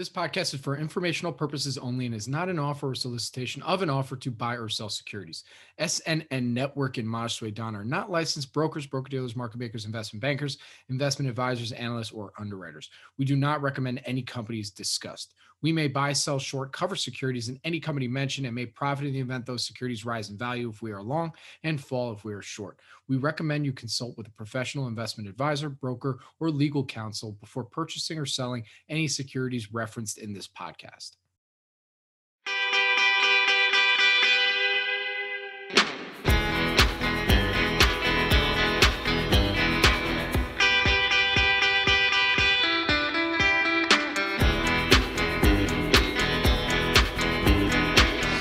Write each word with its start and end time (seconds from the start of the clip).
This 0.00 0.08
podcast 0.08 0.54
is 0.54 0.60
for 0.60 0.78
informational 0.78 1.30
purposes 1.30 1.76
only 1.76 2.06
and 2.06 2.14
is 2.14 2.26
not 2.26 2.48
an 2.48 2.58
offer 2.58 2.88
or 2.88 2.94
solicitation 2.94 3.60
of 3.60 3.82
an 3.82 3.90
offer 3.90 4.16
to 4.16 4.30
buy 4.30 4.54
or 4.54 4.66
sell 4.66 4.88
securities. 4.88 5.44
SNN 5.78 6.42
Network 6.54 6.96
and 6.96 7.06
Maj 7.06 7.38
Soueidan 7.38 7.74
are 7.74 7.84
not 7.84 8.10
licensed 8.10 8.54
brokers, 8.54 8.86
broker 8.86 9.10
dealers, 9.10 9.36
market 9.36 9.58
makers, 9.58 9.84
investment 9.84 10.22
bankers, 10.22 10.56
investment 10.88 11.28
advisors, 11.28 11.72
analysts, 11.72 12.12
or 12.12 12.32
underwriters. 12.38 12.88
We 13.18 13.26
do 13.26 13.36
not 13.36 13.60
recommend 13.60 14.00
any 14.06 14.22
companies 14.22 14.70
discussed. 14.70 15.34
We 15.62 15.72
may 15.72 15.88
buy, 15.88 16.12
sell, 16.12 16.38
short, 16.38 16.72
cover 16.72 16.96
securities 16.96 17.48
in 17.48 17.60
any 17.64 17.80
company 17.80 18.08
mentioned 18.08 18.46
and 18.46 18.54
may 18.54 18.66
profit 18.66 19.06
in 19.06 19.12
the 19.12 19.20
event 19.20 19.46
those 19.46 19.66
securities 19.66 20.04
rise 20.04 20.30
in 20.30 20.38
value 20.38 20.68
if 20.68 20.82
we 20.82 20.92
are 20.92 21.02
long 21.02 21.32
and 21.64 21.80
fall 21.80 22.12
if 22.12 22.24
we 22.24 22.32
are 22.32 22.42
short. 22.42 22.78
We 23.08 23.16
recommend 23.16 23.66
you 23.66 23.72
consult 23.72 24.16
with 24.16 24.26
a 24.26 24.32
professional 24.32 24.88
investment 24.88 25.28
advisor, 25.28 25.68
broker, 25.68 26.20
or 26.38 26.50
legal 26.50 26.84
counsel 26.84 27.32
before 27.40 27.64
purchasing 27.64 28.18
or 28.18 28.26
selling 28.26 28.64
any 28.88 29.08
securities 29.08 29.72
referenced 29.72 30.18
in 30.18 30.32
this 30.32 30.48
podcast. 30.48 31.16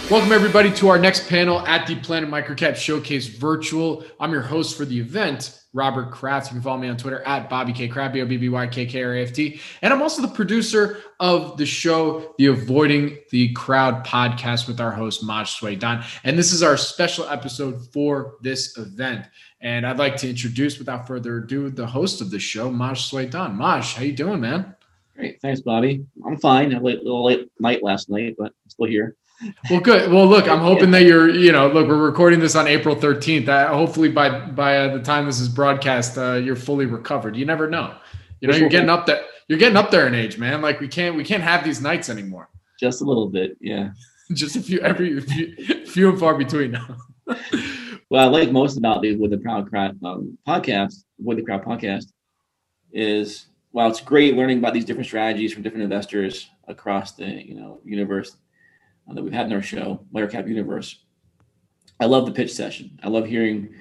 Welcome, 0.10 0.32
everybody, 0.32 0.72
to 0.74 0.88
our 0.88 0.98
next 0.98 1.30
panel 1.30 1.60
at 1.68 1.86
the 1.86 1.96
Planet 1.98 2.32
Microcap 2.32 2.76
Showcase 2.76 3.28
Virtual. 3.28 4.04
I'm 4.20 4.32
your 4.32 4.42
host 4.42 4.76
for 4.76 4.84
the 4.84 5.00
event, 5.00 5.62
Robert 5.72 6.10
Kraft. 6.10 6.48
You 6.48 6.54
can 6.54 6.64
follow 6.64 6.80
me 6.80 6.90
on 6.90 6.98
Twitter 6.98 7.22
at 7.28 7.48
Bobby 7.48 7.74
K. 7.74 7.88
Kraft, 7.88 8.16
B 8.16 8.22
O 8.24 8.26
B 8.26 8.38
B 8.38 8.50
Y 8.50 8.66
K 8.66 8.88
K 8.88 9.04
R 9.04 9.14
A 9.14 9.22
F 9.22 9.34
T. 9.34 9.62
And 9.84 9.94
I'm 9.94 10.02
also 10.02 10.24
the 10.24 10.30
producer 10.30 10.98
of 11.20 11.58
the 11.58 11.66
show, 11.68 12.34
the 12.40 12.48
Avoiding 12.48 13.20
the 13.30 13.54
Crowd 13.54 14.04
podcast 14.04 14.68
with 14.68 14.82
our 14.82 14.90
host, 14.90 15.24
Maj 15.24 15.60
Soueidan. 15.60 16.04
And 16.24 16.40
this 16.40 16.54
is 16.54 16.64
our 16.64 16.76
special 16.76 17.30
episode 17.30 17.80
for 17.94 18.38
this 18.42 18.80
event. 18.80 19.28
And 19.62 19.86
I'd 19.86 20.00
like 20.00 20.16
to 20.18 20.30
introduce, 20.32 20.80
without 20.80 21.06
further 21.06 21.38
ado, 21.38 21.70
the 21.70 21.86
host 21.86 22.20
of 22.20 22.32
the 22.32 22.40
show, 22.40 22.72
Maj 22.72 23.12
Soueidan. 23.12 23.54
Maj, 23.54 23.94
how 23.94 24.02
you 24.02 24.14
doing, 24.14 24.42
man? 24.42 24.76
Great. 25.16 25.40
Thanks, 25.40 25.62
Bobby. 25.62 26.04
I'm 26.26 26.40
fine. 26.40 26.74
I 26.74 26.80
late, 26.80 26.98
a 26.98 27.04
little 27.04 27.26
late 27.26 27.52
night 27.60 27.84
last 27.84 28.10
night, 28.10 28.38
but 28.40 28.54
still 28.70 28.88
here. 28.88 29.16
Well, 29.70 29.80
good. 29.80 30.12
Well, 30.12 30.28
look, 30.28 30.48
I'm 30.48 30.60
hoping 30.60 30.92
that 30.92 31.04
you're, 31.04 31.30
you 31.30 31.52
know, 31.52 31.68
look, 31.68 31.88
we're 31.88 31.98
recording 31.98 32.40
this 32.40 32.56
on 32.56 32.68
April 32.68 32.96
13th. 32.96 33.48
Uh, 33.48 33.70
hopefully, 33.70 34.10
by 34.10 34.48
by 34.48 34.78
uh, 34.78 34.98
the 34.98 35.02
time 35.02 35.26
this 35.26 35.40
is 35.40 35.48
broadcast, 35.48 36.18
uh, 36.18 36.34
you're 36.34 36.56
fully 36.56 36.86
recovered. 36.86 37.36
You 37.36 37.46
never 37.46 37.70
know. 37.70 37.96
You 38.42 38.50
know, 38.50 38.58
you're 38.58 38.70
getting 38.70 38.90
up 38.90 39.06
there. 39.06 39.24
You're 39.48 39.60
getting 39.60 39.78
up 39.78 39.92
there 39.92 40.08
in 40.08 40.14
age, 40.14 40.38
man. 40.38 40.62
Like 40.62 40.80
we 40.80 40.88
can't 40.88 41.16
we 41.16 41.24
can't 41.24 41.44
have 41.44 41.64
these 41.64 41.82
nights 41.82 42.10
anymore. 42.10 42.50
Just 42.80 43.02
a 43.02 43.06
little 43.06 43.28
bit, 43.28 43.58
yeah. 43.62 43.92
Just 44.34 44.56
a 44.56 44.62
few 44.62 44.80
every 44.82 45.20
few, 45.22 45.86
few 45.86 46.10
and 46.10 46.20
far 46.20 46.38
between 46.38 46.72
now. 46.72 46.98
well, 48.10 48.24
I 48.24 48.26
like 48.26 48.52
most 48.52 48.78
about 48.78 49.02
the 49.02 49.16
with 49.16 49.32
the 49.32 49.38
Proud 49.38 49.70
Crowd 49.70 49.98
um, 50.04 50.38
podcast, 50.48 51.06
with 51.18 51.38
the 51.38 51.44
Crowd 51.44 51.64
podcast, 51.64 52.12
is 52.92 53.48
while 53.72 53.90
it's 53.90 54.02
great 54.02 54.36
learning 54.36 54.60
about 54.60 54.74
these 54.74 54.86
different 54.86 55.08
strategies 55.08 55.54
from 55.54 55.64
different 55.64 55.84
investors 55.84 56.52
across 56.68 57.14
the 57.14 57.26
you 57.26 57.56
know 57.56 57.80
universe 57.86 58.36
that 59.14 59.24
we've 59.24 59.34
had 59.34 59.46
in 59.46 59.54
our 59.54 59.62
show, 59.62 60.06
Cap 60.30 60.48
Universe. 60.48 61.04
I 62.00 62.06
love 62.06 62.26
the 62.26 62.32
pitch 62.32 62.54
session. 62.54 63.00
I 63.04 63.10
love 63.10 63.26
hearing 63.26 63.74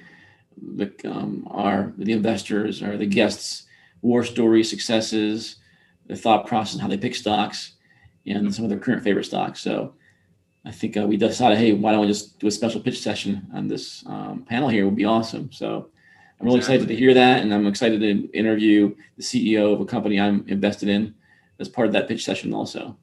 the 0.61 0.91
um, 1.05 1.47
our 1.51 1.93
the 1.97 2.11
investors 2.11 2.81
or 2.81 2.97
the 2.97 3.05
guests 3.05 3.65
war 4.01 4.23
stories, 4.23 4.69
successes, 4.69 5.57
their 6.07 6.17
thought 6.17 6.47
process, 6.47 6.79
how 6.79 6.87
they 6.87 6.97
pick 6.97 7.15
stocks, 7.15 7.73
and 8.25 8.53
some 8.53 8.65
of 8.65 8.69
their 8.69 8.79
current 8.79 9.03
favorite 9.03 9.25
stocks. 9.25 9.61
So 9.61 9.93
I 10.65 10.71
think 10.71 10.97
uh, 10.97 11.05
we 11.07 11.17
decided, 11.17 11.57
hey, 11.57 11.73
why 11.73 11.91
don't 11.91 12.01
we 12.01 12.07
just 12.07 12.39
do 12.39 12.47
a 12.47 12.51
special 12.51 12.81
pitch 12.81 12.99
session 12.99 13.47
on 13.53 13.67
this 13.67 14.03
um, 14.07 14.45
panel 14.47 14.69
here? 14.69 14.83
It 14.83 14.85
Would 14.85 14.95
be 14.95 15.05
awesome. 15.05 15.51
So 15.51 15.89
I'm 16.39 16.45
really 16.45 16.57
exactly. 16.57 16.75
excited 16.75 16.93
to 16.93 16.99
hear 16.99 17.13
that, 17.13 17.41
and 17.41 17.53
I'm 17.53 17.67
excited 17.67 17.99
to 18.01 18.31
interview 18.31 18.95
the 19.17 19.23
CEO 19.23 19.73
of 19.73 19.81
a 19.81 19.85
company 19.85 20.19
I'm 20.19 20.45
invested 20.47 20.89
in 20.89 21.15
as 21.59 21.67
part 21.67 21.87
of 21.87 21.93
that 21.93 22.07
pitch 22.07 22.23
session 22.23 22.53
also. 22.53 22.97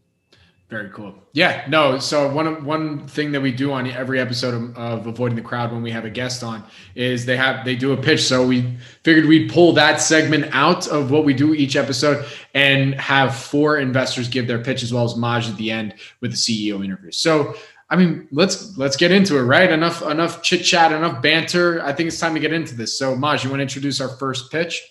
Very 0.69 0.91
cool. 0.91 1.15
Yeah, 1.33 1.65
no. 1.69 2.01
So 2.01 2.29
one 2.29 2.65
one 2.65 3.07
thing 3.07 3.31
that 3.31 3.41
we 3.41 3.53
do 3.53 3.71
on 3.71 3.89
every 3.89 4.19
episode 4.19 4.53
of, 4.53 4.77
of, 4.77 5.07
avoiding 5.07 5.37
the 5.37 5.43
crowd 5.43 5.71
when 5.71 5.81
we 5.81 5.93
have 5.93 6.05
a 6.05 6.11
guest 6.11 6.43
on 6.43 6.65
is 6.97 7.25
they 7.25 7.37
have 7.37 7.65
they 7.65 7.77
do 7.77 7.93
a 7.93 7.97
pitch. 7.97 8.25
So 8.25 8.45
we 8.45 8.77
figured 9.05 9.27
we'd 9.27 9.49
pull 9.49 9.73
that 9.75 10.01
segment 10.01 10.47
out 10.51 10.89
of 10.89 11.13
what 11.13 11.25
we 11.25 11.35
do 11.35 11.55
each 11.55 11.77
episode 11.77 12.27
and 12.55 12.95
have 12.97 13.37
four 13.37 13.79
investors 13.79 14.29
give 14.29 14.49
their 14.49 14.59
pitch 14.59 14.83
as 14.83 14.93
well 14.93 15.05
as 15.05 15.15
Maj 15.15 15.49
at 15.49 15.57
the 15.57 15.71
end 15.71 15.95
with 16.21 16.33
the 16.33 16.37
CEO 16.37 16.85
interview. 16.85 17.13
So 17.13 17.55
I 17.89 17.95
mean, 17.95 18.27
let's 18.33 18.77
let's 18.77 18.97
get 18.97 19.13
into 19.13 19.39
it, 19.39 19.43
right? 19.43 19.71
Enough 19.71 20.03
enough 20.03 20.43
chit 20.43 20.65
chat, 20.65 20.91
enough 20.91 21.23
banter. 21.23 21.81
I 21.85 21.93
think 21.93 22.09
it's 22.09 22.19
time 22.19 22.35
to 22.35 22.41
get 22.41 22.53
into 22.53 22.75
this. 22.75 22.99
So 22.99 23.15
Maj, 23.15 23.45
you 23.45 23.51
want 23.51 23.61
to 23.61 23.63
introduce 23.63 24.01
our 24.01 24.09
first 24.09 24.51
pitch? 24.51 24.83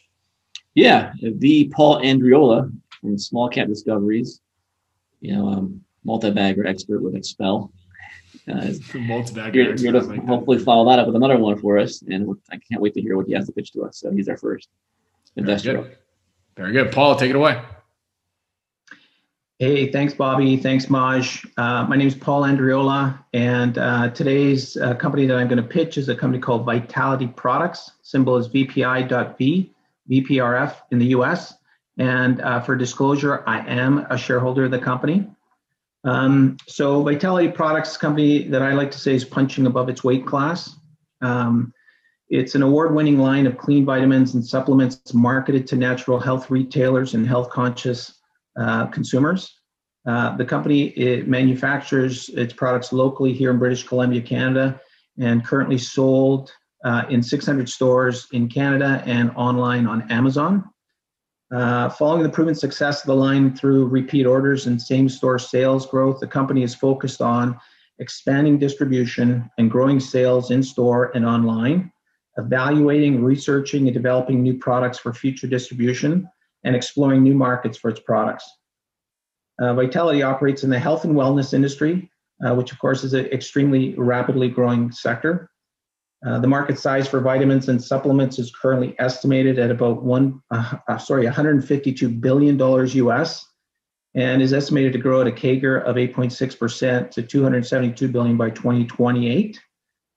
Yeah, 0.73 1.11
the 1.21 1.67
Paul 1.75 2.01
Andreola 2.01 2.71
from 3.01 3.17
Small 3.17 3.49
Cap 3.49 3.67
Discoveries 3.67 4.39
you 5.25 5.35
know, 5.35 5.47
um, 5.47 5.81
multi-bagger 6.03 6.65
expert 6.67 7.01
with 7.01 7.15
Expel. 7.15 7.71
Uh, 8.47 8.71
multi-bagger 8.95 9.63
here, 9.63 9.75
here 9.75 9.91
to 9.91 10.01
like 10.01 10.23
hopefully 10.25 10.57
that. 10.57 10.63
follow 10.63 10.87
that 10.89 10.99
up 10.99 11.07
with 11.07 11.15
another 11.15 11.37
one 11.37 11.57
for 11.57 11.79
us, 11.79 12.03
and 12.03 12.37
I 12.51 12.57
can't 12.57 12.81
wait 12.81 12.93
to 12.93 13.01
hear 13.01 13.17
what 13.17 13.25
he 13.25 13.33
has 13.33 13.47
to 13.47 13.51
pitch 13.51 13.71
to 13.71 13.83
us. 13.83 13.97
So 13.97 14.11
he's 14.11 14.29
our 14.29 14.37
first 14.37 14.69
investor. 15.35 15.73
Very 15.73 15.83
good. 15.83 15.97
Very 16.55 16.71
good. 16.73 16.91
Paul, 16.91 17.15
take 17.15 17.31
it 17.31 17.35
away. 17.35 17.61
Hey, 19.57 19.91
thanks, 19.91 20.13
Bobby. 20.13 20.57
Thanks, 20.57 20.89
Maj. 20.89 21.45
Uh, 21.57 21.85
my 21.85 21.95
name 21.95 22.07
is 22.07 22.15
Paul 22.15 22.43
Andreola, 22.43 23.17
and 23.33 23.77
uh, 23.77 24.09
today's 24.09 24.77
uh, 24.77 24.93
company 24.95 25.25
that 25.25 25.37
I'm 25.37 25.47
going 25.47 25.63
to 25.63 25.67
pitch 25.67 25.97
is 25.97 26.09
a 26.09 26.15
company 26.15 26.41
called 26.41 26.65
Vitality 26.65 27.27
Products. 27.27 27.93
Symbol 28.01 28.37
is 28.37 28.47
VPI.V, 28.49 29.73
VPRF 30.11 30.75
in 30.91 30.99
the 30.99 31.07
US. 31.07 31.55
And 31.97 32.41
uh, 32.41 32.61
for 32.61 32.75
disclosure, 32.75 33.43
I 33.47 33.65
am 33.67 33.99
a 34.09 34.17
shareholder 34.17 34.65
of 34.65 34.71
the 34.71 34.79
company. 34.79 35.29
Um, 36.03 36.57
so 36.67 37.01
Vitality 37.01 37.49
Products 37.49 37.97
company 37.97 38.47
that 38.49 38.61
I 38.61 38.73
like 38.73 38.91
to 38.91 38.99
say 38.99 39.15
is 39.15 39.25
punching 39.25 39.65
above 39.65 39.89
its 39.89 40.03
weight 40.03 40.25
class. 40.25 40.75
Um, 41.21 41.73
it's 42.29 42.55
an 42.55 42.63
award-winning 42.63 43.17
line 43.17 43.47
of 43.47 43.57
clean 43.57 43.85
vitamins 43.85 44.33
and 44.33 44.45
supplements 44.45 45.13
marketed 45.13 45.67
to 45.67 45.75
natural 45.75 46.19
health 46.19 46.49
retailers 46.49 47.13
and 47.13 47.25
health-conscious 47.25 48.13
uh, 48.59 48.87
consumers. 48.87 49.51
Uh, 50.07 50.35
the 50.37 50.45
company 50.45 50.89
it 50.89 51.27
manufactures 51.27 52.29
its 52.29 52.53
products 52.53 52.93
locally 52.93 53.33
here 53.33 53.49
in 53.49 53.57
British 53.57 53.83
Columbia, 53.83 54.21
Canada, 54.21 54.79
and 55.19 55.45
currently 55.45 55.77
sold 55.77 56.51
uh, 56.83 57.03
in 57.09 57.23
600 57.23 57.67
stores 57.67 58.27
in 58.31 58.47
Canada 58.47 59.01
and 59.07 59.31
online 59.31 59.87
on 59.87 60.09
Amazon. 60.11 60.69
Uh, 61.55 61.87
following 61.87 62.21
the 62.21 62.27
proven 62.27 62.53
success 62.53 62.99
of 62.99 63.07
the 63.07 63.15
line 63.15 63.55
through 63.55 63.85
repeat 63.85 64.25
orders 64.25 64.65
and 64.65 64.81
same 64.81 65.07
store 65.07 65.39
sales 65.39 65.85
growth, 65.85 66.19
the 66.19 66.27
company 66.27 66.63
is 66.63 66.75
focused 66.75 67.21
on 67.21 67.57
expanding 67.99 68.59
distribution 68.59 69.49
and 69.57 69.71
growing 69.71 69.97
sales 69.97 70.51
in 70.51 70.61
store 70.61 71.11
and 71.15 71.25
online, 71.25 71.89
evaluating, 72.35 73.23
researching, 73.23 73.87
and 73.87 73.93
developing 73.93 74.43
new 74.43 74.57
products 74.57 74.99
for 74.99 75.13
future 75.13 75.47
distribution, 75.47 76.27
and 76.65 76.75
exploring 76.75 77.23
new 77.23 77.33
markets 77.33 77.77
for 77.77 77.87
its 77.89 78.01
products. 78.01 78.45
Uh, 79.57 79.73
Vitality 79.75 80.23
operates 80.23 80.65
in 80.65 80.69
the 80.69 80.77
health 80.77 81.05
and 81.05 81.15
wellness 81.15 81.53
industry, 81.53 82.11
uh, 82.45 82.53
which 82.53 82.73
of 82.73 82.79
course 82.79 83.05
is 83.05 83.13
an 83.13 83.27
extremely 83.27 83.95
rapidly 83.95 84.49
growing 84.49 84.91
sector. 84.91 85.49
Uh, 86.25 86.39
the 86.39 86.47
market 86.47 86.79
size 86.79 87.07
for 87.07 87.19
vitamins 87.19 87.69
and 87.69 87.83
supplements 87.83 88.39
is 88.39 88.51
currently 88.51 88.95
estimated 88.97 89.59
at 89.59 89.69
about 89.69 90.01
one, 90.01 90.41
uh, 90.49 90.77
uh 90.87 90.97
sorry, 90.97 91.25
152 91.25 92.09
billion 92.09 92.57
dollars 92.57 92.95
US, 92.95 93.45
and 94.15 94.41
is 94.41 94.53
estimated 94.53 94.91
to 94.93 94.99
grow 94.99 95.21
at 95.21 95.27
a 95.27 95.31
CAGR 95.31 95.83
of 95.83 95.97
8.6 95.97 96.57
percent 96.57 97.11
to 97.11 97.21
272 97.21 98.07
billion 98.07 98.37
by 98.37 98.49
2028. 98.49 99.59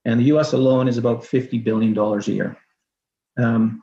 And 0.06 0.19
the 0.19 0.25
US 0.37 0.55
alone 0.55 0.88
is 0.88 0.96
about 0.96 1.25
50 1.26 1.58
billion 1.58 1.93
dollars 1.93 2.28
a 2.28 2.32
year. 2.32 2.56
Um, 3.37 3.82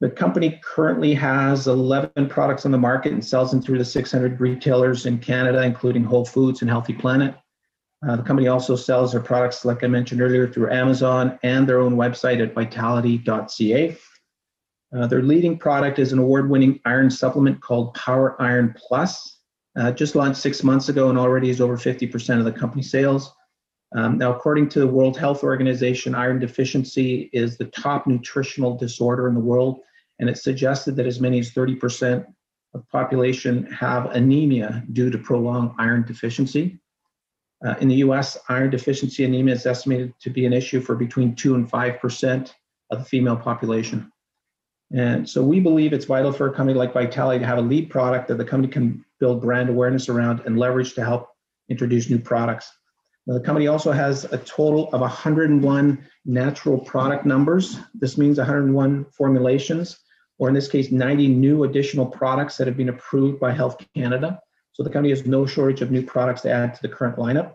the 0.00 0.10
company 0.10 0.60
currently 0.62 1.14
has 1.14 1.68
11 1.68 2.28
products 2.28 2.66
on 2.66 2.72
the 2.72 2.78
market 2.78 3.12
and 3.12 3.24
sells 3.24 3.50
them 3.50 3.62
through 3.62 3.78
the 3.78 3.84
600 3.84 4.38
retailers 4.38 5.06
in 5.06 5.18
Canada, 5.18 5.62
including 5.62 6.04
Whole 6.04 6.26
Foods 6.26 6.60
and 6.60 6.68
Healthy 6.68 6.92
Planet. 6.92 7.34
Uh, 8.06 8.16
the 8.16 8.22
company 8.22 8.46
also 8.46 8.76
sells 8.76 9.12
their 9.12 9.20
products, 9.20 9.64
like 9.64 9.82
I 9.82 9.88
mentioned 9.88 10.20
earlier, 10.20 10.46
through 10.46 10.70
Amazon 10.70 11.38
and 11.42 11.68
their 11.68 11.80
own 11.80 11.96
website 11.96 12.40
at 12.40 12.54
vitality.ca. 12.54 13.96
Uh, 14.96 15.06
their 15.08 15.22
leading 15.22 15.58
product 15.58 15.98
is 15.98 16.12
an 16.12 16.20
award 16.20 16.48
winning 16.48 16.80
iron 16.84 17.10
supplement 17.10 17.60
called 17.60 17.94
Power 17.94 18.40
Iron 18.40 18.74
Plus. 18.76 19.40
Uh, 19.76 19.90
just 19.90 20.14
launched 20.14 20.40
six 20.40 20.62
months 20.62 20.88
ago 20.88 21.10
and 21.10 21.18
already 21.18 21.50
is 21.50 21.60
over 21.60 21.76
50% 21.76 22.38
of 22.38 22.44
the 22.44 22.52
company 22.52 22.82
sales. 22.82 23.34
Um, 23.94 24.18
now, 24.18 24.32
according 24.32 24.68
to 24.70 24.80
the 24.80 24.86
World 24.86 25.18
Health 25.18 25.42
Organization, 25.42 26.14
iron 26.14 26.38
deficiency 26.38 27.28
is 27.32 27.56
the 27.56 27.66
top 27.66 28.06
nutritional 28.06 28.76
disorder 28.76 29.28
in 29.28 29.34
the 29.34 29.40
world, 29.40 29.80
and 30.18 30.28
it's 30.28 30.42
suggested 30.42 30.96
that 30.96 31.06
as 31.06 31.20
many 31.20 31.40
as 31.40 31.52
30% 31.52 32.24
of 32.74 32.80
the 32.80 32.86
population 32.90 33.64
have 33.72 34.06
anemia 34.06 34.84
due 34.92 35.10
to 35.10 35.18
prolonged 35.18 35.72
iron 35.78 36.04
deficiency. 36.04 36.78
Uh, 37.66 37.74
in 37.80 37.88
the 37.88 37.96
US, 37.96 38.38
iron 38.48 38.70
deficiency 38.70 39.24
anemia 39.24 39.54
is 39.54 39.66
estimated 39.66 40.14
to 40.20 40.30
be 40.30 40.46
an 40.46 40.52
issue 40.52 40.80
for 40.80 40.94
between 40.94 41.34
2 41.34 41.56
and 41.56 41.68
5% 41.68 42.52
of 42.90 42.98
the 43.00 43.04
female 43.04 43.36
population. 43.36 44.12
And 44.94 45.28
so 45.28 45.42
we 45.42 45.58
believe 45.58 45.92
it's 45.92 46.04
vital 46.04 46.30
for 46.30 46.46
a 46.46 46.54
company 46.54 46.78
like 46.78 46.92
Vitality 46.92 47.40
to 47.40 47.46
have 47.46 47.58
a 47.58 47.62
lead 47.62 47.90
product 47.90 48.28
that 48.28 48.38
the 48.38 48.44
company 48.44 48.72
can 48.72 49.04
build 49.18 49.42
brand 49.42 49.68
awareness 49.68 50.08
around 50.08 50.42
and 50.46 50.56
leverage 50.56 50.94
to 50.94 51.04
help 51.04 51.30
introduce 51.68 52.08
new 52.08 52.20
products. 52.20 52.70
Now, 53.26 53.34
the 53.34 53.40
company 53.40 53.66
also 53.66 53.90
has 53.90 54.24
a 54.26 54.38
total 54.38 54.88
of 54.92 55.00
101 55.00 56.06
natural 56.24 56.78
product 56.78 57.26
numbers. 57.26 57.80
This 57.94 58.16
means 58.16 58.38
101 58.38 59.06
formulations, 59.06 59.98
or 60.38 60.46
in 60.46 60.54
this 60.54 60.68
case, 60.68 60.92
90 60.92 61.26
new 61.26 61.64
additional 61.64 62.06
products 62.06 62.56
that 62.58 62.68
have 62.68 62.76
been 62.76 62.90
approved 62.90 63.40
by 63.40 63.50
Health 63.50 63.84
Canada. 63.96 64.40
So 64.76 64.82
the 64.82 64.90
company 64.90 65.08
has 65.08 65.24
no 65.24 65.46
shortage 65.46 65.80
of 65.80 65.90
new 65.90 66.02
products 66.02 66.42
to 66.42 66.50
add 66.50 66.74
to 66.74 66.82
the 66.82 66.90
current 66.90 67.16
lineup. 67.16 67.54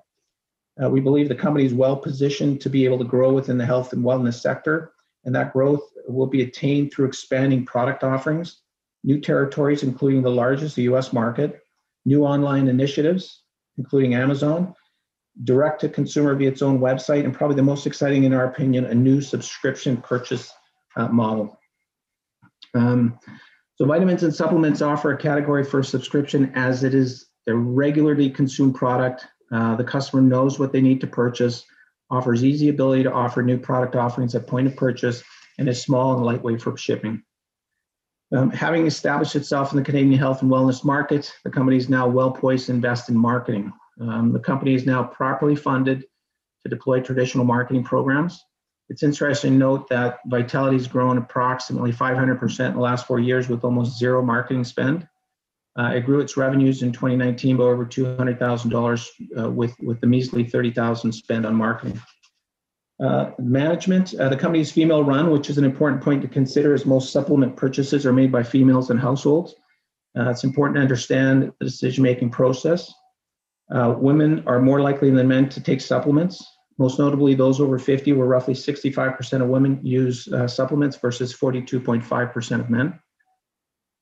Uh, 0.84 0.90
we 0.90 1.00
believe 1.00 1.30
the 1.30 1.36
company 1.36 1.64
is 1.64 1.74
well 1.74 1.96
positioned 1.96 2.60
to 2.62 2.70
be 2.70 2.84
able 2.84 2.98
to 2.98 3.04
grow 3.04 3.32
within 3.32 3.60
the 3.60 3.66
health 3.66 3.94
and 3.94 4.04
wellness 4.04 4.42
sector, 4.42 4.94
and 5.24 5.36
that 5.36 5.54
growth 5.54 5.84
will 6.08 6.26
be 6.26 6.42
attained 6.42 6.92
through 6.92 7.06
expanding 7.06 7.64
product 7.64 8.04
offerings, 8.04 8.64
new 9.04 9.22
territories, 9.22 9.84
including 9.84 10.24
the 10.24 10.32
largest, 10.32 10.76
the 10.76 10.90
US 10.94 11.14
market, 11.14 11.62
new 12.06 12.24
online 12.24 12.68
initiatives, 12.68 13.44
including 13.78 14.16
Amazon, 14.16 14.74
direct 15.44 15.82
to 15.82 15.90
consumer 15.90 16.34
via 16.34 16.50
its 16.50 16.64
own 16.64 16.80
website, 16.80 17.24
and 17.24 17.36
probably 17.36 17.56
the 17.56 17.62
most 17.62 17.86
exciting, 17.86 18.24
in 18.24 18.34
our 18.34 18.46
opinion, 18.46 18.86
a 18.86 18.96
new 18.96 19.22
subscription 19.22 19.96
purchase 19.98 20.52
uh, 20.96 21.08
model. 21.10 21.60
Um, 22.74 23.20
so, 23.76 23.86
vitamins 23.86 24.24
and 24.24 24.34
supplements 24.34 24.82
offer 24.82 25.14
a 25.14 25.18
category 25.18 25.64
for 25.64 25.82
subscription 25.82 26.52
as 26.56 26.84
it 26.84 26.94
is 26.94 27.28
a 27.48 27.56
regularly 27.56 28.30
consumed 28.30 28.76
product. 28.76 29.26
Uh, 29.52 29.76
the 29.76 29.84
customer 29.84 30.22
knows 30.22 30.60
what 30.60 30.72
they 30.72 30.82
need 30.82 31.02
to 31.02 31.08
purchase, 31.08 31.66
offers 32.10 32.44
easy 32.44 32.70
ability 32.70 33.04
to 33.04 33.12
offer 33.12 33.42
new 33.42 33.58
product 33.58 33.96
offerings 33.96 34.36
at 34.36 34.48
point 34.48 34.68
of 34.68 34.76
purchase, 34.76 35.24
and 35.58 35.68
is 35.68 35.82
small 35.82 36.16
and 36.16 36.26
lightweight 36.26 36.62
for 36.62 36.76
shipping. 36.78 37.24
Um, 38.34 38.50
having 38.50 38.86
established 38.86 39.36
itself 39.36 39.72
in 39.72 39.78
the 39.78 39.84
Canadian 39.84 40.18
health 40.18 40.42
and 40.42 40.50
wellness 40.50 40.86
market, 40.86 41.34
the 41.44 41.50
company 41.50 41.76
is 41.76 41.90
now 41.90 42.08
well 42.08 42.32
poised 42.32 42.68
to 42.68 42.74
invest 42.74 43.10
in 43.10 43.18
marketing. 43.18 43.74
Um, 44.00 44.32
the 44.32 44.40
company 44.40 44.74
is 44.74 44.86
now 44.86 45.04
properly 45.04 45.56
funded 45.56 46.06
to 46.64 46.70
deploy 46.70 47.02
traditional 47.02 47.44
marketing 47.44 47.84
programs. 47.84 48.42
It's 48.92 49.04
interesting 49.04 49.54
to 49.54 49.58
note 49.58 49.88
that 49.88 50.20
Vitality 50.26 50.76
has 50.76 50.86
grown 50.86 51.18
approximately 51.18 51.94
500% 51.94 52.68
in 52.68 52.74
the 52.74 52.82
last 52.82 53.08
four 53.08 53.22
years 53.22 53.48
with 53.48 53.64
almost 53.64 53.98
zero 53.98 54.22
marketing 54.22 54.66
spend. 54.66 55.08
Uh, 55.80 55.94
it 55.96 56.02
grew 56.02 56.20
its 56.20 56.36
revenues 56.36 56.84
in 56.84 56.92
2019 56.92 57.56
by 57.56 57.64
over 57.64 57.86
$200,000 57.86 59.08
uh, 59.40 59.50
with, 59.50 59.74
with 59.80 60.02
the 60.02 60.08
measly 60.08 60.44
30,000 60.44 61.10
spent 61.14 61.46
on 61.46 61.56
marketing. 61.56 62.02
Uh, 63.02 63.32
management, 63.40 64.14
uh, 64.16 64.28
the 64.28 64.36
company 64.36 64.60
is 64.60 64.74
female 64.74 65.06
run, 65.06 65.32
which 65.32 65.50
is 65.50 65.58
an 65.58 65.64
important 65.64 66.04
point 66.04 66.22
to 66.22 66.28
consider 66.28 66.74
as 66.74 66.86
most 66.86 67.14
supplement 67.14 67.56
purchases 67.56 68.06
are 68.06 68.12
made 68.12 68.30
by 68.30 68.44
females 68.44 68.92
in 68.92 68.98
households. 68.98 69.56
Uh, 70.20 70.30
it's 70.30 70.44
important 70.44 70.76
to 70.76 70.82
understand 70.82 71.54
the 71.60 71.66
decision 71.66 72.04
making 72.04 72.30
process. 72.30 72.94
Uh, 73.74 73.96
women 73.98 74.44
are 74.48 74.60
more 74.60 74.82
likely 74.82 75.10
than 75.10 75.30
men 75.30 75.48
to 75.48 75.64
take 75.64 75.80
supplements. 75.80 76.46
Most 76.78 77.00
notably, 77.00 77.36
those 77.36 77.60
over 77.60 77.78
50, 77.78 78.14
where 78.14 78.28
roughly 78.28 78.54
65% 78.54 79.42
of 79.42 79.48
women 79.48 79.80
use 79.84 80.28
uh, 80.32 80.48
supplements 80.48 80.98
versus 80.98 81.34
42.5% 81.34 82.60
of 82.60 82.70
men. 82.70 83.00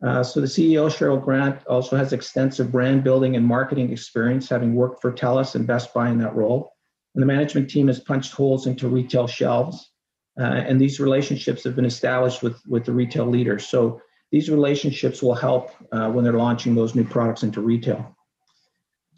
Uh, 0.01 0.23
so 0.23 0.39
the 0.39 0.47
CEO, 0.47 0.87
Cheryl 0.87 1.21
Grant, 1.21 1.65
also 1.67 1.97
has 1.97 2.13
extensive 2.13 2.71
brand 2.71 3.03
building 3.03 3.35
and 3.35 3.45
marketing 3.45 3.91
experience, 3.91 4.47
having 4.47 4.73
worked 4.73 5.01
for 5.01 5.11
TELUS 5.11 5.55
and 5.55 5.67
Best 5.67 5.93
Buy 5.93 6.09
in 6.09 6.19
that 6.19 6.35
role. 6.35 6.71
And 7.15 7.21
the 7.21 7.27
management 7.27 7.69
team 7.69 7.87
has 7.87 7.99
punched 7.99 8.33
holes 8.33 8.65
into 8.65 8.87
retail 8.87 9.27
shelves. 9.27 9.91
Uh, 10.39 10.43
and 10.43 10.79
these 10.79 11.01
relationships 11.01 11.65
have 11.65 11.75
been 11.75 11.85
established 11.85 12.41
with, 12.41 12.61
with 12.65 12.85
the 12.85 12.93
retail 12.93 13.25
leaders. 13.25 13.67
So 13.67 14.01
these 14.31 14.49
relationships 14.49 15.21
will 15.21 15.35
help 15.35 15.71
uh, 15.91 16.09
when 16.09 16.23
they're 16.23 16.33
launching 16.33 16.75
those 16.75 16.95
new 16.95 17.03
products 17.03 17.43
into 17.43 17.59
retail. 17.59 18.15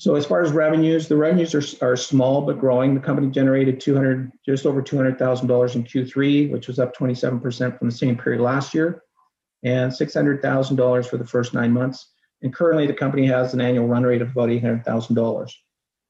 So 0.02 0.16
as 0.16 0.26
far 0.26 0.42
as 0.42 0.52
revenues, 0.52 1.08
the 1.08 1.16
revenues 1.16 1.54
are, 1.54 1.88
are 1.88 1.96
small 1.96 2.42
but 2.42 2.58
growing. 2.58 2.96
The 2.96 3.00
company 3.00 3.30
generated 3.30 3.80
200, 3.80 4.32
just 4.44 4.66
over 4.66 4.82
$200,000 4.82 5.76
in 5.76 5.84
Q3, 5.84 6.52
which 6.52 6.68
was 6.68 6.80
up 6.80 6.98
27% 6.98 7.78
from 7.78 7.88
the 7.88 7.96
same 7.96 8.18
period 8.18 8.42
last 8.42 8.74
year, 8.74 9.04
and 9.64 9.92
$600,000 9.92 11.06
for 11.06 11.18
the 11.18 11.28
first 11.28 11.54
nine 11.54 11.72
months. 11.72 12.14
And 12.42 12.52
currently, 12.52 12.88
the 12.88 12.96
company 12.96 13.28
has 13.28 13.54
an 13.54 13.62
annual 13.62 13.88
run 13.88 14.02
rate 14.02 14.24
of 14.24 14.32
about 14.32 14.50
$800,000. 14.50 15.52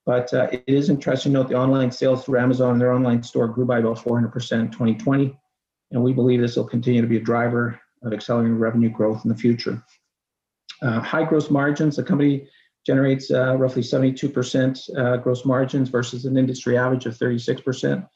But 0.05 0.33
uh, 0.33 0.47
it 0.51 0.63
is 0.67 0.89
interesting 0.89 1.33
to 1.33 1.39
note 1.39 1.49
the 1.49 1.57
online 1.57 1.91
sales 1.91 2.23
through 2.23 2.39
Amazon 2.39 2.71
and 2.71 2.81
their 2.81 2.93
online 2.93 3.21
store 3.23 3.49
grew 3.49 3.65
by 3.65 3.79
about 3.79 3.97
400% 3.97 4.23
in 4.53 4.71
2020. 4.71 5.37
And 5.91 6.01
we 6.01 6.13
believe 6.13 6.39
this 6.39 6.55
will 6.55 6.63
continue 6.63 7.01
to 7.01 7.07
be 7.07 7.17
a 7.17 7.19
driver 7.21 7.77
of 8.03 8.13
accelerating 8.13 8.57
revenue 8.57 8.89
growth 8.89 9.25
in 9.25 9.29
the 9.29 9.35
future. 9.35 9.83
Uh, 10.81 11.01
high 11.01 11.25
gross 11.25 11.49
margins, 11.49 11.97
the 11.97 12.03
company 12.03 12.47
generates 12.85 13.29
uh, 13.31 13.55
roughly 13.57 13.81
72% 13.81 14.97
uh, 14.97 15.17
gross 15.17 15.45
margins 15.45 15.89
versus 15.89 16.25
an 16.25 16.37
industry 16.37 16.77
average 16.77 17.05
of 17.05 17.17
36%. 17.17 18.07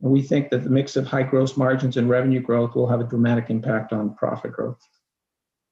And 0.00 0.12
we 0.12 0.22
think 0.22 0.50
that 0.50 0.64
the 0.64 0.70
mix 0.70 0.96
of 0.96 1.06
high 1.06 1.22
gross 1.22 1.56
margins 1.56 1.96
and 1.96 2.08
revenue 2.08 2.40
growth 2.40 2.74
will 2.74 2.88
have 2.88 3.00
a 3.00 3.04
dramatic 3.04 3.50
impact 3.50 3.92
on 3.92 4.14
profit 4.14 4.52
growth. 4.52 4.80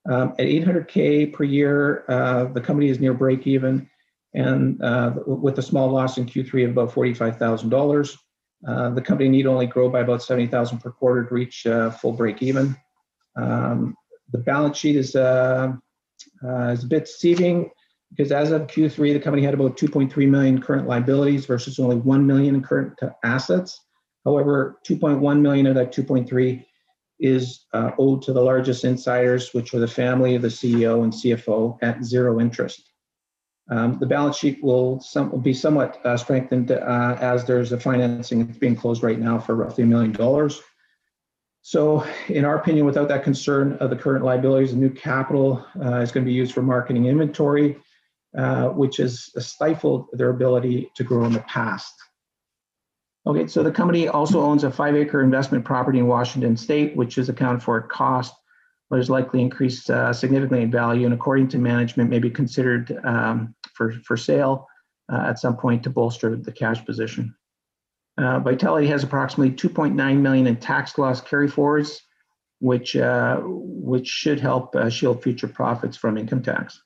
Um, 0.08 0.30
at 0.38 0.46
800K 0.46 1.32
per 1.32 1.44
year, 1.44 2.04
uh, 2.08 2.44
the 2.44 2.60
company 2.60 2.88
is 2.88 3.00
near 3.00 3.14
break 3.14 3.46
even 3.46 3.88
and 4.34 4.80
uh, 4.82 5.14
with 5.26 5.58
a 5.58 5.62
small 5.62 5.90
loss 5.90 6.18
in 6.18 6.26
Q3 6.26 6.64
of 6.64 6.70
about 6.70 6.92
$45,000. 6.92 8.18
Uh, 8.66 8.90
the 8.90 9.00
company 9.00 9.28
need 9.28 9.46
only 9.46 9.66
grow 9.66 9.88
by 9.88 10.00
about 10.00 10.22
70,000 10.22 10.78
per 10.78 10.90
quarter 10.90 11.24
to 11.24 11.34
reach 11.34 11.66
uh, 11.66 11.90
full 11.90 12.12
break 12.12 12.42
even. 12.42 12.76
Um, 13.36 13.96
the 14.32 14.38
balance 14.38 14.76
sheet 14.76 14.96
is, 14.96 15.10
is 15.10 15.14
a 15.14 15.78
bit 16.86 17.06
deceiving 17.06 17.70
because 18.10 18.32
as 18.32 18.52
of 18.52 18.62
Q3, 18.62 19.12
the 19.12 19.20
company 19.20 19.44
had 19.44 19.54
about 19.54 19.76
2.3 19.76 20.28
million 20.28 20.60
current 20.60 20.86
liabilities 20.86 21.46
versus 21.46 21.78
only 21.78 21.96
1 21.96 22.26
million 22.26 22.54
in 22.54 22.62
current 22.62 22.98
assets. 23.24 23.80
However, 24.24 24.78
2.1 24.86 25.40
million 25.40 25.66
of 25.66 25.74
that 25.74 25.92
2.3 25.92 26.64
is 27.18 27.66
uh, 27.72 27.92
owed 27.98 28.22
to 28.22 28.32
the 28.32 28.40
largest 28.40 28.84
insiders, 28.84 29.54
which 29.54 29.72
were 29.72 29.80
the 29.80 29.88
family 29.88 30.34
of 30.34 30.42
the 30.42 30.48
CEO 30.48 31.02
and 31.02 31.12
CFO 31.12 31.78
at 31.82 32.04
zero 32.04 32.40
interest. 32.40 32.90
Um, 33.70 33.98
the 33.98 34.06
balance 34.06 34.36
sheet 34.36 34.62
will, 34.62 35.00
some, 35.00 35.30
will 35.30 35.40
be 35.40 35.54
somewhat 35.54 35.98
uh, 36.04 36.16
strengthened 36.16 36.70
uh, 36.70 37.16
as 37.20 37.44
there's 37.44 37.72
a 37.72 37.80
financing 37.80 38.46
that's 38.46 38.58
being 38.58 38.76
closed 38.76 39.02
right 39.02 39.18
now 39.18 39.38
for 39.38 39.56
roughly 39.56 39.84
a 39.84 39.86
million 39.86 40.12
dollars. 40.12 40.62
So, 41.62 42.06
in 42.28 42.44
our 42.44 42.56
opinion, 42.56 42.86
without 42.86 43.08
that 43.08 43.24
concern 43.24 43.72
of 43.80 43.90
the 43.90 43.96
current 43.96 44.24
liabilities, 44.24 44.70
the 44.70 44.76
new 44.76 44.90
capital 44.90 45.66
uh, 45.84 45.96
is 45.96 46.12
going 46.12 46.24
to 46.24 46.28
be 46.28 46.34
used 46.34 46.52
for 46.52 46.62
marketing 46.62 47.06
inventory 47.06 47.76
uh, 48.36 48.68
which 48.68 48.98
has 48.98 49.30
stifled 49.38 50.06
their 50.12 50.30
ability 50.30 50.90
to 50.94 51.04
grow 51.04 51.24
in 51.24 51.32
the 51.32 51.40
past. 51.40 51.94
Okay, 53.26 53.46
so 53.46 53.62
the 53.62 53.72
company 53.72 54.06
also 54.08 54.40
owns 54.40 54.62
a 54.62 54.70
five 54.70 54.94
acre 54.94 55.22
investment 55.22 55.64
property 55.64 55.98
in 55.98 56.06
Washington 56.06 56.56
state, 56.56 56.94
which 56.96 57.18
is 57.18 57.28
accounted 57.28 57.62
for 57.62 57.82
at 57.82 57.88
cost, 57.88 58.34
but 58.88 58.96
has 58.96 59.10
likely 59.10 59.40
increased 59.40 59.90
uh, 59.90 60.12
significantly 60.12 60.62
in 60.62 60.70
value 60.70 61.06
and 61.06 61.14
according 61.14 61.48
to 61.48 61.58
management 61.58 62.08
may 62.08 62.20
be 62.20 62.30
considered 62.30 62.96
um, 63.04 63.54
for, 63.74 63.92
for 64.04 64.16
sale 64.16 64.66
uh, 65.12 65.24
at 65.26 65.38
some 65.38 65.56
point 65.56 65.82
to 65.82 65.90
bolster 65.90 66.36
the 66.36 66.52
cash 66.52 66.84
position. 66.84 67.34
Uh, 68.18 68.38
Vitality 68.38 68.86
has 68.86 69.02
approximately 69.02 69.54
2.9 69.54 70.20
million 70.20 70.46
in 70.46 70.56
tax 70.56 70.96
loss 70.96 71.20
carry 71.20 71.48
forwards, 71.48 72.00
which, 72.60 72.96
uh, 72.96 73.40
which 73.42 74.06
should 74.06 74.40
help 74.40 74.74
uh, 74.76 74.88
shield 74.88 75.22
future 75.22 75.48
profits 75.48 75.96
from 75.96 76.16
income 76.16 76.42
tax. 76.42 76.80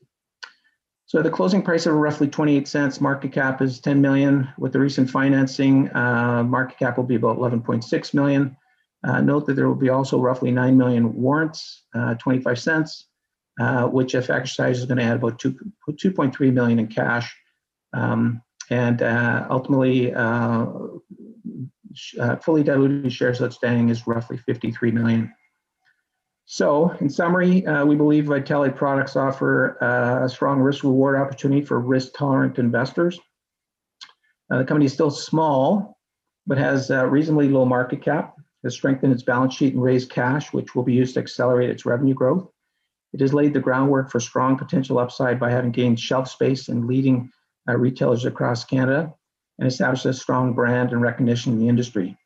So 1.10 1.20
the 1.22 1.28
closing 1.28 1.60
price 1.60 1.86
of 1.86 1.94
roughly 1.94 2.28
28 2.28 2.68
cents, 2.68 3.00
market 3.00 3.32
cap 3.32 3.60
is 3.60 3.80
10 3.80 4.00
million. 4.00 4.48
With 4.58 4.72
the 4.72 4.78
recent 4.78 5.10
financing, 5.10 5.90
uh, 5.92 6.44
market 6.44 6.78
cap 6.78 6.96
will 6.98 7.04
be 7.04 7.16
about 7.16 7.36
11.6 7.36 8.14
million. 8.14 8.56
Uh, 9.02 9.20
note 9.20 9.44
that 9.46 9.54
there 9.54 9.66
will 9.66 9.74
be 9.74 9.88
also 9.88 10.20
roughly 10.20 10.52
9 10.52 10.78
million 10.78 11.12
warrants, 11.12 11.82
uh, 11.96 12.14
25 12.14 12.60
cents, 12.60 13.08
uh, 13.60 13.88
which 13.88 14.14
if 14.14 14.30
exercised 14.30 14.78
is 14.78 14.86
going 14.86 14.98
to 14.98 15.02
add 15.02 15.16
about 15.16 15.40
2, 15.40 15.58
2.3 15.90 16.52
million 16.52 16.78
in 16.78 16.86
cash. 16.86 17.36
Um, 17.92 18.40
and 18.70 19.02
uh, 19.02 19.48
ultimately, 19.50 20.14
uh, 20.14 20.64
fully 22.40 22.62
diluted 22.62 23.12
shares 23.12 23.42
outstanding 23.42 23.88
is 23.88 24.06
roughly 24.06 24.36
53 24.36 24.92
million. 24.92 25.32
So, 26.46 26.90
in 27.00 27.08
summary, 27.08 27.64
uh, 27.64 27.84
we 27.86 27.94
believe 27.94 28.26
Vitality 28.26 28.74
products 28.74 29.14
offer 29.14 29.78
uh, 29.82 30.24
a 30.24 30.28
strong 30.28 30.60
risk 30.60 30.82
reward 30.82 31.16
opportunity 31.16 31.62
for 31.64 31.78
risk 31.78 32.12
tolerant 32.14 32.58
investors. 32.58 33.20
Uh, 34.50 34.58
the 34.58 34.64
company 34.64 34.86
is 34.86 34.92
still 34.92 35.10
small, 35.12 35.96
but 36.46 36.58
has 36.58 36.90
a 36.90 37.06
reasonably 37.06 37.48
low 37.48 37.64
market 37.64 38.02
cap, 38.02 38.34
has 38.64 38.74
strengthened 38.74 39.12
its 39.12 39.22
balance 39.22 39.54
sheet 39.54 39.74
and 39.74 39.82
raised 39.82 40.10
cash, 40.10 40.52
which 40.52 40.74
will 40.74 40.82
be 40.82 40.92
used 40.92 41.14
to 41.14 41.20
accelerate 41.20 41.70
its 41.70 41.86
revenue 41.86 42.14
growth. 42.14 42.48
It 43.12 43.20
has 43.20 43.34
laid 43.34 43.54
the 43.54 43.60
groundwork 43.60 44.10
for 44.10 44.20
strong 44.20 44.56
potential 44.56 44.98
upside 44.98 45.38
by 45.40 45.50
having 45.50 45.72
gained 45.72 46.00
shelf 46.00 46.28
space 46.28 46.68
in 46.68 46.86
leading 46.86 47.30
uh, 47.68 47.76
retailers 47.76 48.24
across 48.24 48.64
Canada 48.64 49.12
and 49.58 49.68
established 49.68 50.06
a 50.06 50.12
strong 50.12 50.52
brand 50.52 50.92
and 50.92 51.02
recognition 51.02 51.52
in 51.52 51.58
the 51.60 51.68
industry. 51.68 52.16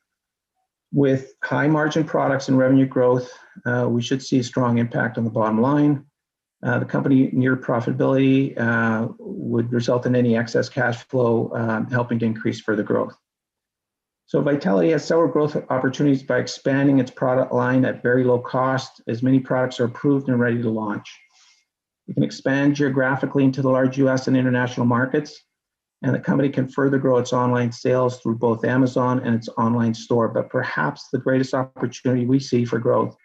With 0.91 1.33
high 1.43 1.67
margin 1.67 2.03
products 2.03 2.47
and 2.47 2.57
revenue 2.57 2.85
growth, 2.85 3.31
uh, 3.65 3.87
we 3.89 4.01
should 4.01 4.23
see 4.23 4.39
a 4.39 4.43
strong 4.43 4.77
impact 4.77 5.17
on 5.17 5.23
the 5.23 5.29
bottom 5.29 5.61
line. 5.61 6.05
Uh, 6.63 6.79
the 6.79 6.85
company 6.85 7.29
near 7.31 7.55
profitability 7.55 8.57
uh, 8.57 9.09
would 9.19 9.71
result 9.71 10.05
in 10.05 10.15
any 10.15 10.35
excess 10.37 10.69
cash 10.69 11.03
flow 11.07 11.51
um, 11.53 11.87
helping 11.91 12.17
to 12.19 12.25
increase 12.25 12.61
further 12.61 12.83
growth. 12.83 13.15
So 14.27 14.41
Vitality 14.41 14.89
has 14.89 15.05
several 15.05 15.31
growth 15.31 15.55
opportunities 15.69 16.23
by 16.23 16.39
expanding 16.39 16.97
its 16.97 17.11
product 17.11 17.53
line 17.53 17.85
at 17.85 18.01
very 18.01 18.23
low 18.23 18.39
cost 18.39 19.01
as 19.07 19.21
many 19.21 19.39
products 19.39 19.79
are 19.79 19.85
approved 19.85 20.29
and 20.29 20.39
ready 20.39 20.61
to 20.61 20.69
launch. 20.69 21.07
We 22.07 22.15
can 22.15 22.23
expand 22.23 22.75
geographically 22.75 23.43
into 23.43 23.61
the 23.61 23.69
large 23.69 23.99
US 23.99 24.27
and 24.27 24.35
international 24.35 24.87
markets, 24.87 25.39
and 26.05 26.13
the 26.13 26.19
company 26.19 26.49
can 26.49 26.67
further 26.67 26.99
grow 26.99 27.17
its 27.17 27.33
online 27.33 27.71
sales 27.71 28.19
through 28.19 28.35
both 28.35 28.63
Amazon 28.63 29.19
and 29.25 29.33
its 29.33 29.49
online 29.57 29.95
store. 29.95 30.27
But 30.27 30.51
perhaps 30.51 31.09
the 31.11 31.17
greatest 31.17 31.55
opportunity 31.55 32.27
we 32.27 32.39
see 32.39 32.63
for 32.63 32.77
growth 32.77 33.17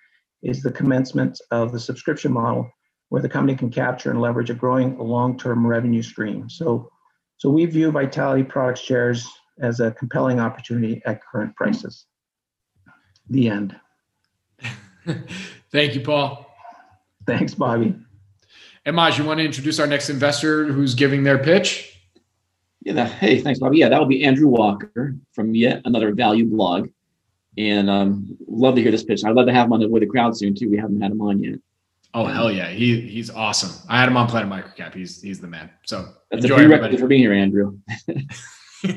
is 0.42 0.62
the 0.62 0.72
commencement 0.72 1.38
of 1.50 1.72
the 1.72 1.78
subscription 1.78 2.32
model 2.32 2.70
where 3.10 3.20
the 3.20 3.28
company 3.28 3.54
can 3.54 3.68
capture 3.68 4.10
and 4.10 4.22
leverage 4.22 4.49
a 4.49 4.54
growing 4.54 4.96
long-term 4.96 5.66
revenue 5.66 6.00
stream. 6.00 6.49
So, 6.49 6.90
so 7.37 7.50
we 7.50 7.66
view 7.66 7.90
Vitality 7.90 8.44
Products 8.44 8.80
shares 8.80 9.28
as 9.60 9.80
a 9.80 9.90
compelling 9.90 10.40
opportunity 10.40 11.02
at 11.04 11.22
current 11.22 11.54
prices. 11.56 12.06
The 13.28 13.50
end. 13.50 13.76
Thank 15.70 15.94
you, 15.94 16.00
Paul. 16.00 16.50
Thanks, 17.26 17.54
Bobby. 17.54 17.94
And 18.87 18.96
Maj, 18.96 19.18
you 19.18 19.25
want 19.25 19.37
to 19.37 19.44
introduce 19.44 19.78
our 19.78 19.87
next 19.87 20.08
investor 20.08 20.64
who's 20.64 20.94
giving 20.94 21.25
their 21.25 21.37
pitch? 21.37 21.89
Yeah. 22.82 22.94
That, 22.94 23.12
hey, 23.12 23.40
thanks, 23.40 23.60
Bobby. 23.60 23.78
Yeah, 23.78 23.88
that 23.88 23.99
will 23.99 24.06
be 24.06 24.25
Andrew 24.25 24.49
Walker 24.49 25.14
from 25.32 25.54
yet 25.54 25.82
another 25.84 26.14
value 26.14 26.46
blog, 26.46 26.88
and 27.58 27.90
um, 27.90 28.38
love 28.46 28.75
to 28.76 28.82
hear 28.82 28.90
this 28.90 29.04
pitch. 29.04 29.25
I'd 29.25 29.34
love 29.34 29.46
to 29.46 29.52
have 29.52 29.66
him 29.66 29.72
on 29.75 29.80
the 29.80 29.88
with 29.88 30.02
the 30.02 30.06
crowd 30.06 30.37
soon 30.37 30.54
too. 30.54 30.70
We 30.70 30.78
haven't 30.78 31.00
had 31.00 31.12
him 31.12 31.20
on 31.20 31.42
yet. 31.42 31.58
Oh 32.12 32.26
hell 32.26 32.50
yeah, 32.50 32.68
he 32.68 33.00
he's 33.02 33.30
awesome. 33.30 33.70
I 33.88 34.00
had 34.00 34.08
him 34.08 34.16
on 34.16 34.26
Planet 34.26 34.50
Microcap. 34.50 34.94
He's 34.94 35.22
he's 35.22 35.40
the 35.40 35.46
man. 35.46 35.70
So 35.84 36.08
that's 36.30 36.44
enjoy 36.44 36.56
a 36.56 36.66
prerequisite 36.66 37.00
for 37.00 37.06
being 37.06 37.20
here, 37.20 37.32
Andrew. 37.32 37.78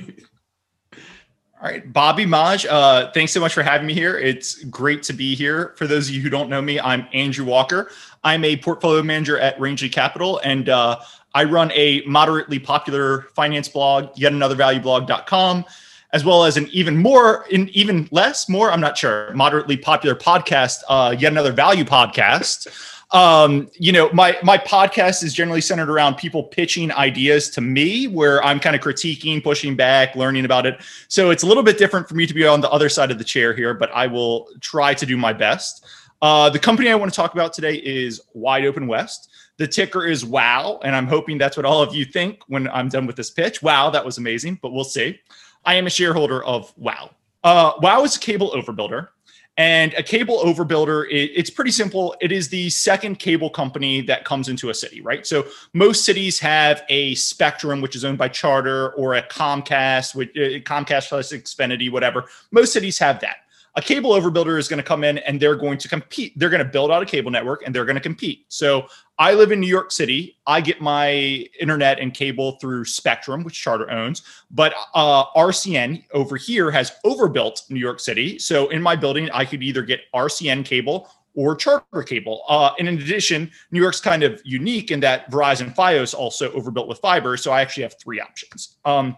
All 1.63 1.69
right, 1.69 1.93
Bobby 1.93 2.25
Maj, 2.25 2.65
uh, 2.65 3.09
thanks 3.13 3.31
so 3.31 3.39
much 3.39 3.53
for 3.53 3.63
having 3.63 3.87
me 3.87 3.93
here. 3.93 4.17
It's 4.17 4.65
great 4.65 5.01
to 5.03 5.13
be 5.13 5.33
here. 5.33 5.73
For 5.77 5.87
those 5.87 6.09
of 6.09 6.15
you 6.15 6.21
who 6.21 6.29
don't 6.29 6.49
know 6.49 6.61
me, 6.61 6.77
I'm 6.77 7.07
Andrew 7.13 7.45
Walker. 7.45 7.89
I'm 8.21 8.43
a 8.43 8.57
portfolio 8.57 9.01
manager 9.01 9.39
at 9.39 9.57
Rangeley 9.61 9.87
Capital, 9.87 10.39
and 10.43 10.67
uh, 10.67 10.99
I 11.33 11.45
run 11.45 11.71
a 11.73 12.01
moderately 12.05 12.59
popular 12.59 13.27
finance 13.35 13.67
blog, 13.67 14.09
yet 14.15 14.33
another 14.33 14.55
valueblog.com, 14.55 15.65
as 16.11 16.23
well 16.23 16.43
as 16.43 16.57
an 16.57 16.67
even 16.71 16.97
more, 16.97 17.45
in 17.49 17.69
even 17.69 18.07
less, 18.11 18.47
more, 18.47 18.71
I'm 18.71 18.81
not 18.81 18.97
sure, 18.97 19.33
moderately 19.33 19.77
popular 19.77 20.15
podcast, 20.15 20.79
uh, 20.89 21.15
yet 21.17 21.31
another 21.31 21.51
value 21.51 21.83
podcast 21.83 22.67
um, 23.13 23.69
you 23.75 23.91
know, 23.91 24.09
my 24.11 24.35
my 24.41 24.57
podcast 24.57 25.23
is 25.23 25.33
generally 25.33 25.61
centered 25.61 25.89
around 25.89 26.15
people 26.15 26.43
pitching 26.43 26.91
ideas 26.91 27.49
to 27.51 27.61
me, 27.61 28.07
where 28.07 28.43
I'm 28.43 28.59
kind 28.59 28.75
of 28.75 28.81
critiquing, 28.81 29.43
pushing 29.43 29.75
back, 29.75 30.15
learning 30.15 30.45
about 30.45 30.65
it. 30.65 30.81
So 31.09 31.29
it's 31.29 31.43
a 31.43 31.45
little 31.45 31.61
bit 31.61 31.77
different 31.77 32.09
for 32.09 32.15
me 32.15 32.25
to 32.25 32.33
be 32.33 32.45
on 32.45 32.59
the 32.59 32.71
other 32.71 32.89
side 32.89 33.11
of 33.11 33.19
the 33.19 33.23
chair 33.23 33.53
here, 33.53 33.75
but 33.75 33.91
I 33.93 34.07
will 34.07 34.49
try 34.61 34.95
to 34.95 35.05
do 35.05 35.15
my 35.15 35.31
best. 35.31 35.85
Uh, 36.23 36.49
the 36.49 36.57
company 36.57 36.89
I 36.89 36.95
want 36.95 37.11
to 37.11 37.15
talk 37.15 37.33
about 37.33 37.53
today 37.53 37.75
is 37.75 38.19
Wide 38.33 38.65
Open 38.65 38.87
West. 38.87 39.29
The 39.57 39.67
ticker 39.67 40.05
is 40.05 40.25
WOW, 40.25 40.79
and 40.83 40.95
I'm 40.95 41.07
hoping 41.07 41.37
that's 41.37 41.55
what 41.55 41.65
all 41.65 41.81
of 41.81 41.93
you 41.93 42.05
think 42.05 42.41
when 42.47 42.67
I'm 42.69 42.89
done 42.89 43.05
with 43.05 43.15
this 43.15 43.29
pitch. 43.29 43.61
Wow, 43.61 43.89
that 43.91 44.03
was 44.03 44.17
amazing, 44.17 44.59
but 44.61 44.71
we'll 44.71 44.83
see. 44.83 45.19
I 45.65 45.75
am 45.75 45.85
a 45.85 45.91
shareholder 45.91 46.43
of 46.43 46.73
WOW. 46.77 47.11
Uh, 47.43 47.73
WOW 47.81 48.03
is 48.03 48.15
a 48.15 48.19
cable 48.19 48.51
overbuilder. 48.51 49.09
And 49.55 49.93
a 49.93 50.01
cable 50.01 50.39
overbuilder, 50.39 51.07
it, 51.11 51.31
it's 51.35 51.51
pretty 51.51 51.69
simple. 51.69 52.15
It 52.19 52.31
is 52.31 52.49
the 52.49 52.71
second 52.71 53.19
cable 53.19 53.51
company 53.51 54.01
that 54.01 54.25
comes 54.25 54.49
into 54.49 54.71
a 54.71 54.73
city, 54.73 54.99
right? 55.01 55.27
So 55.27 55.45
most 55.73 56.05
cities 56.05 56.39
have 56.39 56.83
a 56.89 57.13
Spectrum, 57.13 57.79
which 57.79 57.95
is 57.95 58.03
owned 58.03 58.17
by 58.17 58.29
Charter, 58.29 58.93
or 58.93 59.13
a 59.13 59.21
Comcast, 59.21 60.15
with 60.15 60.29
uh, 60.29 60.57
Comcast 60.63 61.09
plus 61.09 61.31
Xfinity, 61.31 61.91
whatever. 61.91 62.25
Most 62.51 62.73
cities 62.73 62.97
have 62.97 63.19
that 63.19 63.37
a 63.75 63.81
cable 63.81 64.11
overbuilder 64.11 64.59
is 64.59 64.67
going 64.67 64.77
to 64.77 64.83
come 64.83 65.03
in 65.03 65.17
and 65.19 65.39
they're 65.39 65.55
going 65.55 65.77
to 65.79 65.87
compete. 65.87 66.37
They're 66.37 66.49
going 66.49 66.63
to 66.63 66.69
build 66.69 66.91
out 66.91 67.01
a 67.01 67.05
cable 67.05 67.31
network 67.31 67.63
and 67.65 67.73
they're 67.73 67.85
going 67.85 67.95
to 67.95 68.01
compete. 68.01 68.45
So 68.49 68.87
I 69.23 69.35
live 69.35 69.53
in 69.53 69.61
New 69.61 69.67
York 69.67 69.89
City. 69.93 70.37
I 70.47 70.59
get 70.59 70.81
my 70.81 71.47
internet 71.57 71.97
and 71.97 72.13
cable 72.13 72.57
through 72.59 72.83
Spectrum, 72.83 73.45
which 73.45 73.53
Charter 73.53 73.89
owns. 73.89 74.21
But 74.51 74.73
uh, 74.93 75.27
RCN 75.27 76.03
over 76.11 76.35
here 76.35 76.69
has 76.71 76.91
overbuilt 77.05 77.63
New 77.69 77.79
York 77.79 78.01
City. 78.01 78.37
So 78.37 78.67
in 78.67 78.81
my 78.81 78.97
building, 78.97 79.31
I 79.31 79.45
could 79.45 79.63
either 79.63 79.81
get 79.81 80.01
RCN 80.13 80.65
cable 80.65 81.09
or 81.35 81.55
Charter 81.55 82.03
cable. 82.03 82.43
Uh, 82.49 82.71
and 82.77 82.89
in 82.89 82.95
addition, 82.95 83.49
New 83.71 83.81
York's 83.81 84.01
kind 84.01 84.23
of 84.23 84.41
unique 84.43 84.91
in 84.91 84.99
that 84.99 85.31
Verizon 85.31 85.73
Fios 85.73 86.13
also 86.13 86.51
overbuilt 86.51 86.89
with 86.89 86.99
fiber. 86.99 87.37
So 87.37 87.53
I 87.53 87.61
actually 87.61 87.83
have 87.83 87.95
three 87.97 88.19
options. 88.19 88.75
Um, 88.83 89.15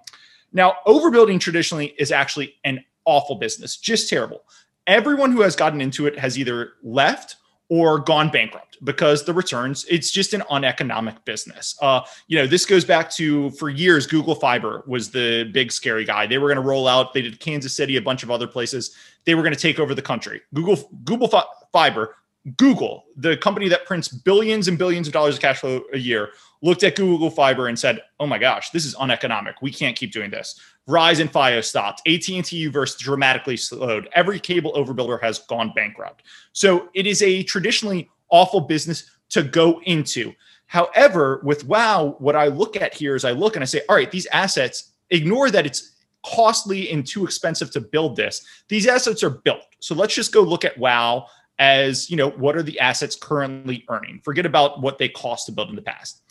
now, 0.53 0.75
overbuilding 0.85 1.39
traditionally 1.39 1.95
is 1.97 2.11
actually 2.11 2.53
an 2.63 2.85
awful 3.05 3.37
business, 3.37 3.75
just 3.77 4.07
terrible. 4.07 4.43
Everyone 4.85 5.31
who 5.31 5.41
has 5.41 5.55
gotten 5.55 5.81
into 5.81 6.05
it 6.05 6.19
has 6.19 6.37
either 6.37 6.73
left 6.83 7.37
or 7.69 7.99
gone 7.99 8.29
bankrupt 8.29 8.77
because 8.83 9.25
the 9.25 9.33
returns 9.33 9.85
it's 9.89 10.11
just 10.11 10.33
an 10.33 10.43
uneconomic 10.51 11.23
business. 11.25 11.75
Uh, 11.81 12.01
you 12.27 12.37
know 12.37 12.45
this 12.45 12.65
goes 12.65 12.85
back 12.85 13.09
to 13.09 13.49
for 13.51 13.69
years 13.69 14.05
google 14.05 14.35
fiber 14.35 14.83
was 14.87 15.11
the 15.11 15.49
big 15.53 15.71
scary 15.71 16.05
guy. 16.05 16.27
They 16.27 16.37
were 16.37 16.47
going 16.47 16.61
to 16.61 16.67
roll 16.67 16.87
out 16.87 17.13
they 17.13 17.21
did 17.21 17.39
kansas 17.39 17.75
city 17.75 17.97
a 17.97 18.01
bunch 18.01 18.23
of 18.23 18.31
other 18.31 18.47
places. 18.47 18.95
They 19.25 19.35
were 19.35 19.41
going 19.41 19.53
to 19.53 19.59
take 19.59 19.79
over 19.79 19.95
the 19.95 20.01
country. 20.01 20.41
Google 20.53 20.77
google 21.03 21.27
Fi- 21.27 21.45
fiber 21.71 22.15
google 22.57 23.05
the 23.17 23.35
company 23.37 23.67
that 23.67 23.85
prints 23.85 24.07
billions 24.07 24.67
and 24.67 24.77
billions 24.77 25.07
of 25.07 25.13
dollars 25.13 25.35
of 25.35 25.41
cash 25.41 25.59
flow 25.59 25.81
a 25.93 25.97
year 25.97 26.29
looked 26.61 26.83
at 26.83 26.95
google 26.95 27.31
fiber 27.31 27.67
and 27.67 27.77
said 27.77 28.01
oh 28.19 28.27
my 28.27 28.37
gosh 28.37 28.69
this 28.69 28.85
is 28.85 28.95
uneconomic 28.99 29.55
we 29.61 29.71
can't 29.71 29.95
keep 29.97 30.11
doing 30.11 30.29
this 30.29 30.59
Verizon 30.87 31.29
Fios 31.29 31.65
stopped. 31.65 32.01
AT&T 32.07 32.69
Uverse 32.69 32.97
dramatically 32.97 33.57
slowed. 33.57 34.07
Every 34.13 34.39
cable 34.39 34.73
overbuilder 34.73 35.21
has 35.21 35.39
gone 35.39 35.71
bankrupt. 35.75 36.23
So 36.53 36.89
it 36.93 37.07
is 37.07 37.21
a 37.21 37.43
traditionally 37.43 38.09
awful 38.29 38.61
business 38.61 39.09
to 39.29 39.43
go 39.43 39.81
into. 39.85 40.33
However, 40.67 41.41
with 41.43 41.65
WOW, 41.65 42.15
what 42.19 42.35
I 42.35 42.47
look 42.47 42.75
at 42.75 42.93
here 42.93 43.15
is 43.15 43.25
I 43.25 43.31
look 43.31 43.55
and 43.55 43.63
I 43.63 43.65
say, 43.65 43.81
all 43.89 43.95
right, 43.95 44.11
these 44.11 44.27
assets, 44.27 44.91
ignore 45.09 45.49
that 45.51 45.65
it's 45.65 45.95
costly 46.25 46.91
and 46.91 47.05
too 47.05 47.23
expensive 47.23 47.71
to 47.71 47.81
build 47.81 48.15
this. 48.15 48.45
These 48.67 48.87
assets 48.87 49.23
are 49.23 49.29
built. 49.29 49.65
So 49.79 49.95
let's 49.95 50.15
just 50.15 50.33
go 50.33 50.41
look 50.41 50.65
at 50.65 50.77
WOW 50.77 51.27
as, 51.59 52.09
you 52.09 52.17
know, 52.17 52.29
what 52.31 52.55
are 52.55 52.63
the 52.63 52.79
assets 52.79 53.15
currently 53.15 53.85
earning? 53.89 54.19
Forget 54.23 54.45
about 54.45 54.81
what 54.81 54.97
they 54.97 55.09
cost 55.09 55.45
to 55.45 55.51
build 55.51 55.69
in 55.69 55.75
the 55.75 55.81
past. 55.81 56.21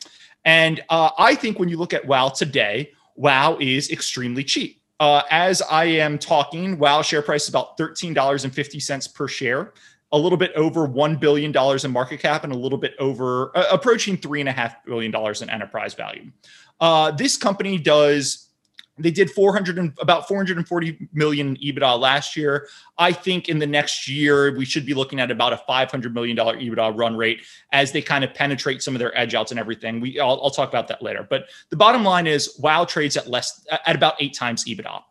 And 0.45 0.83
uh, 0.91 1.11
I 1.19 1.35
think 1.35 1.59
when 1.59 1.69
you 1.69 1.77
look 1.77 1.95
at 1.95 2.07
WOW 2.07 2.29
today, 2.29 2.93
WOW 3.17 3.57
is 3.61 3.91
extremely 3.91 4.45
cheap. 4.45 4.83
Uh, 5.01 5.23
as 5.31 5.63
I 5.63 5.85
am 5.85 6.19
talking, 6.19 6.79
WOW 6.79 7.03
share 7.03 7.23
price 7.23 7.45
is 7.45 7.49
about 7.49 7.79
$13.50 7.79 9.15
per 9.15 9.29
share, 9.29 9.73
a 10.13 10.19
little 10.19 10.39
bit 10.39 10.53
over 10.55 10.87
$1 10.87 11.19
billion 11.19 11.53
in 11.53 11.91
market 11.91 12.21
cap, 12.21 12.45
and 12.45 12.53
a 12.53 12.57
little 12.57 12.79
bit 12.79 12.95
over 12.99 13.57
uh, 13.57 13.65
approaching 13.73 14.17
$3.5 14.17 14.77
billion 14.87 15.15
in 15.43 15.51
enterprise 15.51 15.95
value. 15.95 16.31
Uh, 16.81 17.11
this 17.11 17.37
company 17.37 17.79
does 17.79 18.51
they 18.97 19.11
did 19.11 19.31
400 19.31 19.79
and 19.79 19.93
about 20.01 20.29
440 20.29 21.09
million 21.13 21.57
EBITDA 21.57 21.99
last 21.99 22.37
year. 22.37 22.69
I 22.97 23.13
think 23.13 23.49
in 23.49 23.59
the 23.59 23.67
next 23.67 24.09
year 24.09 24.57
we 24.57 24.65
should 24.65 24.87
be 24.87 24.95
looking 24.95 25.19
at 25.19 25.31
about 25.31 25.53
a 25.53 25.57
500 25.57 26.15
million 26.15 26.37
dollar 26.37 26.57
EBITDA 26.57 26.97
run 26.97 27.17
rate 27.17 27.43
as 27.73 27.91
they 27.91 28.01
kind 28.01 28.23
of 28.23 28.33
penetrate 28.35 28.83
some 28.83 28.95
of 28.95 29.01
their 29.01 29.17
edge 29.19 29.35
outs 29.35 29.51
and 29.51 29.59
everything. 29.59 30.01
We 30.01 30.21
I'll, 30.21 30.41
I'll 30.43 30.51
talk 30.51 30.69
about 30.69 30.87
that 30.89 31.03
later. 31.03 31.27
But 31.29 31.47
the 31.71 31.77
bottom 31.77 32.05
line 32.05 32.27
is 32.27 32.57
WoW 32.61 32.85
trades 32.85 33.17
at 33.17 33.29
less 33.29 33.67
at 33.87 33.97
about 33.97 34.15
eight 34.21 34.35
times 34.35 34.65
EBITDA. 34.65 35.03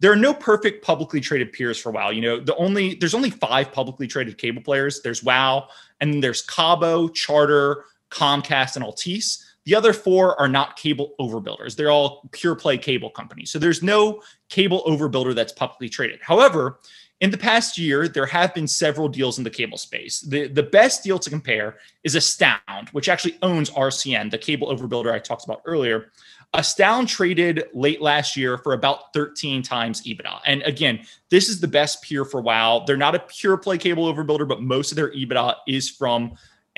There 0.00 0.12
are 0.12 0.16
no 0.16 0.32
perfect 0.32 0.84
publicly 0.84 1.20
traded 1.20 1.52
peers 1.52 1.78
for 1.78 1.92
WoW. 1.92 2.10
You 2.10 2.22
know, 2.22 2.40
the 2.40 2.56
only 2.56 2.94
there's 2.94 3.14
only 3.14 3.30
five 3.30 3.72
publicly 3.72 4.06
traded 4.06 4.36
cable 4.36 4.62
players. 4.62 5.00
There's 5.00 5.22
WoW, 5.22 5.68
and 6.00 6.22
there's 6.22 6.42
Cabo, 6.42 7.08
Charter, 7.08 7.84
Comcast, 8.10 8.76
and 8.76 8.84
Altice 8.84 9.44
the 9.70 9.76
other 9.76 9.92
four 9.92 10.38
are 10.40 10.48
not 10.48 10.74
cable 10.74 11.14
overbuilders. 11.20 11.76
They're 11.76 11.92
all 11.92 12.28
pure 12.32 12.56
play 12.56 12.76
cable 12.76 13.08
companies. 13.08 13.52
So 13.52 13.60
there's 13.60 13.84
no 13.84 14.20
cable 14.48 14.82
overbuilder 14.84 15.32
that's 15.32 15.52
publicly 15.52 15.88
traded. 15.88 16.18
However, 16.20 16.80
in 17.20 17.30
the 17.30 17.38
past 17.38 17.78
year, 17.78 18.08
there 18.08 18.26
have 18.26 18.52
been 18.52 18.66
several 18.66 19.08
deals 19.08 19.38
in 19.38 19.44
the 19.44 19.50
cable 19.50 19.78
space. 19.78 20.22
The, 20.22 20.48
the 20.48 20.64
best 20.64 21.04
deal 21.04 21.20
to 21.20 21.30
compare 21.30 21.76
is 22.02 22.16
Astound, 22.16 22.88
which 22.90 23.08
actually 23.08 23.38
owns 23.42 23.70
RCN, 23.70 24.32
the 24.32 24.38
cable 24.38 24.76
overbuilder 24.76 25.12
I 25.12 25.20
talked 25.20 25.44
about 25.44 25.62
earlier. 25.64 26.10
Astound 26.52 27.06
traded 27.06 27.62
late 27.72 28.02
last 28.02 28.36
year 28.36 28.58
for 28.58 28.72
about 28.72 29.12
13 29.14 29.62
times 29.62 30.02
EBITDA. 30.02 30.40
And 30.46 30.62
again, 30.62 31.04
this 31.28 31.48
is 31.48 31.60
the 31.60 31.68
best 31.68 32.02
peer 32.02 32.24
for 32.24 32.40
WoW. 32.40 32.82
They're 32.88 32.96
not 32.96 33.14
a 33.14 33.20
pure 33.20 33.56
play 33.56 33.78
cable 33.78 34.12
overbuilder, 34.12 34.48
but 34.48 34.62
most 34.62 34.90
of 34.90 34.96
their 34.96 35.12
EBITDA 35.12 35.54
is 35.68 35.88
from 35.88 36.32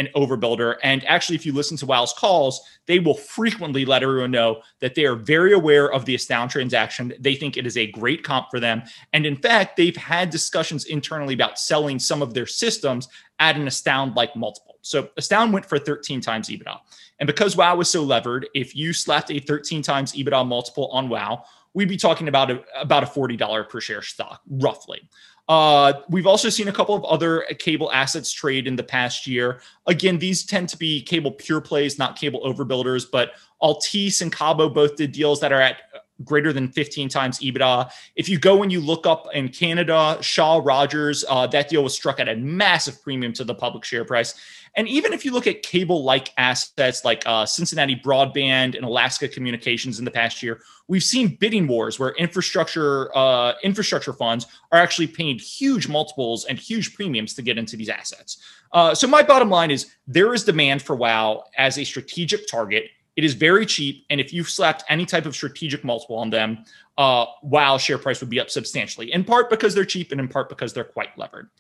an 0.07 0.13
overbuilder. 0.15 0.77
And 0.83 1.05
actually, 1.07 1.37
if 1.37 1.47
you 1.47 1.53
listen 1.53 1.77
to 1.79 1.87
WOW's 1.87 2.13
calls, 2.13 2.61
they 2.87 2.99
will 2.99 3.15
frequently 3.15 3.85
let 3.85 4.03
everyone 4.03 4.31
know 4.31 4.63
that 4.81 4.95
they 4.95 5.05
are 5.05 5.15
very 5.15 5.53
aware 5.53 5.93
of 5.93 6.05
the 6.05 6.15
Astound 6.15 6.51
transaction. 6.51 7.13
They 7.19 7.35
think 7.35 7.57
it 7.57 7.67
is 7.67 7.77
a 7.77 7.91
great 7.91 8.23
comp 8.23 8.49
for 8.51 8.61
them. 8.61 8.83
And 9.13 9.25
in 9.25 9.37
fact, 9.37 9.77
they've 9.77 9.97
had 9.97 10.31
discussions 10.31 10.85
internally 10.87 11.35
about 11.35 11.59
selling 11.59 11.99
some 11.99 12.23
of 12.23 12.35
their 12.35 12.47
systems 12.47 13.09
at 13.39 13.57
an 13.57 13.67
Astound 13.67 14.17
like 14.17 14.35
multiple. 14.37 14.79
So 14.83 15.11
Astound 15.17 15.53
went 15.53 15.67
for 15.67 15.79
13 15.79 16.21
times 16.21 16.49
EBITDA. 16.49 16.79
And 17.21 17.27
because 17.27 17.57
WOW 17.57 17.77
was 17.77 17.89
so 17.89 18.03
levered, 18.03 18.49
if 18.55 18.75
you 18.75 18.93
slapped 18.93 19.31
a 19.31 19.39
13 19.39 19.83
times 19.83 20.13
EBITDA 20.13 20.47
multiple 20.47 20.89
on 20.89 21.09
WOW, 21.09 21.45
we'd 21.75 21.89
be 21.89 21.97
talking 21.97 22.29
about 22.29 22.51
a, 22.51 22.63
about 22.81 23.03
a 23.03 23.07
$40 23.07 23.69
per 23.69 23.81
share 23.81 24.03
stock, 24.03 24.41
roughly. 24.49 25.09
Uh, 25.49 25.93
we've 26.09 26.27
also 26.27 26.49
seen 26.49 26.69
a 26.69 26.73
couple 26.73 26.95
of 26.95 27.05
other 27.05 27.45
cable 27.59 27.91
assets 27.93 28.33
trade 28.33 28.67
in 28.67 28.77
the 28.77 28.83
past 28.83 29.27
year. 29.27 29.61
Again, 29.87 30.19
these 30.19 30.45
tend 30.45 30.69
to 30.71 30.77
be 30.77 31.03
cable 31.03 31.33
pure 31.33 31.61
plays, 31.61 31.99
not 31.99 32.17
cable 32.17 32.41
overbuilders, 32.43 33.07
but 33.11 33.33
Altice 33.61 34.23
and 34.23 34.33
Cabo 34.33 34.69
both 34.69 34.97
did 34.97 35.13
deals 35.13 35.41
that 35.41 35.53
are 35.53 35.61
at 35.61 35.79
greater 36.25 36.53
than 36.53 36.69
15 36.69 37.09
times 37.09 37.41
EBITDA. 37.41 37.91
If 38.17 38.29
you 38.29 38.39
go 38.39 38.63
and 38.63 38.71
you 38.71 38.81
look 38.81 39.07
up 39.07 39.27
in 39.35 39.49
Canada, 39.49 40.19
Shaw 40.21 40.61
Rogers, 40.63 41.25
uh, 41.29 41.47
that 41.49 41.69
deal 41.69 41.83
was 41.83 41.95
struck 41.95 42.21
at 42.21 42.29
a 42.29 42.37
massive 42.37 43.03
premium 43.03 43.33
to 43.35 43.45
the 43.45 43.55
public 43.55 43.85
share 43.85 44.05
price. 44.05 44.35
And 44.75 44.89
even 44.89 45.13
if 45.13 45.25
you 45.25 45.33
look 45.33 45.47
at 45.47 45.63
cable 45.63 46.03
like 46.03 46.31
assets 46.39 47.05
like 47.05 47.23
uh, 47.27 47.45
Cincinnati 47.45 47.95
Broadband 47.97 48.75
and 48.75 48.85
Alaska 48.85 49.29
Communications 49.29 49.99
in 49.99 50.05
the 50.05 50.11
past 50.11 50.43
year, 50.43 50.63
we've 50.89 51.03
seen 51.03 51.37
bidding 51.37 51.69
wars 51.69 51.99
where 51.99 52.11
infrastructure 52.11 53.15
uh, 53.17 53.53
infrastructure 53.63 54.13
funds 54.13 54.47
are 54.71 54.79
actually 54.79 55.07
paying 55.07 55.39
huge 55.39 55.89
multiples 55.89 56.47
and 56.47 56.59
huge 56.59 56.95
premiums 56.95 57.35
to 57.35 57.43
get 57.43 57.59
into 57.59 57.77
these 57.77 57.91
assets. 57.91 58.39
Uh, 58.73 58.95
so 58.95 59.07
my 59.07 59.23
bottom 59.23 59.51
line 59.51 59.71
is 59.71 59.95
there 60.07 60.33
is 60.33 60.45
demand 60.45 60.81
for 60.81 60.97
WOW 60.97 61.45
as 61.59 61.79
a 61.79 61.85
strategic 61.85 62.49
target. 62.49 62.85
It 63.15 63.25
is 63.25 63.35
very 63.35 63.67
cheap, 63.67 64.07
and 64.09 64.23
if 64.23 64.33
you 64.33 64.43
slapped 64.43 64.85
any 64.89 65.05
type 65.05 65.27
of 65.27 65.35
strategic 65.35 65.85
multiple 65.85 66.17
on 66.17 66.31
them, 66.31 66.65
uh, 66.97 67.27
WOW 67.43 67.77
share 67.77 67.99
price 67.99 68.21
would 68.21 68.31
be 68.31 68.41
up 68.41 68.49
substantially. 68.49 69.13
In 69.13 69.23
part 69.23 69.51
because 69.51 69.75
they're 69.75 69.85
cheap, 69.85 70.13
and 70.13 70.21
in 70.21 70.29
part 70.29 70.49
because 70.49 70.73
they're 70.73 70.83
quite 70.83 71.17
levered. 71.19 71.51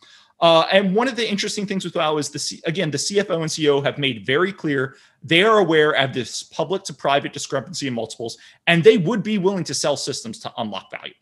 Uh, 0.42 0.66
and 0.72 0.92
one 0.92 1.06
of 1.06 1.14
the 1.14 1.30
interesting 1.30 1.66
things 1.66 1.84
with 1.84 1.94
WOW 1.94 2.18
is 2.18 2.28
the 2.28 2.38
C- 2.38 2.61
again 2.66 2.90
the 2.90 2.99
CFO 2.99 3.37
and 3.37 3.44
CEO 3.44 3.82
have 3.84 3.96
made 3.96 4.26
very 4.26 4.52
clear 4.52 4.96
they 5.22 5.44
are 5.44 5.58
aware 5.58 5.92
of 5.92 6.12
this 6.12 6.42
public 6.42 6.82
to 6.82 6.92
private 6.92 7.32
discrepancy 7.32 7.87
in 7.87 7.94
multiples, 7.94 8.37
and 8.66 8.82
they 8.82 8.99
would 8.99 9.22
be 9.22 9.38
willing 9.38 9.62
to 9.62 9.72
sell 9.72 9.96
systems 9.96 10.40
to 10.40 10.52
unlock 10.58 10.90
value. 10.90 11.14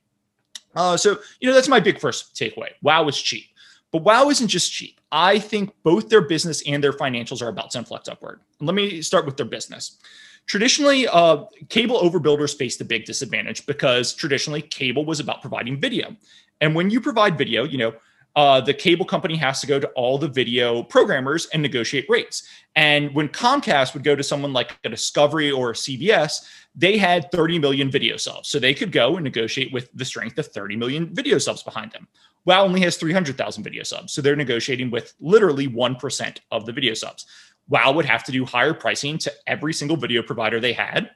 Uh, 0.74 0.96
so 0.96 1.18
you 1.38 1.46
know 1.46 1.54
that's 1.54 1.68
my 1.68 1.78
big 1.78 2.00
first 2.00 2.34
takeaway. 2.34 2.70
WOW 2.80 3.08
is 3.08 3.20
cheap, 3.20 3.44
but 3.92 4.02
WOW 4.02 4.30
isn't 4.30 4.48
just 4.48 4.72
cheap. 4.72 4.98
I 5.12 5.38
think 5.38 5.74
both 5.82 6.08
their 6.08 6.22
business 6.22 6.62
and 6.66 6.82
their 6.82 6.94
financials 6.94 7.42
are 7.42 7.48
about 7.48 7.70
to 7.72 7.78
inflect 7.78 8.08
upward. 8.08 8.40
Let 8.60 8.74
me 8.74 9.02
start 9.02 9.26
with 9.26 9.36
their 9.36 9.44
business. 9.44 9.98
Traditionally, 10.46 11.06
uh, 11.06 11.44
cable 11.68 12.00
overbuilders 12.00 12.56
faced 12.56 12.80
a 12.80 12.86
big 12.86 13.04
disadvantage 13.04 13.66
because 13.66 14.14
traditionally 14.14 14.62
cable 14.62 15.04
was 15.04 15.20
about 15.20 15.42
providing 15.42 15.78
video, 15.78 16.16
and 16.62 16.74
when 16.74 16.88
you 16.88 17.02
provide 17.02 17.36
video, 17.36 17.64
you 17.64 17.76
know 17.76 17.92
uh, 18.36 18.60
the 18.60 18.74
cable 18.74 19.04
company 19.04 19.36
has 19.36 19.60
to 19.60 19.66
go 19.66 19.80
to 19.80 19.88
all 19.88 20.18
the 20.18 20.28
video 20.28 20.82
programmers 20.82 21.46
and 21.46 21.62
negotiate 21.62 22.06
rates. 22.08 22.48
And 22.76 23.12
when 23.14 23.28
Comcast 23.28 23.94
would 23.94 24.04
go 24.04 24.14
to 24.14 24.22
someone 24.22 24.52
like 24.52 24.78
a 24.84 24.88
Discovery 24.88 25.50
or 25.50 25.70
a 25.70 25.74
CBS, 25.74 26.46
they 26.74 26.96
had 26.96 27.30
30 27.32 27.58
million 27.58 27.90
video 27.90 28.16
subs. 28.16 28.48
So 28.48 28.58
they 28.58 28.74
could 28.74 28.92
go 28.92 29.16
and 29.16 29.24
negotiate 29.24 29.72
with 29.72 29.90
the 29.94 30.04
strength 30.04 30.38
of 30.38 30.46
30 30.46 30.76
million 30.76 31.12
video 31.14 31.38
subs 31.38 31.62
behind 31.62 31.90
them. 31.92 32.06
WOW 32.44 32.64
only 32.64 32.80
has 32.80 32.96
300,000 32.96 33.62
video 33.62 33.82
subs. 33.82 34.12
So 34.12 34.22
they're 34.22 34.36
negotiating 34.36 34.90
with 34.90 35.14
literally 35.20 35.68
1% 35.68 36.38
of 36.52 36.66
the 36.66 36.72
video 36.72 36.94
subs. 36.94 37.26
WOW 37.68 37.92
would 37.92 38.04
have 38.04 38.24
to 38.24 38.32
do 38.32 38.44
higher 38.44 38.72
pricing 38.72 39.18
to 39.18 39.32
every 39.46 39.72
single 39.72 39.96
video 39.96 40.22
provider 40.22 40.60
they 40.60 40.72
had 40.72 41.10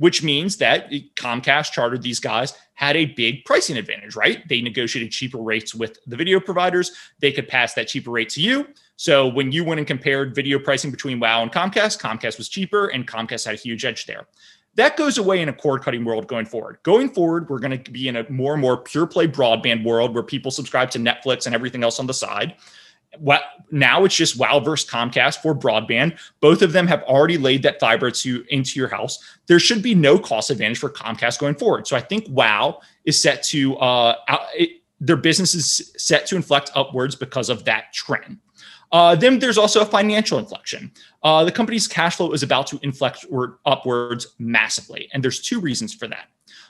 which 0.00 0.22
means 0.22 0.56
that 0.56 0.90
Comcast 1.16 1.72
chartered 1.72 2.00
these 2.00 2.20
guys 2.20 2.54
had 2.72 2.96
a 2.96 3.04
big 3.04 3.44
pricing 3.44 3.76
advantage, 3.76 4.16
right? 4.16 4.48
They 4.48 4.62
negotiated 4.62 5.12
cheaper 5.12 5.36
rates 5.36 5.74
with 5.74 5.98
the 6.06 6.16
video 6.16 6.40
providers. 6.40 6.92
They 7.20 7.30
could 7.32 7.48
pass 7.48 7.74
that 7.74 7.88
cheaper 7.88 8.10
rate 8.10 8.30
to 8.30 8.40
you. 8.40 8.66
So 8.96 9.28
when 9.28 9.52
you 9.52 9.62
went 9.62 9.78
and 9.78 9.86
compared 9.86 10.34
video 10.34 10.58
pricing 10.58 10.90
between 10.90 11.20
WOW 11.20 11.42
and 11.42 11.52
Comcast, 11.52 12.00
Comcast 12.00 12.38
was 12.38 12.48
cheaper 12.48 12.86
and 12.86 13.06
Comcast 13.06 13.44
had 13.44 13.56
a 13.56 13.58
huge 13.58 13.84
edge 13.84 14.06
there. 14.06 14.26
That 14.76 14.96
goes 14.96 15.18
away 15.18 15.42
in 15.42 15.50
a 15.50 15.52
cord 15.52 15.82
cutting 15.82 16.06
world 16.06 16.26
going 16.28 16.46
forward. 16.46 16.78
Going 16.82 17.10
forward, 17.10 17.50
we're 17.50 17.58
going 17.58 17.82
to 17.82 17.90
be 17.90 18.08
in 18.08 18.16
a 18.16 18.30
more 18.30 18.54
and 18.54 18.62
more 18.62 18.78
pure 18.78 19.06
play 19.06 19.28
broadband 19.28 19.84
world 19.84 20.14
where 20.14 20.22
people 20.22 20.50
subscribe 20.50 20.90
to 20.92 20.98
Netflix 20.98 21.44
and 21.44 21.54
everything 21.54 21.84
else 21.84 22.00
on 22.00 22.06
the 22.06 22.14
side 22.14 22.54
now 23.70 24.04
it's 24.04 24.14
just 24.14 24.38
Wow 24.38 24.60
versus 24.60 24.88
Comcast 24.88 25.42
for 25.42 25.54
broadband. 25.54 26.18
Both 26.40 26.62
of 26.62 26.72
them 26.72 26.86
have 26.86 27.02
already 27.04 27.38
laid 27.38 27.62
that 27.62 27.80
fiber 27.80 28.10
to 28.10 28.44
into 28.48 28.78
your 28.78 28.88
house. 28.88 29.18
There 29.46 29.58
should 29.58 29.82
be 29.82 29.94
no 29.94 30.18
cost 30.18 30.50
advantage 30.50 30.78
for 30.78 30.90
Comcast 30.90 31.38
going 31.38 31.54
forward. 31.54 31.86
So 31.86 31.96
I 31.96 32.00
think 32.00 32.26
Wow 32.28 32.80
is 33.04 33.20
set 33.20 33.42
to 33.44 33.76
uh, 33.78 34.16
it, 34.54 34.82
their 35.00 35.16
business 35.16 35.54
is 35.54 35.92
set 35.96 36.26
to 36.26 36.36
inflect 36.36 36.70
upwards 36.74 37.16
because 37.16 37.48
of 37.48 37.64
that 37.64 37.92
trend. 37.92 38.38
Uh, 38.92 39.14
then 39.14 39.38
there's 39.38 39.58
also 39.58 39.82
a 39.82 39.86
financial 39.86 40.38
inflection. 40.38 40.90
Uh, 41.22 41.44
the 41.44 41.52
company's 41.52 41.86
cash 41.86 42.16
flow 42.16 42.32
is 42.32 42.42
about 42.42 42.66
to 42.66 42.78
inflect 42.82 43.24
upwards 43.64 44.34
massively, 44.38 45.08
and 45.12 45.22
there's 45.22 45.40
two 45.40 45.60
reasons 45.60 45.94
for 45.94 46.08
that. 46.08 46.26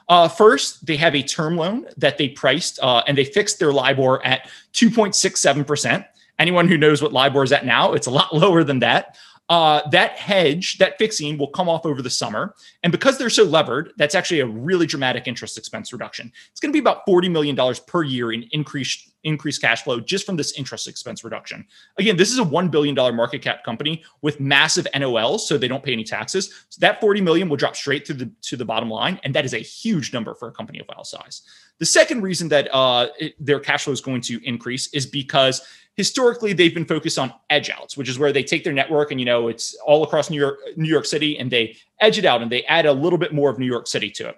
Uh, 0.08 0.28
first, 0.28 0.84
they 0.84 0.96
have 0.96 1.14
a 1.14 1.22
term 1.22 1.56
loan 1.56 1.86
that 1.96 2.18
they 2.18 2.28
priced 2.28 2.78
uh, 2.82 3.02
and 3.06 3.16
they 3.16 3.24
fixed 3.24 3.58
their 3.58 3.72
LIBOR 3.72 4.24
at 4.24 4.50
2.67 4.74 5.66
percent. 5.66 6.04
Anyone 6.40 6.66
who 6.66 6.76
knows 6.78 7.02
what 7.02 7.12
LIBOR 7.12 7.44
is 7.44 7.52
at 7.52 7.64
now, 7.64 7.92
it's 7.92 8.08
a 8.08 8.10
lot 8.10 8.34
lower 8.34 8.64
than 8.64 8.80
that. 8.80 9.16
Uh, 9.50 9.86
that 9.90 10.12
hedge, 10.12 10.78
that 10.78 10.96
fixing 10.96 11.36
will 11.36 11.48
come 11.48 11.68
off 11.68 11.84
over 11.84 12.02
the 12.02 12.10
summer. 12.10 12.54
And 12.84 12.92
because 12.92 13.18
they're 13.18 13.28
so 13.28 13.42
levered, 13.42 13.92
that's 13.96 14.14
actually 14.14 14.38
a 14.38 14.46
really 14.46 14.86
dramatic 14.86 15.26
interest 15.26 15.58
expense 15.58 15.92
reduction. 15.92 16.30
It's 16.52 16.60
going 16.60 16.70
to 16.70 16.72
be 16.72 16.78
about 16.78 17.04
$40 17.04 17.28
million 17.32 17.74
per 17.86 18.04
year 18.04 18.32
in 18.32 18.44
increased 18.52 19.08
increased 19.24 19.60
cash 19.60 19.82
flow 19.82 20.00
just 20.00 20.24
from 20.24 20.36
this 20.36 20.52
interest 20.52 20.88
expense 20.88 21.24
reduction. 21.24 21.66
Again, 21.98 22.16
this 22.16 22.30
is 22.30 22.38
a 22.38 22.44
$1 22.44 22.70
billion 22.70 22.94
market 22.94 23.42
cap 23.42 23.64
company 23.64 24.02
with 24.22 24.40
massive 24.40 24.86
NOLs, 24.94 25.40
so 25.40 25.58
they 25.58 25.68
don't 25.68 25.82
pay 25.82 25.92
any 25.92 26.04
taxes. 26.04 26.66
So 26.70 26.78
that 26.80 27.00
40 27.00 27.20
million 27.20 27.48
will 27.48 27.56
drop 27.56 27.76
straight 27.76 28.04
to 28.06 28.14
the 28.14 28.30
to 28.42 28.56
the 28.56 28.64
bottom 28.64 28.88
line. 28.88 29.20
And 29.24 29.34
that 29.34 29.44
is 29.44 29.52
a 29.52 29.58
huge 29.58 30.12
number 30.12 30.34
for 30.34 30.48
a 30.48 30.52
company 30.52 30.78
of 30.78 30.86
WOW 30.88 31.02
size. 31.02 31.42
The 31.78 31.86
second 31.86 32.22
reason 32.22 32.48
that 32.50 32.72
uh, 32.72 33.08
it, 33.18 33.34
their 33.44 33.58
cash 33.58 33.84
flow 33.84 33.92
is 33.92 34.00
going 34.00 34.20
to 34.22 34.40
increase 34.46 34.92
is 34.94 35.06
because 35.06 35.60
historically 36.00 36.54
they've 36.54 36.72
been 36.72 36.86
focused 36.86 37.18
on 37.18 37.30
edge 37.50 37.68
outs, 37.68 37.94
which 37.94 38.08
is 38.08 38.18
where 38.18 38.32
they 38.32 38.42
take 38.42 38.64
their 38.64 38.72
network 38.72 39.10
and 39.10 39.20
you 39.20 39.26
know 39.26 39.48
it's 39.48 39.76
all 39.84 40.02
across 40.02 40.30
New 40.30 40.40
York, 40.40 40.58
New 40.74 40.88
York 40.88 41.04
City, 41.04 41.38
and 41.38 41.50
they 41.50 41.76
edge 42.00 42.16
it 42.16 42.24
out 42.24 42.40
and 42.40 42.50
they 42.50 42.64
add 42.64 42.86
a 42.86 42.92
little 42.92 43.18
bit 43.18 43.34
more 43.34 43.50
of 43.50 43.58
New 43.58 43.66
York 43.66 43.86
City 43.86 44.08
to 44.12 44.30
it. 44.30 44.36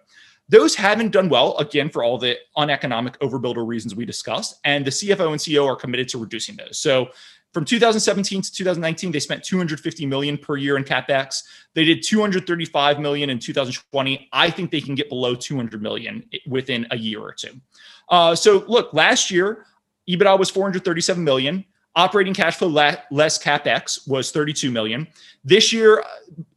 Those 0.49 0.75
haven't 0.75 1.13
done 1.13 1.29
well, 1.29 1.57
again, 1.59 1.89
for 1.89 2.03
all 2.03 2.19
the 2.19 2.37
uneconomic 2.57 3.17
overbuilder 3.21 3.65
reasons 3.65 3.95
we 3.95 4.05
discussed. 4.05 4.59
And 4.65 4.85
the 4.85 4.91
CFO 4.91 5.31
and 5.31 5.41
CEO 5.41 5.65
are 5.65 5.77
committed 5.77 6.09
to 6.09 6.19
reducing 6.19 6.57
those. 6.57 6.81
So 6.81 7.11
from 7.53 7.65
2017 7.65 8.43
to 8.43 8.53
2019, 8.53 9.13
they 9.13 9.21
spent 9.21 9.45
250 9.45 10.05
million 10.07 10.37
per 10.37 10.57
year 10.57 10.77
in 10.77 10.83
capex. 10.83 11.45
They 11.75 11.85
did 11.85 12.03
235 12.03 12.99
million 12.99 13.31
in 13.31 13.39
2020. 13.39 14.29
I 14.33 14.51
think 14.51 14.73
they 14.73 14.81
can 14.81 14.97
get 14.97 15.09
below 15.09 15.37
200 15.37 15.81
million 15.81 16.25
within 16.49 16.89
a 16.91 16.99
year 16.99 17.21
or 17.21 17.33
two. 17.33 17.53
Uh, 18.09 18.35
so 18.35 18.65
look, 18.67 18.93
last 18.93 19.31
year 19.31 19.65
EBITDA 20.09 20.39
was 20.39 20.51
437 20.51 21.23
million. 21.23 21.65
Operating 21.95 22.33
cash 22.33 22.57
flow 22.57 22.69
less 22.69 23.43
capex 23.43 24.09
was 24.09 24.31
32 24.31 24.71
million. 24.71 25.07
This 25.45 25.73
year, 25.73 26.03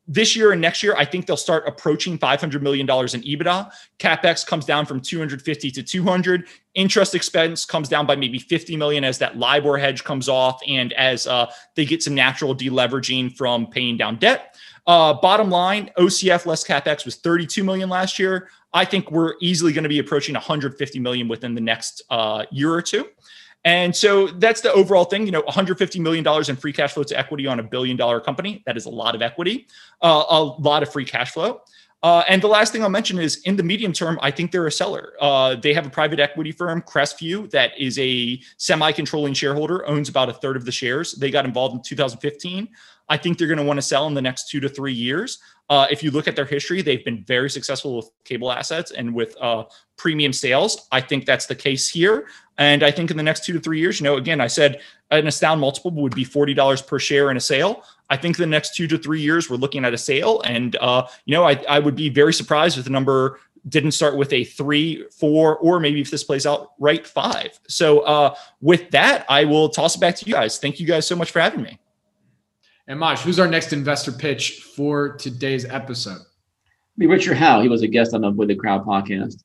this 0.08 0.36
year 0.36 0.52
and 0.52 0.62
next 0.62 0.84
year, 0.84 0.96
I 0.98 1.04
think 1.04 1.26
they'll 1.26 1.36
start 1.36 1.68
approaching 1.68 2.18
500 2.18 2.62
million 2.64 2.86
dollars 2.86 3.16
in 3.16 3.22
EBITDA. 3.22 3.72
Capex 4.00 4.46
comes 4.46 4.66
down 4.66 4.86
from 4.86 5.02
250 5.02 5.72
to 5.72 5.84
200. 5.84 6.48
Interest 6.76 7.16
expense 7.16 7.66
comes 7.66 7.90
down 7.90 8.06
by 8.06 8.16
maybe 8.16 8.40
50 8.40 8.78
million 8.78 9.04
as 9.04 9.18
that 9.18 9.38
LIBOR 9.38 9.78
hedge 9.78 10.04
comes 10.04 10.30
off 10.30 10.62
and 10.68 10.94
as 10.94 11.28
uh, 11.28 11.52
they 11.76 11.86
get 11.86 12.04
some 12.04 12.14
natural 12.14 12.56
deleveraging 12.56 13.36
from 13.36 13.68
paying 13.68 13.98
down 13.98 14.18
debt. 14.18 14.56
Uh, 14.88 15.14
bottom 15.14 15.50
line, 15.50 15.90
OCF 15.98 16.46
less 16.46 16.64
capex 16.64 17.06
was 17.06 17.16
32 17.16 17.64
million 17.64 17.90
last 17.90 18.20
year. 18.20 18.50
I 18.76 18.84
think 18.86 19.10
we're 19.10 19.36
easily 19.40 19.72
going 19.74 19.84
to 19.84 19.90
be 19.90 20.00
approaching 20.00 20.34
150 20.34 21.00
million 21.00 21.30
within 21.30 21.56
the 21.56 21.62
next 21.62 22.04
uh, 22.10 22.46
year 22.52 22.72
or 22.72 22.82
two. 22.82 23.08
And 23.64 23.96
so 23.96 24.28
that's 24.28 24.62
the 24.62 24.72
overall 24.74 25.06
thing. 25.06 25.26
You 25.26 25.32
know, 25.32 25.42
150 25.42 26.00
million 26.00 26.24
dollars 26.24 26.50
in 26.50 26.58
free 26.58 26.74
cash 26.74 26.94
flow 26.94 27.04
to 27.04 27.18
equity 27.18 27.48
on 27.48 27.60
a 27.60 27.64
billion 27.64 27.98
dollar 27.98 28.20
company. 28.20 28.62
That 28.68 28.78
is 28.78 28.86
a 28.86 28.90
lot 28.92 29.16
of 29.16 29.24
equity, 29.24 29.68
uh, 30.04 30.26
a 30.30 30.44
lot 30.44 30.84
of 30.84 30.92
free 30.92 31.06
cash 31.06 31.32
flow. 31.32 31.62
Uh, 32.04 32.24
and 32.28 32.40
the 32.40 32.48
last 32.48 32.72
thing 32.72 32.84
I'll 32.84 32.90
mention 32.90 33.18
is 33.18 33.38
in 33.46 33.56
the 33.56 33.64
medium 33.64 33.92
term, 33.92 34.20
I 34.22 34.30
think 34.30 34.52
they're 34.52 34.68
a 34.68 34.72
seller. 34.72 35.14
Uh, 35.20 35.56
they 35.56 35.74
have 35.74 35.88
a 35.88 35.90
private 35.90 36.20
equity 36.20 36.52
firm, 36.52 36.84
Crestview, 36.84 37.50
that 37.50 37.72
is 37.80 37.98
a 37.98 38.40
semi 38.58 38.92
controlling 38.92 39.34
shareholder, 39.34 39.88
owns 39.88 40.10
about 40.10 40.30
a 40.30 40.34
third 40.34 40.56
of 40.56 40.66
the 40.66 40.72
shares. 40.72 41.14
They 41.14 41.32
got 41.32 41.46
involved 41.46 41.74
in 41.74 41.82
2015. 41.82 42.68
I 43.10 43.18
think 43.18 43.38
they're 43.38 43.48
going 43.48 43.60
to 43.60 43.64
want 43.64 43.78
to 43.78 43.84
sell 43.84 44.08
in 44.08 44.14
the 44.14 44.22
next 44.22 44.50
two 44.50 44.60
to 44.60 44.70
three 44.70 44.94
years. 44.94 45.40
Uh, 45.70 45.88
if 45.90 46.04
you 46.04 46.12
look 46.12 46.28
at 46.28 46.36
their 46.36 46.46
history, 46.46 46.82
they've 46.82 47.04
been 47.04 47.24
very 47.24 47.50
successful 47.50 47.98
with 47.98 48.10
cable 48.24 48.52
assets 48.52 48.92
and 48.92 49.14
with 49.14 49.36
uh, 49.42 49.64
premium 49.98 50.32
sales. 50.32 50.88
I 50.92 51.02
think 51.02 51.26
that's 51.26 51.48
the 51.48 51.56
case 51.56 51.90
here. 51.90 52.28
And 52.58 52.84
I 52.84 52.92
think 52.92 53.12
in 53.12 53.18
the 53.18 53.24
next 53.24 53.46
two 53.46 53.54
to 53.54 53.60
three 53.60 53.80
years, 53.80 54.00
you 54.00 54.04
know, 54.04 54.18
again, 54.18 54.40
I 54.42 54.48
said 54.48 54.82
an 55.12 55.28
astound 55.28 55.60
multiple 55.60 55.92
would 55.92 56.16
be 56.16 56.26
$40 56.26 56.88
per 56.88 57.00
share 57.00 57.32
in 57.32 57.38
a 57.38 57.42
sale. 57.42 57.84
I 58.10 58.18
think 58.18 58.38
the 58.38 58.46
next 58.46 58.76
two 58.76 58.88
to 58.88 58.98
three 58.98 59.22
years, 59.22 59.50
we're 59.50 59.58
looking 59.58 59.86
at 59.86 59.94
a 59.94 59.98
sale. 59.98 60.42
And, 60.42 60.76
uh, 60.78 61.08
you 61.26 61.34
know, 61.34 61.44
I, 61.44 61.64
I 61.68 61.80
would 61.80 61.96
be 61.96 62.10
very 62.10 62.34
surprised 62.34 62.78
if 62.78 62.84
the 62.84 62.92
number 62.92 63.40
didn't 63.68 63.92
start 63.92 64.16
with 64.16 64.32
a 64.32 64.44
three, 64.44 65.06
four, 65.10 65.58
or 65.58 65.80
maybe 65.80 66.00
if 66.00 66.12
this 66.12 66.24
plays 66.24 66.46
out 66.46 66.74
right, 66.80 67.06
five. 67.06 67.60
So 67.68 68.02
uh, 68.02 68.36
with 68.62 68.92
that, 68.92 69.26
I 69.28 69.46
will 69.46 69.70
toss 69.70 69.96
it 69.96 70.00
back 70.00 70.16
to 70.18 70.26
you 70.26 70.34
guys. 70.34 70.60
Thank 70.60 70.80
you 70.80 70.86
guys 70.86 71.08
so 71.08 71.16
much 71.16 71.32
for 71.32 71.40
having 71.40 71.64
me. 71.64 71.80
And 72.88 73.00
Maj, 73.00 73.20
who's 73.20 73.40
our 73.40 73.48
next 73.48 73.74
investor 73.74 74.12
pitch 74.12 74.62
for 74.76 75.16
today's 75.18 75.66
episode? 75.66 76.22
Be 76.98 77.08
Richard 77.08 77.36
Howe. 77.38 77.62
He 77.62 77.68
was 77.68 77.82
a 77.82 77.88
guest 77.88 78.14
on 78.14 78.22
the 78.22 78.32
With 78.32 78.50
the 78.50 78.56
Crowd 78.56 78.86
podcast. 78.86 79.44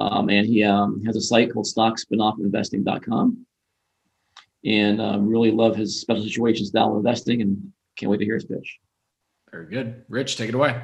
Um, 0.00 0.28
and 0.30 0.46
he 0.46 0.64
um, 0.64 1.02
has 1.04 1.14
a 1.14 1.20
site 1.20 1.52
called 1.52 1.66
stockspinoffinvesting.com. 1.66 3.46
And 4.64 5.00
uh, 5.00 5.18
really 5.20 5.52
love 5.52 5.76
his 5.76 6.00
special 6.00 6.24
situation 6.24 6.66
style 6.66 6.92
of 6.92 6.96
investing 6.96 7.40
and 7.40 7.72
can't 7.96 8.10
wait 8.10 8.18
to 8.18 8.24
hear 8.24 8.34
his 8.34 8.44
pitch. 8.44 8.78
Very 9.50 9.66
good. 9.66 10.04
Rich, 10.08 10.36
take 10.36 10.48
it 10.48 10.54
away. 10.54 10.82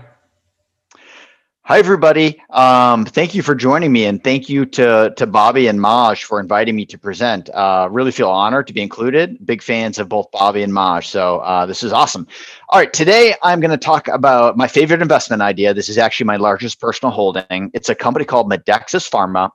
Hi, 1.69 1.79
everybody. 1.79 2.41
Um, 2.49 3.05
thank 3.05 3.35
you 3.35 3.43
for 3.43 3.55
joining 3.55 3.93
me, 3.93 4.07
and 4.07 4.25
thank 4.25 4.49
you 4.49 4.65
to 4.65 5.13
to 5.15 5.27
Bobby 5.27 5.67
and 5.67 5.79
Maj 5.79 6.25
for 6.25 6.41
inviting 6.41 6.75
me 6.75 6.87
to 6.87 6.97
present. 6.97 7.51
Uh, 7.51 7.89
really 7.91 8.11
feel 8.11 8.31
honored 8.31 8.67
to 8.69 8.73
be 8.73 8.81
included. 8.81 9.37
Big 9.45 9.63
fans 9.63 9.99
of 9.99 10.09
both 10.09 10.31
Bobby 10.31 10.63
and 10.63 10.73
Maj, 10.73 11.07
so 11.09 11.41
uh, 11.41 11.67
this 11.67 11.83
is 11.83 11.93
awesome. 11.93 12.27
All 12.71 12.79
right, 12.79 12.91
today 12.91 13.35
I'm 13.43 13.61
going 13.61 13.71
to 13.71 13.77
talk 13.77 14.09
about 14.09 14.57
my 14.57 14.67
favorite 14.67 15.03
investment 15.03 15.43
idea. 15.43 15.75
This 15.75 15.91
is 15.91 15.99
actually 15.99 16.25
my 16.25 16.37
largest 16.37 16.81
personal 16.81 17.13
holding. 17.13 17.71
It's 17.75 17.91
a 17.91 17.95
company 17.95 18.25
called 18.25 18.51
Medexus 18.51 19.07
Pharma, 19.07 19.51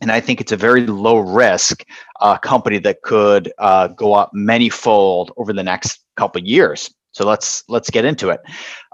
and 0.00 0.10
I 0.10 0.20
think 0.20 0.40
it's 0.40 0.52
a 0.52 0.56
very 0.56 0.86
low 0.86 1.18
risk 1.18 1.84
uh, 2.20 2.38
company 2.38 2.78
that 2.78 3.02
could 3.02 3.52
uh, 3.58 3.88
go 3.88 4.14
up 4.14 4.30
many 4.32 4.70
fold 4.70 5.30
over 5.36 5.52
the 5.52 5.62
next 5.62 6.06
couple 6.16 6.40
years. 6.40 6.90
So 7.14 7.24
let's 7.26 7.62
let's 7.68 7.90
get 7.90 8.04
into 8.04 8.28
it. 8.30 8.40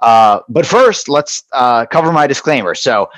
Uh, 0.03 0.41
but 0.49 0.67
first, 0.67 1.09
let's 1.09 1.43
uh, 1.53 1.87
cover 1.87 2.13
my 2.13 2.27
disclaimer. 2.27 2.75
So 2.75 3.09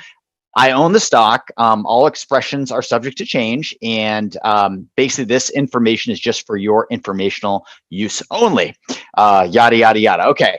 I 0.55 0.71
own 0.71 0.93
the 0.93 0.99
stock. 0.99 1.49
Um, 1.57 1.85
all 1.85 2.07
expressions 2.07 2.71
are 2.71 2.81
subject 2.81 3.17
to 3.17 3.25
change, 3.25 3.75
and 3.81 4.37
um, 4.43 4.87
basically, 4.95 5.25
this 5.25 5.49
information 5.49 6.13
is 6.13 6.19
just 6.19 6.47
for 6.47 6.55
your 6.55 6.87
informational 6.89 7.65
use 7.89 8.23
only. 8.31 8.75
Uh, 9.15 9.47
yada 9.49 9.75
yada 9.75 9.99
yada. 9.99 10.25
Okay, 10.27 10.57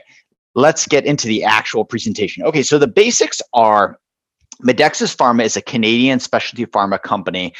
let's 0.53 0.85
get 0.85 1.05
into 1.05 1.27
the 1.27 1.43
actual 1.43 1.83
presentation. 1.83 2.43
Okay, 2.43 2.63
so 2.63 2.77
the 2.77 2.87
basics 2.87 3.41
are. 3.53 3.97
Medexus 4.63 5.13
Pharma 5.13 5.43
is 5.43 5.57
a 5.57 5.61
Canadian 5.61 6.17
specialty 6.17 6.65
pharma 6.65 7.01
company 7.01 7.53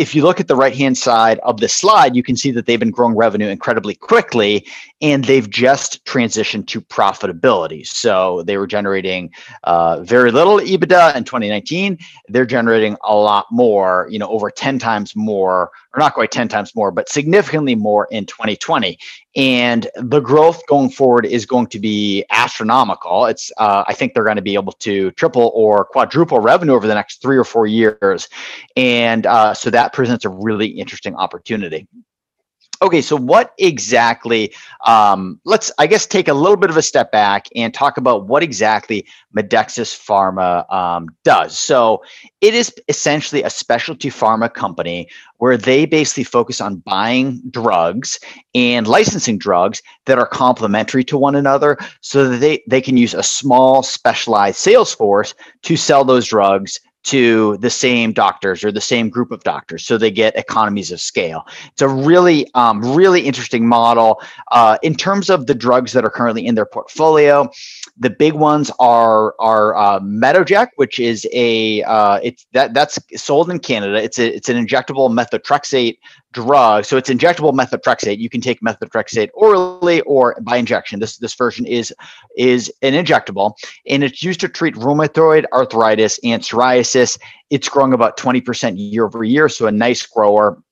if 0.00 0.14
you 0.14 0.22
look 0.22 0.40
at 0.40 0.48
the 0.48 0.56
right 0.56 0.74
hand 0.74 0.96
side 0.96 1.38
of 1.40 1.60
the 1.60 1.68
slide, 1.68 2.16
you 2.16 2.22
can 2.22 2.34
see 2.34 2.50
that 2.52 2.64
they've 2.64 2.80
been 2.80 2.90
growing 2.90 3.14
revenue 3.14 3.48
incredibly 3.48 3.94
quickly 3.94 4.66
and 5.02 5.26
they've 5.26 5.50
just 5.50 6.02
transitioned 6.06 6.66
to 6.68 6.80
profitability. 6.80 7.86
So 7.86 8.42
they 8.44 8.56
were 8.56 8.66
generating 8.66 9.30
uh, 9.64 10.00
very 10.00 10.32
little 10.32 10.56
EBITDA 10.56 11.14
in 11.16 11.24
2019. 11.24 11.98
They're 12.28 12.46
generating 12.46 12.96
a 13.04 13.14
lot 13.14 13.44
more, 13.50 14.08
you 14.10 14.18
know, 14.18 14.28
over 14.28 14.50
10 14.50 14.78
times 14.78 15.14
more, 15.14 15.70
or 15.94 15.98
not 15.98 16.14
quite 16.14 16.30
10 16.30 16.48
times 16.48 16.74
more, 16.74 16.90
but 16.90 17.10
significantly 17.10 17.74
more 17.74 18.08
in 18.10 18.24
2020. 18.24 18.98
And 19.36 19.88
the 19.96 20.20
growth 20.20 20.66
going 20.66 20.90
forward 20.90 21.24
is 21.24 21.46
going 21.46 21.68
to 21.68 21.78
be 21.78 22.24
astronomical. 22.30 23.26
It's, 23.26 23.52
uh, 23.58 23.84
I 23.86 23.94
think 23.94 24.14
they're 24.14 24.24
going 24.24 24.36
to 24.36 24.42
be 24.42 24.54
able 24.54 24.72
to 24.72 25.12
triple 25.12 25.52
or 25.54 25.84
quadruple 25.84 26.40
revenue 26.40 26.72
over 26.72 26.86
the 26.86 26.94
next 26.94 27.22
three 27.22 27.36
or 27.36 27.44
four 27.44 27.66
years. 27.66 28.28
And 28.76 29.26
uh, 29.26 29.54
so 29.54 29.70
that 29.70 29.92
presents 29.92 30.24
a 30.24 30.28
really 30.28 30.66
interesting 30.66 31.14
opportunity. 31.14 31.86
Okay, 32.82 33.02
so 33.02 33.14
what 33.14 33.52
exactly? 33.58 34.54
Um, 34.86 35.38
let's, 35.44 35.70
I 35.78 35.86
guess, 35.86 36.06
take 36.06 36.28
a 36.28 36.32
little 36.32 36.56
bit 36.56 36.70
of 36.70 36.78
a 36.78 36.82
step 36.82 37.12
back 37.12 37.46
and 37.54 37.74
talk 37.74 37.98
about 37.98 38.26
what 38.26 38.42
exactly 38.42 39.06
Medexus 39.36 39.94
Pharma 39.94 40.70
um, 40.72 41.08
does. 41.22 41.58
So, 41.58 42.02
it 42.40 42.54
is 42.54 42.72
essentially 42.88 43.42
a 43.42 43.50
specialty 43.50 44.08
pharma 44.08 44.52
company 44.52 45.10
where 45.36 45.58
they 45.58 45.84
basically 45.84 46.24
focus 46.24 46.58
on 46.58 46.76
buying 46.76 47.42
drugs 47.50 48.18
and 48.54 48.86
licensing 48.86 49.36
drugs 49.36 49.82
that 50.06 50.18
are 50.18 50.26
complementary 50.26 51.04
to 51.04 51.18
one 51.18 51.34
another, 51.34 51.76
so 52.00 52.30
that 52.30 52.38
they 52.38 52.62
they 52.66 52.80
can 52.80 52.96
use 52.96 53.12
a 53.12 53.22
small 53.22 53.82
specialized 53.82 54.56
sales 54.56 54.94
force 54.94 55.34
to 55.64 55.76
sell 55.76 56.02
those 56.02 56.26
drugs 56.26 56.80
to 57.02 57.56
the 57.58 57.70
same 57.70 58.12
doctors 58.12 58.62
or 58.62 58.70
the 58.70 58.80
same 58.80 59.08
group 59.08 59.30
of 59.30 59.42
doctors 59.42 59.84
so 59.84 59.96
they 59.96 60.10
get 60.10 60.36
economies 60.36 60.92
of 60.92 61.00
scale 61.00 61.46
it's 61.72 61.82
a 61.82 61.88
really 61.88 62.46
um, 62.54 62.80
really 62.94 63.22
interesting 63.22 63.66
model 63.66 64.20
uh, 64.52 64.78
in 64.82 64.94
terms 64.94 65.30
of 65.30 65.46
the 65.46 65.54
drugs 65.54 65.92
that 65.92 66.04
are 66.04 66.10
currently 66.10 66.46
in 66.46 66.54
their 66.54 66.66
portfolio 66.66 67.50
the 68.00 68.10
big 68.10 68.32
ones 68.32 68.70
are 68.80 69.34
are 69.38 69.76
uh, 69.76 70.00
Metoject, 70.00 70.70
which 70.76 70.98
is 70.98 71.26
a 71.32 71.82
uh, 71.82 72.18
it's 72.22 72.46
that 72.52 72.74
that's 72.74 72.98
sold 73.14 73.50
in 73.50 73.58
Canada. 73.58 74.02
It's 74.02 74.18
a 74.18 74.34
it's 74.34 74.48
an 74.48 74.56
injectable 74.56 75.10
methotrexate 75.10 75.98
drug. 76.32 76.84
So 76.84 76.96
it's 76.96 77.10
injectable 77.10 77.52
methotrexate. 77.52 78.18
You 78.18 78.30
can 78.30 78.40
take 78.40 78.60
methotrexate 78.60 79.30
orally 79.34 80.00
or 80.02 80.36
by 80.42 80.56
injection. 80.56 81.00
This 81.00 81.18
this 81.18 81.34
version 81.34 81.66
is 81.66 81.92
is 82.36 82.72
an 82.82 82.92
injectable, 82.92 83.54
and 83.86 84.04
it's 84.04 84.22
used 84.22 84.40
to 84.40 84.48
treat 84.48 84.74
rheumatoid 84.74 85.44
arthritis 85.52 86.18
and 86.24 86.42
psoriasis. 86.42 87.18
It's 87.50 87.68
growing 87.68 87.92
about 87.92 88.16
20% 88.16 88.74
year 88.76 89.04
over 89.04 89.24
year, 89.24 89.48
so 89.48 89.66
a 89.66 89.72
nice 89.72 90.06
grower. 90.06 90.62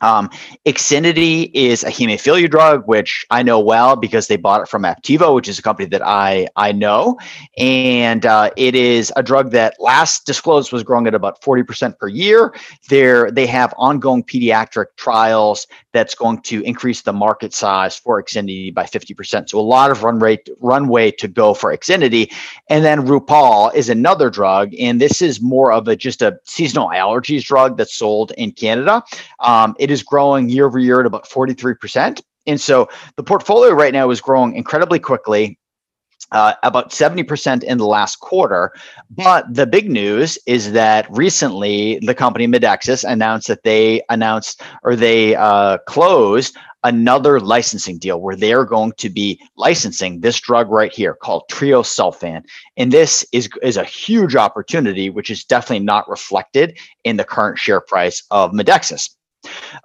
Um, 0.00 0.30
Ixinity 0.66 1.50
is 1.54 1.84
a 1.84 1.90
hemophilia 1.90 2.50
drug, 2.50 2.86
which 2.86 3.24
I 3.30 3.42
know 3.42 3.60
well 3.60 3.96
because 3.96 4.26
they 4.28 4.36
bought 4.36 4.62
it 4.62 4.68
from 4.68 4.82
Aptevo, 4.82 5.34
which 5.34 5.48
is 5.48 5.58
a 5.58 5.62
company 5.62 5.88
that 5.88 6.02
I 6.06 6.48
I 6.56 6.72
know, 6.72 7.18
and 7.58 8.24
uh, 8.26 8.50
it 8.56 8.74
is 8.74 9.12
a 9.16 9.22
drug 9.22 9.50
that 9.52 9.74
last 9.78 10.26
disclosed 10.26 10.72
was 10.72 10.82
growing 10.82 11.06
at 11.06 11.14
about 11.14 11.42
forty 11.42 11.62
percent 11.62 11.98
per 11.98 12.08
year. 12.08 12.54
There 12.88 13.30
they 13.30 13.46
have 13.46 13.74
ongoing 13.76 14.24
pediatric 14.24 14.86
trials 14.96 15.66
that's 15.92 16.14
going 16.14 16.40
to 16.42 16.62
increase 16.62 17.02
the 17.02 17.12
market 17.12 17.52
size 17.52 17.96
for 17.96 18.22
Ixinity 18.22 18.72
by 18.72 18.86
fifty 18.86 19.14
percent. 19.14 19.50
So 19.50 19.58
a 19.58 19.60
lot 19.60 19.90
of 19.90 20.02
run 20.02 20.18
rate 20.18 20.48
runway 20.60 21.10
to 21.12 21.28
go 21.28 21.54
for 21.54 21.76
Ixinity, 21.76 22.32
and 22.68 22.84
then 22.84 23.06
Rupall 23.06 23.74
is 23.74 23.88
another 23.88 24.30
drug, 24.30 24.74
and 24.78 25.00
this 25.00 25.22
is 25.22 25.40
more 25.40 25.72
of 25.72 25.88
a 25.88 25.96
just 25.96 26.22
a 26.22 26.38
seasonal 26.44 26.88
allergies 26.88 27.44
drug 27.44 27.76
that's 27.76 27.94
sold 27.94 28.32
in 28.38 28.52
Canada. 28.52 29.02
Um, 29.40 29.76
it 29.80 29.90
is 29.90 30.02
growing 30.02 30.48
year 30.48 30.66
over 30.66 30.78
year 30.78 31.00
at 31.00 31.06
about 31.06 31.28
43%. 31.28 32.20
And 32.46 32.60
so 32.60 32.88
the 33.16 33.22
portfolio 33.22 33.72
right 33.72 33.92
now 33.92 34.10
is 34.10 34.20
growing 34.20 34.54
incredibly 34.54 34.98
quickly. 34.98 35.58
Uh, 36.32 36.54
about 36.62 36.90
70% 36.90 37.64
in 37.64 37.78
the 37.78 37.86
last 37.86 38.20
quarter. 38.20 38.72
But 39.10 39.52
the 39.52 39.66
big 39.66 39.90
news 39.90 40.38
is 40.46 40.70
that 40.72 41.08
recently 41.10 41.98
the 42.02 42.14
company 42.14 42.46
Medexus 42.46 43.02
announced 43.02 43.48
that 43.48 43.64
they 43.64 44.02
announced 44.10 44.62
or 44.84 44.94
they 44.94 45.34
uh, 45.34 45.78
closed 45.88 46.56
another 46.84 47.40
licensing 47.40 47.98
deal 47.98 48.20
where 48.20 48.36
they're 48.36 48.64
going 48.64 48.92
to 48.98 49.10
be 49.10 49.40
licensing 49.56 50.20
this 50.20 50.40
drug 50.40 50.70
right 50.70 50.92
here 50.92 51.14
called 51.14 51.42
treosulfan. 51.50 52.44
And 52.76 52.92
this 52.92 53.26
is, 53.32 53.48
is 53.62 53.76
a 53.76 53.84
huge 53.84 54.36
opportunity, 54.36 55.10
which 55.10 55.30
is 55.30 55.44
definitely 55.44 55.84
not 55.84 56.08
reflected 56.08 56.78
in 57.04 57.16
the 57.16 57.24
current 57.24 57.58
share 57.58 57.80
price 57.80 58.22
of 58.30 58.52
Medexus. 58.52 59.10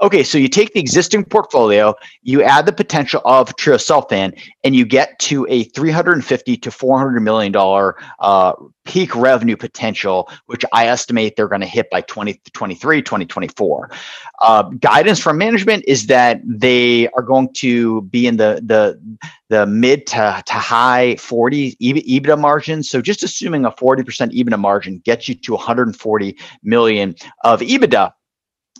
Okay, 0.01 0.23
so 0.23 0.37
you 0.37 0.49
take 0.49 0.73
the 0.73 0.79
existing 0.79 1.23
portfolio, 1.23 1.95
you 2.23 2.43
add 2.43 2.65
the 2.65 2.73
potential 2.73 3.21
of 3.23 3.55
treosulfan, 3.55 4.37
and 4.63 4.75
you 4.75 4.85
get 4.85 5.17
to 5.19 5.47
a 5.49 5.63
350 5.63 6.57
to 6.57 6.71
400 6.71 7.21
million 7.21 7.51
dollar 7.51 7.95
uh, 8.19 8.53
peak 8.83 9.15
revenue 9.15 9.55
potential, 9.55 10.29
which 10.47 10.65
I 10.73 10.87
estimate 10.87 11.35
they're 11.35 11.47
going 11.47 11.61
to 11.61 11.67
hit 11.67 11.89
by 11.89 12.01
2023, 12.01 13.01
2024. 13.01 13.91
Uh, 14.41 14.63
guidance 14.63 15.19
from 15.19 15.37
management 15.37 15.85
is 15.87 16.07
that 16.07 16.41
they 16.45 17.07
are 17.09 17.23
going 17.23 17.53
to 17.55 18.01
be 18.03 18.27
in 18.27 18.37
the 18.37 18.61
the 18.63 18.99
the 19.49 19.65
mid 19.65 20.07
to, 20.07 20.43
to 20.45 20.53
high 20.53 21.15
40s 21.15 21.77
EBITDA 21.77 22.37
margins. 22.37 22.89
So 22.89 22.99
just 22.99 23.23
assuming 23.23 23.63
a 23.63 23.71
40% 23.71 24.03
EBITDA 24.33 24.59
margin 24.59 24.99
gets 25.05 25.29
you 25.29 25.35
to 25.35 25.53
140 25.53 26.37
million 26.63 27.15
of 27.43 27.61
EBITDA 27.61 28.11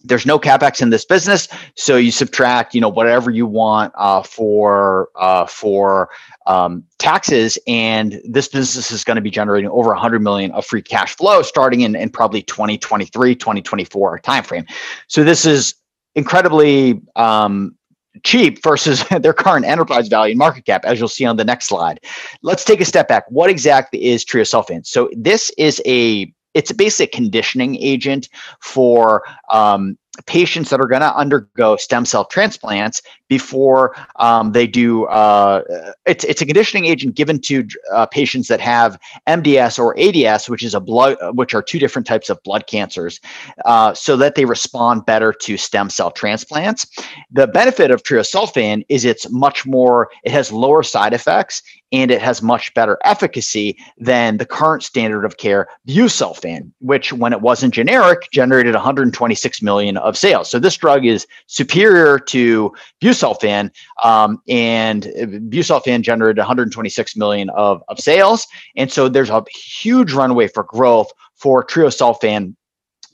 there's 0.08 0.26
no 0.26 0.40
capex 0.40 0.82
in 0.82 0.90
this 0.90 1.06
business 1.06 1.48
so 1.76 1.98
you 1.98 2.12
subtract 2.12 2.74
you 2.74 2.82
know 2.82 2.90
whatever 2.90 3.32
you 3.32 3.46
want 3.46 3.94
uh, 3.98 4.22
for 4.22 5.10
uh, 5.16 5.46
for 5.46 6.10
um, 6.48 6.84
taxes 7.00 7.58
and 7.68 8.22
this 8.24 8.48
business 8.48 8.92
is 8.92 9.04
going 9.04 9.16
to 9.16 9.22
be 9.22 9.32
generating 9.32 9.70
over 9.70 9.90
100 9.90 10.22
million 10.22 10.52
of 10.52 10.66
free 10.66 10.82
cash 10.82 11.16
flow 11.16 11.42
starting 11.42 11.82
in, 11.82 11.96
in 11.96 12.10
probably 12.10 12.42
2023 12.44 13.36
2024 13.36 14.20
timeframe 14.20 14.70
so 15.08 15.24
this 15.24 15.46
is 15.46 15.76
incredibly 16.16 17.02
um, 17.16 17.76
cheap 18.24 18.64
versus 18.64 19.04
their 19.22 19.34
current 19.34 19.66
enterprise 19.66 20.08
value 20.08 20.32
and 20.32 20.40
market 20.40 20.66
cap, 20.66 20.86
as 20.86 21.00
you'll 21.00 21.08
see 21.08 21.26
on 21.26 21.38
the 21.38 21.46
next 21.46 21.68
slide. 21.68 22.00
Let's 22.42 22.64
take 22.64 22.82
a 22.82 22.86
step 22.86 23.08
back. 23.08 23.26
What 23.30 23.50
exactly 23.50 24.04
is 24.06 24.26
treosulfan? 24.26 24.86
So 24.86 25.10
this 25.14 25.52
is 25.58 25.82
a 25.86 26.32
it's 26.56 26.72
a 26.72 26.76
basic 26.76 27.12
conditioning 27.12 27.76
agent 27.76 28.30
for 28.62 29.24
um, 29.52 29.98
patients 30.26 30.70
that 30.70 30.80
are 30.80 30.88
going 30.88 31.02
to 31.02 31.16
undergo 31.16 31.76
stem 31.76 32.06
cell 32.06 32.24
transplants 32.24 33.02
before 33.28 33.96
um, 34.16 34.54
they 34.54 34.66
do. 34.66 35.06
Uh, 35.06 35.62
it's 36.06 36.24
it's 36.24 36.42
a 36.42 36.46
conditioning 36.46 36.86
agent 36.86 37.16
given 37.16 37.40
to 37.42 37.68
uh, 37.94 38.06
patients 38.06 38.48
that 38.48 38.62
have 38.62 38.98
MDS 39.28 39.78
or 39.78 39.98
ADS, 40.00 40.50
which 40.50 40.64
is 40.64 40.74
a 40.74 40.80
blood, 40.80 41.18
which 41.34 41.54
are 41.54 41.62
two 41.62 41.80
different 41.80 42.08
types 42.08 42.30
of 42.30 42.42
blood 42.44 42.66
cancers, 42.68 43.20
uh, 43.66 43.94
so 43.94 44.16
that 44.16 44.36
they 44.36 44.46
respond 44.46 45.06
better 45.06 45.34
to 45.34 45.58
stem 45.58 45.90
cell 45.90 46.12
transplants. 46.12 46.88
The 47.32 47.48
benefit 47.48 47.92
of 47.92 48.04
treosulfan 48.04 48.86
is 48.88 49.04
it's 49.04 49.30
much 49.30 49.66
more. 49.66 50.10
It 50.24 50.32
has 50.32 50.52
lower 50.52 50.84
side 50.84 51.14
effects 51.14 51.62
and 51.96 52.12
it 52.12 52.22
has 52.22 52.42
much 52.42 52.74
better 52.74 52.98
efficacy 53.06 53.78
than 53.98 54.36
the 54.36 54.46
current 54.46 54.84
standard 54.84 55.24
of 55.24 55.38
care 55.38 55.68
busulfan, 55.88 56.70
which 56.80 57.14
when 57.14 57.32
it 57.32 57.40
wasn't 57.40 57.74
generic 57.74 58.30
generated 58.32 58.74
126 58.74 59.62
million 59.62 59.96
of 59.98 60.18
sales. 60.18 60.52
So 60.52 60.60
this 60.60 60.76
drug 60.76 61.06
is 61.06 61.26
superior 61.48 62.20
to 62.20 62.74
busulfan, 63.02 63.72
um, 64.04 64.42
and 64.50 65.04
busulfan 65.50 66.02
generated 66.02 66.38
126 66.38 67.16
million 67.16 67.50
of, 67.52 67.82
of 67.88 67.98
sales. 67.98 68.46
And 68.76 68.92
so 68.92 69.08
there's 69.08 69.30
a 69.30 69.42
huge 69.54 70.12
runway 70.12 70.50
for 70.50 70.64
growth 70.64 71.12
for 71.36 71.66
treosulfan 71.66 72.56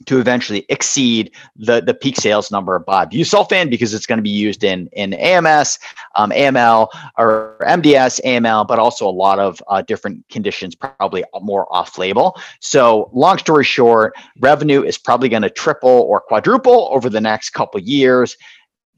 to 0.06 0.18
eventually 0.18 0.64
exceed 0.68 1.32
the, 1.56 1.80
the 1.80 1.94
peak 1.94 2.16
sales 2.16 2.50
number 2.50 2.78
by 2.78 3.06
busulfan 3.06 3.70
because 3.70 3.94
it's 3.94 4.06
going 4.06 4.18
to 4.18 4.22
be 4.22 4.30
used 4.30 4.64
in, 4.64 4.88
in 4.92 5.14
AMS, 5.14 5.78
um, 6.16 6.30
AML, 6.30 6.88
or 7.18 7.56
MDS, 7.62 8.20
AML, 8.24 8.66
but 8.66 8.78
also 8.78 9.08
a 9.08 9.10
lot 9.10 9.38
of 9.38 9.62
uh, 9.68 9.82
different 9.82 10.28
conditions, 10.28 10.74
probably 10.74 11.24
more 11.40 11.72
off 11.72 11.98
label. 11.98 12.38
So, 12.60 13.10
long 13.12 13.38
story 13.38 13.64
short, 13.64 14.14
revenue 14.40 14.82
is 14.82 14.98
probably 14.98 15.28
going 15.28 15.42
to 15.42 15.50
triple 15.50 15.90
or 15.90 16.20
quadruple 16.20 16.88
over 16.92 17.08
the 17.08 17.20
next 17.20 17.50
couple 17.50 17.80
years 17.80 18.36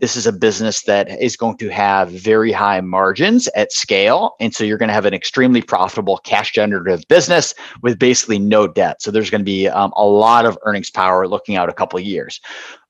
this 0.04 0.16
is 0.16 0.26
a 0.26 0.32
business 0.32 0.82
that 0.82 1.08
is 1.18 1.34
going 1.34 1.56
to 1.56 1.70
have 1.70 2.10
very 2.10 2.52
high 2.52 2.78
margins 2.82 3.48
at 3.56 3.72
scale. 3.72 4.34
And 4.38 4.54
so 4.54 4.62
you're 4.62 4.76
going 4.76 4.90
to 4.90 4.92
have 4.92 5.06
an 5.06 5.14
extremely 5.14 5.62
profitable 5.62 6.18
cash 6.18 6.52
generative 6.52 7.08
business 7.08 7.54
with 7.80 7.98
basically 7.98 8.38
no 8.38 8.66
debt. 8.66 9.00
So 9.00 9.10
there's 9.10 9.30
going 9.30 9.40
to 9.40 9.46
be 9.46 9.66
um, 9.66 9.94
a 9.96 10.04
lot 10.04 10.44
of 10.44 10.58
earnings 10.66 10.90
power 10.90 11.26
looking 11.26 11.56
out 11.56 11.70
a 11.70 11.72
couple 11.72 11.98
of 11.98 12.04
years. 12.04 12.38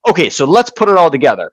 Okay, 0.08 0.28
so 0.28 0.44
let's 0.44 0.70
put 0.70 0.88
it 0.88 0.96
all 0.96 1.08
together. 1.08 1.52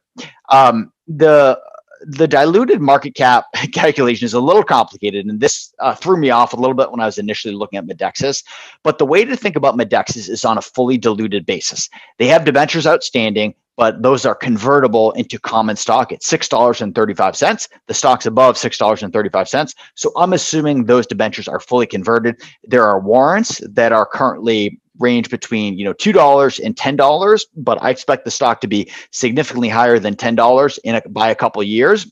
Um, 0.50 0.91
the 1.08 1.62
the 2.08 2.28
diluted 2.28 2.82
market 2.82 3.13
cap 3.13 3.45
calculation 3.71 4.26
is 4.26 4.34
a 4.34 4.39
little 4.39 4.63
complicated, 4.63 5.28
and 5.28 5.39
this 5.39 5.71
uh, 5.78 5.93
threw 5.93 6.17
me 6.17 6.32
off 6.32 6.54
a 6.54 6.56
little 6.56 6.74
bit 6.74 6.89
when 6.89 7.00
I 7.00 7.06
was 7.06 7.19
initially 7.19 7.54
looking 7.54 7.78
at 7.78 7.86
Medexus. 7.86 8.43
But 8.82 8.97
the 8.97 9.06
way 9.06 9.24
to 9.26 9.38
think 9.38 9.56
about 9.56 9.78
Medexus 9.78 10.28
is 10.28 10.43
on 10.43 10.58
a 10.58 10.62
fully 10.63 10.97
diluted 10.97 11.45
basis. 11.45 11.88
They 12.17 12.26
have 12.26 12.45
debentures 12.45 12.88
outstanding 12.88 13.54
but 13.77 14.01
those 14.01 14.25
are 14.25 14.36
convertible 14.36 15.12
into 15.13 15.39
common 15.39 15.75
stock 15.75 16.12
at 16.12 16.21
$6.35. 16.21 17.69
The 17.88 17.93
stock's 17.93 18.25
above 18.25 18.55
$6.35. 18.55 19.73
So 19.95 20.12
I'm 20.15 20.34
assuming 20.34 20.86
those 20.86 21.07
debentures 21.07 21.47
are 21.47 21.60
fully 21.60 21.88
converted. 21.88 22.41
There 22.63 22.84
are 22.84 22.99
warrants 22.99 23.62
that 23.69 23.91
are 23.91 24.05
currently 24.05 24.79
range 24.99 25.29
between 25.29 25.77
you 25.77 25.84
know 25.84 25.93
two 25.93 26.12
dollars 26.12 26.60
and 26.60 26.77
ten 26.77 26.95
dollars, 26.95 27.45
but 27.55 27.81
I 27.81 27.89
expect 27.89 28.25
the 28.25 28.31
stock 28.31 28.62
to 28.62 28.67
be 28.67 28.91
significantly 29.12 29.69
higher 29.69 29.99
than 29.99 30.15
ten 30.15 30.36
dollars 30.36 30.77
in 30.84 30.95
a, 30.95 31.01
by 31.10 31.29
a 31.29 31.36
couple 31.36 31.62
years. 31.63 32.10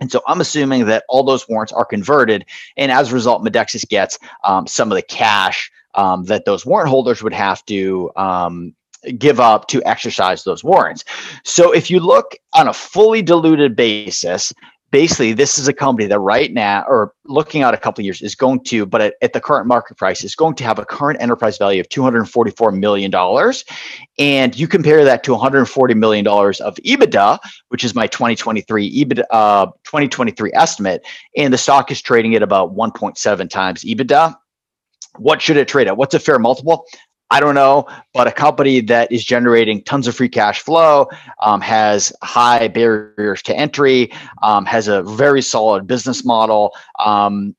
And 0.00 0.12
so 0.12 0.22
I'm 0.28 0.40
assuming 0.40 0.86
that 0.86 1.04
all 1.08 1.24
those 1.24 1.48
warrants 1.48 1.72
are 1.72 1.84
converted, 1.84 2.44
and 2.76 2.92
as 2.92 3.10
a 3.10 3.14
result, 3.14 3.44
Medexus 3.44 3.88
gets 3.88 4.18
um, 4.44 4.66
some 4.66 4.92
of 4.92 4.96
the 4.96 5.02
cash 5.02 5.70
um, 5.94 6.24
that 6.24 6.44
those 6.44 6.64
warrant 6.64 6.88
holders 6.88 7.22
would 7.22 7.32
have 7.32 7.64
to 7.66 8.10
um, 8.14 8.74
give 9.18 9.40
up 9.40 9.68
to 9.68 9.82
exercise 9.84 10.44
those 10.44 10.64
warrants. 10.64 11.04
So 11.44 11.72
if 11.72 11.90
you 11.90 12.00
look 12.00 12.36
on 12.54 12.68
a 12.68 12.72
fully 12.72 13.22
diluted 13.22 13.76
basis, 13.76 14.52
basically 14.90 15.32
this 15.32 15.58
is 15.58 15.68
a 15.68 15.72
company 15.72 16.06
that 16.06 16.18
right 16.18 16.52
now 16.52 16.84
or 16.88 17.12
looking 17.26 17.62
at 17.62 17.74
a 17.74 17.76
couple 17.76 18.02
years 18.02 18.22
is 18.22 18.34
going 18.34 18.62
to 18.64 18.86
but 18.86 19.00
at, 19.00 19.14
at, 19.20 19.32
the 19.32 19.40
current 19.40 19.66
market 19.66 19.96
price 19.96 20.24
is 20.24 20.34
going 20.34 20.54
to 20.54 20.64
have 20.64 20.78
a 20.78 20.84
current 20.84 21.20
enterprise 21.20 21.58
value 21.58 21.80
of 21.80 21.88
244 21.88 22.72
million 22.72 23.10
dollars. 23.10 23.64
And 24.18 24.58
you 24.58 24.66
compare 24.66 25.04
that 25.04 25.22
to 25.24 25.32
140 25.32 25.94
million 25.94 26.24
dollars 26.24 26.60
of 26.60 26.76
ebitda 26.76 27.38
which 27.68 27.84
is 27.84 27.94
my 27.94 28.06
2023 28.06 29.04
ebitda 29.04 29.24
uh, 29.30 29.66
2023 29.84 30.52
estimate 30.54 31.06
and 31.36 31.52
the 31.52 31.58
stock 31.58 31.90
is 31.90 32.00
trading 32.00 32.34
at 32.34 32.42
about 32.42 32.74
1.7 32.74 33.50
times 33.50 33.84
ebitda. 33.84 34.34
What 35.16 35.42
should 35.42 35.56
it 35.56 35.68
trade 35.68 35.88
at? 35.88 35.96
What's 35.96 36.14
a 36.14 36.20
fair 36.20 36.38
multiple 36.38 36.86
I 37.30 37.40
don't 37.40 37.54
know, 37.54 37.86
but 38.14 38.26
a 38.26 38.32
company 38.32 38.80
that 38.80 39.12
is 39.12 39.22
generating 39.22 39.82
tons 39.82 40.06
of 40.06 40.16
free 40.16 40.30
cash 40.30 40.60
flow, 40.60 41.08
um, 41.42 41.60
has 41.60 42.12
high 42.22 42.68
barriers 42.68 43.42
to 43.42 43.56
entry, 43.56 44.10
um, 44.42 44.64
has 44.64 44.88
a 44.88 45.02
very 45.02 45.42
solid 45.42 45.86
business 45.86 46.24
model. 46.24 46.74
Um, 46.98 47.54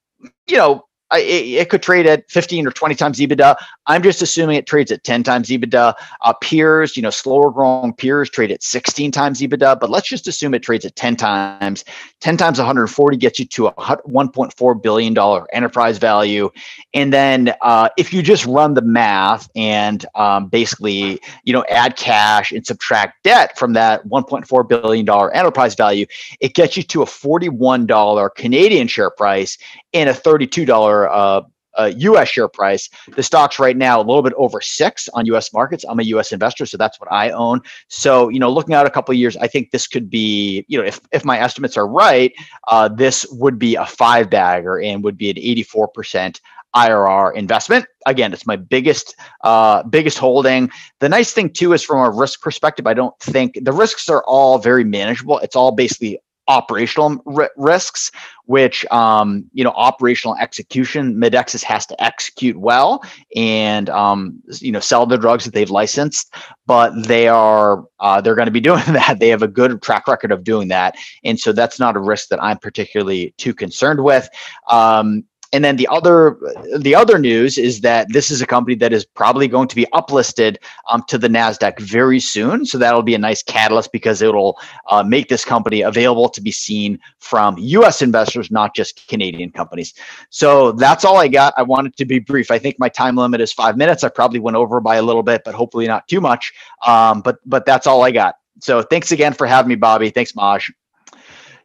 you 0.48 0.58
know, 0.58 0.86
it, 1.18 1.62
it, 1.62 1.70
could 1.70 1.82
trade 1.82 2.06
at 2.06 2.30
15 2.30 2.68
or 2.68 2.72
20 2.72 2.96
times 2.96 3.20
EBITDA. 3.20 3.56
I'm 3.88 4.04
just 4.04 4.22
assuming 4.22 4.58
it 4.58 4.68
trades 4.68 4.92
at 4.92 5.04
10 5.04 5.24
times 5.24 5.50
EBITDA. 5.50 5.96
Uh, 6.22 6.34
peers, 6.34 6.96
you 6.96 7.02
know, 7.02 7.10
slower 7.10 7.50
growing 7.50 7.94
peers 7.94 8.30
trade 8.30 8.52
at 8.52 8.62
16 8.62 9.12
times 9.12 9.42
EBITDA, 9.42 9.80
but 9.80 9.90
let's 9.90 10.08
just 10.08 10.28
assume 10.28 10.54
it 10.54 10.62
trades 10.62 10.86
at 10.86 10.96
10 10.96 11.16
times. 11.16 11.84
10 12.22 12.38
times 12.38 12.60
140 12.60 13.18
gets 13.18 13.40
you 13.40 13.46
to 13.46 13.68
a 13.68 13.74
1.4 13.74 14.84
billion 14.84 15.14
dollar 15.14 15.48
enterprise 15.54 15.98
value. 15.98 16.52
And 16.94 17.12
then 17.12 17.54
uh, 17.62 17.90
if 17.98 18.14
you 18.14 18.22
just 18.22 18.46
run 18.46 18.76
the 18.76 18.82
math 18.82 19.50
and 19.56 20.06
um, 20.16 20.48
basically, 20.48 21.20
you 21.44 21.54
know, 21.54 21.66
add 21.70 21.96
cash 21.96 22.52
and 22.52 22.66
subtract 22.66 23.24
debt 23.24 23.58
from 23.58 23.74
that 23.74 24.06
1.4 24.08 24.68
billion 24.68 25.06
dollar 25.06 25.32
enterprise 25.34 25.76
value, 25.76 26.06
it 26.40 26.54
gets 26.54 26.78
you 26.78 26.84
to 26.84 27.02
a 27.02 27.06
41 27.06 27.86
dollar 27.86 28.30
Canadian 28.30 28.88
share 28.88 29.10
price 29.10 29.58
and 29.94 30.10
a 30.10 30.14
$32 30.14 30.99
uh, 31.08 31.42
uh, 31.78 31.92
U.S. 31.98 32.30
share 32.30 32.48
price. 32.48 32.90
The 33.16 33.24
stock's 33.24 33.60
right 33.60 33.78
now 33.78 34.00
a 34.00 34.04
little 34.04 34.22
bit 34.22 34.34
over 34.36 34.60
six 34.62 35.08
on 35.14 35.26
U.S. 35.28 35.54
markets. 35.54 35.86
I'm 35.88 36.00
a 36.00 36.04
U.S. 36.04 36.32
investor, 36.32 36.66
so 36.66 36.78
that's 36.78 37.00
what 37.00 37.12
I 37.12 37.30
own. 37.30 37.62
So 37.88 38.30
you 38.30 38.40
know, 38.40 38.52
looking 38.52 38.76
out 38.76 38.86
a 38.86 38.90
couple 38.90 39.14
of 39.14 39.18
years, 39.18 39.38
I 39.38 39.48
think 39.48 39.72
this 39.72 39.88
could 39.88 40.10
be, 40.10 40.66
you 40.68 40.78
know, 40.78 40.86
if 40.86 41.00
if 41.12 41.24
my 41.24 41.40
estimates 41.40 41.78
are 41.78 41.88
right, 41.88 42.34
uh, 42.68 42.90
this 42.90 43.26
would 43.32 43.60
be 43.60 43.76
a 43.76 43.86
five 43.86 44.30
bagger 44.30 44.80
and 44.82 45.04
would 45.04 45.18
be 45.18 45.30
an 45.30 45.38
84 45.38 45.88
percent 45.90 46.42
IRR 46.76 47.36
investment. 47.36 47.86
Again, 48.06 48.34
it's 48.34 48.46
my 48.46 48.56
biggest 48.56 49.16
uh, 49.44 49.84
biggest 49.84 50.18
holding. 50.18 50.70
The 51.00 51.10
nice 51.10 51.34
thing 51.34 51.52
too 51.52 51.74
is 51.74 51.84
from 51.84 52.00
a 52.00 52.10
risk 52.10 52.42
perspective, 52.42 52.88
I 52.88 52.94
don't 52.94 53.18
think 53.20 53.60
the 53.64 53.72
risks 53.72 54.10
are 54.10 54.24
all 54.28 54.58
very 54.58 54.84
manageable. 54.84 55.40
It's 55.40 55.56
all 55.56 55.72
basically 55.72 56.20
operational 56.50 57.24
r- 57.38 57.52
risks, 57.56 58.12
which 58.46 58.86
um, 58.88 59.46
you 59.54 59.64
know 59.64 59.72
operational 59.72 60.36
execution. 60.36 61.16
Medexus 61.16 61.64
has 61.64 61.86
to 61.86 62.04
execute 62.04 62.58
well 62.58 63.02
and 63.36 63.90
um, 63.90 64.42
you 64.60 64.72
know 64.72 64.82
sell 64.82 65.06
the 65.06 65.18
drugs 65.18 65.46
that 65.46 65.54
they've 65.54 65.70
licensed, 65.70 66.34
but 66.66 66.92
they 67.08 67.30
are 67.30 67.86
uh, 68.02 68.20
they're 68.20 68.36
going 68.36 68.48
to 68.48 68.52
be 68.52 68.60
doing 68.72 68.84
that. 68.88 69.20
They 69.20 69.30
have 69.30 69.44
a 69.44 69.48
good 69.48 69.82
track 69.82 70.08
record 70.08 70.34
of 70.34 70.44
doing 70.44 70.68
that, 70.70 70.96
and 71.24 71.40
so 71.40 71.54
that's 71.54 71.80
not 71.80 71.96
a 71.96 72.00
risk 72.00 72.28
that 72.30 72.44
I'm 72.44 72.58
particularly 72.58 73.34
too 73.38 73.54
concerned 73.54 74.04
with. 74.04 74.28
Um, 74.70 75.24
and 75.52 75.64
then 75.64 75.78
the 75.78 75.88
other 75.88 76.38
the 76.78 76.94
other 76.94 77.18
news 77.18 77.58
is 77.58 77.82
that 77.82 78.08
this 78.12 78.30
is 78.30 78.42
a 78.42 78.46
company 78.46 78.76
that 78.76 78.94
is 78.94 79.06
probably 79.06 79.48
going 79.48 79.68
to 79.68 79.76
be 79.76 79.88
uplisted 79.94 80.58
um, 80.90 81.04
to 81.08 81.18
the 81.18 81.28
Nasdaq 81.28 81.80
very 81.80 82.20
soon. 82.20 82.66
So 82.66 82.78
that'll 82.78 83.02
be 83.02 83.16
a 83.16 83.20
nice 83.20 83.42
catalyst 83.42 83.92
because 83.92 84.22
it'll 84.22 84.60
uh, 84.88 85.04
make 85.04 85.28
this 85.28 85.44
company 85.44 85.82
available 85.82 86.30
to 86.30 86.42
be 86.42 86.52
seen 86.52 87.00
from 87.20 87.58
U.S. 87.58 88.02
investors, 88.02 88.52
not 88.52 88.76
just 88.76 89.08
Canadian 89.08 89.52
companies. 89.52 89.94
So 90.30 90.72
that's 90.74 91.04
all 91.04 91.18
I 91.18 91.28
got. 91.28 91.54
I 91.58 91.64
wanted 91.64 91.96
to 91.98 92.06
be 92.06 92.20
brief. 92.20 92.52
I 92.52 92.60
think 92.60 92.78
my 92.78 92.90
time 92.90 93.16
limit 93.16 93.42
is 93.42 93.52
five 93.52 93.76
minutes. 93.76 94.04
I 94.04 94.10
probably 94.10 94.40
went 94.40 94.58
over 94.58 94.80
by 94.80 94.98
a 94.98 95.02
little 95.02 95.24
bit, 95.24 95.42
but 95.46 95.56
hopefully 95.56 95.88
not 95.88 96.08
too 96.08 96.22
much. 96.22 96.54
Um, 96.86 97.22
but 97.22 97.38
but 97.46 97.66
that's 97.66 97.88
all 97.88 98.04
I 98.04 98.12
got. 98.12 98.36
So 98.62 98.82
thanks 98.84 99.12
again 99.12 99.34
for 99.34 99.48
having 99.48 99.70
me, 99.70 99.76
Bobby. 99.76 100.10
Thanks, 100.10 100.36
Maj. 100.36 100.72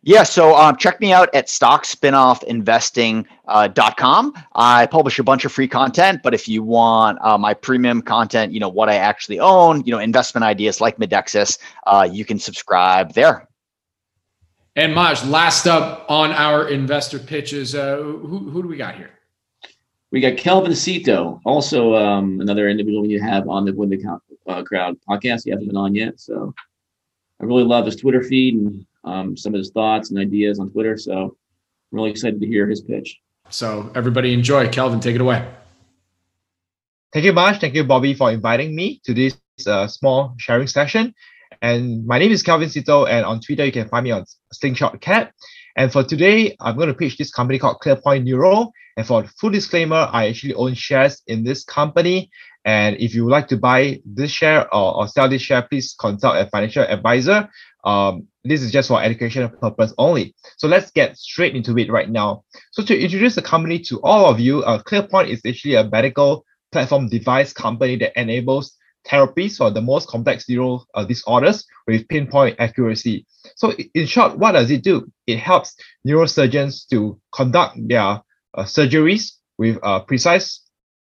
Yeah, 0.07 0.23
so 0.23 0.55
um, 0.55 0.77
check 0.77 1.01
me 1.01 1.15
out 1.15 1.35
at 1.35 1.47
stockspinoffinvesting.com. 1.47 4.33
Uh, 4.37 4.43
I 4.55 4.85
publish 4.85 5.19
a 5.19 5.23
bunch 5.23 5.47
of 5.47 5.53
free 5.53 5.67
content, 5.67 6.21
but 6.23 6.35
if 6.35 6.47
you 6.47 6.63
want 6.63 7.19
uh, 7.23 7.39
my 7.39 7.55
premium 7.55 8.03
content, 8.03 8.53
you 8.53 8.61
know, 8.61 8.69
what 8.69 8.91
I 8.91 8.97
actually 8.97 9.41
own, 9.41 9.83
you 9.87 9.93
know, 9.93 9.99
investment 9.99 10.45
ideas 10.45 10.83
like 10.83 10.99
Medexus, 10.99 11.57
uh, 11.87 12.07
you 12.11 12.27
can 12.27 12.39
subscribe 12.39 13.15
there. 13.15 13.49
And 14.77 14.95
Maj, 14.95 15.25
last 15.25 15.67
up 15.67 16.05
on 16.11 16.33
our 16.33 16.69
investor 16.69 17.19
pitches, 17.19 17.75
uh, 17.75 17.97
who, 17.97 18.51
who 18.51 18.63
do 18.63 18.69
we 18.69 18.77
got 18.77 18.97
here? 18.97 19.13
We 20.11 20.21
got 20.21 20.37
Kelvin 20.37 20.75
Cito, 20.75 21.41
also 21.47 21.95
um, 21.95 22.43
another 22.43 22.69
individual 22.69 23.07
you 23.07 23.23
have 23.23 23.49
on 23.49 23.65
the 23.65 23.73
Win 23.73 23.89
the 23.89 24.21
uh, 24.49 24.63
Crowd 24.65 24.99
podcast. 25.09 25.47
You 25.47 25.53
haven't 25.53 25.69
been 25.69 25.79
on 25.79 25.95
yet, 25.95 26.21
so 26.21 26.53
I 27.41 27.45
really 27.45 27.65
love 27.65 27.87
his 27.87 27.97
Twitter 27.97 28.23
feed 28.23 28.57
and 28.57 28.85
um, 29.05 29.37
some 29.37 29.55
of 29.55 29.59
his 29.59 29.71
thoughts 29.71 30.11
and 30.11 30.19
ideas 30.19 30.59
on 30.59 30.71
Twitter. 30.71 30.97
So 30.97 31.13
I'm 31.13 31.31
really 31.93 32.11
excited 32.11 32.41
to 32.41 32.47
hear 32.47 32.69
his 32.69 32.81
pitch. 32.81 33.19
So 33.51 33.91
everybody 33.95 34.33
enjoy. 34.33 34.69
Kelvin, 34.69 35.01
take 35.01 35.15
it 35.15 35.21
away. 35.21 35.47
Thank 37.13 37.27
you, 37.27 37.33
Marsh. 37.33 37.59
Thank 37.59 37.75
you, 37.75 37.85
Bobby, 37.85 38.15
for 38.15 38.33
inviting 38.33 38.75
me 38.75 39.01
to 39.05 39.15
this 39.15 39.37
uh, 39.67 39.87
small 39.87 40.35
sharing 40.39 40.67
session. 40.67 41.15
And 41.63 42.05
my 42.07 42.19
name 42.19 42.33
is 42.33 42.43
Kelvin 42.43 42.69
Sito, 42.69 43.09
and 43.09 43.25
on 43.25 43.41
Twitter 43.41 43.65
you 43.65 43.73
can 43.73 43.89
find 43.89 44.05
me 44.05 44.11
on 44.11 44.25
Slingshot 44.53 45.01
Cat. 45.01 45.33
And 45.77 45.93
for 45.93 46.03
today, 46.03 46.57
I'm 46.61 46.77
going 46.77 46.89
to 46.89 46.95
pitch 46.95 47.17
this 47.17 47.31
company 47.31 47.59
called 47.59 47.79
ClearPoint 47.83 48.25
Neuro. 48.25 48.73
And 48.97 49.07
for 49.07 49.25
full 49.41 49.51
disclaimer, 49.51 50.09
I 50.13 50.29
actually 50.29 50.55
own 50.55 50.75
shares 50.75 51.23
in 51.27 51.45
this 51.45 51.65
company. 51.65 52.31
And 52.65 52.97
if 52.97 53.15
you 53.15 53.25
would 53.25 53.33
like 53.33 53.49
to 53.49 53.57
buy 53.57 54.01
this 54.05 54.31
share 54.31 54.73
or, 54.75 54.97
or 54.97 55.09
sell 55.09 55.29
this 55.29 55.43
share, 55.43 55.63
please 55.63 55.95
consult 55.99 56.37
a 56.37 56.49
financial 56.51 56.85
advisor. 56.85 57.49
Um, 57.85 58.29
this 58.45 58.63
is 58.63 58.71
just 58.71 58.89
for 58.89 59.03
educational 59.03 59.49
purpose 59.49 59.95
only. 59.99 60.35
So 60.59 60.69
let's 60.69 60.91
get 60.91 61.17
straight 61.17 61.57
into 61.57 61.77
it 61.79 61.91
right 61.91 62.11
now. 62.11 62.45
So 62.73 62.83
to 62.85 62.99
introduce 62.99 63.35
the 63.35 63.43
company 63.43 63.79
to 63.81 64.01
all 64.03 64.27
of 64.27 64.39
you, 64.39 64.63
uh, 64.65 64.83
ClearPoint 64.83 65.29
is 65.29 65.41
actually 65.47 65.75
a 65.75 65.85
medical 65.85 66.45
platform 66.71 67.09
device 67.09 67.53
company 67.53 67.97
that 67.97 68.19
enables 68.21 68.77
therapies 69.07 69.57
for 69.57 69.71
the 69.71 69.81
most 69.81 70.09
complex 70.09 70.49
neuro 70.49 70.85
uh, 70.95 71.05
disorders 71.05 71.65
with 71.87 72.09
pinpoint 72.09 72.57
accuracy. 72.59 73.27
So 73.57 73.73
in 73.95 74.07
short, 74.07 74.39
what 74.39 74.53
does 74.53 74.71
it 74.71 74.83
do? 74.83 75.11
It 75.27 75.39
helps 75.39 75.75
neurosurgeons 76.07 76.89
to 76.89 77.21
conduct 77.33 77.77
their 77.89 78.01
uh, 78.01 78.21
surgeries 78.65 79.33
with 79.59 79.79
uh, 79.83 80.01
precise 80.01 80.61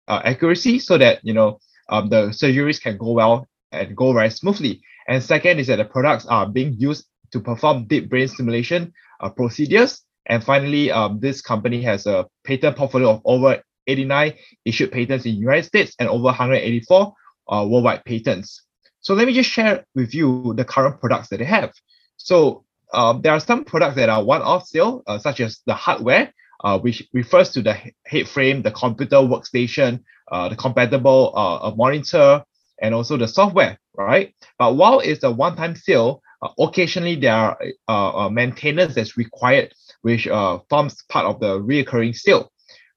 uh, 0.07 0.21
accuracy 0.23 0.79
so 0.79 0.97
that 0.97 1.19
you 1.23 1.33
know 1.33 1.59
um, 1.89 2.09
the 2.09 2.27
surgeries 2.29 2.81
can 2.81 2.97
go 2.97 3.11
well 3.11 3.47
and 3.71 3.95
go 3.95 4.13
very 4.13 4.29
smoothly. 4.29 4.81
And 5.07 5.23
second 5.23 5.59
is 5.59 5.67
that 5.67 5.77
the 5.77 5.85
products 5.85 6.25
are 6.25 6.47
being 6.47 6.73
used 6.77 7.05
to 7.31 7.39
perform 7.39 7.85
deep 7.85 8.09
brain 8.09 8.27
stimulation 8.27 8.93
uh, 9.19 9.29
procedures. 9.29 10.01
And 10.27 10.43
finally, 10.43 10.91
um, 10.91 11.19
this 11.19 11.41
company 11.41 11.81
has 11.83 12.05
a 12.05 12.27
patent 12.43 12.77
portfolio 12.77 13.11
of 13.11 13.21
over 13.25 13.61
89 13.87 14.33
issued 14.65 14.91
patents 14.91 15.25
in 15.25 15.33
the 15.33 15.37
United 15.37 15.65
States 15.65 15.95
and 15.99 16.07
over 16.07 16.25
184 16.25 17.13
uh, 17.51 17.67
worldwide 17.67 18.05
patents. 18.05 18.63
So 19.01 19.13
let 19.15 19.25
me 19.27 19.33
just 19.33 19.49
share 19.49 19.85
with 19.95 20.13
you 20.13 20.53
the 20.55 20.65
current 20.65 20.99
products 20.99 21.29
that 21.29 21.37
they 21.37 21.45
have. 21.45 21.71
So 22.17 22.65
um, 22.93 23.21
there 23.21 23.33
are 23.33 23.39
some 23.39 23.65
products 23.65 23.95
that 23.95 24.09
are 24.09 24.23
one-off 24.23 24.67
sale, 24.67 25.01
uh, 25.07 25.17
such 25.17 25.39
as 25.39 25.59
the 25.65 25.73
hardware, 25.73 26.31
uh, 26.63 26.77
which 26.79 27.03
refers 27.13 27.49
to 27.51 27.61
the 27.61 27.75
head 28.05 28.27
frame, 28.27 28.61
the 28.61 28.71
computer 28.71 29.17
workstation, 29.17 30.03
uh, 30.31 30.49
the 30.49 30.55
compatible 30.55 31.33
uh, 31.35 31.71
monitor, 31.75 32.43
and 32.81 32.93
also 32.93 33.17
the 33.17 33.27
software, 33.27 33.79
right? 33.95 34.35
But 34.59 34.75
while 34.75 34.99
it's 34.99 35.23
a 35.23 35.31
one-time 35.31 35.75
sale, 35.75 36.21
uh, 36.21 36.30
occasionally 36.59 37.15
there 37.15 37.33
are 37.33 37.57
uh, 37.87 38.29
maintenance 38.29 38.95
that's 38.95 39.17
required, 39.17 39.73
which 40.01 40.27
forms 40.69 41.03
part 41.09 41.25
of 41.25 41.39
the 41.39 41.61
recurring 41.61 42.13
sale. 42.13 42.51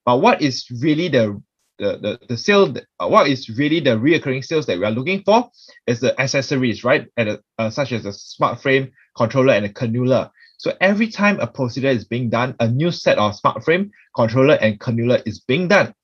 But 0.05 0.21
what 0.21 0.43
is 0.43 0.67
really 0.83 1.09
the 1.09 1.41
the, 1.79 1.99
the, 1.99 2.27
the 2.29 2.37
sale, 2.37 2.73
uh, 3.01 3.09
what 3.09 3.29
is 3.29 3.49
really 3.51 3.81
the 3.81 3.91
reoccurring 3.91 4.45
sales 4.45 4.67
that 4.67 4.79
we 4.79 4.85
are 4.85 4.91
looking 4.91 5.23
for 5.23 5.51
is 5.87 6.01
the 6.01 6.19
accessories, 6.21 6.85
right? 6.85 7.09
And 7.17 7.41
uh, 7.59 7.71
such 7.71 7.93
as 7.93 8.07
a 8.07 8.13
smart 8.13 8.61
frame, 8.63 8.93
controller, 9.17 9.55
and 9.55 9.67
a 9.67 9.69
cannula. 9.69 10.31
So 10.59 10.73
every 10.81 11.09
time 11.09 11.41
a 11.41 11.47
procedure 11.47 11.89
is 11.89 12.05
being 12.05 12.31
done, 12.31 12.55
a 12.61 12.69
new 12.69 12.91
set 12.91 13.19
of 13.19 13.35
smart 13.35 13.65
frame, 13.65 13.91
controller, 14.15 14.55
and 14.55 14.79
cannula 14.79 15.23
is 15.27 15.41
being 15.41 15.69
done. 15.69 15.95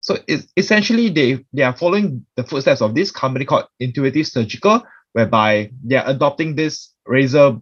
So 0.00 0.18
it's 0.28 0.46
essentially 0.56 1.08
they, 1.08 1.44
they 1.52 1.62
are 1.62 1.76
following 1.76 2.24
the 2.36 2.44
footsteps 2.44 2.80
of 2.80 2.94
this 2.94 3.10
company 3.10 3.44
called 3.44 3.64
Intuitive 3.80 4.26
Surgical, 4.26 4.82
whereby 5.16 5.70
they 5.82 5.96
are 5.96 6.06
adopting 6.10 6.54
this 6.54 6.92
razor, 7.06 7.56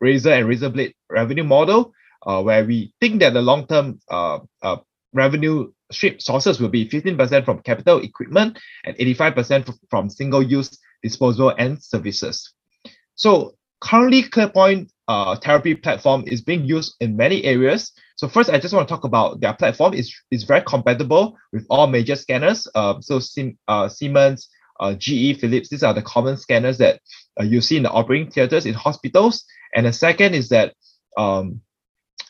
razor 0.00 0.32
and 0.32 0.48
razor 0.48 0.68
blade 0.68 0.92
revenue 1.08 1.44
model, 1.44 1.92
uh, 2.26 2.42
where 2.42 2.64
we 2.64 2.92
think 3.00 3.20
that 3.20 3.32
the 3.32 3.40
long-term 3.40 4.00
uh, 4.10 4.40
uh, 4.60 4.78
revenue 5.12 5.70
stream 5.92 6.18
sources 6.18 6.58
will 6.60 6.68
be 6.68 6.88
15% 6.88 7.44
from 7.44 7.60
capital 7.60 8.00
equipment 8.00 8.58
and 8.84 8.96
85% 8.96 9.72
from 9.88 10.10
single-use 10.10 10.76
disposable 11.00 11.54
and 11.56 11.80
services. 11.80 12.52
So 13.14 13.54
currently, 13.80 14.24
ClearPoint 14.24 14.90
uh, 15.06 15.36
therapy 15.36 15.76
platform 15.76 16.24
is 16.26 16.40
being 16.40 16.64
used 16.64 16.96
in 16.98 17.16
many 17.16 17.44
areas. 17.44 17.92
So 18.16 18.26
first, 18.26 18.50
I 18.50 18.58
just 18.58 18.74
want 18.74 18.88
to 18.88 18.92
talk 18.92 19.04
about 19.04 19.40
their 19.40 19.54
platform. 19.54 19.94
is 19.94 20.12
is 20.32 20.42
very 20.42 20.62
compatible 20.62 21.36
with 21.52 21.66
all 21.70 21.86
major 21.86 22.16
scanners. 22.16 22.66
Uh, 22.74 23.00
so 23.00 23.20
Sim, 23.20 23.56
uh, 23.68 23.88
Siemens, 23.88 24.48
uh, 24.80 24.94
GE, 24.94 25.40
Philips, 25.40 25.68
these 25.68 25.82
are 25.82 25.94
the 25.94 26.02
common 26.02 26.36
scanners 26.36 26.78
that 26.78 27.00
uh, 27.40 27.44
you 27.44 27.60
see 27.60 27.76
in 27.76 27.82
the 27.82 27.90
operating 27.90 28.30
theaters 28.30 28.66
in 28.66 28.74
hospitals. 28.74 29.44
And 29.74 29.86
the 29.86 29.92
second 29.92 30.34
is 30.34 30.48
that 30.50 30.74
um, 31.16 31.60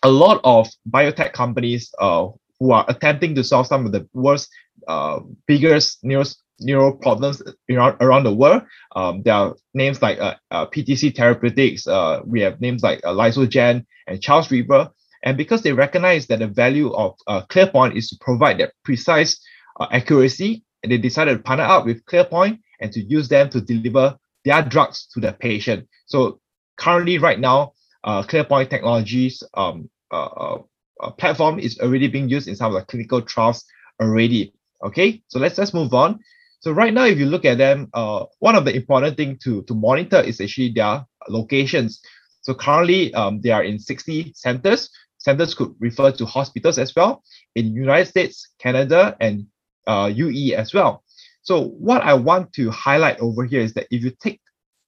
a 0.03 0.11
lot 0.11 0.41
of 0.45 0.69
biotech 0.91 1.33
companies 1.33 1.93
uh, 1.99 2.29
who 2.59 2.73
are 2.73 2.85
attempting 2.89 3.35
to 3.35 3.45
solve 3.45 3.67
some 3.67 3.87
of 3.87 3.93
the 3.93 4.09
world's 4.13 4.49
uh, 4.89 5.21
biggest 5.47 5.99
neuro, 6.03 6.25
neuro 6.61 6.93
problems 6.93 7.43
around, 7.71 7.97
around 8.01 8.25
the 8.25 8.35
world. 8.35 8.63
Um, 8.95 9.23
there 9.23 9.35
are 9.35 9.57
names 9.75 10.03
like 10.03 10.19
uh, 10.19 10.37
uh, 10.51 10.67
PTC 10.67 11.17
Therapeutics, 11.17 11.87
uh, 11.87 12.21
we 12.25 12.41
have 12.41 12.61
names 12.61 12.83
like 12.83 13.01
uh, 13.05 13.13
Lysogene 13.13 13.85
and 14.07 14.21
Charles 14.21 14.51
River. 14.51 14.91
And 15.23 15.37
because 15.37 15.63
they 15.63 15.73
recognize 15.73 16.27
that 16.29 16.39
the 16.39 16.47
value 16.47 16.93
of 16.95 17.17
uh, 17.27 17.43
ClearPoint 17.51 17.97
is 17.97 18.09
to 18.11 18.17
provide 18.21 18.59
that 18.59 18.73
precise 18.85 19.41
uh, 19.81 19.89
accuracy, 19.91 20.63
and 20.87 20.93
they 20.93 20.99
decided 20.99 21.37
to 21.37 21.43
partner 21.43 21.65
up 21.65 21.85
with 21.85 22.05
ClearPoint 22.05 22.61
and 22.81 22.93
to 22.93 23.01
use 23.01 23.29
them 23.29 23.51
to 23.51 23.61
deliver 23.61 24.17
their 24.45 24.63
drugs 24.63 25.09
to 25.15 25.21
the 25.21 25.33
patient. 25.33 25.89
So 26.07 26.41
currently, 26.77 27.19
right 27.19 27.41
now, 27.41 27.73
uh, 28.05 28.23
ClearPoint 28.23 28.71
Technologies 28.71 29.43
um, 29.55 29.91
uh, 30.13 30.27
uh 30.27 30.59
uh, 31.03 31.11
platform 31.11 31.59
is 31.59 31.79
already 31.81 32.09
being 32.09 32.29
used 32.29 32.49
in 32.49 32.57
some 32.57 32.75
of 32.75 32.81
the 32.81 32.87
clinical 32.87 33.21
trials 33.21 33.65
already. 34.01 34.55
Okay, 34.83 35.23
so 35.29 35.39
let's 35.39 35.57
just 35.57 35.75
move 35.75 35.93
on. 35.93 36.21
So 36.61 36.73
right 36.73 36.95
now, 36.95 37.05
if 37.05 37.19
you 37.19 37.27
look 37.27 37.45
at 37.45 37.59
them, 37.59 37.91
uh, 37.93 38.25
one 38.39 38.55
of 38.55 38.65
the 38.65 38.75
important 38.75 39.17
thing 39.19 39.37
to, 39.43 39.63
to 39.65 39.75
monitor 39.75 40.21
is 40.21 40.41
actually 40.41 40.71
their 40.71 41.05
locations. 41.29 42.01
So 42.41 42.55
currently, 42.55 43.13
um, 43.13 43.43
they 43.43 43.51
are 43.51 43.63
in 43.63 43.79
60 43.79 44.33
centers. 44.35 44.89
Centers 45.19 45.53
could 45.53 45.75
refer 45.81 46.13
to 46.13 46.25
hospitals 46.25 46.79
as 46.79 46.95
well 46.95 47.23
in 47.57 47.75
United 47.75 48.07
States, 48.07 48.49
Canada, 48.59 49.17
and 49.21 49.47
uh, 49.87 50.11
UE 50.15 50.55
as 50.55 50.75
well. 50.75 51.03
So 51.43 51.69
what 51.69 52.03
I 52.03 52.15
want 52.15 52.53
to 52.55 52.71
highlight 52.71 53.21
over 53.21 53.45
here 53.45 53.61
is 53.61 53.75
that 53.75 53.87
if 53.91 54.03
you 54.03 54.13
take 54.21 54.41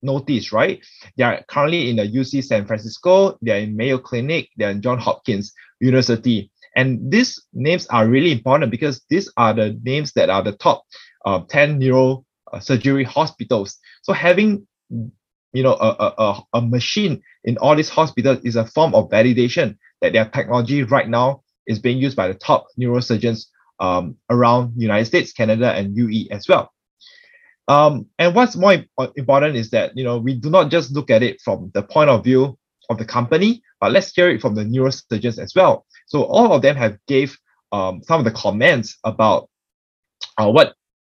notice, 0.03 0.53
right? 0.53 0.85
They 1.17 1.25
are 1.25 1.43
currently 1.49 1.91
in 1.91 1.97
the 1.97 2.03
UC 2.03 2.45
San 2.45 2.67
Francisco, 2.67 3.39
they 3.43 3.53
are 3.53 3.63
in 3.63 3.77
Mayo 3.77 3.99
Clinic, 3.99 4.49
they 4.57 4.65
are 4.65 4.71
in 4.71 4.83
John 4.83 4.99
Hopkins 4.99 5.53
University. 5.81 6.51
And 6.77 7.11
these 7.11 7.43
names 7.53 7.87
are 7.89 8.07
really 8.07 8.33
important 8.33 8.71
because 8.71 9.03
these 9.11 9.31
are 9.37 9.53
the 9.53 9.79
names 9.83 10.13
that 10.13 10.31
are 10.31 10.43
the 10.43 10.53
top 10.53 10.85
uh, 11.25 11.41
10 11.49 11.79
neuro 11.79 12.25
uh, 12.53 12.61
hospitals. 13.05 13.79
So 14.03 14.13
having 14.13 14.67
you 15.53 15.63
know 15.63 15.75
a, 15.75 16.15
a, 16.19 16.43
a 16.55 16.61
machine 16.61 17.23
in 17.45 17.57
all 17.59 17.75
these 17.75 17.89
hospitals 17.89 18.39
is 18.45 18.57
a 18.57 18.67
form 18.67 18.95
of 18.95 19.09
validation 19.11 19.77
that 20.01 20.13
their 20.13 20.27
technology 20.27 20.83
right 20.83 21.09
now 21.09 21.43
is 21.67 21.79
being 21.79 21.99
used 21.99 22.17
by 22.17 22.29
the 22.29 22.35
top 22.35 22.67
neurosurgeons 22.81 23.47
um, 23.81 24.17
around 24.31 24.73
United 24.77 25.07
States, 25.07 25.33
Canada, 25.33 25.73
and 25.73 25.97
UE 25.97 26.27
as 26.31 26.49
well. 26.49 26.73
Um, 27.69 28.07
and 28.19 28.35
what's 28.35 28.57
more 28.57 28.85
important 29.17 29.57
is 29.57 29.71
that 29.71 29.97
you 29.97 30.05
know 30.05 30.19
we 30.19 30.35
do 30.35 30.51
not 30.51 30.71
just 30.71 30.93
look 30.93 31.11
at 31.11 31.23
it 31.23 31.41
from 31.41 31.71
the 31.75 31.83
point 31.83 32.11
of 32.11 32.25
view 32.25 32.59
of 32.89 32.99
the 32.99 33.05
company, 33.05 33.63
but 33.81 33.93
let's 33.93 34.15
hear 34.15 34.31
it 34.31 34.41
from 34.41 34.55
the 34.55 34.65
neurosurgeons 34.65 35.39
as 35.39 35.55
well. 35.55 35.85
So 36.07 36.25
all 36.25 36.53
of 36.53 36.63
them 36.63 36.77
have 36.77 36.99
gave 37.07 37.37
um, 37.73 38.03
some 38.03 38.19
of 38.21 38.25
the 38.25 38.31
comments 38.31 38.97
about 39.05 39.51
uh, 40.39 40.51
what 40.51 40.75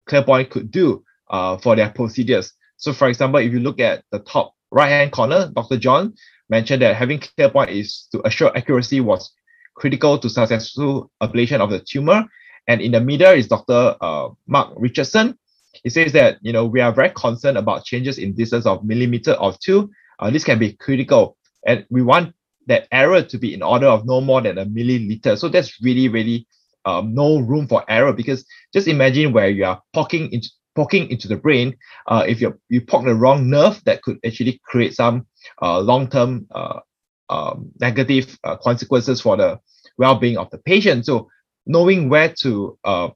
ClearPoint 0.09 0.51
could 0.51 0.70
do 0.70 1.03
uh, 1.31 1.57
for 1.57 1.75
their 1.75 1.90
procedures. 1.90 2.53
So 2.77 2.92
for 2.92 3.09
example, 3.09 3.40
if 3.40 3.53
you 3.53 3.61
look 3.61 3.81
at 3.81 4.05
the 4.11 4.18
top 4.18 4.55
right-hand 4.70 5.12
corner, 5.12 5.51
Dr. 5.55 5.79
John 5.79 6.14
mentioned 6.51 6.83
that 6.83 6.96
having 6.96 7.20
ClearPoint 7.20 7.70
is 7.70 8.09
to 8.12 8.27
assure 8.27 8.55
accuracy 8.57 9.01
was 9.01 9.33
critical 9.75 10.18
to 10.18 10.29
successful 10.29 11.11
ablation 11.22 11.61
of 11.61 11.70
the 11.70 11.81
tumor. 11.81 12.27
And 12.68 12.81
in 12.81 12.92
the 12.92 13.01
middle 13.01 13.33
is 13.33 13.48
Dr. 13.48 13.96
Uh, 14.01 14.31
Mark 14.46 14.72
Richardson, 14.77 15.38
he 15.83 15.90
says 15.90 16.12
that 16.12 16.38
you 16.42 16.53
know 16.53 16.64
we 16.64 16.81
are 16.81 16.92
very 16.92 17.11
concerned 17.11 17.59
about 17.59 17.85
changes 17.85 18.18
in 18.18 18.35
distance 18.35 18.66
of 18.66 18.85
millimeter 18.85 19.33
or 19.35 19.55
two. 19.61 19.90
Uh, 20.18 20.31
this 20.31 20.44
can 20.44 20.59
be 20.59 20.75
critical, 20.75 21.37
and 21.66 21.85
we 21.90 22.03
want 22.03 22.35
that 22.68 22.87
error 22.93 23.22
to 23.22 23.39
be 23.39 23.53
in 23.53 23.62
order 23.62 23.86
of 23.86 24.07
no 24.07 24.20
more 24.20 24.41
than 24.41 24.59
a 24.59 24.66
milliliter. 24.66 25.36
So 25.36 25.49
that's 25.49 25.80
really 25.82 26.09
really 26.09 26.47
um, 26.84 27.14
no 27.14 27.39
room 27.39 27.66
for 27.66 27.84
error 27.89 28.12
because 28.12 28.45
just 28.72 28.89
imagine 28.89 29.32
where 29.32 29.49
you 29.49 29.64
are 29.64 29.82
poking 29.93 30.30
into 30.32 30.49
poking 30.74 31.11
into 31.11 31.28
the 31.28 31.36
brain. 31.36 31.76
Uh, 32.07 32.24
if 32.26 32.41
you 32.41 32.59
you 32.68 32.80
poke 32.80 33.05
the 33.05 33.14
wrong 33.14 33.51
nerve, 33.51 33.82
that 33.84 34.03
could 34.03 34.18
actually 34.24 34.61
create 34.64 34.95
some 34.95 35.26
uh, 35.61 35.80
long 35.80 36.09
term 36.09 36.47
uh, 36.55 36.80
um, 37.28 37.70
negative 37.80 38.39
uh, 38.45 38.57
consequences 38.57 39.20
for 39.20 39.36
the 39.36 39.59
well 39.99 40.16
being 40.16 40.36
of 40.39 40.51
the 40.51 40.59
patient. 40.59 41.07
So 41.07 41.28
knowing 41.66 42.08
where 42.08 42.32
to 42.40 42.78
uh, 42.84 43.08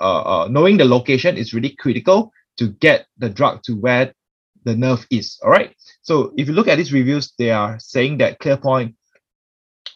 uh, 0.00 0.44
uh, 0.44 0.48
knowing 0.48 0.76
the 0.76 0.84
location 0.84 1.36
is 1.36 1.52
really 1.52 1.70
critical 1.70 2.30
to 2.56 2.68
get 2.68 3.06
the 3.18 3.28
drug 3.28 3.62
to 3.64 3.74
where 3.74 4.12
the 4.64 4.76
nerve 4.76 5.06
is. 5.10 5.38
All 5.42 5.50
right. 5.50 5.74
So 6.02 6.32
if 6.36 6.48
you 6.48 6.54
look 6.54 6.68
at 6.68 6.76
these 6.76 6.92
reviews, 6.92 7.32
they 7.38 7.50
are 7.50 7.78
saying 7.78 8.18
that 8.18 8.38
ClearPoint 8.40 8.94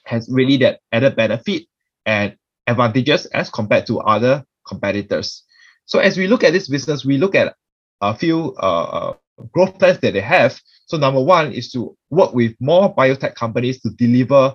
has 0.07 0.29
really 0.31 0.57
that 0.59 0.81
added 0.93 1.15
benefit 1.17 1.67
and 2.07 2.37
advantages 2.67 3.27
as 3.27 3.51
compared 3.51 3.87
to 3.87 4.01
other 4.01 4.45
competitors. 4.67 5.45
So 5.87 5.99
as 5.99 6.17
we 6.17 6.27
look 6.27 6.45
at 6.45 6.53
this 6.53 6.69
business, 6.69 7.05
we 7.05 7.19
look 7.19 7.35
at 7.35 7.55
a 8.01 8.15
few 8.15 8.55
uh, 8.61 8.83
uh, 8.83 9.13
growth 9.53 9.79
plans 9.79 9.99
that 10.01 10.13
they 10.13 10.21
have. 10.21 10.61
So 10.87 10.97
number 10.97 11.23
one 11.23 11.53
is 11.53 11.71
to 11.73 11.97
work 12.11 12.35
with 12.35 12.55
more 12.61 12.95
biotech 12.95 13.35
companies 13.35 13.81
to 13.83 13.91
deliver 13.91 14.55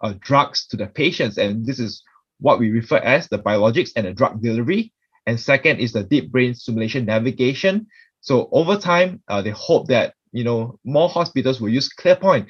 uh, 0.00 0.14
drugs 0.20 0.66
to 0.68 0.76
the 0.76 0.86
patients, 0.86 1.38
and 1.38 1.66
this 1.66 1.78
is 1.80 2.02
what 2.40 2.58
we 2.58 2.70
refer 2.70 2.98
as 2.98 3.28
the 3.28 3.38
biologics 3.38 3.90
and 3.96 4.06
the 4.06 4.12
drug 4.12 4.40
delivery. 4.42 4.92
And 5.26 5.38
second 5.38 5.80
is 5.80 5.92
the 5.92 6.04
deep 6.04 6.30
brain 6.32 6.54
stimulation 6.54 7.04
navigation. 7.04 7.86
So 8.20 8.48
over 8.52 8.76
time, 8.76 9.22
uh, 9.28 9.42
they 9.42 9.50
hope 9.50 9.88
that 9.88 10.14
you 10.32 10.44
know 10.44 10.78
more 10.84 11.08
hospitals 11.08 11.60
will 11.60 11.68
use 11.68 11.88
ClearPoint 11.88 12.48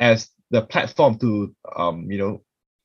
as 0.00 0.30
the 0.50 0.62
platform 0.62 1.18
to 1.18 1.54
um, 1.76 2.10
you 2.10 2.18
know 2.18 2.42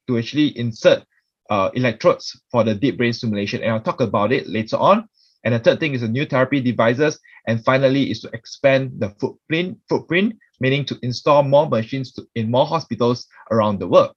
to 0.07 0.17
actually 0.17 0.57
insert 0.57 1.03
uh, 1.49 1.69
electrodes 1.73 2.39
for 2.51 2.63
the 2.63 2.73
deep 2.73 2.97
brain 2.97 3.13
stimulation. 3.13 3.61
And 3.61 3.71
I'll 3.71 3.81
talk 3.81 4.01
about 4.01 4.31
it 4.31 4.47
later 4.47 4.77
on. 4.77 5.07
And 5.43 5.53
the 5.53 5.59
third 5.59 5.79
thing 5.79 5.93
is 5.93 6.01
the 6.01 6.07
new 6.07 6.25
therapy 6.25 6.61
devices. 6.61 7.19
And 7.47 7.63
finally 7.63 8.11
is 8.11 8.21
to 8.21 8.29
expand 8.33 8.93
the 8.99 9.09
footprint, 9.19 9.79
footprint, 9.89 10.35
meaning 10.59 10.85
to 10.85 10.97
install 11.01 11.43
more 11.43 11.67
machines 11.67 12.13
to, 12.13 12.27
in 12.35 12.51
more 12.51 12.65
hospitals 12.65 13.27
around 13.51 13.79
the 13.79 13.87
world. 13.87 14.13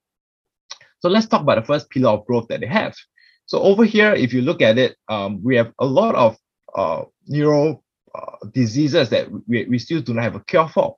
So 1.05 1.11
let's 1.11 1.27
talk 1.27 1.43
about 1.43 1.57
the 1.57 1.67
first 1.67 1.91
pillar 1.91 2.13
of 2.13 2.25
growth 2.25 2.49
that 2.49 2.61
they 2.61 2.67
have. 2.67 2.95
So 3.45 3.61
over 3.61 3.85
here, 3.85 4.15
if 4.15 4.33
you 4.33 4.41
look 4.41 4.63
at 4.63 4.79
it, 4.79 4.97
um, 5.11 5.39
we 5.45 5.55
have 5.57 5.71
a 5.79 5.85
lot 5.85 6.15
of 6.15 6.39
uh, 6.75 7.03
neuro 7.27 7.83
uh, 8.15 8.37
diseases 8.55 9.11
that 9.11 9.29
we, 9.47 9.67
we 9.67 9.79
still 9.79 10.01
do 10.01 10.15
not 10.15 10.25
have 10.25 10.35
a 10.35 10.41
cure 10.41 10.67
for. 10.67 10.97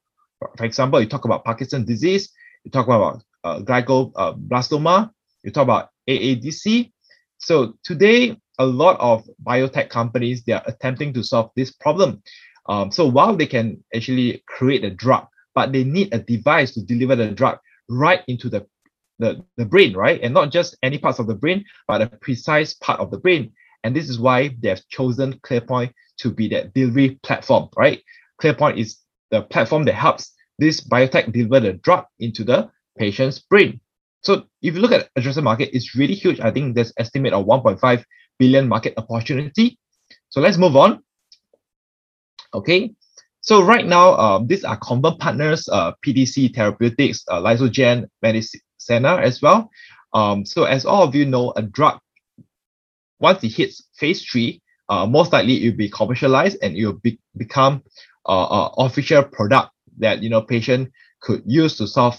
For 0.57 0.65
example, 0.65 1.01
you 1.01 1.09
talk 1.09 1.25
about 1.25 1.45
Parkinson's 1.45 1.87
disease, 1.87 2.31
you 2.63 2.71
talk 2.71 2.87
about 2.87 3.25
uh, 3.43 3.59
glioblastoma, 3.63 5.11
you 5.43 5.51
talk 5.51 5.65
about 5.65 5.89
AADC. 6.09 6.93
So 7.39 7.75
today, 7.83 8.41
a 8.61 8.65
lot 8.65 9.01
of 9.01 9.29
biotech 9.45 9.89
companies 9.89 10.45
they 10.45 10.53
are 10.53 10.63
attempting 10.67 11.15
to 11.15 11.25
solve 11.25 11.51
this 11.57 11.73
problem. 11.73 12.23
Um, 12.69 12.93
so 12.93 13.07
while 13.09 13.35
they 13.35 13.47
can 13.47 13.83
actually 13.93 14.45
create 14.47 14.85
a 14.85 14.91
drug, 14.91 15.27
but 15.57 15.73
they 15.73 15.83
need 15.83 16.15
a 16.15 16.21
device 16.21 16.75
to 16.75 16.83
deliver 16.83 17.17
the 17.17 17.33
drug 17.33 17.59
right 17.89 18.23
into 18.29 18.49
the, 18.49 18.67
the, 19.19 19.45
the 19.57 19.65
brain, 19.65 19.95
right? 19.95 20.21
And 20.23 20.35
not 20.35 20.51
just 20.51 20.77
any 20.83 20.99
parts 20.99 21.19
of 21.19 21.27
the 21.27 21.35
brain, 21.35 21.65
but 21.89 22.03
a 22.03 22.07
precise 22.07 22.75
part 22.75 23.01
of 23.01 23.11
the 23.11 23.19
brain. 23.19 23.53
And 23.85 23.95
this 23.95 24.09
is 24.09 24.19
why 24.19 24.55
they 24.61 24.69
have 24.69 24.87
chosen 24.89 25.35
ClearPoint 25.41 25.93
to 26.19 26.31
be 26.31 26.49
that 26.49 26.75
delivery 26.75 27.19
platform, 27.23 27.69
right? 27.77 28.03
ClearPoint 28.41 28.79
is 28.79 28.99
the 29.31 29.43
platform 29.43 29.85
that 29.85 29.95
helps 29.95 30.33
this 30.59 30.81
biotech 30.81 31.33
deliver 31.33 31.61
the 31.61 31.73
drug 31.75 32.07
into 32.19 32.45
the 32.45 32.71
patient's 32.99 33.39
brain. 33.39 33.81
So 34.23 34.45
if 34.63 34.75
you 34.75 34.81
look 34.81 34.93
at 34.93 35.13
addressable 35.15 35.45
market, 35.45 35.71
it's 35.73 35.95
really 35.95 36.15
huge. 36.15 36.41
I 36.41 36.51
think 36.51 36.75
there's 36.75 36.93
estimate 36.99 37.33
of 37.33 37.47
1.5 37.47 38.05
billion 38.39 38.69
market 38.69 38.95
opportunity. 38.97 39.79
So 40.31 40.41
let's 40.41 40.57
move 40.57 40.77
on. 40.77 41.03
Okay. 42.53 42.95
So 43.41 43.63
right 43.63 43.87
now, 43.87 44.17
um, 44.17 44.47
these 44.49 44.65
are 44.65 44.77
common 44.77 45.17
partners, 45.19 45.69
uh, 45.69 45.93
PTC 46.05 46.53
Therapeutics, 46.55 47.25
uh, 47.29 47.41
Lysogene, 47.41 48.07
Medicenna 48.89 49.17
as 49.23 49.43
well. 49.43 49.71
Um, 50.13 50.45
so 50.45 50.65
as 50.65 50.85
all 50.85 51.03
of 51.03 51.15
you 51.15 51.27
know, 51.27 51.53
a 51.57 51.63
drug, 51.63 51.99
once 53.19 53.43
it 53.45 53.53
hits 53.53 53.83
phase 53.97 54.25
three, 54.25 54.63
uh, 54.89 55.07
most 55.07 55.33
likely 55.33 55.65
it 55.65 55.71
will 55.71 55.77
be 55.77 55.91
commercialized 55.91 56.59
and 56.63 56.77
it 56.77 56.87
will 56.87 56.95
be, 56.95 57.19
become 57.37 57.83
uh, 58.27 58.69
official 58.79 59.23
product 59.23 59.71
that 59.99 60.23
you 60.23 60.29
know 60.29 60.43
patient 60.43 60.93
could 61.21 61.43
use 61.47 61.77
to 61.77 61.87
solve 61.87 62.19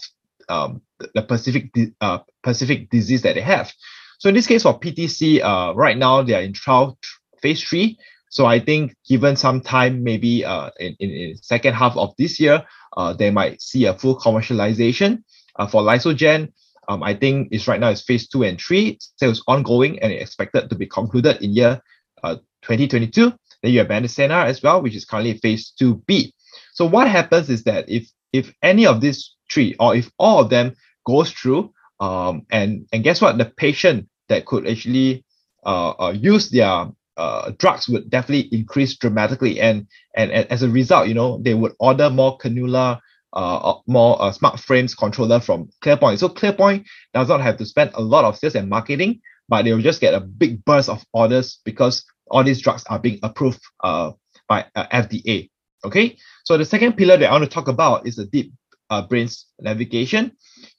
um, 0.49 0.81
the 1.13 1.21
specific 1.21 1.69
uh, 2.01 2.19
specific 2.43 2.89
disease 2.89 3.21
that 3.21 3.35
they 3.35 3.41
have. 3.41 3.71
So 4.19 4.29
in 4.29 4.35
this 4.35 4.47
case 4.47 4.63
for 4.63 4.79
PTC, 4.79 5.41
uh, 5.43 5.75
right 5.75 5.97
now 5.97 6.23
they 6.23 6.33
are 6.33 6.41
in 6.41 6.53
trial 6.53 6.97
phase 7.41 7.61
three. 7.63 7.97
So 8.29 8.45
I 8.45 8.59
think 8.59 8.95
given 9.07 9.35
some 9.35 9.61
time, 9.61 10.03
maybe 10.03 10.43
uh, 10.43 10.71
in, 10.79 10.95
in, 10.99 11.09
in 11.11 11.37
second 11.37 11.75
half 11.75 11.95
of 11.95 12.13
this 12.17 12.39
year, 12.39 12.65
uh, 12.97 13.13
they 13.13 13.29
might 13.31 13.61
see 13.61 13.85
a 13.85 13.93
full 13.93 14.19
commercialization. 14.19 15.23
Uh, 15.57 15.67
for 15.67 15.81
Lysogene, 15.81 16.51
um, 16.87 17.03
I 17.03 17.13
think 17.13 17.49
it's 17.51 17.67
right 17.67 17.79
now 17.79 17.89
it's 17.89 18.01
phase 18.01 18.27
two 18.27 18.43
and 18.43 18.59
three, 18.59 18.97
sales 19.17 19.43
ongoing 19.47 19.99
and 19.99 20.11
expected 20.13 20.69
to 20.69 20.75
be 20.75 20.85
concluded 20.85 21.41
in 21.41 21.51
year 21.51 21.81
uh, 22.23 22.35
2022. 22.61 23.33
Then 23.61 23.71
you 23.71 23.79
have 23.79 23.89
Medicenna 23.89 24.45
as 24.45 24.61
well, 24.61 24.81
which 24.81 24.95
is 24.95 25.05
currently 25.05 25.37
phase 25.37 25.73
2B. 25.79 26.31
So 26.73 26.85
what 26.85 27.07
happens 27.07 27.49
is 27.49 27.63
that 27.63 27.89
if 27.89 28.09
if 28.33 28.53
any 28.61 28.85
of 28.85 29.01
these 29.01 29.35
three 29.51 29.75
or 29.79 29.95
if 29.95 30.11
all 30.19 30.39
of 30.41 30.49
them 30.49 30.75
goes 31.05 31.31
through, 31.31 31.73
um, 31.99 32.45
and 32.51 32.87
and 32.93 33.03
guess 33.03 33.21
what, 33.21 33.37
the 33.37 33.45
patient 33.45 34.07
that 34.29 34.45
could 34.45 34.67
actually 34.67 35.25
uh, 35.65 35.93
uh, 35.99 36.11
use 36.11 36.49
their 36.49 36.87
uh, 37.17 37.51
drugs 37.57 37.89
would 37.89 38.09
definitely 38.09 38.47
increase 38.57 38.95
dramatically, 38.95 39.59
and, 39.59 39.87
and 40.15 40.31
and 40.31 40.49
as 40.51 40.61
a 40.61 40.69
result, 40.69 41.07
you 41.07 41.13
know, 41.13 41.39
they 41.41 41.53
would 41.53 41.73
order 41.79 42.09
more 42.09 42.37
cannula, 42.37 42.99
uh, 43.33 43.57
uh 43.57 43.79
more 43.87 44.21
uh, 44.21 44.31
smart 44.31 44.59
frames 44.59 44.95
controller 44.95 45.39
from 45.39 45.69
ClearPoint. 45.83 46.19
So 46.19 46.29
ClearPoint 46.29 46.85
does 47.13 47.29
not 47.29 47.41
have 47.41 47.57
to 47.57 47.65
spend 47.65 47.91
a 47.93 48.01
lot 48.01 48.25
of 48.25 48.37
sales 48.37 48.55
and 48.55 48.69
marketing, 48.69 49.21
but 49.49 49.63
they 49.63 49.73
will 49.73 49.81
just 49.81 50.01
get 50.01 50.13
a 50.13 50.19
big 50.19 50.63
burst 50.65 50.89
of 50.89 51.03
orders 51.13 51.59
because 51.65 52.05
all 52.29 52.43
these 52.43 52.61
drugs 52.61 52.83
are 52.89 52.99
being 52.99 53.19
approved 53.23 53.61
uh, 53.83 54.11
by 54.47 54.65
uh, 54.75 54.87
FDA. 54.87 55.49
Okay, 55.85 56.17
so 56.43 56.57
the 56.57 56.65
second 56.65 56.97
pillar 56.97 57.17
that 57.17 57.29
I 57.29 57.31
want 57.31 57.43
to 57.43 57.49
talk 57.49 57.67
about 57.67 58.07
is 58.07 58.15
the 58.15 58.25
deep 58.25 58.51
uh, 58.89 59.03
brain 59.03 59.29
navigation. 59.59 60.31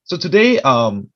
So 0.04 0.16
today, 0.16 0.58
um, 0.60 1.10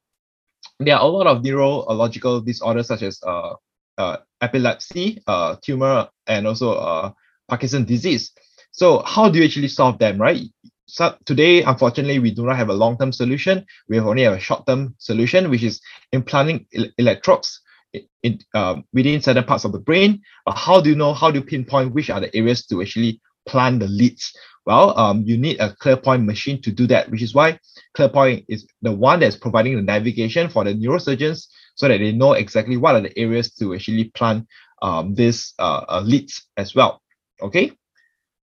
there 0.78 0.96
are 0.96 1.02
a 1.02 1.06
lot 1.06 1.26
of 1.26 1.42
neurological 1.42 2.40
disorders 2.40 2.88
such 2.88 3.02
as 3.02 3.20
uh, 3.22 3.54
uh, 3.98 4.18
epilepsy, 4.40 5.22
uh, 5.26 5.56
tumor, 5.62 6.08
and 6.26 6.46
also 6.46 6.74
uh, 6.74 7.10
Parkinson's 7.48 7.86
disease. 7.86 8.32
So 8.70 9.02
how 9.04 9.28
do 9.28 9.38
you 9.38 9.44
actually 9.44 9.68
solve 9.68 9.98
them, 9.98 10.20
right? 10.20 10.40
So 10.92 11.16
today, 11.24 11.62
unfortunately, 11.62 12.18
we 12.18 12.32
do 12.32 12.44
not 12.44 12.58
have 12.58 12.68
a 12.68 12.74
long-term 12.74 13.12
solution. 13.12 13.64
We 13.88 13.96
have 13.96 14.06
only 14.06 14.24
have 14.24 14.34
a 14.34 14.38
short-term 14.38 14.94
solution, 14.98 15.48
which 15.48 15.62
is 15.62 15.80
implanting 16.12 16.66
electrodes 16.98 17.62
in, 18.22 18.38
um, 18.52 18.84
within 18.92 19.22
certain 19.22 19.44
parts 19.44 19.64
of 19.64 19.72
the 19.72 19.78
brain. 19.78 20.20
But 20.44 20.58
how 20.58 20.82
do 20.82 20.90
you 20.90 20.94
know, 20.94 21.14
how 21.14 21.30
do 21.30 21.38
you 21.38 21.44
pinpoint 21.46 21.94
which 21.94 22.10
are 22.10 22.20
the 22.20 22.36
areas 22.36 22.66
to 22.66 22.82
actually 22.82 23.22
plant 23.46 23.80
the 23.80 23.86
leads? 23.86 24.34
Well, 24.66 24.94
um, 24.98 25.22
you 25.22 25.38
need 25.38 25.60
a 25.60 25.70
ClearPoint 25.70 26.26
machine 26.26 26.60
to 26.60 26.70
do 26.70 26.86
that, 26.88 27.10
which 27.10 27.22
is 27.22 27.34
why 27.34 27.58
ClearPoint 27.96 28.44
is 28.48 28.66
the 28.82 28.92
one 28.92 29.20
that's 29.20 29.36
providing 29.36 29.76
the 29.76 29.82
navigation 29.82 30.50
for 30.50 30.62
the 30.62 30.74
neurosurgeons 30.74 31.46
so 31.74 31.88
that 31.88 32.00
they 32.00 32.12
know 32.12 32.34
exactly 32.34 32.76
what 32.76 32.96
are 32.96 33.00
the 33.00 33.18
areas 33.18 33.50
to 33.54 33.74
actually 33.74 34.10
plant 34.10 34.46
um, 34.82 35.14
this 35.14 35.54
uh, 35.58 35.86
uh, 35.88 36.02
leads 36.04 36.48
as 36.58 36.74
well. 36.74 37.00
Okay. 37.40 37.72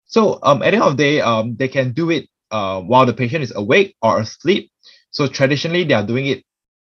So 0.05 0.39
um, 0.43 0.63
at 0.63 0.71
the 0.71 0.77
end 0.77 0.83
of 0.83 0.95
the 0.95 1.03
day, 1.03 1.19
um, 1.19 1.57
they 1.57 1.67
can 1.67 1.91
do 1.91 2.09
it 2.09 2.29
uh, 2.51 2.81
while 2.81 3.05
the 3.05 3.13
patient 3.13 3.43
is 3.43 3.53
awake 3.55 3.95
or 4.01 4.19
asleep. 4.19 4.71
So 5.11 5.27
traditionally, 5.27 5.83
they 5.83 5.93
are 5.93 6.05
doing 6.05 6.27
it 6.27 6.43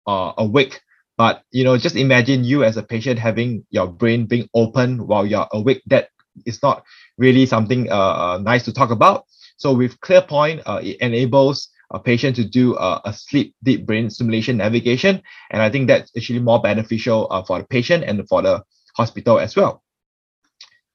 uh, 0.07 0.33
awake 0.37 0.81
but 1.17 1.43
you 1.51 1.63
know, 1.63 1.77
just 1.77 1.95
imagine 1.95 2.43
you 2.43 2.63
as 2.63 2.77
a 2.77 2.83
patient 2.83 3.19
having 3.19 3.65
your 3.71 3.87
brain 3.87 4.27
being 4.27 4.47
open 4.53 5.07
while 5.07 5.25
you're 5.25 5.47
awake. 5.51 5.81
That 5.87 6.09
is 6.45 6.61
not 6.61 6.83
really 7.17 7.45
something 7.47 7.91
uh, 7.91 7.95
uh 7.95 8.39
nice 8.41 8.63
to 8.65 8.73
talk 8.73 8.91
about. 8.91 9.25
So 9.57 9.73
with 9.73 9.99
ClearPoint, 10.01 10.61
uh, 10.67 10.79
it 10.83 10.97
enables 11.01 11.69
a 11.89 11.99
patient 11.99 12.35
to 12.35 12.45
do 12.45 12.75
uh, 12.75 13.01
a 13.05 13.13
sleep 13.13 13.55
deep 13.63 13.87
brain 13.87 14.09
stimulation 14.11 14.57
navigation, 14.57 15.21
and 15.49 15.61
I 15.61 15.69
think 15.71 15.87
that's 15.87 16.11
actually 16.15 16.39
more 16.39 16.61
beneficial 16.61 17.27
uh, 17.31 17.41
for 17.43 17.59
the 17.59 17.65
patient 17.65 18.03
and 18.03 18.27
for 18.29 18.43
the 18.43 18.63
hospital 18.95 19.39
as 19.39 19.55
well. 19.55 19.81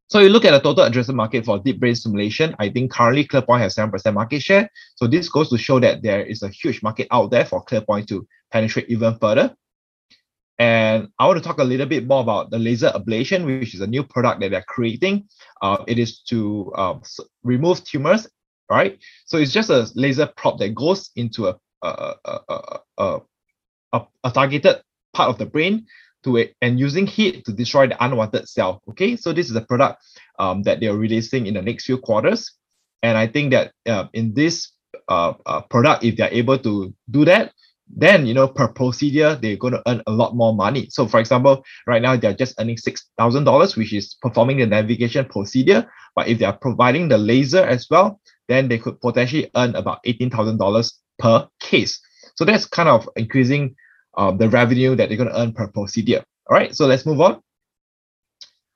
So 0.09 0.19
you 0.19 0.29
look 0.29 0.45
at 0.45 0.51
the 0.51 0.61
total 0.61 0.85
addressable 0.85 1.15
market 1.15 1.45
for 1.45 1.59
deep 1.59 1.81
brain 1.81 1.95
stimulation. 1.95 2.55
I 2.59 2.69
think 2.69 2.93
currently 2.93 3.27
ClearPoint 3.27 3.61
has 3.61 3.75
7% 3.77 4.13
market 4.13 4.43
share. 4.43 4.69
So 4.97 5.07
this 5.07 5.29
goes 5.29 5.49
to 5.51 5.59
show 5.59 5.81
that 5.81 6.03
there 6.03 6.23
is 6.23 6.43
a 6.43 6.49
huge 6.49 6.83
market 6.83 7.09
out 7.11 7.31
there 7.31 7.47
for 7.47 7.65
ClearPoint 7.65 8.09
to 8.09 8.27
penetrate 8.51 8.91
even 8.91 9.19
further. 9.19 9.55
And 10.59 11.09
I 11.19 11.27
want 11.27 11.39
to 11.39 11.45
talk 11.45 11.59
a 11.59 11.65
little 11.65 11.87
bit 11.87 12.07
more 12.07 12.21
about 12.21 12.51
the 12.51 12.59
laser 12.59 12.91
ablation, 12.91 13.47
which 13.47 13.75
is 13.75 13.81
a 13.81 13.87
new 13.87 14.05
product 14.05 14.41
that 14.41 14.51
they're 14.51 14.65
creating. 14.69 15.29
Uh, 15.63 15.83
it 15.89 15.99
is 15.99 16.21
to 16.25 16.71
uh, 16.77 16.99
remove 17.43 17.83
tumors, 17.83 18.29
right? 18.71 18.99
So 19.25 19.39
it's 19.39 19.53
just 19.53 19.71
a 19.71 19.91
laser 19.95 20.27
prop 20.37 20.59
that 20.59 20.75
goes 20.75 21.11
into 21.17 21.49
a 21.49 21.57
a, 21.83 22.15
a, 22.25 22.41
a, 22.99 23.21
a, 23.93 24.07
a 24.25 24.31
targeted 24.31 24.83
part 25.13 25.29
of 25.29 25.39
the 25.39 25.47
brain 25.47 25.87
to 26.25 26.37
it 26.37 26.55
and 26.63 26.79
using 26.79 27.07
heat 27.07 27.45
to 27.45 27.53
destroy 27.53 27.87
the 27.87 28.05
unwanted 28.05 28.49
cell. 28.49 28.81
Okay, 28.91 29.17
so 29.17 29.33
this 29.33 29.51
is 29.51 29.57
a 29.57 29.61
product 29.61 30.03
um, 30.39 30.63
that 30.63 30.81
they're 30.81 30.97
releasing 30.97 31.47
in 31.47 31.55
the 31.55 31.63
next 31.63 31.85
few 31.85 31.99
quarters. 31.99 32.53
And 33.03 33.19
I 33.19 33.27
think 33.27 33.53
that 33.53 33.73
uh, 33.87 34.07
in 34.13 34.35
this 34.35 34.73
uh, 35.09 35.35
uh, 35.47 35.63
product, 35.63 36.05
if 36.05 36.17
they're 36.17 36.33
able 36.33 36.59
to 36.59 36.95
do 37.11 37.25
that, 37.25 37.53
then 37.95 38.25
you 38.25 38.33
know 38.33 38.49
per 38.49 38.69
procedure 38.69 39.35
they're 39.35 39.57
going 39.57 39.75
to 39.75 39.83
earn 39.87 40.01
a 40.07 40.11
lot 40.11 40.35
more 40.35 40.55
money 40.55 40.87
so 40.89 41.07
for 41.07 41.21
example 41.21 41.63
right 41.87 42.01
now 42.01 42.17
they're 42.17 42.33
just 42.33 42.55
earning 42.59 42.79
six 42.79 43.11
thousand 43.19 43.45
dollars 43.45 43.77
which 43.77 43.93
is 43.93 44.17
performing 44.23 44.57
the 44.57 44.65
navigation 44.65 45.27
procedure 45.27 45.87
But 46.15 46.29
if 46.29 46.39
they 46.39 46.45
are 46.45 46.57
providing 46.57 47.09
the 47.09 47.19
laser 47.19 47.63
as 47.63 47.87
well, 47.91 48.21
then 48.49 48.69
they 48.69 48.79
could 48.79 49.01
potentially 49.01 49.51
earn 49.57 49.75
about 49.75 50.03
$18,000 50.05 50.93
per 51.19 51.49
case. 51.61 52.01
So 52.37 52.45
that's 52.45 52.67
kind 52.67 52.89
of 52.89 53.09
increasing 53.17 53.75
um, 54.17 54.39
the 54.39 54.49
revenue 54.49 54.95
that 54.97 55.09
they're 55.09 55.19
going 55.19 55.31
to 55.31 55.41
earn 55.41 55.53
per 55.53 55.69
procedure. 55.69 56.25
All 56.51 56.57
right, 56.57 56.75
so 56.75 56.87
let's 56.87 57.07
move 57.07 57.21
on. 57.21 57.41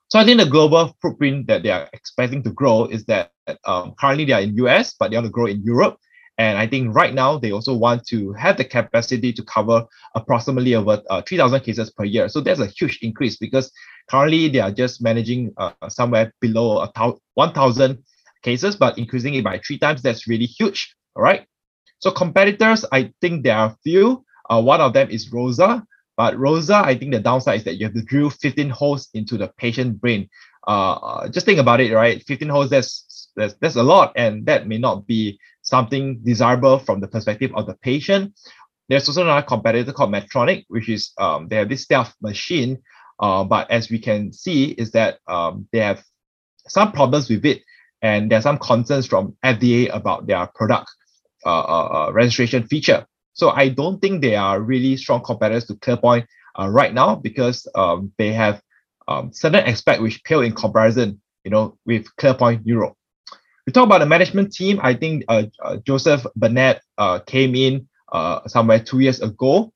So 0.09 0.20
I 0.20 0.24
think 0.24 0.41
the 0.41 0.47
global 0.47 0.97
footprint 1.03 1.49
that 1.49 1.62
they 1.62 1.70
are 1.70 1.89
expecting 1.93 2.43
to 2.45 2.51
grow 2.51 2.84
is 2.84 3.05
that 3.07 3.32
um, 3.64 3.95
currently 3.99 4.24
they 4.24 4.32
are 4.32 4.41
in 4.41 4.57
US, 4.57 4.95
but 4.99 5.11
they 5.11 5.16
want 5.16 5.26
to 5.26 5.32
grow 5.32 5.47
in 5.47 5.62
Europe. 5.62 5.99
And 6.39 6.59
I 6.59 6.66
think 6.66 6.95
right 6.95 7.14
now 7.14 7.39
they 7.39 7.51
also 7.51 7.74
want 7.74 8.07
to 8.09 8.32
have 8.34 8.57
the 8.57 8.64
capacity 8.64 9.32
to 9.32 9.43
cover 9.45 9.84
approximately 10.14 10.74
over 10.74 11.03
uh, 11.09 11.22
3,000 11.22 11.61
cases 11.61 11.91
per 11.91 12.05
year. 12.05 12.28
So 12.28 12.41
that's 12.41 12.61
a 12.61 12.66
huge 12.66 12.99
increase 13.03 13.37
because 13.37 13.72
currently 14.09 14.49
they 14.49 14.61
are 14.61 14.70
just 14.70 15.03
managing 15.03 15.53
uh, 15.57 15.72
somewhere 15.89 16.32
below 16.41 16.78
a 16.78 17.14
1,000 17.34 17.99
cases, 18.43 18.76
but 18.76 18.99
increasing 18.99 19.34
it 19.34 19.45
by 19.45 19.61
three 19.66 19.78
times, 19.78 20.03
that's 20.03 20.28
really 20.28 20.45
huge. 20.45 20.95
All 21.16 21.22
right. 21.22 21.47
So 21.99 22.11
competitors, 22.11 22.84
I 22.93 23.12
think 23.20 23.43
there 23.43 23.57
are 23.57 23.70
a 23.70 23.76
few. 23.82 24.24
Uh, 24.49 24.62
one 24.62 24.80
of 24.80 24.92
them 24.92 25.11
is 25.11 25.32
Rosa. 25.32 25.86
But 26.16 26.38
Rosa, 26.38 26.76
I 26.76 26.97
think 26.97 27.12
the 27.12 27.20
downside 27.20 27.59
is 27.59 27.64
that 27.64 27.76
you 27.76 27.86
have 27.86 27.94
to 27.94 28.03
drill 28.03 28.30
15 28.30 28.70
holes 28.70 29.09
into 29.12 29.36
the 29.36 29.49
patient 29.59 30.01
brain. 30.01 30.30
Uh, 30.66 30.94
uh, 30.94 31.28
just 31.28 31.47
think 31.47 31.59
about 31.59 31.80
it, 31.80 31.92
right? 31.92 32.22
15 32.26 32.49
holes, 32.49 32.70
that's, 32.70 33.28
that's, 33.36 33.55
that's 33.61 33.76
a 33.76 33.82
lot, 33.82 34.12
and 34.16 34.47
that 34.47 34.66
may 34.66 34.78
not 34.78 35.07
be 35.07 35.38
something 35.62 36.18
desirable 36.24 36.78
from 36.78 37.01
the 37.01 37.09
perspective 37.09 37.53
of 37.55 37.66
the 37.66 37.74
patient. 37.74 38.32
There's 38.88 39.09
also 39.09 39.22
another 39.22 39.47
competitor 39.47 39.92
called 39.92 40.12
Medtronic, 40.12 40.64
which 40.68 40.88
is 40.88 41.12
um, 41.18 41.49
they 41.49 41.57
have 41.57 41.68
this 41.68 41.82
stealth 41.82 42.14
machine, 42.22 42.78
uh, 43.20 43.44
but 43.44 43.70
as 43.70 43.90
we 43.90 43.99
can 43.99 44.32
see, 44.32 44.70
is 44.70 44.92
that 44.92 45.18
um, 45.26 45.68
they 45.72 45.80
have 45.80 46.03
some 46.68 46.92
problems 46.92 47.28
with 47.28 47.44
it, 47.44 47.62
and 48.01 48.30
there's 48.30 48.44
some 48.44 48.59
concerns 48.59 49.07
from 49.07 49.36
FDA 49.44 49.94
about 49.94 50.26
their 50.26 50.47
product 50.55 50.88
uh, 51.44 51.61
uh, 51.61 52.07
uh, 52.09 52.12
registration 52.12 52.66
feature. 52.66 53.07
So 53.37 53.51
I 53.51 53.68
don't 53.68 54.01
think 54.01 54.22
they 54.22 54.34
are 54.34 54.61
really 54.61 54.97
strong 54.97 55.22
competitors 55.22 55.66
to 55.66 55.74
ClearPoint 55.74 56.26
uh, 56.59 56.68
right 56.68 56.93
now 56.93 57.14
because 57.16 57.68
um, 57.74 58.11
they 58.16 58.32
have 58.32 58.62
um, 59.09 59.30
certain 59.30 59.62
aspects 59.64 60.01
which 60.01 60.24
pale 60.24 60.41
in 60.41 60.53
comparison, 60.53 61.20
you 61.45 61.51
know, 61.51 61.78
with 61.84 62.07
ClearPoint 62.16 62.62
Europe. 62.64 62.95
We 63.66 63.74
talk 63.74 63.84
about 63.84 63.99
the 63.99 64.07
management 64.07 64.55
team. 64.55 64.80
I 64.82 64.95
think 64.95 65.24
uh, 65.28 65.45
uh, 65.62 65.76
Joseph 65.87 66.24
Burnett 66.34 66.80
uh, 66.97 67.18
came 67.20 67.55
in 67.55 67.87
uh, 68.11 68.49
somewhere 68.49 68.80
two 68.80 69.01
years 69.01 69.20
ago, 69.20 69.70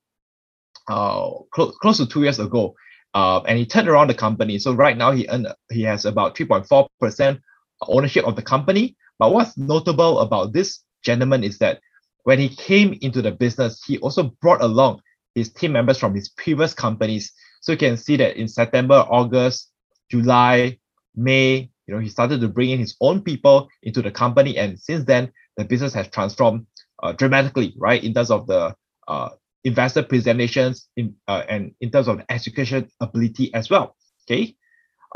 uh, 0.89 1.31
close 1.53 1.77
close 1.83 1.99
to 1.99 2.07
two 2.07 2.23
years 2.23 2.39
ago, 2.39 2.75
and 3.13 3.59
he 3.59 3.67
turned 3.67 3.89
around 3.89 4.09
the 4.09 4.15
company. 4.15 4.59
So 4.59 4.73
right 4.73 4.97
now 4.97 5.13
he 5.13 5.29
earned, 5.29 5.49
he 5.71 5.83
has 5.83 6.07
about 6.07 6.35
3.4 6.35 6.89
percent 6.99 7.41
ownership 7.83 8.25
of 8.27 8.37
the 8.37 8.43
company. 8.43 8.97
But 9.19 9.35
what's 9.35 9.59
notable 9.59 10.21
about 10.21 10.55
this 10.55 10.81
gentleman 11.03 11.45
is 11.45 11.59
that 11.59 11.81
when 12.25 12.39
he 12.39 12.49
came 12.49 12.99
into 13.01 13.23
the 13.23 13.33
business, 13.33 13.83
he 13.85 13.99
also 13.99 14.35
brought 14.41 14.63
along 14.63 15.01
his 15.35 15.53
team 15.53 15.73
members 15.73 15.99
from 15.99 16.15
his 16.15 16.29
previous 16.31 16.75
companies. 16.75 17.33
So 17.61 17.73
you 17.73 17.79
can 17.79 17.97
see 17.97 18.17
that 18.17 18.37
in 18.37 18.49
September, 18.49 19.07
August, 19.09 19.71
July, 20.11 20.79
May, 21.15 21.71
you 21.87 21.95
know, 21.95 22.01
he 22.01 22.09
started 22.09 22.41
to 22.41 22.49
bring 22.49 22.71
in 22.71 22.79
his 22.79 22.97
own 23.01 23.23
people 23.23 23.69
into 23.83 24.03
the 24.03 24.11
company, 24.11 24.57
and 24.57 24.79
since 24.79 25.05
then, 25.05 25.33
the 25.57 25.65
business 25.65 25.93
has 25.95 26.09
transformed 26.09 26.67
uh, 27.03 27.13
dramatically, 27.13 27.75
right, 27.77 28.03
in 28.03 28.15
terms 28.15 28.31
of 28.31 28.47
the 28.47 28.75
uh, 29.09 29.31
investor 29.65 30.03
presentations, 30.03 30.89
in 30.97 31.15
uh, 31.27 31.43
and 31.49 31.75
in 31.81 31.91
terms 31.91 32.09
of 32.09 32.23
execution 32.29 32.89
ability 33.01 33.53
as 33.55 33.71
well. 33.71 33.97
Okay. 34.25 34.57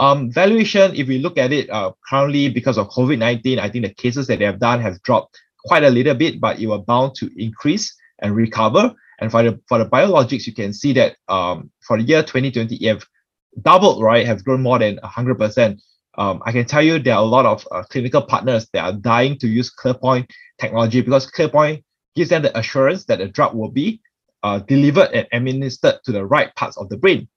Um, 0.01 0.33
valuation, 0.33 0.95
if 0.97 1.07
we 1.07 1.19
look 1.19 1.39
at 1.39 1.53
it 1.53 1.71
uh, 1.71 1.93
currently 2.11 2.49
because 2.49 2.79
of 2.79 2.89
COVID 2.89 3.19
19, 3.19 3.61
I 3.61 3.69
think 3.69 3.87
the 3.87 3.95
cases 3.95 4.27
that 4.27 4.41
they 4.41 4.45
have 4.45 4.59
done 4.59 4.81
have 4.81 5.01
dropped 5.03 5.39
quite 5.67 5.85
a 5.85 5.91
little 5.91 6.15
bit, 6.15 6.41
but 6.41 6.59
it 6.59 6.67
will 6.67 6.83
bound 6.83 7.15
to 7.17 7.31
increase 7.37 7.95
and 8.21 8.35
recover. 8.35 8.93
And 9.21 9.31
for 9.31 9.43
the 9.43 9.61
for 9.69 9.79
the 9.79 9.87
biologics, 9.87 10.47
you 10.47 10.55
can 10.55 10.73
see 10.73 10.93
that 10.95 11.17
um, 11.29 11.71
for 11.87 11.99
the 11.99 12.05
year 12.05 12.23
2020, 12.23 12.77
it 12.77 12.89
have 12.89 13.05
doubled, 13.63 14.03
right? 14.03 14.27
Have 14.27 14.45
grown 14.45 14.63
more 14.63 14.79
than 14.79 14.97
100%. 14.99 15.81
Um, 16.17 16.43
I 16.47 16.53
can 16.53 16.65
tell 16.65 16.83
you 16.83 16.99
there 16.99 17.15
are 17.15 17.23
a 17.23 17.27
lot 17.27 17.47
of 17.47 17.67
uh, 17.71 17.83
clinical 17.85 18.23
partners 18.23 18.69
that 18.73 18.85
are 18.85 18.93
dying 18.93 19.39
to 19.39 19.49
use 19.49 19.73
ClearPoint 19.75 20.31
technology 20.61 21.01
because 21.01 21.31
ClearPoint 21.31 21.83
gives 22.15 22.31
them 22.31 22.43
the 22.43 22.57
assurance 22.57 23.05
that 23.07 23.19
the 23.19 23.27
drug 23.27 23.55
will 23.55 23.71
be 23.71 24.01
uh, 24.45 24.61
delivered 24.61 25.11
and 25.13 25.27
administered 25.33 25.97
to 26.05 26.13
the 26.13 26.25
right 26.25 26.55
parts 26.55 26.77
of 26.77 26.89
the 26.89 26.97
brain. 26.97 27.29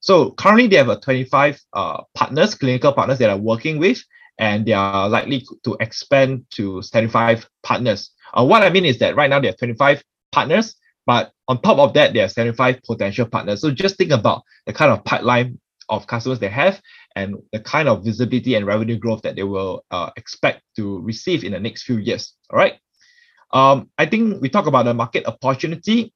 So 0.00 0.30
currently 0.32 0.68
they 0.68 0.76
have 0.76 0.88
a 0.88 1.00
25 1.00 1.60
uh, 1.72 2.02
partners, 2.14 2.54
clinical 2.54 2.92
partners 2.92 3.18
that 3.18 3.30
are 3.30 3.36
working 3.36 3.78
with, 3.78 4.02
and 4.40 4.64
they 4.64 4.72
are 4.72 5.08
likely 5.08 5.46
to 5.64 5.76
expand 5.80 6.46
to 6.50 6.82
75 6.82 7.46
partners. 7.62 8.10
Uh, 8.32 8.44
what 8.44 8.62
I 8.62 8.70
mean 8.70 8.86
is 8.86 8.98
that 8.98 9.14
right 9.14 9.28
now 9.28 9.38
they 9.38 9.48
have 9.48 9.58
25 9.58 10.02
partners, 10.32 10.74
but 11.06 11.32
on 11.46 11.60
top 11.60 11.78
of 11.78 11.92
that, 11.94 12.14
there 12.14 12.24
are 12.24 12.28
75 12.28 12.80
potential 12.82 13.26
partners. 13.26 13.60
So 13.60 13.70
just 13.70 13.96
think 13.96 14.10
about 14.10 14.42
the 14.66 14.72
kind 14.72 14.90
of 14.90 15.04
pipeline 15.04 15.60
of 15.90 16.06
customers 16.06 16.38
they 16.38 16.48
have 16.48 16.80
and 17.16 17.36
the 17.52 17.60
kind 17.60 17.88
of 17.88 18.04
visibility 18.04 18.54
and 18.54 18.64
revenue 18.64 18.96
growth 18.96 19.22
that 19.22 19.36
they 19.36 19.42
will 19.42 19.84
uh, 19.90 20.10
expect 20.16 20.62
to 20.76 21.00
receive 21.00 21.44
in 21.44 21.52
the 21.52 21.60
next 21.60 21.82
few 21.82 21.98
years. 21.98 22.32
All 22.50 22.58
right. 22.58 22.74
Um, 23.52 23.90
I 23.98 24.06
think 24.06 24.40
we 24.40 24.48
talk 24.48 24.66
about 24.66 24.84
the 24.84 24.94
market 24.94 25.26
opportunity. 25.26 26.14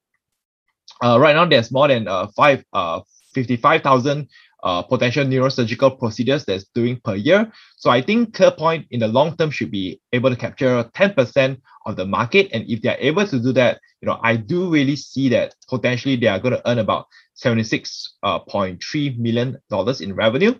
Uh, 1.03 1.19
right 1.21 1.35
now, 1.35 1.45
there's 1.45 1.73
more 1.73 1.89
than 1.89 2.09
uh, 2.09 2.29
five, 2.29 2.65
uh, 2.73 3.01
55,000 3.35 4.29
uh, 4.65 4.83
potential 4.83 5.25
neurosurgical 5.25 5.99
procedures 5.99 6.45
that's 6.47 6.65
doing 6.75 6.99
per 7.05 7.15
year. 7.15 7.53
So 7.77 7.91
I 7.91 8.01
think 8.01 8.35
ClearPoint 8.35 8.87
in 8.91 9.01
the 9.01 9.09
long 9.09 9.37
term 9.37 9.51
should 9.51 9.71
be 9.71 10.01
able 10.13 10.31
to 10.31 10.37
capture 10.37 10.83
10% 10.95 11.61
of 11.85 11.97
the 11.97 12.07
market. 12.07 12.49
And 12.53 12.65
if 12.67 12.81
they're 12.81 12.97
able 12.99 13.27
to 13.27 13.39
do 13.39 13.53
that, 13.53 13.79
you 14.01 14.09
know, 14.09 14.19
I 14.23 14.37
do 14.37 14.71
really 14.71 14.97
see 14.97 15.29
that 15.29 15.55
potentially 15.69 16.17
they 16.17 16.29
are 16.29 16.41
going 16.41 16.55
to 16.55 16.69
earn 16.69 16.79
about 16.79 17.09
$76.3 17.37 19.19
million 19.19 19.59
in 20.01 20.15
revenue. 20.15 20.55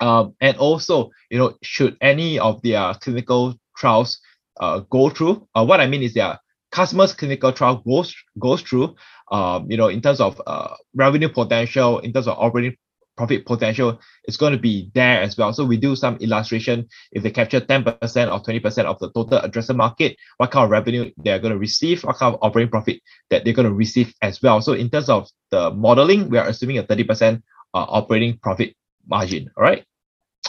Um, 0.00 0.34
and 0.40 0.56
also, 0.56 1.10
you 1.30 1.38
know, 1.38 1.56
should 1.62 1.96
any 2.00 2.38
of 2.38 2.62
their 2.62 2.94
clinical 2.94 3.58
trials 3.76 4.20
uh, 4.58 4.80
go 4.90 5.10
through, 5.10 5.46
uh, 5.54 5.64
what 5.64 5.80
I 5.80 5.86
mean 5.86 6.02
is 6.02 6.14
their 6.14 6.38
customers' 6.70 7.12
clinical 7.14 7.52
trial 7.52 7.82
goes 7.86 8.14
goes 8.38 8.62
through, 8.62 8.94
um, 9.30 9.70
you 9.70 9.76
know, 9.76 9.88
in 9.88 10.00
terms 10.00 10.20
of 10.20 10.40
uh, 10.46 10.74
revenue 10.94 11.28
potential, 11.28 11.98
in 12.00 12.12
terms 12.12 12.28
of 12.28 12.36
operating 12.38 12.76
profit 13.16 13.46
potential 13.46 14.00
is 14.26 14.36
going 14.36 14.52
to 14.52 14.58
be 14.58 14.90
there 14.94 15.22
as 15.22 15.36
well. 15.36 15.52
So 15.52 15.64
we 15.64 15.76
do 15.76 15.96
some 15.96 16.16
illustration. 16.16 16.88
If 17.12 17.22
they 17.22 17.30
capture 17.30 17.60
10% 17.60 17.86
or 17.86 18.42
20% 18.42 18.84
of 18.84 18.98
the 18.98 19.10
total 19.12 19.40
addressable 19.40 19.76
market, 19.76 20.16
what 20.36 20.50
kind 20.50 20.64
of 20.64 20.70
revenue 20.70 21.10
they're 21.16 21.38
going 21.38 21.52
to 21.52 21.58
receive, 21.58 22.04
what 22.04 22.16
kind 22.16 22.34
of 22.34 22.40
operating 22.42 22.70
profit 22.70 23.00
that 23.30 23.44
they're 23.44 23.54
going 23.54 23.68
to 23.68 23.74
receive 23.74 24.14
as 24.22 24.42
well. 24.42 24.60
So 24.60 24.72
in 24.72 24.90
terms 24.90 25.08
of 25.08 25.28
the 25.50 25.70
modeling, 25.70 26.28
we 26.28 26.38
are 26.38 26.46
assuming 26.46 26.78
a 26.78 26.84
30% 26.84 27.42
uh, 27.74 27.86
operating 27.88 28.38
profit 28.38 28.74
margin. 29.06 29.50
All 29.56 29.62
right. 29.62 29.84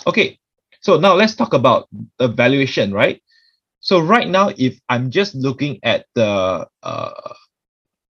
Okay. 0.06 0.40
So 0.82 0.98
now 0.98 1.14
let's 1.14 1.36
talk 1.36 1.54
about 1.54 1.88
the 2.18 2.28
valuation, 2.28 2.94
right? 2.94 3.22
So 3.80 4.00
right 4.00 4.28
now, 4.28 4.52
if 4.58 4.80
I'm 4.90 5.12
just 5.12 5.36
looking 5.36 5.80
at 5.84 6.06
the 6.14 6.68
uh, 6.84 7.34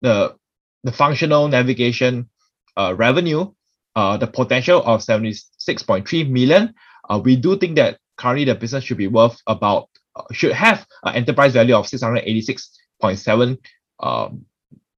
the 0.02 0.36
the 0.84 0.92
functional 0.92 1.48
navigation 1.48 2.30
uh, 2.78 2.94
revenue, 2.96 3.52
uh, 3.98 4.16
the 4.16 4.28
potential 4.28 4.84
of 4.86 5.02
76.3 5.02 6.30
million, 6.30 6.72
uh, 7.10 7.20
we 7.24 7.36
do 7.36 7.58
think 7.58 7.76
that 7.78 7.98
currently 8.16 8.46
the 8.46 8.54
business 8.54 8.84
should 8.84 8.98
be 8.98 9.08
worth 9.08 9.42
about, 9.48 9.90
uh, 10.16 10.22
should 10.32 10.52
have 10.52 10.86
an 11.04 11.16
enterprise 11.16 11.54
value 11.54 11.76
of 11.76 11.88
686.7 11.88 13.58
um, 14.00 14.46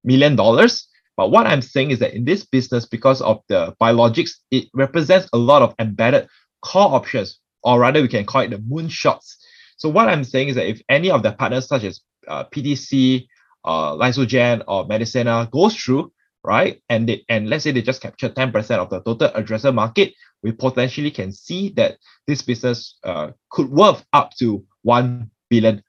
million 0.04 0.36
dollars. 0.36 0.90
But 1.16 1.32
what 1.32 1.48
I'm 1.48 1.62
saying 1.62 1.92
is 1.92 2.00
that 2.00 2.14
in 2.14 2.26
this 2.26 2.46
business, 2.46 2.86
because 2.86 3.22
of 3.22 3.42
the 3.48 3.74
biologics, 3.82 4.32
it 4.52 4.68
represents 4.74 5.30
a 5.32 5.38
lot 5.38 5.62
of 5.62 5.74
embedded 5.80 6.28
call 6.62 6.94
options, 6.94 7.40
or 7.64 7.80
rather 7.80 8.02
we 8.02 8.10
can 8.10 8.26
call 8.26 8.42
it 8.42 8.50
the 8.50 8.58
moonshots. 8.58 9.36
So 9.78 9.88
what 9.88 10.10
I'm 10.10 10.26
saying 10.26 10.50
is 10.50 10.56
that 10.56 10.68
if 10.68 10.82
any 10.90 11.10
of 11.10 11.24
the 11.24 11.32
partners 11.32 11.70
such 11.70 11.86
as 11.86 12.02
uh, 12.28 12.44
PTC, 12.54 13.28
uh, 13.64 13.94
Lysogene, 13.94 14.62
or 14.68 14.86
Medicenna 14.88 15.48
goes 15.50 15.78
through, 15.78 16.12
right? 16.44 16.82
And 16.90 17.08
they, 17.08 17.26
and 17.30 17.50
let's 17.50 17.64
say 17.64 17.72
they 17.72 17.82
just 17.82 18.02
capture 18.02 18.30
10% 18.30 18.56
of 18.78 18.90
the 18.90 19.02
total 19.02 19.30
addressable 19.30 19.76
market, 19.76 20.14
we 20.44 20.52
potentially 20.52 21.12
can 21.12 21.32
see 21.32 21.70
that 21.70 21.98
this 22.28 22.42
business 22.42 22.98
uh, 23.04 23.32
could 23.50 23.70
worth 23.70 24.04
up 24.14 24.32
to 24.40 24.64
$1 24.86 25.30
billion, 25.50 25.84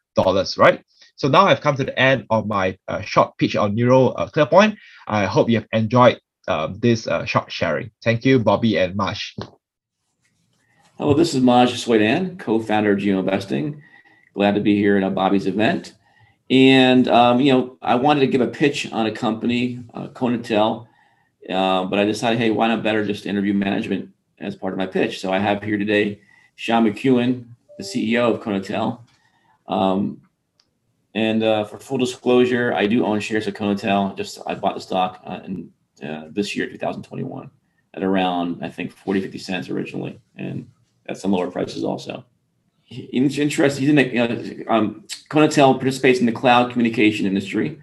right? 0.58 0.84
So 1.16 1.28
now 1.28 1.46
I've 1.46 1.60
come 1.60 1.76
to 1.76 1.84
the 1.84 1.98
end 1.98 2.26
of 2.30 2.46
my 2.46 2.78
uh, 2.88 3.02
short 3.02 3.36
pitch 3.38 3.54
on 3.54 3.74
Neuro 3.74 4.08
uh, 4.08 4.28
ClearPoint. 4.28 4.76
I 5.06 5.26
hope 5.26 5.50
you 5.50 5.58
have 5.58 5.68
enjoyed 5.72 6.20
um, 6.48 6.78
this 6.80 7.06
uh, 7.06 7.24
short 7.24 7.52
sharing. 7.52 7.90
Thank 8.02 8.24
you, 8.24 8.38
Bobby 8.38 8.78
and 8.78 8.96
Maj. 8.96 9.36
Hello, 10.98 11.14
this 11.14 11.34
is 11.34 11.42
Maj 11.42 11.72
Soueidan, 11.72 12.38
co-founder 12.38 12.92
of 12.92 12.98
GeoInvesting. 12.98 13.80
Glad 14.34 14.54
to 14.54 14.60
be 14.60 14.76
here 14.76 14.96
at 14.96 15.14
Bobby's 15.14 15.46
event. 15.46 15.94
And 16.50 17.06
um, 17.06 17.40
you 17.40 17.52
know, 17.52 17.78
I 17.80 17.94
wanted 17.94 18.20
to 18.20 18.26
give 18.26 18.40
a 18.40 18.48
pitch 18.48 18.90
on 18.92 19.06
a 19.06 19.12
company, 19.12 19.84
uh, 19.94 20.08
KonaTel, 20.08 20.86
uh, 21.48 21.84
but 21.84 21.98
I 21.98 22.04
decided, 22.04 22.38
hey, 22.38 22.50
why 22.50 22.68
not 22.68 22.82
better 22.82 23.06
just 23.06 23.24
interview 23.24 23.54
management 23.54 24.10
as 24.38 24.56
part 24.56 24.72
of 24.72 24.78
my 24.78 24.86
pitch? 24.86 25.20
So 25.20 25.32
I 25.32 25.38
have 25.38 25.62
here 25.62 25.78
today 25.78 26.20
Sean 26.56 26.84
McEwen, 26.84 27.46
the 27.78 27.84
CEO 27.84 28.34
of 28.34 28.42
KonaTel. 28.42 29.00
Um, 29.68 30.22
and 31.14 31.42
uh, 31.42 31.64
for 31.64 31.78
full 31.78 31.98
disclosure, 31.98 32.72
I 32.74 32.86
do 32.86 33.04
own 33.04 33.20
shares 33.20 33.46
of 33.46 33.54
KonaTel. 33.54 34.16
Just 34.16 34.40
I 34.46 34.54
bought 34.54 34.74
the 34.74 34.80
stock 34.80 35.22
uh, 35.24 35.40
in 35.44 35.72
uh, 36.02 36.24
this 36.30 36.56
year, 36.56 36.66
2021, 36.68 37.50
at 37.94 38.02
around 38.02 38.64
I 38.64 38.68
think 38.68 38.92
40, 38.92 39.20
50 39.20 39.38
cents 39.38 39.68
originally, 39.70 40.20
and 40.36 40.68
at 41.06 41.18
some 41.18 41.30
lower 41.30 41.50
prices 41.50 41.84
also. 41.84 42.24
It's 42.90 43.38
interesting. 43.38 43.80
He's 43.80 43.88
in 43.88 43.96
the, 43.96 44.04
know, 44.04 44.64
um, 44.72 45.04
KonaTel 45.28 45.74
participates 45.76 46.18
in 46.18 46.26
the 46.26 46.32
cloud 46.32 46.72
communication 46.72 47.24
industry, 47.24 47.80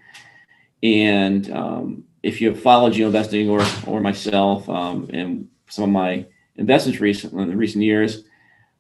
and 0.84 1.50
um, 1.52 2.04
if 2.24 2.42
you 2.42 2.50
have 2.50 2.62
followed 2.62 2.94
GeoInvesting 2.94 3.50
or 3.50 3.66
or 3.90 4.02
myself 4.02 4.68
um, 4.70 5.10
and 5.14 5.48
some 5.70 5.86
of 5.86 5.90
my 5.92 6.26
investments 6.58 7.00
recent 7.00 7.32
in 7.32 7.58
recent 7.58 7.86
years, 7.86 8.26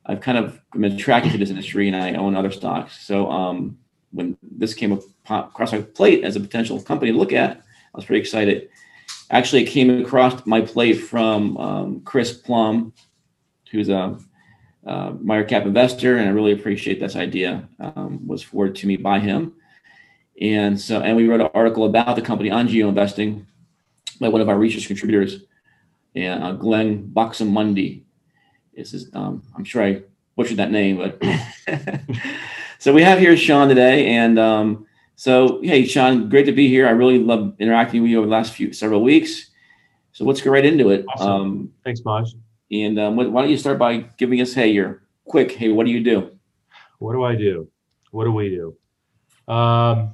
I've 0.05 0.19
kind 0.19 0.37
of 0.37 0.59
been 0.73 0.91
attracted 0.91 1.31
to 1.31 1.37
this 1.37 1.49
industry, 1.49 1.87
and 1.87 1.95
I 1.95 2.15
own 2.15 2.35
other 2.35 2.51
stocks. 2.51 3.07
So 3.07 3.31
um, 3.31 3.77
when 4.11 4.37
this 4.41 4.73
came 4.73 4.99
across 5.29 5.71
my 5.71 5.81
plate 5.81 6.25
as 6.25 6.35
a 6.35 6.41
potential 6.41 6.81
company 6.81 7.13
to 7.13 7.17
look 7.17 7.31
at, 7.31 7.55
I 7.57 7.61
was 7.97 8.03
pretty 8.03 8.19
excited. 8.19 8.67
Actually, 9.31 9.63
it 9.63 9.67
came 9.69 10.01
across 10.01 10.45
my 10.45 10.59
plate 10.59 10.95
from 10.95 11.55
um, 11.57 12.01
Chris 12.01 12.33
Plum, 12.33 12.91
who's 13.71 13.87
a 13.87 14.19
uh, 14.87 15.43
Cap 15.47 15.65
investor, 15.65 16.17
and 16.17 16.27
I 16.27 16.31
really 16.31 16.53
appreciate 16.53 16.99
this 16.99 17.15
idea. 17.15 17.67
Um, 17.79 18.25
was 18.25 18.41
forwarded 18.41 18.75
to 18.77 18.87
me 18.87 18.97
by 18.97 19.19
him, 19.19 19.53
and 20.41 20.79
so 20.79 21.01
and 21.01 21.15
we 21.15 21.27
wrote 21.27 21.41
an 21.41 21.49
article 21.53 21.85
about 21.85 22.15
the 22.15 22.21
company 22.21 22.49
on 22.49 22.67
GeoInvesting 22.67 23.45
by 24.19 24.29
one 24.29 24.41
of 24.41 24.49
our 24.49 24.57
research 24.57 24.87
contributors, 24.87 25.43
and 26.15 26.43
uh, 26.43 26.53
Glenn 26.53 27.11
Baximundi. 27.13 28.03
This 28.75 28.93
is 28.93 29.09
um, 29.13 29.43
I'm 29.55 29.63
sure 29.63 29.83
I 29.83 30.01
butchered 30.35 30.57
that 30.57 30.71
name, 30.71 30.97
but 30.97 31.21
so 32.79 32.93
we 32.93 33.03
have 33.03 33.19
here 33.19 33.35
Sean 33.35 33.67
today, 33.67 34.07
and 34.15 34.39
um, 34.39 34.87
so 35.15 35.59
hey, 35.63 35.85
Sean, 35.85 36.29
great 36.29 36.45
to 36.45 36.53
be 36.53 36.69
here. 36.69 36.87
I 36.87 36.91
really 36.91 37.19
love 37.19 37.55
interacting 37.59 38.03
with 38.03 38.11
you 38.11 38.19
over 38.19 38.27
the 38.27 38.31
last 38.31 38.53
few 38.53 38.71
several 38.71 39.03
weeks. 39.03 39.51
So 40.13 40.25
let's 40.25 40.41
go 40.41 40.49
right 40.49 40.65
into 40.65 40.89
it. 40.89 41.05
Awesome. 41.09 41.29
Um, 41.29 41.73
Thanks, 41.83 42.01
Maj. 42.05 42.33
And 42.71 42.99
um, 42.99 43.15
why 43.15 43.41
don't 43.41 43.49
you 43.49 43.57
start 43.57 43.79
by 43.79 43.97
giving 44.17 44.41
us, 44.41 44.53
hey, 44.53 44.69
your 44.69 45.03
quick, 45.25 45.51
hey, 45.51 45.69
what 45.69 45.85
do 45.85 45.91
you 45.91 46.03
do? 46.03 46.37
What 46.99 47.13
do 47.13 47.23
I 47.23 47.35
do? 47.35 47.69
What 48.11 48.25
do 48.25 48.31
we 48.31 48.49
do? 48.49 49.53
Um, 49.53 50.11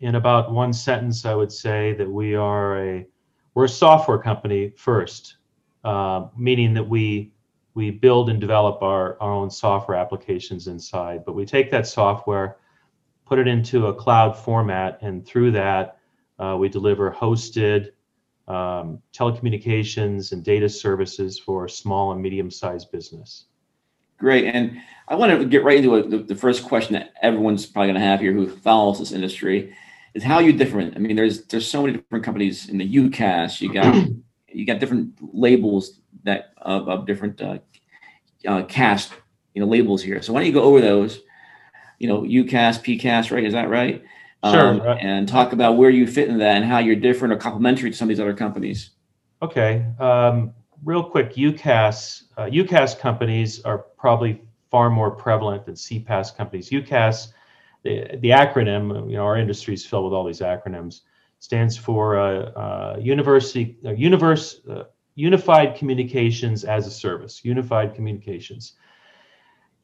in 0.00 0.16
about 0.16 0.52
one 0.52 0.72
sentence, 0.72 1.24
I 1.24 1.34
would 1.34 1.50
say 1.50 1.94
that 1.94 2.08
we 2.08 2.34
are 2.34 2.78
a 2.78 3.06
we're 3.54 3.64
a 3.64 3.68
software 3.68 4.18
company 4.18 4.72
first, 4.76 5.36
uh, 5.84 6.26
meaning 6.36 6.74
that 6.74 6.86
we 6.88 7.32
we 7.74 7.90
build 7.90 8.30
and 8.30 8.40
develop 8.40 8.82
our, 8.82 9.20
our 9.20 9.32
own 9.32 9.50
software 9.50 9.96
applications 9.96 10.68
inside, 10.68 11.24
but 11.24 11.34
we 11.34 11.44
take 11.44 11.70
that 11.72 11.86
software, 11.86 12.58
put 13.24 13.38
it 13.38 13.48
into 13.48 13.88
a 13.88 13.94
cloud 13.94 14.36
format, 14.36 14.98
and 15.02 15.26
through 15.26 15.50
that, 15.50 15.98
uh, 16.38 16.56
we 16.58 16.68
deliver 16.68 17.10
hosted 17.10 17.90
um, 18.48 19.00
telecommunications 19.12 20.32
and 20.32 20.44
data 20.44 20.68
services 20.68 21.38
for 21.38 21.68
small 21.68 22.12
and 22.12 22.20
medium-sized 22.20 22.90
business. 22.92 23.46
Great, 24.18 24.44
and 24.46 24.80
I 25.08 25.16
want 25.16 25.32
to 25.32 25.44
get 25.44 25.64
right 25.64 25.78
into 25.78 25.96
it. 25.96 26.10
The, 26.10 26.18
the 26.18 26.36
first 26.36 26.64
question 26.64 26.94
that 26.94 27.12
everyone's 27.20 27.66
probably 27.66 27.88
going 27.88 28.00
to 28.00 28.06
have 28.06 28.20
here 28.20 28.32
who 28.32 28.48
follows 28.48 28.98
this 28.98 29.12
industry 29.12 29.74
is 30.14 30.22
how 30.22 30.38
you 30.38 30.52
different. 30.52 30.96
I 30.96 31.00
mean, 31.00 31.16
there's 31.16 31.44
there's 31.46 31.68
so 31.68 31.82
many 31.82 31.94
different 31.94 32.24
companies 32.24 32.68
in 32.68 32.78
the 32.78 32.88
UCaaS. 32.88 33.60
You 33.60 33.72
got 33.72 34.06
you 34.48 34.64
got 34.64 34.78
different 34.78 35.14
labels 35.20 36.00
that 36.22 36.52
of, 36.58 36.88
of 36.88 37.06
different 37.06 37.40
uh, 37.42 37.58
uh, 38.46 38.62
cast 38.64 39.12
you 39.54 39.60
know 39.60 39.66
labels 39.66 40.02
here. 40.02 40.22
So 40.22 40.32
why 40.32 40.40
don't 40.40 40.46
you 40.46 40.52
go 40.52 40.62
over 40.62 40.80
those? 40.80 41.20
You 41.98 42.08
know, 42.08 42.22
UCaaS, 42.22 42.82
PCAS, 42.82 43.30
right? 43.30 43.44
Is 43.44 43.52
that 43.52 43.68
right? 43.68 44.02
Sure. 44.50 44.68
Um, 44.68 44.80
right. 44.80 44.98
And 45.00 45.28
talk 45.28 45.52
about 45.52 45.76
where 45.76 45.90
you 45.90 46.06
fit 46.06 46.28
in 46.28 46.38
that 46.38 46.56
and 46.56 46.64
how 46.64 46.78
you're 46.78 46.96
different 46.96 47.32
or 47.32 47.36
complementary 47.36 47.90
to 47.90 47.96
some 47.96 48.06
of 48.06 48.08
these 48.10 48.20
other 48.20 48.34
companies. 48.34 48.90
Okay. 49.40 49.86
Um, 49.98 50.52
real 50.84 51.02
quick, 51.02 51.34
UCaaS 51.34 52.24
uh, 52.36 52.42
UCaaS 52.42 52.98
companies 52.98 53.62
are 53.62 53.78
probably 53.78 54.42
far 54.70 54.90
more 54.90 55.10
prevalent 55.10 55.64
than 55.64 55.74
CPaaS 55.74 56.36
companies. 56.36 56.70
UCaaS, 56.70 57.28
the, 57.84 58.18
the 58.20 58.30
acronym, 58.30 59.08
you 59.08 59.16
know, 59.16 59.24
our 59.24 59.36
industry 59.36 59.74
is 59.74 59.86
filled 59.86 60.04
with 60.04 60.12
all 60.12 60.24
these 60.24 60.40
acronyms, 60.40 61.02
stands 61.38 61.76
for 61.76 62.18
uh, 62.18 62.50
uh, 62.50 62.96
University 63.00 63.76
uh, 63.84 63.92
Universe 63.92 64.60
uh, 64.68 64.84
Unified 65.14 65.76
Communications 65.76 66.64
as 66.64 66.86
a 66.86 66.90
Service. 66.90 67.44
Unified 67.44 67.94
Communications. 67.94 68.72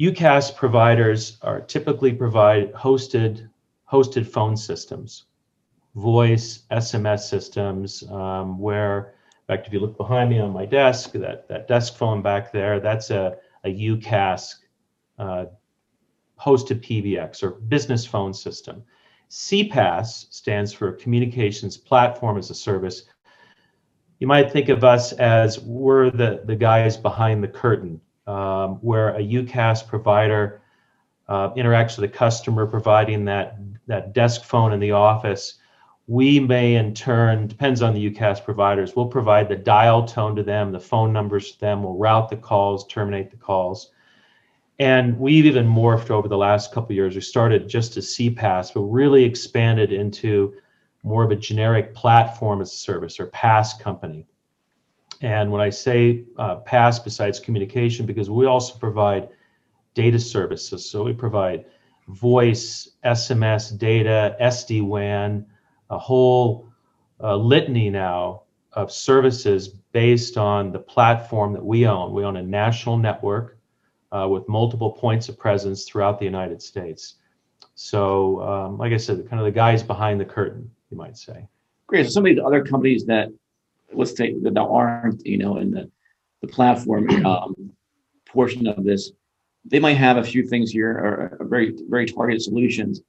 UCaaS 0.01 0.57
providers 0.57 1.39
are 1.43 1.61
typically 1.61 2.13
provide 2.13 2.73
hosted 2.73 3.49
hosted 3.91 4.27
phone 4.27 4.57
systems, 4.57 5.25
voice, 5.95 6.65
SMS 6.71 7.21
systems, 7.21 8.05
um, 8.11 8.59
where, 8.59 9.15
in 9.49 9.57
fact, 9.57 9.67
if 9.67 9.73
you 9.73 9.81
look 9.81 9.97
behind 9.97 10.31
me 10.31 10.39
on 10.39 10.53
my 10.53 10.65
desk, 10.65 11.13
that, 11.13 11.49
that 11.49 11.67
desk 11.67 11.97
phone 11.97 12.23
back 12.23 12.53
there, 12.53 12.79
that's 12.79 13.11
a, 13.11 13.37
a 13.65 13.69
UCaaS 13.69 14.57
uh, 15.19 15.47
hosted 16.41 16.81
PBX 16.81 17.43
or 17.43 17.51
business 17.51 18.07
phone 18.07 18.33
system. 18.33 18.83
CPaaS 19.29 20.33
stands 20.33 20.73
for 20.73 20.93
Communications 20.93 21.77
Platform 21.77 22.39
as 22.39 22.51
a 22.51 22.55
Service. 22.55 23.05
You 24.19 24.27
might 24.27 24.51
think 24.51 24.69
of 24.69 24.85
us 24.85 25.13
as 25.13 25.61
we're 25.61 26.11
the, 26.11 26.43
the 26.45 26.57
guys 26.57 26.97
behind 26.97 27.43
the 27.43 27.49
curtain, 27.49 28.01
um, 28.27 28.79
where 28.83 29.11
a 29.11 29.21
UCaaS 29.21 29.87
provider 29.87 30.63
uh, 31.31 31.55
interacts 31.55 31.99
with 31.99 32.11
the 32.11 32.17
customer, 32.17 32.67
providing 32.67 33.25
that 33.25 33.57
that 33.87 34.13
desk 34.13 34.45
phone 34.45 34.73
in 34.73 34.81
the 34.81 34.93
office, 34.93 35.55
we 36.07 36.39
may 36.39 36.75
in 36.75 36.93
turn, 36.93 37.47
depends 37.47 37.83
on 37.83 37.95
the 37.95 38.11
UCaaS 38.11 38.45
providers, 38.45 38.95
we'll 38.95 39.07
provide 39.07 39.49
the 39.49 39.57
dial 39.57 40.05
tone 40.05 40.37
to 40.37 40.43
them, 40.43 40.71
the 40.71 40.79
phone 40.79 41.13
numbers 41.13 41.53
to 41.53 41.61
them, 41.61 41.83
we'll 41.83 41.97
route 41.97 42.29
the 42.29 42.37
calls, 42.37 42.87
terminate 42.87 43.31
the 43.31 43.37
calls. 43.37 43.91
And 44.79 45.19
we've 45.19 45.47
even 45.47 45.67
morphed 45.67 46.11
over 46.11 46.27
the 46.27 46.39
last 46.39 46.73
couple 46.73 46.95
years. 46.95 47.15
We 47.15 47.21
started 47.21 47.69
just 47.69 47.97
as 47.97 48.07
CPaaS, 48.07 48.75
but 48.75 48.81
really 48.81 49.25
expanded 49.25 49.93
into 49.93 50.55
more 51.03 51.23
of 51.23 51.31
a 51.31 51.37
generic 51.37 51.95
platform 51.95 52.61
as 52.61 52.73
a 52.73 52.77
service 52.77 53.21
or 53.21 53.27
PaaS 53.27 53.79
company. 53.79 54.27
And 55.21 55.51
when 55.53 55.61
I 55.61 55.71
say 55.71 56.25
uh, 56.39 56.57
besides 57.05 57.39
communication, 57.41 58.07
because 58.07 58.31
we 58.31 58.47
also 58.47 58.79
provide 58.79 59.29
data 59.95 60.19
services. 60.19 60.89
So 60.89 61.03
we 61.05 61.13
provide 61.13 61.65
voice, 62.09 62.91
SMS, 63.05 63.77
data, 63.77 64.37
SD 64.41 64.83
WAN, 64.83 65.47
a 65.91 65.99
whole 65.99 66.69
uh, 67.23 67.37
litany 67.37 67.91
now 67.91 68.43
of 68.73 68.93
services 68.93 69.69
based 69.69 70.37
on 70.37 70.73
the 70.73 70.79
platform 70.79 71.53
that 71.53 71.65
we 71.65 71.87
own. 71.87 72.13
We 72.13 72.25
own 72.25 72.37
a 72.37 72.43
national 72.43 72.97
network 72.97 73.59
uh, 74.13 74.29
with 74.29 74.49
multiple 74.49 74.93
points 74.93 75.29
of 75.29 75.39
presence 75.39 75.85
throughout 75.85 76.19
the 76.19 76.25
United 76.25 76.63
States. 76.63 77.17
So, 77.75 78.43
um, 78.43 78.79
like 78.79 78.93
I 78.93 78.97
said, 78.97 79.29
kind 79.29 79.41
of 79.41 79.47
the 79.47 79.53
guys 79.53 79.83
behind 79.83 80.21
the 80.21 80.25
curtain, 80.25 80.71
you 80.91 80.97
might 80.97 81.17
say. 81.17 81.49
Great. 81.87 82.07
So, 82.07 82.11
some 82.11 82.27
of 82.27 82.37
the 82.37 82.45
other 82.45 82.65
companies 82.65 83.07
that, 83.07 83.29
let's 83.93 84.17
say, 84.17 84.35
that 84.43 84.59
aren't, 84.59 85.25
you 85.27 85.39
know, 85.39 85.57
in 85.57 85.71
the, 85.71 85.91
the 86.43 86.49
platform 86.49 87.09
um, 87.27 87.73
portion 88.27 88.67
of 88.67 88.85
this, 88.85 89.13
they 89.65 89.79
might 89.79 89.97
have 89.97 90.17
a 90.17 90.25
few 90.25 90.43
things 90.47 90.71
here 90.71 90.91
or 90.91 91.47
very 91.47 91.77
very 91.89 92.07
targeted 92.07 92.43
solutions. 92.43 93.01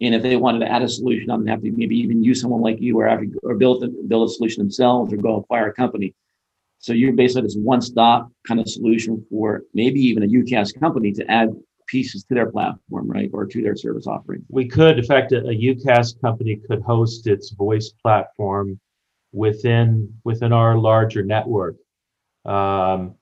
And 0.00 0.14
if 0.14 0.22
they 0.22 0.36
wanted 0.36 0.58
to 0.60 0.70
add 0.70 0.82
a 0.82 0.88
solution, 0.88 1.30
I'm 1.30 1.46
have 1.46 1.62
to 1.62 1.70
maybe 1.70 1.96
even 1.96 2.22
use 2.22 2.40
someone 2.40 2.60
like 2.60 2.80
you 2.80 2.98
or 2.98 3.06
have 3.06 3.20
to, 3.20 3.40
or 3.42 3.54
build 3.54 3.84
build 4.08 4.28
a 4.28 4.32
solution 4.32 4.62
themselves 4.62 5.12
or 5.12 5.16
go 5.16 5.36
acquire 5.36 5.68
a 5.68 5.72
company. 5.72 6.14
So 6.78 6.92
you're 6.92 7.12
basically 7.12 7.42
this 7.42 7.56
one-stop 7.56 8.30
kind 8.46 8.60
of 8.60 8.68
solution 8.68 9.24
for 9.30 9.62
maybe 9.72 10.00
even 10.00 10.22
a 10.22 10.26
UCaaS 10.26 10.78
company 10.78 11.12
to 11.12 11.30
add 11.30 11.48
pieces 11.86 12.24
to 12.24 12.34
their 12.34 12.50
platform, 12.50 13.10
right, 13.10 13.30
or 13.32 13.46
to 13.46 13.62
their 13.62 13.76
service 13.76 14.06
offering. 14.06 14.44
We 14.48 14.68
could, 14.68 14.98
in 14.98 15.04
fact, 15.04 15.32
a, 15.32 15.38
a 15.38 15.54
UCaaS 15.54 16.20
company 16.20 16.60
could 16.68 16.82
host 16.82 17.26
its 17.26 17.50
voice 17.52 17.90
platform 18.02 18.78
within 19.32 20.12
within 20.24 20.52
our 20.52 20.76
larger 20.76 21.22
network. 21.22 21.76
Um, 22.44 23.14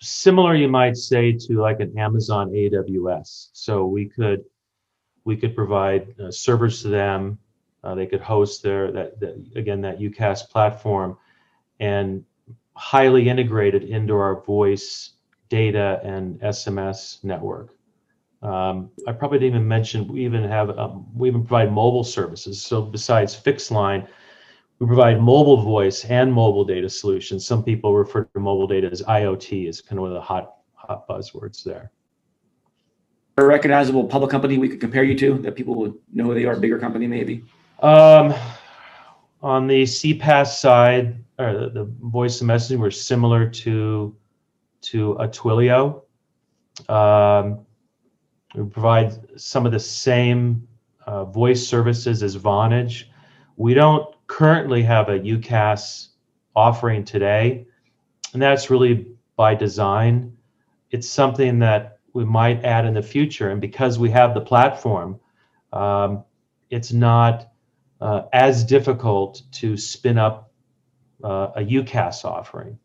similar 0.00 0.54
you 0.54 0.68
might 0.68 0.96
say 0.96 1.32
to 1.32 1.60
like 1.60 1.80
an 1.80 1.96
amazon 1.98 2.50
aws 2.50 3.48
so 3.52 3.86
we 3.86 4.06
could 4.06 4.44
we 5.24 5.36
could 5.36 5.54
provide 5.56 6.14
uh, 6.20 6.30
servers 6.30 6.82
to 6.82 6.88
them. 6.88 7.38
Uh, 7.82 7.94
they 7.94 8.06
could 8.06 8.20
host 8.20 8.62
their 8.62 8.90
that, 8.92 9.20
that 9.20 9.44
again 9.56 9.80
that 9.82 9.98
UCaaS 9.98 10.48
platform 10.48 11.16
and 11.80 12.24
highly 12.76 13.28
integrated 13.28 13.84
into 13.84 14.14
our 14.14 14.42
voice 14.42 15.10
data 15.48 16.00
and 16.02 16.40
sms 16.40 17.22
network. 17.22 17.74
Um, 18.42 18.90
i 19.06 19.12
probably 19.12 19.38
didn't 19.38 19.56
even 19.56 19.68
mention 19.68 20.08
we 20.08 20.24
even 20.24 20.44
have 20.44 20.76
um, 20.78 21.06
we 21.14 21.28
even 21.28 21.42
provide 21.42 21.72
mobile 21.72 22.04
services. 22.04 22.62
So 22.62 22.82
besides 22.82 23.34
fixed 23.34 23.70
line 23.70 24.08
we 24.78 24.86
provide 24.86 25.20
mobile 25.20 25.62
voice 25.62 26.04
and 26.04 26.32
mobile 26.32 26.64
data 26.64 26.88
solutions. 26.88 27.46
Some 27.46 27.62
people 27.62 27.94
refer 27.94 28.24
to 28.24 28.40
mobile 28.40 28.66
data 28.66 28.88
as 28.90 29.02
IoT, 29.02 29.68
is 29.68 29.80
kind 29.80 29.98
of 29.98 30.02
one 30.02 30.10
of 30.10 30.14
the 30.14 30.20
hot 30.20 30.56
hot 30.74 31.08
buzzwords 31.08 31.62
there. 31.62 31.90
A 33.38 33.44
recognizable 33.44 34.04
public 34.04 34.30
company 34.30 34.58
we 34.58 34.68
could 34.68 34.80
compare 34.80 35.02
you 35.02 35.18
to 35.18 35.38
that 35.38 35.56
people 35.56 35.74
would 35.76 35.94
know 36.12 36.24
who 36.24 36.34
they 36.34 36.44
are, 36.44 36.56
bigger 36.56 36.78
company 36.78 37.06
maybe? 37.06 37.44
Um, 37.80 38.34
on 39.42 39.66
the 39.66 39.82
CPaaS 39.82 40.58
side, 40.58 41.24
or 41.38 41.52
the, 41.52 41.70
the 41.70 41.84
voice 42.02 42.40
and 42.40 42.50
messaging, 42.50 42.78
we're 42.78 42.90
similar 42.90 43.48
to 43.48 44.14
to 44.82 45.16
Twilio. 45.32 46.02
Um, 46.88 47.64
we 48.54 48.64
provide 48.68 49.40
some 49.40 49.66
of 49.66 49.72
the 49.72 49.80
same 49.80 50.68
uh, 51.06 51.24
voice 51.24 51.66
services 51.66 52.22
as 52.22 52.36
Vonage. 52.36 53.04
We 53.56 53.74
don't 53.74 54.13
currently 54.26 54.82
have 54.82 55.08
a 55.08 55.18
UCaaS 55.18 56.08
offering 56.56 57.04
today, 57.04 57.66
and 58.32 58.42
that's 58.42 58.70
really 58.70 59.06
by 59.36 59.54
design. 59.54 60.36
It's 60.90 61.08
something 61.08 61.58
that 61.60 61.98
we 62.12 62.24
might 62.24 62.64
add 62.64 62.86
in 62.86 62.94
the 62.94 63.02
future, 63.02 63.50
and 63.50 63.60
because 63.60 63.98
we 63.98 64.10
have 64.10 64.34
the 64.34 64.40
platform, 64.40 65.18
um, 65.72 66.24
it's 66.70 66.92
not 66.92 67.48
uh, 68.00 68.22
as 68.32 68.64
difficult 68.64 69.42
to 69.52 69.76
spin 69.76 70.18
up 70.18 70.52
uh, 71.22 71.50
a 71.56 71.60
UCaaS 71.60 72.24
offering. 72.24 72.78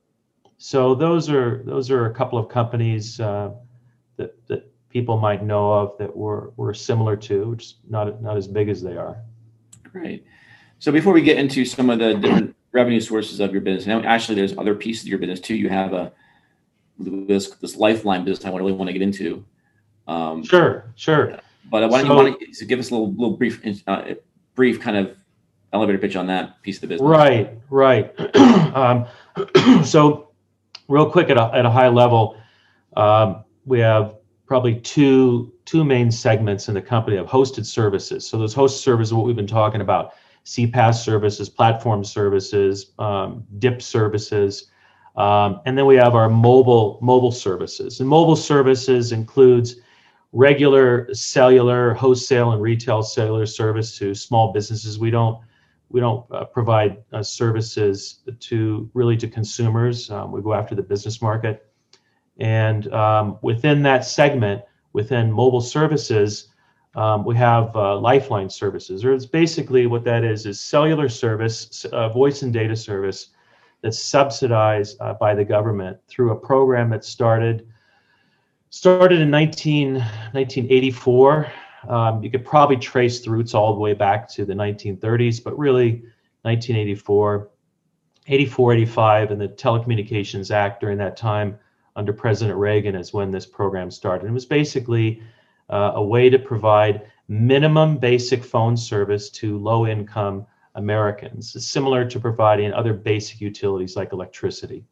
So 0.58 0.94
those 0.94 1.30
are 1.30 1.64
those 1.66 1.90
are 1.90 2.08
a 2.08 2.14
couple 2.14 2.38
of 2.38 2.50
companies 2.50 3.20
uh, 3.20 3.52
that 4.18 4.36
that 4.48 4.72
people 4.90 5.18
might 5.18 5.44
know 5.44 5.72
of 5.72 5.98
that 6.00 6.16
we're 6.16 6.50
we're 6.58 6.74
similar 6.74 7.16
to, 7.16 7.52
which 7.52 7.76
not 7.90 8.22
not 8.22 8.38
as 8.38 8.48
big 8.48 8.70
as 8.70 8.82
they 8.82 8.98
are. 8.98 9.24
Great. 9.84 10.26
So 10.80 10.92
before 10.92 11.14
we 11.14 11.22
get 11.22 11.38
into 11.38 11.66
some 11.66 11.90
of 11.90 12.00
the 12.00 12.16
different 12.16 12.56
revenue 12.72 13.02
sources 13.02 13.40
of 13.40 13.52
your 13.52 13.62
business, 13.62 13.86
now 13.86 14.02
actually 14.02 14.36
there's 14.36 14.58
other 14.58 14.74
pieces 14.74 15.04
of 15.04 15.10
your 15.10 15.20
business 15.20 15.42
too. 15.42 15.56
You 15.56 15.70
have 15.70 15.94
a 15.94 16.12
this 16.98 17.50
this 17.56 17.76
lifeline 17.76 18.26
business 18.26 18.46
I 18.46 18.56
really 18.56 18.72
want 18.72 18.88
to 18.88 18.94
get 18.94 19.02
into. 19.02 19.46
Um, 20.08 20.44
sure, 20.44 20.92
sure. 20.96 21.38
But 21.70 21.90
why 21.90 22.00
don't 22.00 22.08
so, 22.08 22.22
you 22.22 22.32
want 22.32 22.56
to 22.56 22.66
give 22.66 22.80
us 22.80 22.90
a 22.90 22.94
little 22.94 23.12
little 23.12 23.38
brief 23.38 23.62
uh, 23.88 24.14
brief 24.56 24.80
kind 24.80 24.98
of 24.98 25.16
elevator 25.74 25.98
pitch 25.98 26.16
on 26.16 26.28
that 26.28 26.62
piece 26.62 26.78
of 26.78 26.82
the 26.82 26.88
business? 26.88 27.08
Right, 27.08 27.58
right. 27.70 28.14
um, 28.76 29.06
so 29.84 30.30
real 30.88 31.10
quick 31.10 31.30
at 31.30 31.38
a, 31.38 31.52
at 31.54 31.66
a 31.66 31.70
high 31.70 31.90
level, 31.90 32.38
um, 32.96 33.44
we 33.66 33.80
have 33.80 34.16
probably 34.46 34.76
two 34.80 35.54
two 35.66 35.84
main 35.84 36.10
segments 36.10 36.68
in 36.68 36.74
the 36.74 36.82
company 36.82 37.18
of 37.18 37.28
hosted 37.28 37.66
services. 37.66 38.28
So 38.28 38.38
those 38.38 38.54
host 38.54 38.82
services, 38.82 39.14
what 39.14 39.26
we've 39.26 39.36
been 39.36 39.46
talking 39.46 39.82
about, 39.82 40.16
CPaaS 40.46 41.04
services, 41.04 41.50
platform 41.50 42.04
services, 42.04 42.92
um, 43.00 43.44
DIP 43.60 43.82
services, 43.82 44.72
um, 45.16 45.62
and 45.66 45.78
then 45.78 45.86
we 45.86 45.96
have 45.96 46.16
our 46.16 46.30
mobile 46.30 46.98
mobile 47.02 47.32
services. 47.32 48.00
And 48.00 48.08
mobile 48.08 48.36
services 48.36 49.12
includes 49.12 49.76
regular 50.32 51.14
cellular, 51.14 51.94
wholesale, 51.94 52.52
and 52.52 52.62
retail 52.62 53.02
cellular 53.04 53.46
service 53.46 53.98
to 53.98 54.14
small 54.14 54.54
businesses. 54.54 54.98
We 54.98 55.12
don't 55.12 55.40
we 55.90 56.00
don't 56.00 56.26
uh, 56.32 56.46
provide 56.46 57.04
uh, 57.12 57.24
services 57.24 58.20
to 58.40 58.90
really 58.94 59.18
to 59.18 59.28
consumers. 59.28 60.10
Um, 60.10 60.32
we 60.32 60.42
go 60.42 60.54
after 60.54 60.76
the 60.76 60.84
business 60.84 61.22
market. 61.22 61.66
And 62.40 62.92
um, 62.94 63.38
within 63.42 63.82
that 63.84 64.06
segment, 64.06 64.62
within 64.94 65.32
mobile 65.32 65.62
services, 65.62 66.50
um, 66.96 67.24
we 67.24 67.36
have 67.36 67.76
uh, 67.76 67.98
lifeline 67.98 68.50
services, 68.50 69.06
or 69.06 69.14
it's 69.14 69.26
basically 69.26 69.86
what 69.86 70.04
that 70.06 70.24
is, 70.24 70.46
is 70.46 70.60
cellular 70.60 71.08
service, 71.08 71.86
uh, 71.86 72.10
voice 72.10 72.42
and 72.42 72.52
data 72.52 72.76
service 72.76 73.28
that's 73.82 74.00
subsidized 74.00 74.98
uh, 75.00 75.14
by 75.14 75.36
the 75.36 75.46
government 75.46 75.98
through 76.08 76.32
a 76.32 76.36
program 76.36 76.90
that 76.90 77.06
started 77.06 77.68
started 78.72 79.20
in 79.20 79.32
19, 79.32 79.96
1984. 79.96 81.52
Um, 81.88 82.24
you 82.24 82.30
could 82.30 82.46
probably 82.46 82.78
trace 82.78 83.22
the 83.22 83.32
roots 83.32 83.54
all 83.54 83.74
the 83.74 83.80
way 83.80 83.94
back 83.94 84.30
to 84.30 84.46
the 84.46 84.54
1930s, 84.54 85.44
but 85.44 85.58
really 85.58 86.04
1984, 86.44 87.50
84, 88.28 88.74
85, 88.74 89.32
and 89.32 89.42
the 89.42 89.48
Telecommunications 89.48 90.52
Act 90.52 90.82
during 90.82 90.98
that 91.00 91.18
time 91.18 91.58
under 91.96 92.14
President 92.14 92.58
Reagan 92.58 92.96
is 92.96 93.14
when 93.14 93.32
this 93.32 93.46
program 93.46 93.90
started. 93.90 94.28
It 94.28 94.34
was 94.34 94.46
basically 94.46 95.22
uh, 95.70 95.93
a 95.95 96.03
way 96.03 96.30
to 96.30 96.39
provide 96.39 97.03
minimum 97.28 97.97
basic 97.97 98.43
phone 98.43 98.76
service 98.76 99.30
to 99.30 99.57
low 99.57 99.88
income 99.88 100.45
Americans, 100.76 101.55
it's 101.55 101.67
similar 101.67 102.05
to 102.09 102.20
providing 102.20 102.74
other 102.74 102.93
basic 102.93 103.41
utilities 103.41 103.95
like 103.95 104.13
electricity. 104.13 104.84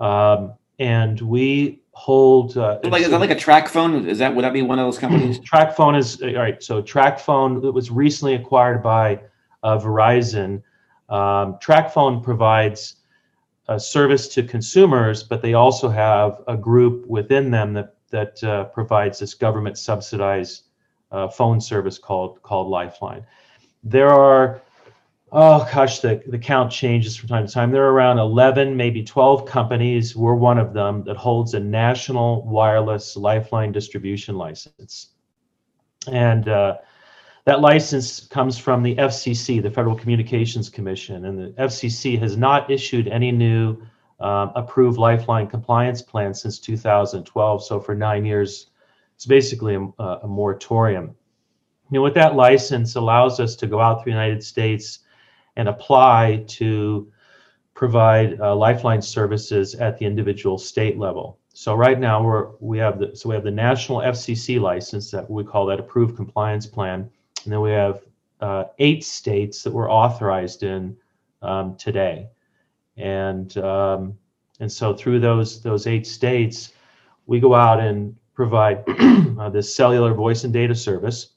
Um, 0.00 0.54
and 0.78 1.20
we 1.20 1.82
hold 1.92 2.56
uh, 2.56 2.78
like 2.84 3.02
is 3.02 3.10
that 3.10 3.18
like 3.18 3.30
a 3.30 3.34
TracFone 3.34 4.06
is 4.06 4.18
that 4.18 4.32
would 4.32 4.44
that 4.44 4.52
be 4.52 4.62
one 4.62 4.78
of 4.78 4.86
those 4.86 4.98
companies? 4.98 5.40
TracFone 5.52 5.98
is 5.98 6.22
all 6.22 6.32
right 6.34 6.62
so 6.62 6.80
TracFone 6.80 7.64
it 7.64 7.72
was 7.72 7.90
recently 7.90 8.34
acquired 8.34 8.82
by 8.82 9.20
uh, 9.62 9.78
verizon. 9.78 10.62
Um, 11.08 11.58
phone 11.60 12.22
provides 12.22 12.96
a 13.68 13.80
service 13.80 14.28
to 14.28 14.42
consumers, 14.42 15.22
but 15.22 15.42
they 15.42 15.54
also 15.54 15.88
have 15.88 16.42
a 16.46 16.56
group 16.56 17.06
within 17.06 17.50
them 17.50 17.72
that 17.74 17.96
that 18.10 18.42
uh, 18.44 18.64
provides 18.64 19.18
this 19.18 19.34
government 19.34 19.78
subsidized 19.78 20.64
uh, 21.10 21.28
phone 21.28 21.60
service 21.60 21.98
called 21.98 22.42
called 22.42 22.68
Lifeline. 22.68 23.24
There 23.84 24.10
are 24.10 24.62
oh 25.32 25.68
gosh, 25.72 26.00
the, 26.00 26.22
the 26.26 26.38
count 26.38 26.72
changes 26.72 27.16
from 27.16 27.28
time 27.28 27.46
to 27.46 27.52
time. 27.52 27.70
There 27.70 27.84
are 27.84 27.92
around 27.92 28.18
11, 28.18 28.76
maybe 28.76 29.02
12 29.02 29.46
companies. 29.46 30.16
We're 30.16 30.34
one 30.34 30.58
of 30.58 30.72
them 30.72 31.04
that 31.04 31.16
holds 31.16 31.54
a 31.54 31.60
national 31.60 32.42
wireless 32.46 33.16
Lifeline 33.16 33.72
distribution 33.72 34.36
license. 34.36 35.08
And 36.10 36.48
uh, 36.48 36.78
that 37.44 37.60
license 37.60 38.26
comes 38.26 38.58
from 38.58 38.82
the 38.82 38.94
FCC, 38.96 39.62
the 39.62 39.70
Federal 39.70 39.96
Communications 39.96 40.70
Commission, 40.70 41.26
and 41.26 41.38
the 41.38 41.62
FCC 41.62 42.18
has 42.18 42.36
not 42.36 42.70
issued 42.70 43.08
any 43.08 43.32
new 43.32 43.82
um, 44.20 44.52
approved 44.54 44.98
Lifeline 44.98 45.46
compliance 45.46 46.02
plan 46.02 46.34
since 46.34 46.58
2012. 46.58 47.64
So 47.64 47.80
for 47.80 47.94
nine 47.94 48.24
years, 48.24 48.70
it's 49.14 49.26
basically 49.26 49.74
a, 49.74 50.02
a 50.04 50.26
moratorium. 50.26 51.14
You 51.90 51.98
know, 51.98 52.02
what 52.02 52.14
that 52.14 52.34
license 52.34 52.96
allows 52.96 53.40
us 53.40 53.56
to 53.56 53.66
go 53.66 53.80
out 53.80 54.00
to 54.00 54.04
the 54.04 54.10
United 54.10 54.42
States 54.42 55.00
and 55.56 55.68
apply 55.68 56.44
to 56.48 57.10
provide 57.74 58.40
uh, 58.40 58.54
Lifeline 58.54 59.02
services 59.02 59.74
at 59.76 59.98
the 59.98 60.04
individual 60.04 60.58
state 60.58 60.98
level. 60.98 61.38
So 61.52 61.74
right 61.74 61.98
now 61.98 62.22
we're 62.22 62.50
we 62.60 62.78
have 62.78 63.00
the 63.00 63.16
so 63.16 63.28
we 63.28 63.34
have 63.34 63.44
the 63.44 63.50
national 63.50 63.98
FCC 63.98 64.60
license 64.60 65.10
that 65.10 65.28
we 65.28 65.42
call 65.42 65.66
that 65.66 65.80
approved 65.80 66.16
compliance 66.16 66.66
plan 66.66 67.10
and 67.44 67.52
then 67.52 67.60
we 67.60 67.70
have 67.70 68.02
uh, 68.40 68.64
eight 68.78 69.04
states 69.04 69.62
that 69.62 69.72
we're 69.72 69.90
authorized 69.90 70.62
in 70.62 70.96
um, 71.42 71.76
today. 71.76 72.28
And 72.98 73.56
um, 73.58 74.18
and 74.60 74.70
so 74.70 74.94
through 74.94 75.20
those 75.20 75.62
those 75.62 75.86
eight 75.86 76.06
states, 76.06 76.72
we 77.26 77.40
go 77.40 77.54
out 77.54 77.80
and 77.80 78.16
provide 78.34 78.84
uh, 79.38 79.48
this 79.50 79.74
cellular 79.74 80.14
voice 80.14 80.44
and 80.44 80.52
data 80.52 80.74
service. 80.74 81.30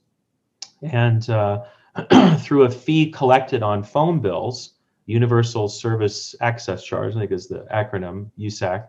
And 0.81 1.29
uh, 1.29 1.63
through 2.39 2.63
a 2.63 2.69
fee 2.69 3.11
collected 3.11 3.63
on 3.63 3.83
phone 3.83 4.19
bills, 4.19 4.73
Universal 5.05 5.69
Service 5.69 6.35
Access 6.41 6.83
Charge, 6.83 7.15
I 7.15 7.19
think 7.19 7.31
is 7.31 7.47
the 7.47 7.65
acronym 7.71 8.29
USAC. 8.39 8.87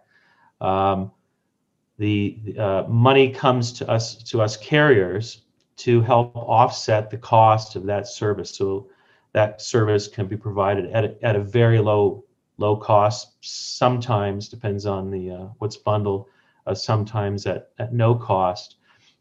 Um, 0.60 1.10
the 1.98 2.54
uh, 2.58 2.84
money 2.88 3.30
comes 3.30 3.72
to 3.74 3.88
us 3.88 4.16
to 4.24 4.40
us 4.40 4.56
carriers 4.56 5.42
to 5.76 6.00
help 6.00 6.36
offset 6.36 7.10
the 7.10 7.18
cost 7.18 7.76
of 7.76 7.84
that 7.86 8.06
service. 8.06 8.50
So 8.54 8.88
that 9.32 9.60
service 9.60 10.06
can 10.06 10.26
be 10.26 10.36
provided 10.36 10.90
at 10.92 11.04
a, 11.04 11.24
at 11.24 11.36
a 11.36 11.40
very 11.40 11.78
low 11.78 12.24
low 12.58 12.76
cost. 12.76 13.32
Sometimes 13.40 14.48
depends 14.48 14.86
on 14.86 15.10
the 15.10 15.30
uh, 15.30 15.46
what's 15.58 15.76
bundled. 15.76 16.26
Uh, 16.66 16.74
sometimes 16.74 17.46
at, 17.46 17.70
at 17.78 17.92
no 17.92 18.14
cost, 18.14 18.76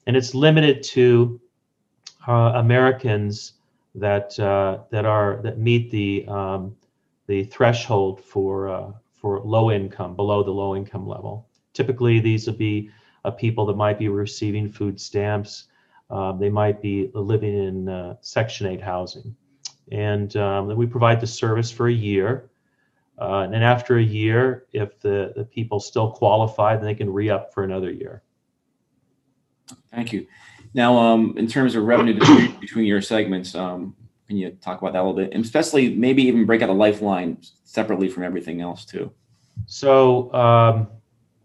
and 0.05 0.15
it's 0.15 0.35
limited 0.35 0.83
to 0.83 1.41
uh, 2.27 2.53
Americans 2.55 3.53
that 3.95 4.39
uh, 4.39 4.79
that 4.91 5.05
are 5.05 5.41
that 5.43 5.57
meet 5.57 5.89
the 5.89 6.25
um, 6.27 6.75
the 7.27 7.43
threshold 7.45 8.23
for 8.23 8.69
uh, 8.69 8.91
for 9.13 9.39
low 9.41 9.71
income 9.71 10.15
below 10.15 10.43
the 10.43 10.51
low 10.51 10.75
income 10.75 11.07
level. 11.07 11.47
Typically, 11.73 12.19
these 12.19 12.45
would 12.45 12.59
be 12.59 12.91
uh, 13.25 13.31
people 13.31 13.65
that 13.65 13.75
might 13.75 13.97
be 13.97 14.07
receiving 14.09 14.71
food 14.71 14.99
stamps 14.99 15.65
um, 16.11 16.37
they 16.39 16.49
might 16.49 16.81
be 16.81 17.09
living 17.13 17.57
in 17.57 18.17
Section 18.19 18.67
8 18.67 18.81
housing. 18.81 19.33
And 19.91 20.35
um, 20.35 20.75
we 20.75 20.85
provide 20.85 21.21
the 21.21 21.27
service 21.27 21.71
for 21.71 21.87
a 21.87 21.93
year. 21.93 22.50
Uh, 23.21 23.41
and 23.41 23.53
then 23.53 23.61
after 23.61 23.99
a 23.99 24.03
year, 24.03 24.65
if 24.73 24.99
the, 24.99 25.31
the 25.35 25.45
people 25.45 25.79
still 25.79 26.11
qualify, 26.11 26.75
then 26.75 26.85
they 26.85 26.95
can 26.95 27.07
re 27.07 27.29
up 27.29 27.53
for 27.53 27.63
another 27.63 27.91
year. 27.91 28.23
Thank 29.91 30.11
you. 30.11 30.25
Now, 30.73 30.97
um, 30.97 31.35
in 31.37 31.45
terms 31.47 31.75
of 31.75 31.83
revenue 31.83 32.17
between, 32.17 32.51
between 32.59 32.85
your 32.85 32.99
segments, 32.99 33.53
um, 33.53 33.95
can 34.27 34.37
you 34.37 34.49
talk 34.61 34.81
about 34.81 34.93
that 34.93 35.01
a 35.01 35.03
little 35.03 35.15
bit? 35.15 35.33
And 35.33 35.45
especially 35.45 35.93
maybe 35.93 36.23
even 36.23 36.47
break 36.47 36.63
out 36.63 36.69
a 36.69 36.73
lifeline 36.73 37.37
separately 37.63 38.09
from 38.09 38.23
everything 38.23 38.59
else, 38.59 38.85
too. 38.85 39.11
So, 39.67 40.33
um, 40.33 40.87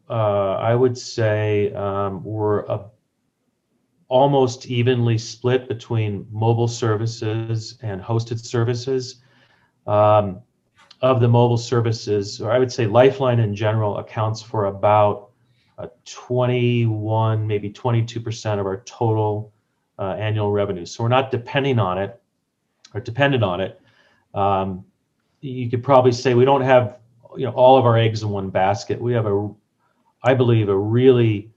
uh, 0.09 0.55
I 0.55 0.75
would 0.75 0.97
say 0.97 1.75
um, 1.75 2.25
we're 2.25 2.61
a, 2.61 2.87
almost 4.09 4.67
evenly 4.67 5.19
split 5.19 5.69
between 5.69 6.27
mobile 6.31 6.69
services 6.69 7.77
and 7.83 8.01
hosted 8.01 8.43
services. 8.43 9.17
Um, 9.87 10.41
of 11.03 11.21
the 11.21 11.29
mobile 11.29 11.59
services, 11.59 12.41
or 12.41 12.51
I 12.51 12.59
would 12.59 12.73
say 12.73 12.87
Lifeline 12.87 13.39
in 13.39 13.55
general 13.55 13.99
accounts 13.99 14.43
for 14.43 14.67
about 14.67 15.31
uh, 15.79 15.89
21, 16.05 17.47
maybe 17.47 17.71
22% 17.71 18.59
of 18.59 18.67
our 18.67 18.79
total 18.87 19.53
uh, 19.99 20.13
annual 20.19 20.51
revenue. 20.51 20.87
So 20.87 21.03
we're 21.03 21.09
not 21.09 21.31
depending 21.31 21.79
on 21.79 21.99
it 21.99 22.21
or 22.95 23.01
dependent 23.01 23.45
on 23.45 23.61
it. 23.61 23.81
Um, 24.35 24.85
you 25.41 25.69
could 25.71 25.83
probably 25.83 26.13
say 26.13 26.35
we 26.35 26.45
don't 26.45 26.63
have 26.63 26.99
you 27.37 27.45
know 27.45 27.53
all 27.53 27.77
of 27.77 27.85
our 27.85 27.97
eggs 27.97 28.23
in 28.23 28.31
one 28.31 28.51
basket. 28.51 29.01
We 29.01 29.13
have 29.13 29.27
a, 29.27 29.51
I 30.23 30.35
believe, 30.35 30.69
a 30.69 30.77
really 30.77 31.51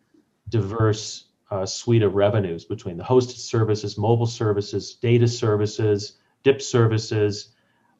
diverse 0.49 1.25
uh, 1.51 1.65
suite 1.65 2.03
of 2.03 2.15
revenues 2.15 2.65
between 2.65 2.97
the 2.97 3.03
hosted 3.03 3.37
services, 3.37 3.97
mobile 3.97 4.25
services, 4.25 4.95
data 4.95 5.27
services, 5.27 6.17
DIP 6.43 6.61
services. 6.61 7.49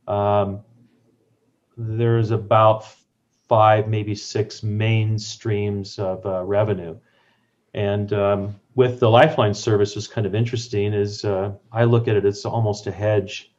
Um, 0.08 0.62
there's 1.80 2.32
about 2.32 2.86
five, 3.48 3.88
maybe 3.88 4.14
six 4.14 4.62
main 4.62 5.18
streams 5.18 5.98
of 5.98 6.26
uh, 6.26 6.44
revenue. 6.44 6.98
And 7.74 8.12
um, 8.12 8.60
with 8.76 9.00
the 9.00 9.10
Lifeline 9.10 9.54
service, 9.54 9.96
what's 9.96 10.08
kind 10.08 10.28
of 10.28 10.36
interesting 10.36 10.94
is 10.94 11.24
uh, 11.24 11.54
I 11.72 11.86
look 11.86 12.10
at 12.10 12.18
it 12.18 12.26
as 12.26 12.44
almost 12.44 12.88
a 12.88 12.92
hedge 12.92 13.54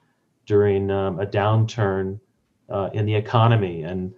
during 0.44 0.90
um, 0.90 1.18
a 1.18 1.26
downturn 1.26 2.20
uh, 2.68 2.90
in 2.92 3.06
the 3.06 3.14
economy. 3.14 3.84
And 3.84 4.12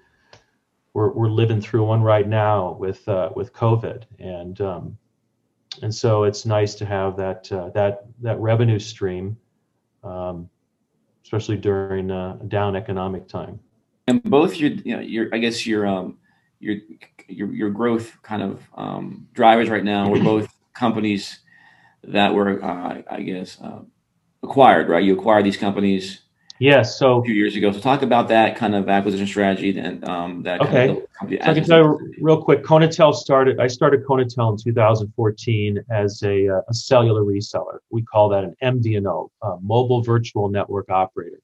we're, 0.95 1.13
we're 1.13 1.29
living 1.29 1.61
through 1.61 1.85
one 1.85 2.03
right 2.03 2.27
now 2.27 2.73
with 2.73 3.09
uh, 3.09 3.31
with 3.37 3.53
COVID. 3.53 4.03
And 4.19 4.61
um, 4.61 4.99
and 5.81 5.95
so 5.95 6.25
it's 6.25 6.45
nice 6.45 6.75
to 6.75 6.87
have 6.87 7.17
that 7.19 7.53
uh, 7.53 7.71
that 7.71 8.07
that 8.21 8.39
revenue 8.41 8.81
stream, 8.81 9.37
um, 10.03 10.51
especially 11.23 11.57
during 11.57 12.11
a 12.11 12.39
down 12.49 12.75
economic 12.75 13.29
time 13.29 13.61
and 14.07 14.23
both 14.23 14.57
your 14.57 14.71
you 14.71 14.97
know 14.97 15.03
your 15.03 15.29
I 15.33 15.39
guess 15.39 15.67
your 15.67 15.87
um 15.87 16.19
your 16.61 16.77
your 17.29 17.53
your 17.53 17.71
growth 17.71 18.17
kind 18.23 18.43
of 18.43 18.63
um, 18.75 19.29
drivers 19.33 19.69
right 19.69 19.85
now 19.85 20.09
were 20.09 20.21
both 20.21 20.49
companies 20.75 21.41
that 22.05 22.35
were 22.35 22.63
uh, 22.63 23.03
I 23.11 23.23
guess 23.23 23.61
uh, 23.61 23.81
acquired 24.43 24.89
right? 24.89 25.03
You 25.03 25.19
acquired 25.19 25.45
these 25.45 25.57
companies 25.57 26.21
yes 26.59 26.99
so 26.99 27.21
a 27.21 27.25
few 27.25 27.35
years 27.35 27.57
ago. 27.57 27.73
So 27.73 27.81
talk 27.81 28.03
about 28.03 28.29
that 28.29 28.57
kind 28.57 28.75
of 28.75 28.89
acquisition 28.89 29.27
strategy 29.27 29.79
and 29.79 30.07
um, 30.09 30.43
that 30.43 30.61
okay. 30.61 30.73
kind 30.73 30.91
of 30.91 30.97
so 31.45 31.51
I 31.51 31.55
can 31.55 31.65
tell 31.65 31.79
you 31.79 32.15
real 32.21 32.43
quick 32.43 32.65
KonaTel 32.65 33.15
started 33.15 33.61
I 33.61 33.69
started 33.69 34.05
KonaTel 34.05 34.53
in 34.53 34.59
2014 34.63 35.85
as 35.91 36.23
a, 36.23 36.49
uh, 36.49 36.61
a 36.69 36.75
cellular 36.75 37.23
reseller. 37.23 37.79
We 37.91 38.03
call 38.03 38.29
that 38.31 38.45
an 38.45 38.55
MVNO 38.63 39.31
mobile 39.61 40.03
virtual 40.03 40.49
network 40.49 40.91
operator 40.91 41.42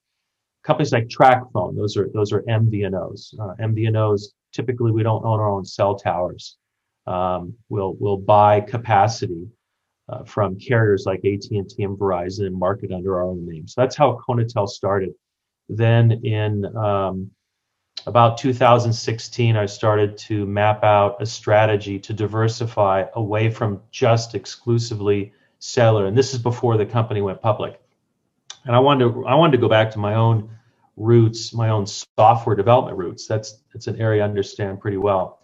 companies 0.68 0.92
like 0.92 1.08
TracFone, 1.08 1.74
those 1.74 1.96
are 1.96 2.10
those 2.12 2.30
are 2.30 2.42
MVNOs. 2.42 3.34
Uh, 3.40 3.54
MVNOs 3.58 4.22
typically 4.52 4.92
we 4.92 5.02
don't 5.02 5.24
own 5.24 5.40
our 5.40 5.48
own 5.48 5.64
cell 5.64 5.96
towers. 5.96 6.58
Um, 7.06 7.54
we'll 7.70 7.94
we'll 7.98 8.18
buy 8.18 8.60
capacity 8.60 9.48
uh, 10.10 10.24
from 10.24 10.58
carriers 10.58 11.04
like 11.06 11.20
AT&T 11.24 11.74
and 11.78 11.98
Verizon 11.98 12.46
and 12.46 12.54
market 12.54 12.92
under 12.92 13.16
our 13.16 13.22
own 13.22 13.46
name. 13.48 13.66
So 13.66 13.80
that's 13.80 13.96
how 13.96 14.20
KonaTel 14.28 14.68
started. 14.68 15.14
Then 15.70 16.12
in 16.22 16.66
um, 16.76 17.30
about 18.06 18.36
2016, 18.36 19.56
I 19.56 19.64
started 19.64 20.18
to 20.18 20.44
map 20.44 20.84
out 20.84 21.22
a 21.22 21.26
strategy 21.26 21.98
to 22.00 22.12
diversify 22.12 23.04
away 23.14 23.48
from 23.50 23.80
just 23.90 24.34
exclusively 24.34 25.32
cellular. 25.60 26.06
And 26.06 26.16
this 26.16 26.34
is 26.34 26.40
before 26.40 26.76
the 26.76 26.86
company 26.86 27.22
went 27.22 27.40
public. 27.40 27.80
And 28.66 28.76
I 28.76 28.80
wanted 28.80 29.04
to 29.04 29.24
I 29.24 29.34
wanted 29.34 29.52
to 29.52 29.58
go 29.58 29.68
back 29.68 29.90
to 29.92 29.98
my 29.98 30.14
own 30.14 30.50
roots, 30.98 31.54
my 31.54 31.68
own 31.70 31.86
software 31.86 32.56
development 32.56 32.98
roots. 32.98 33.26
That's 33.26 33.62
that's 33.72 33.86
an 33.86 34.00
area 34.00 34.22
I 34.22 34.28
understand 34.28 34.80
pretty 34.80 34.96
well, 34.96 35.40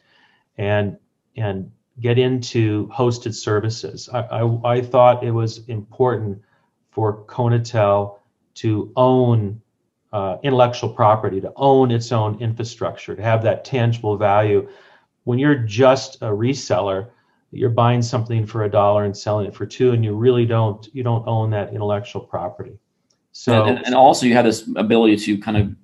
and 0.58 0.98
and 1.36 1.70
get 2.00 2.18
into 2.18 2.88
hosted 2.88 3.34
services. 3.34 4.08
I, 4.12 4.20
I, 4.20 4.72
I 4.76 4.80
thought 4.82 5.22
it 5.22 5.30
was 5.30 5.66
important 5.68 6.42
for 6.90 7.24
KonaTel 7.26 8.18
to 8.54 8.92
own 8.96 9.60
uh, 10.12 10.38
intellectual 10.42 10.90
property, 10.90 11.40
to 11.40 11.52
own 11.56 11.90
its 11.90 12.12
own 12.12 12.40
infrastructure, 12.40 13.16
to 13.16 13.22
have 13.22 13.42
that 13.42 13.64
tangible 13.64 14.16
value. 14.16 14.68
When 15.24 15.38
you're 15.38 15.56
just 15.56 16.16
a 16.16 16.26
reseller, 16.26 17.10
you're 17.50 17.70
buying 17.70 18.02
something 18.02 18.46
for 18.46 18.64
a 18.64 18.70
dollar 18.70 19.04
and 19.04 19.16
selling 19.16 19.46
it 19.46 19.54
for 19.54 19.66
two, 19.66 19.92
and 19.92 20.04
you 20.04 20.14
really 20.14 20.46
don't 20.46 20.88
you 20.92 21.02
don't 21.02 21.26
own 21.26 21.50
that 21.50 21.72
intellectual 21.72 22.22
property. 22.22 22.78
So 23.36 23.64
and, 23.64 23.84
and, 23.84 23.96
also 23.96 24.26
you 24.26 24.34
have 24.34 24.44
this 24.44 24.70
ability 24.76 25.16
to 25.16 25.38
kind 25.38 25.56
of 25.56 25.74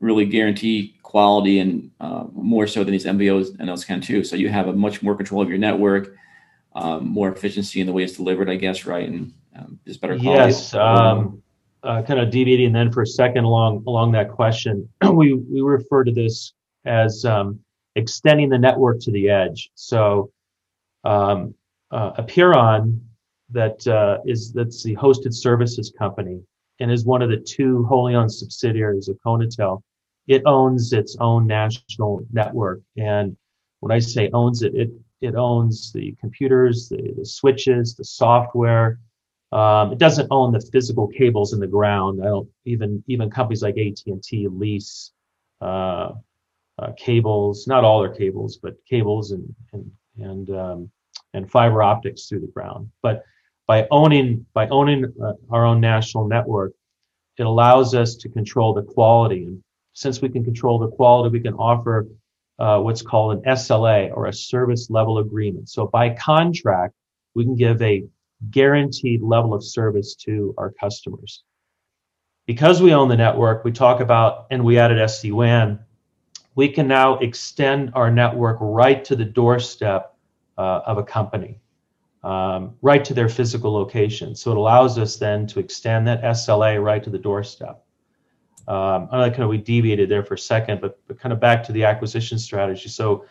really 0.00 0.24
guarantee 0.24 0.96
quality 1.02 1.58
and 1.58 1.90
uh, 2.00 2.24
more 2.32 2.66
so 2.66 2.82
than 2.82 2.92
these 2.92 3.04
MBOs 3.04 3.54
and 3.60 3.68
those 3.68 3.84
can 3.84 4.00
too. 4.00 4.24
So 4.24 4.34
you 4.34 4.48
have 4.48 4.66
a 4.66 4.72
much 4.72 5.02
more 5.02 5.14
control 5.14 5.42
of 5.42 5.50
your 5.50 5.58
network, 5.58 6.16
um, 6.74 7.06
more 7.06 7.30
efficiency 7.30 7.82
in 7.82 7.86
the 7.86 7.92
way 7.92 8.02
it's 8.02 8.16
delivered, 8.16 8.48
I 8.48 8.54
guess, 8.54 8.86
right, 8.86 9.06
and 9.06 9.30
um, 9.54 9.78
just 9.86 10.00
better 10.00 10.18
quality. 10.18 10.54
Yes. 10.54 10.72
Um, 10.72 11.42
uh, 11.82 12.00
kind 12.02 12.18
of 12.18 12.30
deviating 12.30 12.72
then 12.72 12.90
for 12.90 13.02
a 13.02 13.06
second 13.06 13.44
along 13.44 13.84
along 13.86 14.12
that 14.12 14.30
question, 14.30 14.88
we 15.12 15.34
we 15.34 15.60
refer 15.60 16.02
to 16.02 16.12
this 16.12 16.54
as 16.86 17.26
um, 17.26 17.60
extending 17.94 18.48
the 18.48 18.58
network 18.58 19.00
to 19.00 19.12
the 19.12 19.28
edge. 19.28 19.70
So 19.74 20.32
um, 21.04 21.54
uh, 21.90 22.22
Apeiron 22.22 23.00
that 23.50 23.86
uh, 23.86 24.18
is 24.24 24.52
that's 24.52 24.82
the 24.82 24.96
hosted 24.96 25.34
services 25.34 25.92
company 25.98 26.40
and 26.80 26.90
is 26.90 27.04
one 27.04 27.22
of 27.22 27.30
the 27.30 27.36
two 27.36 27.84
wholly 27.84 28.14
owned 28.14 28.32
subsidiaries 28.32 29.08
of 29.08 29.18
KonaTel. 29.24 29.82
It 30.26 30.42
owns 30.46 30.92
its 30.92 31.16
own 31.20 31.46
national 31.46 32.26
network. 32.32 32.80
And 32.96 33.36
when 33.80 33.92
I 33.92 33.98
say 33.98 34.30
owns 34.32 34.62
it, 34.62 34.74
it, 34.74 34.90
it 35.20 35.34
owns 35.34 35.92
the 35.92 36.16
computers, 36.20 36.88
the, 36.88 37.14
the 37.16 37.26
switches, 37.26 37.94
the 37.94 38.04
software. 38.04 38.98
Um, 39.52 39.92
it 39.92 39.98
doesn't 39.98 40.28
own 40.30 40.52
the 40.52 40.60
physical 40.72 41.08
cables 41.08 41.52
in 41.52 41.60
the 41.60 41.66
ground. 41.66 42.20
I 42.22 42.26
don't 42.26 42.48
even 42.64 43.02
even 43.08 43.30
companies 43.30 43.62
like 43.62 43.76
AT&T 43.76 44.48
lease 44.48 45.10
uh, 45.60 46.12
uh, 46.78 46.92
cables, 46.96 47.66
not 47.66 47.84
all 47.84 48.00
their 48.00 48.14
cables, 48.14 48.58
but 48.62 48.76
cables 48.88 49.32
and 49.32 49.54
and 49.72 49.90
and 50.18 50.50
um, 50.50 50.90
and 51.34 51.50
fiber 51.50 51.82
optics 51.82 52.26
through 52.26 52.40
the 52.40 52.46
ground. 52.46 52.90
But 53.02 53.24
by 53.70 53.86
owning 53.92 54.44
by 54.52 54.66
owning 54.66 55.04
uh, 55.22 55.34
our 55.48 55.64
own 55.64 55.80
national 55.80 56.26
network, 56.26 56.72
it 57.38 57.46
allows 57.46 57.94
us 57.94 58.16
to 58.16 58.28
control 58.28 58.74
the 58.74 58.82
quality. 58.82 59.44
And 59.44 59.62
since 59.92 60.20
we 60.20 60.28
can 60.28 60.42
control 60.42 60.80
the 60.80 60.88
quality, 60.88 61.30
we 61.30 61.38
can 61.38 61.54
offer 61.54 62.08
uh, 62.58 62.80
what's 62.80 63.00
called 63.00 63.36
an 63.36 63.42
SLA 63.44 64.10
or 64.12 64.26
a 64.26 64.32
service 64.32 64.90
level 64.90 65.18
agreement. 65.18 65.68
So 65.68 65.86
by 65.86 66.10
contract, 66.10 66.94
we 67.36 67.44
can 67.44 67.54
give 67.54 67.80
a 67.80 68.02
guaranteed 68.50 69.22
level 69.22 69.54
of 69.54 69.62
service 69.62 70.16
to 70.26 70.52
our 70.58 70.72
customers. 70.72 71.44
Because 72.48 72.82
we 72.82 72.92
own 72.92 73.08
the 73.08 73.16
network, 73.16 73.62
we 73.62 73.70
talk 73.70 74.00
about, 74.00 74.48
and 74.50 74.64
we 74.64 74.80
added 74.80 74.98
SD-WAN, 74.98 75.78
we 76.56 76.70
can 76.70 76.88
now 76.88 77.18
extend 77.18 77.92
our 77.94 78.10
network 78.10 78.58
right 78.60 79.04
to 79.04 79.14
the 79.14 79.24
doorstep 79.24 80.12
uh, 80.58 80.80
of 80.86 80.98
a 80.98 81.04
company 81.04 81.60
um, 82.22 82.74
right 82.82 83.04
to 83.04 83.14
their 83.14 83.28
physical 83.28 83.72
location. 83.72 84.34
So 84.34 84.50
it 84.50 84.56
allows 84.56 84.98
us 84.98 85.16
then 85.16 85.46
to 85.48 85.60
extend 85.60 86.06
that 86.06 86.22
SLA 86.22 86.82
right 86.82 87.02
to 87.02 87.10
the 87.10 87.18
doorstep. 87.18 87.84
Um, 88.68 89.08
I 89.10 89.18
like 89.18 89.32
kind 89.32 89.42
of 89.42 89.48
we 89.48 89.58
deviated 89.58 90.08
there 90.08 90.22
for 90.22 90.34
a 90.34 90.38
second, 90.38 90.80
but, 90.80 90.98
but 91.08 91.18
kind 91.18 91.32
of 91.32 91.40
back 91.40 91.64
to 91.64 91.72
the 91.72 91.84
acquisition 91.84 92.38
strategy. 92.38 92.88
So 92.88 93.24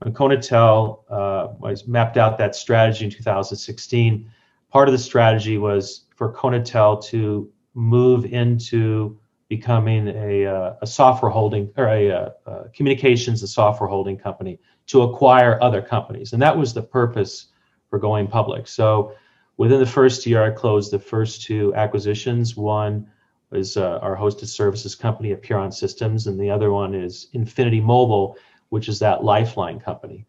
when 0.00 0.12
KonaTel 0.12 1.00
uh, 1.08 1.76
mapped 1.86 2.16
out 2.16 2.36
that 2.38 2.54
strategy 2.54 3.04
in 3.04 3.10
2016, 3.10 4.30
part 4.70 4.88
of 4.88 4.92
the 4.92 4.98
strategy 4.98 5.56
was 5.56 6.06
for 6.16 6.34
KonaTel 6.34 7.04
to 7.06 7.50
move 7.74 8.24
into 8.26 9.18
becoming 9.48 10.08
a, 10.08 10.46
uh, 10.46 10.74
a 10.82 10.86
software 10.86 11.30
holding 11.30 11.70
or 11.76 11.86
a, 11.86 12.10
uh, 12.10 12.30
uh, 12.46 12.64
communications 12.74 13.42
and 13.42 13.48
software 13.48 13.88
holding 13.88 14.16
company 14.16 14.58
to 14.86 15.02
acquire 15.02 15.62
other 15.62 15.80
companies. 15.80 16.32
And 16.32 16.42
that 16.42 16.56
was 16.56 16.74
the 16.74 16.82
purpose 16.82 17.46
for 17.94 18.00
going 18.00 18.26
public. 18.26 18.66
So 18.66 19.14
within 19.56 19.78
the 19.78 19.86
first 19.86 20.26
year, 20.26 20.42
I 20.42 20.50
closed 20.50 20.90
the 20.90 20.98
first 20.98 21.42
two 21.42 21.72
acquisitions. 21.76 22.56
One 22.56 23.08
is 23.52 23.76
uh, 23.76 24.00
our 24.02 24.16
hosted 24.16 24.48
services 24.48 24.96
company, 24.96 25.32
Apeiron 25.32 25.72
Systems, 25.72 26.26
and 26.26 26.40
the 26.40 26.50
other 26.50 26.72
one 26.72 26.92
is 26.92 27.28
Infiniti 27.36 27.80
Mobile, 27.80 28.36
which 28.70 28.88
is 28.88 28.98
that 28.98 29.22
Lifeline 29.22 29.78
company. 29.78 30.26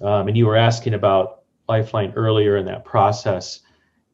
Um, 0.00 0.28
and 0.28 0.36
you 0.38 0.46
were 0.46 0.56
asking 0.56 0.94
about 0.94 1.42
Lifeline 1.68 2.14
earlier 2.16 2.56
in 2.56 2.64
that 2.64 2.86
process. 2.86 3.60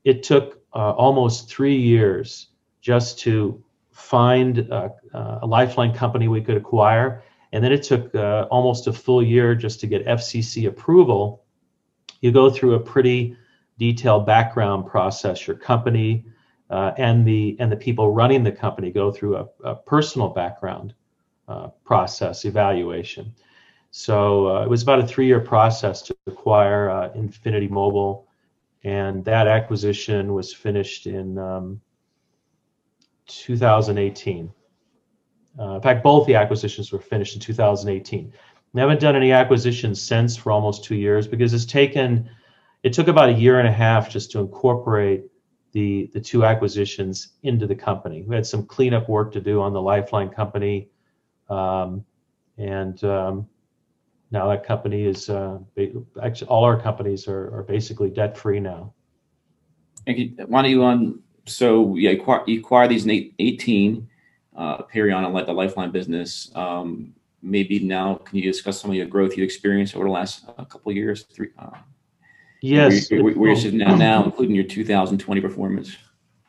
It 0.02 0.24
took 0.24 0.60
uh, 0.74 0.94
almost 0.94 1.48
three 1.48 1.76
years 1.76 2.48
just 2.80 3.20
to 3.20 3.62
find 3.92 4.66
uh, 4.72 4.88
uh 5.14 5.38
a 5.42 5.46
Lifeline 5.46 5.94
company 5.94 6.26
we 6.26 6.40
could 6.40 6.56
acquire 6.56 7.22
and 7.54 7.62
then 7.62 7.70
it 7.70 7.84
took 7.84 8.12
uh, 8.16 8.48
almost 8.50 8.88
a 8.88 8.92
full 8.92 9.22
year 9.22 9.54
just 9.54 9.78
to 9.78 9.86
get 9.86 10.04
FCC 10.06 10.66
approval. 10.66 11.43
You 12.20 12.32
go 12.32 12.50
through 12.50 12.74
a 12.74 12.80
pretty 12.80 13.36
detailed 13.78 14.26
background 14.26 14.86
process. 14.86 15.46
Your 15.46 15.56
company 15.56 16.24
uh, 16.70 16.92
and 16.96 17.26
the 17.26 17.56
and 17.60 17.70
the 17.70 17.76
people 17.76 18.12
running 18.12 18.42
the 18.42 18.52
company 18.52 18.90
go 18.90 19.12
through 19.12 19.36
a, 19.36 19.46
a 19.64 19.74
personal 19.74 20.28
background 20.28 20.94
uh, 21.48 21.68
process 21.84 22.44
evaluation. 22.44 23.34
So 23.90 24.48
uh, 24.48 24.62
it 24.64 24.68
was 24.68 24.82
about 24.82 24.98
a 24.98 25.06
three-year 25.06 25.40
process 25.40 26.02
to 26.02 26.16
acquire 26.26 26.90
uh, 26.90 27.10
Infiniti 27.10 27.70
Mobile, 27.70 28.26
and 28.82 29.24
that 29.24 29.46
acquisition 29.46 30.34
was 30.34 30.52
finished 30.52 31.06
in 31.06 31.38
um, 31.38 31.80
2018. 33.26 34.52
Uh, 35.56 35.76
in 35.76 35.80
fact, 35.80 36.02
both 36.02 36.26
the 36.26 36.34
acquisitions 36.34 36.90
were 36.90 36.98
finished 36.98 37.34
in 37.34 37.40
2018. 37.40 38.32
We 38.74 38.80
haven't 38.80 39.00
done 39.00 39.16
any 39.16 39.32
acquisitions 39.32 40.02
since 40.02 40.36
for 40.36 40.52
almost 40.52 40.84
two 40.84 40.96
years 40.96 41.26
because 41.26 41.54
it's 41.54 41.64
taken, 41.64 42.28
it 42.82 42.92
took 42.92 43.08
about 43.08 43.30
a 43.30 43.32
year 43.32 43.60
and 43.60 43.68
a 43.68 43.72
half 43.72 44.10
just 44.10 44.30
to 44.32 44.40
incorporate 44.40 45.24
the 45.74 46.08
the 46.12 46.20
two 46.20 46.44
acquisitions 46.44 47.34
into 47.42 47.66
the 47.66 47.74
company. 47.74 48.22
We 48.22 48.34
had 48.34 48.46
some 48.46 48.64
cleanup 48.64 49.08
work 49.08 49.32
to 49.32 49.40
do 49.40 49.60
on 49.60 49.72
the 49.72 49.82
Lifeline 49.82 50.28
company, 50.28 50.88
um, 51.50 52.04
and 52.58 53.02
um, 53.04 53.48
now 54.30 54.48
that 54.48 54.64
company 54.64 55.04
is 55.04 55.28
uh, 55.28 55.58
actually 56.22 56.48
all 56.48 56.64
our 56.64 56.80
companies 56.80 57.26
are, 57.28 57.54
are 57.56 57.64
basically 57.64 58.08
debt 58.08 58.38
free 58.38 58.60
now. 58.60 58.94
And 60.06 60.40
why 60.46 60.62
don't 60.62 60.70
you 60.70 60.84
on? 60.84 61.20
So 61.46 61.96
yeah, 61.96 62.10
you 62.10 62.20
acquire, 62.20 62.42
you 62.46 62.60
acquire 62.60 62.88
these 62.88 63.06
18 63.08 64.08
uh, 64.56 64.82
Perion 64.84 65.32
like 65.32 65.46
the 65.46 65.52
Lifeline 65.52 65.90
business. 65.90 66.52
Um, 66.54 67.14
maybe 67.44 67.78
now, 67.78 68.16
can 68.16 68.38
you 68.38 68.44
discuss 68.50 68.80
some 68.80 68.90
of 68.90 68.96
your 68.96 69.06
growth 69.06 69.36
you 69.36 69.44
experienced 69.44 69.94
over 69.94 70.06
the 70.06 70.10
last 70.10 70.44
uh, 70.48 70.64
couple 70.64 70.90
of 70.90 70.96
years? 70.96 71.24
Three. 71.24 71.50
Uh, 71.58 71.70
yes. 72.62 73.10
Where, 73.10 73.22
where, 73.22 73.34
where 73.34 73.50
you're 73.50 73.60
sitting 73.60 73.82
at 73.82 73.98
now, 73.98 74.24
including 74.24 74.54
your 74.54 74.64
2020 74.64 75.40
performance. 75.40 75.96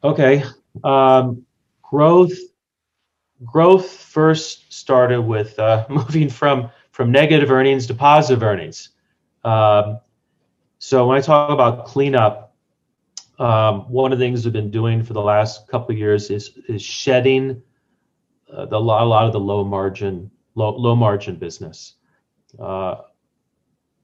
Okay. 0.03 0.43
Um, 0.83 1.45
growth. 1.81 2.33
Growth 3.43 3.89
first 3.91 4.71
started 4.71 5.21
with 5.21 5.59
uh, 5.59 5.85
moving 5.89 6.29
from 6.29 6.71
from 6.91 7.11
negative 7.11 7.51
earnings 7.51 7.87
to 7.87 7.93
positive 7.93 8.41
earnings. 8.41 8.89
Um, 9.43 9.99
so 10.79 11.05
when 11.07 11.17
I 11.17 11.21
talk 11.21 11.49
about 11.49 11.85
cleanup, 11.85 12.55
um, 13.37 13.81
one 13.91 14.13
of 14.13 14.19
the 14.19 14.23
things 14.23 14.45
we've 14.45 14.53
been 14.53 14.71
doing 14.71 15.03
for 15.03 15.11
the 15.11 15.21
last 15.21 15.67
couple 15.67 15.91
of 15.91 15.97
years 15.97 16.29
is 16.29 16.57
is 16.69 16.81
shedding 16.81 17.61
uh, 18.51 18.65
the, 18.65 18.77
a 18.77 18.79
lot 18.79 19.25
of 19.25 19.33
the 19.33 19.39
low 19.39 19.63
margin 19.63 20.31
low, 20.55 20.75
low 20.75 20.95
margin 20.95 21.35
business. 21.35 21.95
Uh, 22.59 22.95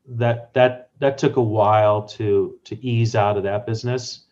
that 0.08 0.54
that 0.54 0.90
that 1.00 1.18
took 1.18 1.38
a 1.38 1.42
while 1.42 2.04
to 2.04 2.60
to 2.66 2.86
ease 2.86 3.16
out 3.16 3.38
of 3.38 3.44
that 3.44 3.66
business, 3.66 4.26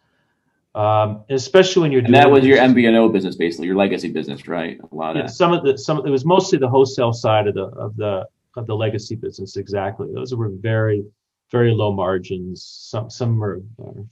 um, 0.75 1.23
especially 1.29 1.83
when 1.83 1.91
you're. 1.91 2.03
And 2.03 2.13
that 2.13 2.29
was 2.29 2.45
your 2.45 2.57
MVNO 2.57 3.11
business, 3.13 3.35
basically 3.35 3.67
your 3.67 3.75
legacy 3.75 4.11
business, 4.11 4.47
right? 4.47 4.79
A 4.91 4.95
lot 4.95 5.15
yeah, 5.15 5.23
of 5.23 5.31
some 5.31 5.53
of 5.53 5.63
the 5.63 5.77
some 5.77 6.05
it 6.05 6.09
was 6.09 6.25
mostly 6.25 6.57
the 6.57 6.69
wholesale 6.69 7.13
side 7.13 7.47
of 7.47 7.55
the 7.55 7.65
of 7.65 7.95
the 7.95 8.27
of 8.57 8.67
the 8.67 8.75
legacy 8.75 9.15
business. 9.15 9.57
Exactly, 9.57 10.09
those 10.13 10.33
were 10.35 10.49
very 10.49 11.03
very 11.51 11.71
low 11.71 11.91
margins. 11.91 12.63
Some 12.63 13.09
some 13.09 13.43
are 13.43 13.61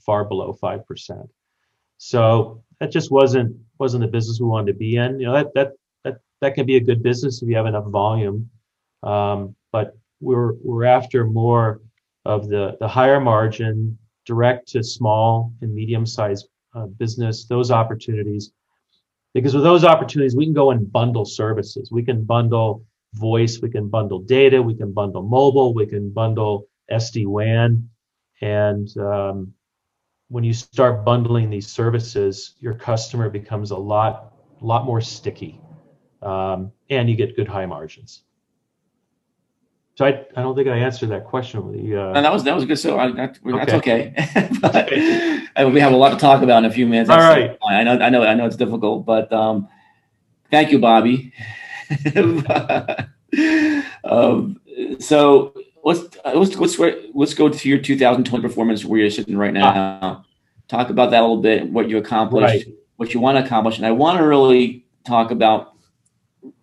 far 0.04 0.24
below 0.24 0.52
five 0.52 0.86
percent. 0.86 1.28
So 1.98 2.62
that 2.80 2.92
just 2.92 3.10
wasn't 3.10 3.56
wasn't 3.78 4.02
the 4.02 4.08
business 4.08 4.40
we 4.40 4.46
wanted 4.46 4.72
to 4.72 4.78
be 4.78 4.96
in. 4.96 5.20
You 5.20 5.26
know 5.26 5.34
that 5.34 5.54
that 5.54 5.72
that 6.40 6.54
can 6.54 6.66
be 6.66 6.76
a 6.76 6.80
good 6.80 7.02
business 7.02 7.42
if 7.42 7.48
you 7.48 7.56
have 7.56 7.66
enough 7.66 7.86
volume. 7.86 8.50
Um, 9.02 9.54
but 9.72 9.96
we're 10.20 10.52
we're 10.54 10.84
after 10.84 11.24
more 11.24 11.80
of 12.24 12.48
the 12.48 12.76
the 12.80 12.88
higher 12.88 13.20
margin, 13.20 13.98
direct 14.26 14.68
to 14.68 14.82
small 14.82 15.52
and 15.60 15.74
medium 15.74 16.06
sized 16.06 16.48
uh, 16.74 16.86
business. 16.86 17.44
Those 17.44 17.70
opportunities, 17.70 18.52
because 19.34 19.54
with 19.54 19.64
those 19.64 19.84
opportunities, 19.84 20.36
we 20.36 20.44
can 20.44 20.54
go 20.54 20.70
and 20.70 20.90
bundle 20.90 21.24
services. 21.24 21.90
We 21.90 22.02
can 22.02 22.24
bundle 22.24 22.84
voice, 23.14 23.60
we 23.60 23.70
can 23.70 23.88
bundle 23.88 24.20
data, 24.20 24.60
we 24.60 24.74
can 24.74 24.92
bundle 24.92 25.22
mobile, 25.22 25.74
we 25.74 25.86
can 25.86 26.10
bundle 26.10 26.68
SD 26.90 27.26
WAN, 27.26 27.88
and 28.40 28.88
um, 28.98 29.52
when 30.28 30.44
you 30.44 30.52
start 30.52 31.04
bundling 31.04 31.48
these 31.48 31.68
services, 31.68 32.54
your 32.58 32.74
customer 32.74 33.30
becomes 33.30 33.70
a 33.70 33.76
lot 33.76 34.34
lot 34.60 34.84
more 34.84 35.00
sticky 35.00 35.60
um, 36.22 36.72
and 36.90 37.08
you 37.08 37.16
get 37.16 37.36
good 37.36 37.48
high 37.48 37.66
margins. 37.66 38.22
So 39.98 40.04
I, 40.04 40.24
I 40.36 40.42
don't 40.42 40.54
think 40.54 40.68
I 40.68 40.76
answered 40.76 41.08
that 41.08 41.24
question. 41.24 41.72
The, 41.72 42.00
uh, 42.00 42.12
and 42.12 42.24
that 42.24 42.32
was 42.32 42.44
that 42.44 42.54
was 42.54 42.64
good. 42.64 42.78
So 42.78 43.00
I, 43.00 43.10
that, 43.10 43.36
that's 43.44 43.72
okay. 43.72 44.14
but, 44.62 44.92
we 45.72 45.80
have 45.80 45.92
a 45.92 45.96
lot 45.96 46.10
to 46.10 46.16
talk 46.16 46.42
about 46.42 46.58
in 46.58 46.70
a 46.70 46.72
few 46.72 46.86
minutes. 46.86 47.10
All 47.10 47.18
right. 47.18 47.58
I 47.68 47.82
know 47.82 47.98
I 47.98 48.08
know 48.08 48.22
I 48.22 48.34
know 48.34 48.46
it's 48.46 48.54
difficult, 48.54 49.04
but 49.04 49.32
um, 49.32 49.66
thank 50.52 50.70
you, 50.70 50.78
Bobby. 50.78 51.32
um, 54.04 54.60
so 55.00 55.52
let's 55.82 56.16
let's 56.24 56.54
let's 56.56 56.78
let's 57.12 57.34
go 57.34 57.48
to 57.48 57.68
your 57.68 57.78
2020 57.78 58.40
performance 58.40 58.84
where 58.84 59.00
you're 59.00 59.10
sitting 59.10 59.36
right 59.36 59.52
now. 59.52 60.24
Talk 60.68 60.90
about 60.90 61.10
that 61.10 61.20
a 61.20 61.26
little 61.26 61.42
bit, 61.42 61.68
what 61.70 61.88
you 61.88 61.98
accomplished, 61.98 62.66
right. 62.66 62.74
what 62.98 63.14
you 63.14 63.18
want 63.18 63.36
to 63.36 63.44
accomplish, 63.44 63.78
and 63.78 63.86
I 63.86 63.90
want 63.90 64.18
to 64.18 64.24
really 64.24 64.86
talk 65.04 65.32
about 65.32 65.74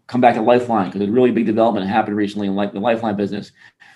come 0.07 0.21
back 0.21 0.35
to 0.35 0.41
Lifeline 0.41 0.91
because 0.91 1.07
a 1.07 1.11
really 1.11 1.31
big 1.31 1.45
development 1.45 1.87
happened 1.87 2.17
recently 2.17 2.47
in 2.47 2.55
like 2.55 2.73
the 2.73 2.79
Lifeline 2.79 3.15
business, 3.15 3.51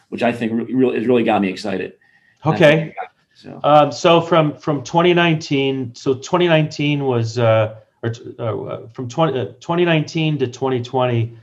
which 0.10 0.24
I 0.24 0.32
think 0.32 0.52
really 0.72 0.98
has 0.98 1.08
really 1.08 1.24
got 1.24 1.42
me 1.42 1.50
excited. 1.50 1.94
Okay. 2.46 2.96
So. 3.36 3.60
Um, 3.64 3.92
so 3.92 4.22
from 4.22 4.58
from 4.58 4.84
2019, 4.84 5.96
so 5.96 6.14
2019 6.14 7.06
was 7.06 7.38
uh, 7.38 7.76
or 8.04 8.14
uh, 8.40 8.88
from 8.94 9.08
20, 9.08 9.40
uh, 9.40 9.46
2019 9.60 10.40
to 10.40 10.48
2020, 10.48 11.38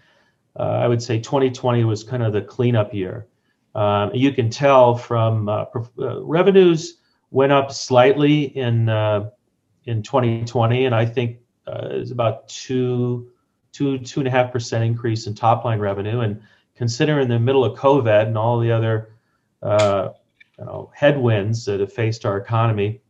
uh, 0.59 0.63
I 0.63 0.89
would 0.89 1.03
say 1.03 1.19
2020 1.19 1.85
was 1.85 2.03
kind 2.03 2.23
of 2.23 2.33
the 2.33 2.43
cleanup 2.43 2.93
year. 2.93 3.27
Um, 3.75 4.11
you 4.15 4.33
can 4.33 4.51
tell 4.51 4.95
from 4.95 5.49
uh, 5.49 5.67
uh, 5.99 6.23
revenues 6.23 6.99
went 7.31 7.53
up 7.53 7.73
slightly 7.73 8.45
in 8.57 8.89
in 9.85 10.03
2020, 10.03 10.87
and 10.87 10.95
I 10.95 11.05
think 11.05 11.39
it's 11.67 12.11
about 12.11 12.49
two 12.49 13.31
two 13.77 13.99
two 13.99 14.21
and 14.21 14.27
a 14.27 14.31
half 14.31 14.53
percent 14.53 14.85
increase 14.85 15.27
in 15.27 15.35
top 15.35 15.65
line 15.65 15.79
revenue. 15.79 16.21
And 16.21 16.41
considering 16.77 17.29
the 17.29 17.39
middle 17.39 17.65
of 17.65 17.79
COVID 17.79 18.27
and 18.27 18.39
all 18.39 18.59
the 18.59 18.73
other 18.73 19.11
uh, 19.63 20.11
you 20.59 20.65
know, 20.65 20.91
headwinds 20.95 21.65
that 21.67 21.81
have 21.81 21.93
faced 21.93 22.25
our 22.25 22.39
economy, 22.39 23.01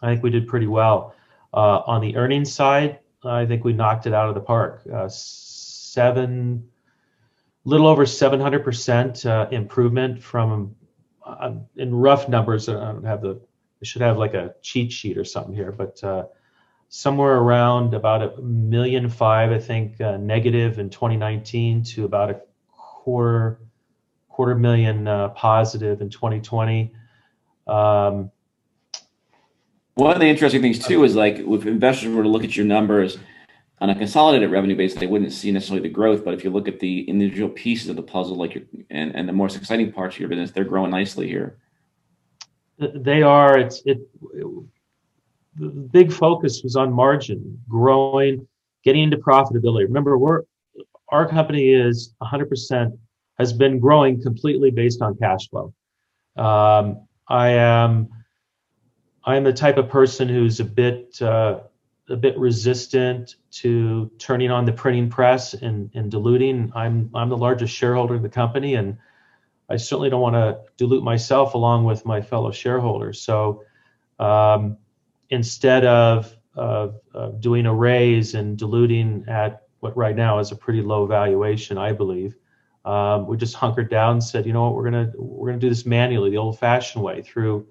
I 0.00 0.06
think 0.06 0.22
we 0.22 0.30
did 0.30 0.48
pretty 0.48 0.66
well. 0.66 1.14
Uh, 1.52 1.82
on 1.86 2.00
the 2.00 2.16
earnings 2.16 2.52
side, 2.52 3.00
I 3.24 3.44
think 3.44 3.64
we 3.64 3.72
knocked 3.72 4.06
it 4.06 4.14
out 4.14 4.28
of 4.28 4.34
the 4.34 4.40
park. 4.40 4.82
Uh, 4.92 5.08
seven, 5.08 6.68
little 7.64 7.86
over 7.86 8.04
700% 8.04 9.26
uh, 9.26 9.48
improvement 9.50 10.22
from, 10.22 10.74
uh, 11.24 11.52
in 11.76 11.94
rough 11.94 12.28
numbers, 12.28 12.68
I 12.68 12.74
don't 12.74 13.04
have 13.04 13.22
the, 13.22 13.40
I 13.82 13.84
should 13.84 14.02
have 14.02 14.16
like 14.16 14.34
a 14.34 14.54
cheat 14.62 14.92
sheet 14.92 15.18
or 15.18 15.24
something 15.24 15.54
here, 15.54 15.72
but 15.72 16.02
uh, 16.04 16.26
somewhere 16.88 17.36
around 17.36 17.94
about 17.94 18.22
a 18.22 18.40
million 18.40 19.08
five, 19.08 19.52
I 19.52 19.58
think, 19.58 20.00
uh, 20.00 20.16
negative 20.16 20.78
in 20.78 20.90
2019 20.90 21.82
to 21.84 22.04
about 22.04 22.30
a 22.30 22.40
quarter 22.70 23.60
quarter 24.28 24.54
million 24.54 25.08
uh, 25.08 25.30
positive 25.30 26.02
in 26.02 26.10
2020. 26.10 26.92
Um, 27.66 28.30
One 29.94 30.12
of 30.12 30.20
the 30.20 30.26
interesting 30.26 30.60
things 30.60 30.78
too 30.78 31.04
is 31.04 31.16
like 31.16 31.38
if 31.38 31.66
investors 31.66 32.14
were 32.14 32.22
to 32.22 32.28
look 32.28 32.44
at 32.44 32.54
your 32.54 32.66
numbers 32.66 33.16
on 33.80 33.88
a 33.88 33.94
consolidated 33.94 34.50
revenue 34.50 34.76
base, 34.76 34.94
they 34.94 35.06
wouldn't 35.06 35.32
see 35.32 35.50
necessarily 35.50 35.88
the 35.88 35.92
growth. 35.92 36.22
But 36.22 36.34
if 36.34 36.44
you 36.44 36.50
look 36.50 36.68
at 36.68 36.80
the 36.80 37.08
individual 37.08 37.48
pieces 37.48 37.88
of 37.88 37.96
the 37.96 38.02
puzzle, 38.02 38.36
like 38.36 38.54
your 38.54 38.64
and, 38.90 39.16
and 39.16 39.28
the 39.28 39.32
most 39.32 39.56
exciting 39.56 39.90
parts 39.90 40.16
of 40.16 40.20
your 40.20 40.28
business, 40.28 40.50
they're 40.50 40.64
growing 40.64 40.90
nicely 40.90 41.28
here. 41.28 41.56
They 42.78 43.22
are. 43.22 43.58
It's 43.58 43.82
it 43.86 44.00
the 45.58 45.68
big 45.68 46.12
focus 46.12 46.62
was 46.62 46.76
on 46.76 46.92
margin, 46.92 47.60
growing, 47.68 48.46
getting 48.84 49.04
into 49.04 49.16
profitability. 49.16 49.82
Remember, 49.82 50.18
we're 50.18 50.42
our 51.10 51.28
company 51.28 51.72
is 51.72 52.14
100% 52.20 52.98
has 53.38 53.52
been 53.52 53.78
growing 53.78 54.20
completely 54.20 54.70
based 54.70 55.02
on 55.02 55.16
cash 55.16 55.48
flow. 55.48 55.72
Um, 56.36 57.06
I 57.28 57.50
am 57.50 58.08
I 59.24 59.36
am 59.36 59.44
the 59.44 59.52
type 59.52 59.76
of 59.76 59.88
person 59.88 60.28
who's 60.28 60.60
a 60.60 60.64
bit 60.64 61.20
uh, 61.20 61.60
a 62.08 62.16
bit 62.16 62.38
resistant 62.38 63.34
to 63.50 64.10
turning 64.18 64.50
on 64.50 64.64
the 64.64 64.72
printing 64.72 65.10
press 65.10 65.54
and, 65.54 65.90
and 65.94 66.10
diluting. 66.10 66.72
I'm 66.74 67.10
I'm 67.14 67.28
the 67.28 67.36
largest 67.36 67.74
shareholder 67.74 68.14
in 68.14 68.22
the 68.22 68.28
company, 68.28 68.74
and 68.74 68.96
I 69.68 69.76
certainly 69.76 70.10
don't 70.10 70.20
want 70.20 70.34
to 70.36 70.60
dilute 70.76 71.02
myself 71.02 71.54
along 71.54 71.84
with 71.84 72.04
my 72.06 72.20
fellow 72.20 72.52
shareholders. 72.52 73.20
So 73.20 73.64
um, 74.20 74.76
instead 75.30 75.84
of, 75.84 76.34
of, 76.54 77.00
doing 77.40 77.66
a 77.66 77.74
raise 77.74 78.34
and 78.34 78.56
diluting 78.56 79.24
at 79.28 79.62
what 79.80 79.96
right 79.96 80.16
now 80.16 80.38
is 80.38 80.52
a 80.52 80.56
pretty 80.56 80.82
low 80.82 81.06
valuation, 81.06 81.78
I 81.78 81.92
believe, 81.92 82.36
Um, 82.86 83.26
we 83.26 83.36
just 83.36 83.56
hunkered 83.56 83.90
down 83.90 84.12
and 84.12 84.22
said, 84.22 84.46
you 84.46 84.52
know 84.52 84.62
what, 84.62 84.74
we're 84.76 84.84
gonna 84.84 85.12
we're 85.16 85.48
gonna 85.48 85.58
do 85.58 85.68
this 85.68 85.84
manually, 85.86 86.30
the 86.30 86.36
old-fashioned 86.36 87.02
way, 87.02 87.20
through 87.20 87.66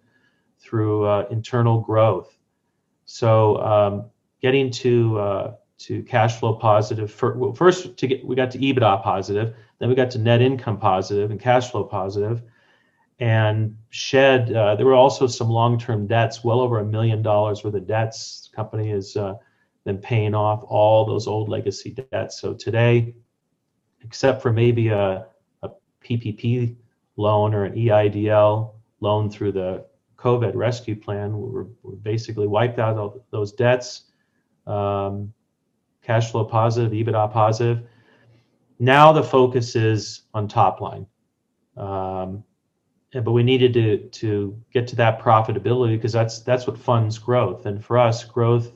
through 0.60 1.06
uh, 1.06 1.26
internal 1.32 1.80
growth. 1.80 2.38
So 3.06 3.58
um, 3.58 4.10
getting 4.42 4.72
to 4.84 5.20
uh, 5.20 5.54
to 5.78 6.04
cash 6.04 6.40
flow 6.40 6.56
positive. 6.56 7.10
For, 7.12 7.38
well, 7.38 7.54
first, 7.54 7.96
to 7.98 8.08
get 8.08 8.26
we 8.26 8.36
got 8.36 8.52
to 8.52 8.60
EBITDA 8.60 9.04
positive, 9.04 9.56
then 9.80 9.88
we 9.90 9.96
got 9.96 10.12
to 10.12 10.20
net 10.20 10.42
income 10.42 10.80
positive 10.80 11.32
and 11.32 11.40
cash 11.40 11.72
flow 11.72 11.86
positive, 11.86 12.42
and 13.20 13.78
shed. 13.90 14.52
Uh, 14.52 14.76
there 14.76 14.86
were 14.86 14.94
also 14.94 15.28
some 15.28 15.50
long-term 15.50 16.08
debts, 16.08 16.44
well 16.44 16.60
over 16.60 16.80
a 16.80 16.86
million 16.86 17.22
dollars 17.22 17.64
worth 17.64 17.76
of 17.76 17.88
debts. 17.88 18.50
The 18.50 18.56
company 18.56 18.90
has 18.90 19.16
uh, 19.16 19.36
been 19.86 19.98
paying 19.98 20.36
off 20.36 20.64
all 20.68 21.06
those 21.06 21.28
old 21.28 21.48
legacy 21.48 21.96
debts. 22.12 22.40
So 22.40 22.54
today, 22.54 23.16
except 24.04 24.42
for 24.42 24.52
maybe 24.52 24.90
a, 24.90 25.28
a 25.64 25.70
PPP 26.04 26.76
loan 27.16 27.54
or 27.54 27.66
an 27.66 27.76
EIDL 27.76 28.74
loan 29.00 29.30
through 29.30 29.54
the 29.54 29.86
COVID 30.18 30.56
rescue 30.56 30.96
plan, 30.96 31.38
we're, 31.38 31.68
we're 31.84 31.96
basically 31.96 32.48
wiped 32.48 32.80
out 32.80 32.98
all 32.98 33.24
those 33.32 33.54
debts. 33.54 34.06
Um, 34.68 35.34
cash 36.02 36.32
flow 36.32 36.44
positive, 36.44 36.92
EBITDA 36.92 37.32
positive. 37.32 37.88
Now 38.80 39.12
the 39.12 39.24
focus 39.24 39.76
is 39.76 40.24
on 40.34 40.48
top 40.48 40.82
line. 40.82 41.08
Um, 41.78 42.05
but 43.24 43.32
we 43.32 43.44
needed 43.44 43.74
to 43.74 43.98
to 43.98 44.62
get 44.74 44.88
to 44.88 44.96
that 44.98 45.20
profitability 45.20 45.96
because 45.96 46.12
that's 46.12 46.40
that's 46.40 46.68
what 46.68 46.78
funds 46.78 47.18
growth. 47.18 47.66
And 47.66 47.84
for 47.84 47.98
us, 47.98 48.24
growth 48.24 48.72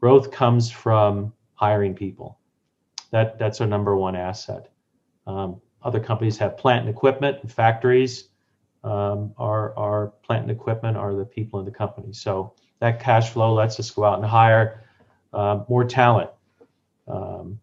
growth 0.00 0.30
comes 0.30 0.70
from 0.70 1.32
hiring 1.54 1.94
people. 1.94 2.38
That 3.10 3.38
that's 3.38 3.60
our 3.60 3.66
number 3.66 3.96
one 3.96 4.16
asset. 4.16 4.70
Um, 5.26 5.60
other 5.82 6.00
companies 6.00 6.38
have 6.38 6.56
plant 6.56 6.86
and 6.86 6.94
equipment 6.94 7.38
and 7.42 7.52
factories. 7.52 8.28
Um, 8.84 9.32
our 9.38 9.76
our 9.78 10.08
plant 10.22 10.42
and 10.42 10.50
equipment 10.50 10.96
are 10.96 11.14
the 11.14 11.24
people 11.24 11.60
in 11.60 11.64
the 11.64 11.72
company. 11.72 12.12
So 12.12 12.54
that 12.80 13.00
cash 13.00 13.30
flow 13.30 13.54
lets 13.54 13.78
us 13.78 13.90
go 13.90 14.04
out 14.04 14.18
and 14.18 14.26
hire 14.26 14.84
uh, 15.32 15.64
more 15.68 15.84
talent. 15.84 16.30
Um, 17.06 17.60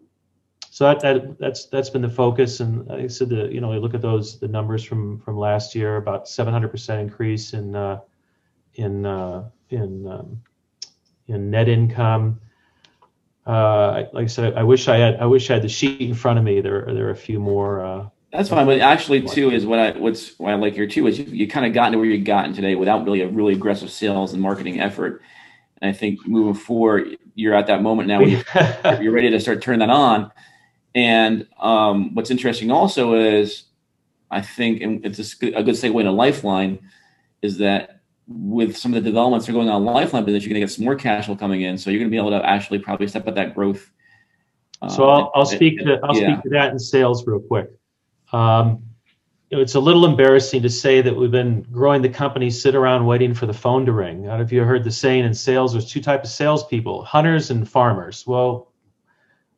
so 0.76 0.84
that, 0.84 1.00
that 1.00 1.40
that's 1.40 1.68
that's 1.68 1.90
been 1.90 2.02
the 2.02 2.10
focus, 2.10 2.60
and 2.60 2.92
I 2.92 3.08
said 3.08 3.30
the 3.30 3.48
you 3.50 3.62
know 3.62 3.72
you 3.72 3.80
look 3.80 3.94
at 3.94 4.02
those 4.02 4.42
the 4.42 4.50
numbers 4.50 4.84
from 4.84 5.20
from 5.20 5.38
last 5.38 5.74
year, 5.74 5.96
about 5.96 6.28
700 6.28 6.68
percent 6.68 7.00
increase 7.00 7.54
in 7.54 7.74
uh, 7.78 8.02
in 8.74 9.06
uh, 9.06 9.48
in 9.70 10.06
um, 10.06 10.42
in 11.30 11.50
net 11.50 11.70
income. 11.70 12.42
Uh, 13.48 14.04
like 14.12 14.26
I 14.26 14.28
said, 14.28 14.56
I 14.56 14.64
wish 14.64 14.90
I 14.90 14.98
had 14.98 15.16
I 15.16 15.28
wish 15.28 15.50
I 15.50 15.54
had 15.54 15.62
the 15.62 15.70
sheet 15.70 16.02
in 16.02 16.14
front 16.14 16.40
of 16.40 16.44
me. 16.44 16.60
There 16.60 16.84
there 16.94 17.08
are 17.08 17.12
a 17.12 17.16
few 17.16 17.40
more. 17.40 17.80
Uh, 17.80 18.10
That's 18.34 18.50
fine, 18.50 18.66
but 18.66 18.82
actually 18.82 19.22
too 19.22 19.52
is 19.52 19.66
what 19.66 19.80
I 19.80 19.92
what's 19.92 20.38
what 20.38 20.52
I 20.52 20.56
like 20.56 20.74
here 20.74 20.88
too 20.88 21.08
is 21.08 21.18
you, 21.18 21.24
you 21.24 21.48
kind 21.48 21.66
of 21.66 21.72
gotten 21.72 21.94
to 21.94 22.00
where 22.00 22.08
you've 22.08 22.26
gotten 22.26 22.54
today 22.54 22.76
without 22.76 23.06
really 23.06 23.22
a 23.22 23.30
really 23.30 23.54
aggressive 23.54 23.92
sales 23.92 24.34
and 24.34 24.42
marketing 24.42 24.82
effort. 24.82 25.22
And 25.82 25.90
I 25.90 25.94
think 25.94 26.28
moving 26.28 26.54
forward, 26.54 27.18
you're 27.34 27.56
at 27.56 27.68
that 27.68 27.82
moment 27.82 28.10
now 28.10 28.20
where 28.20 29.00
you're 29.02 29.14
ready 29.14 29.30
to 29.30 29.40
start 29.40 29.62
turning 29.62 29.80
that 29.80 29.90
on. 29.90 30.34
And 30.96 31.48
um, 31.60 32.16
what's 32.16 32.32
interesting 32.32 32.72
also 32.72 33.16
is, 33.16 33.66
I 34.32 34.42
think, 34.42 34.82
and 34.82 35.06
it's 35.06 35.20
a 35.20 35.38
good 35.38 35.76
segue 35.76 36.00
into 36.00 36.12
Lifeline, 36.12 36.80
is 37.42 37.58
that 37.58 38.02
with 38.28 38.76
some 38.76 38.94
of 38.94 39.04
the 39.04 39.10
developments 39.10 39.46
that 39.46 39.52
are 39.52 39.56
going 39.56 39.70
on 39.70 39.82
in 39.82 39.86
Lifeline 39.86 40.24
business, 40.24 40.44
you're 40.44 40.50
going 40.50 40.62
to 40.62 40.66
get 40.66 40.72
some 40.72 40.86
more 40.86 40.96
cash 40.96 41.26
flow 41.26 41.36
coming 41.36 41.62
in. 41.62 41.78
So 41.78 41.90
you're 41.90 42.00
going 42.00 42.10
to 42.10 42.16
be 42.16 42.18
able 42.18 42.32
to 42.32 42.44
actually 42.44 42.80
probably 42.80 43.08
step 43.08 43.28
up 43.28 43.36
that 43.36 43.54
growth. 43.54 43.92
so 44.90 45.10
I'll, 45.10 45.32
I'll 45.36 45.46
speak 45.46 45.80
to 45.80 46.00
I'll 46.02 46.16
yeah. 46.16 46.34
speak 46.34 46.44
to 46.44 46.50
that 46.52 46.72
in 46.72 46.80
sales 46.80 47.28
real 47.28 47.42
quick. 47.42 47.70
Um, 48.32 48.82
it's 49.52 49.76
a 49.76 49.80
little 49.80 50.06
embarrassing 50.06 50.62
to 50.64 50.70
say 50.70 51.02
that 51.02 51.16
we've 51.16 51.32
been 51.32 51.62
growing 51.64 52.02
the 52.02 52.10
company, 52.10 52.50
sit 52.50 52.74
around 52.74 53.06
waiting 53.06 53.34
for 53.34 53.46
the 53.46 53.54
phone 53.54 53.86
to 53.86 53.92
ring. 53.92 54.26
I 54.26 54.30
don't 54.30 54.40
know 54.40 54.44
if 54.46 54.52
you 54.52 54.64
heard 54.64 54.84
the 54.84 54.92
saying 54.92 55.24
in 55.24 55.34
sales, 55.34 55.74
there's 55.74 55.90
two 55.90 56.02
types 56.02 56.30
of 56.30 56.36
salespeople, 56.36 57.04
hunters 57.04 57.52
and 57.52 57.70
farmers. 57.70 58.26
Well, 58.26 58.72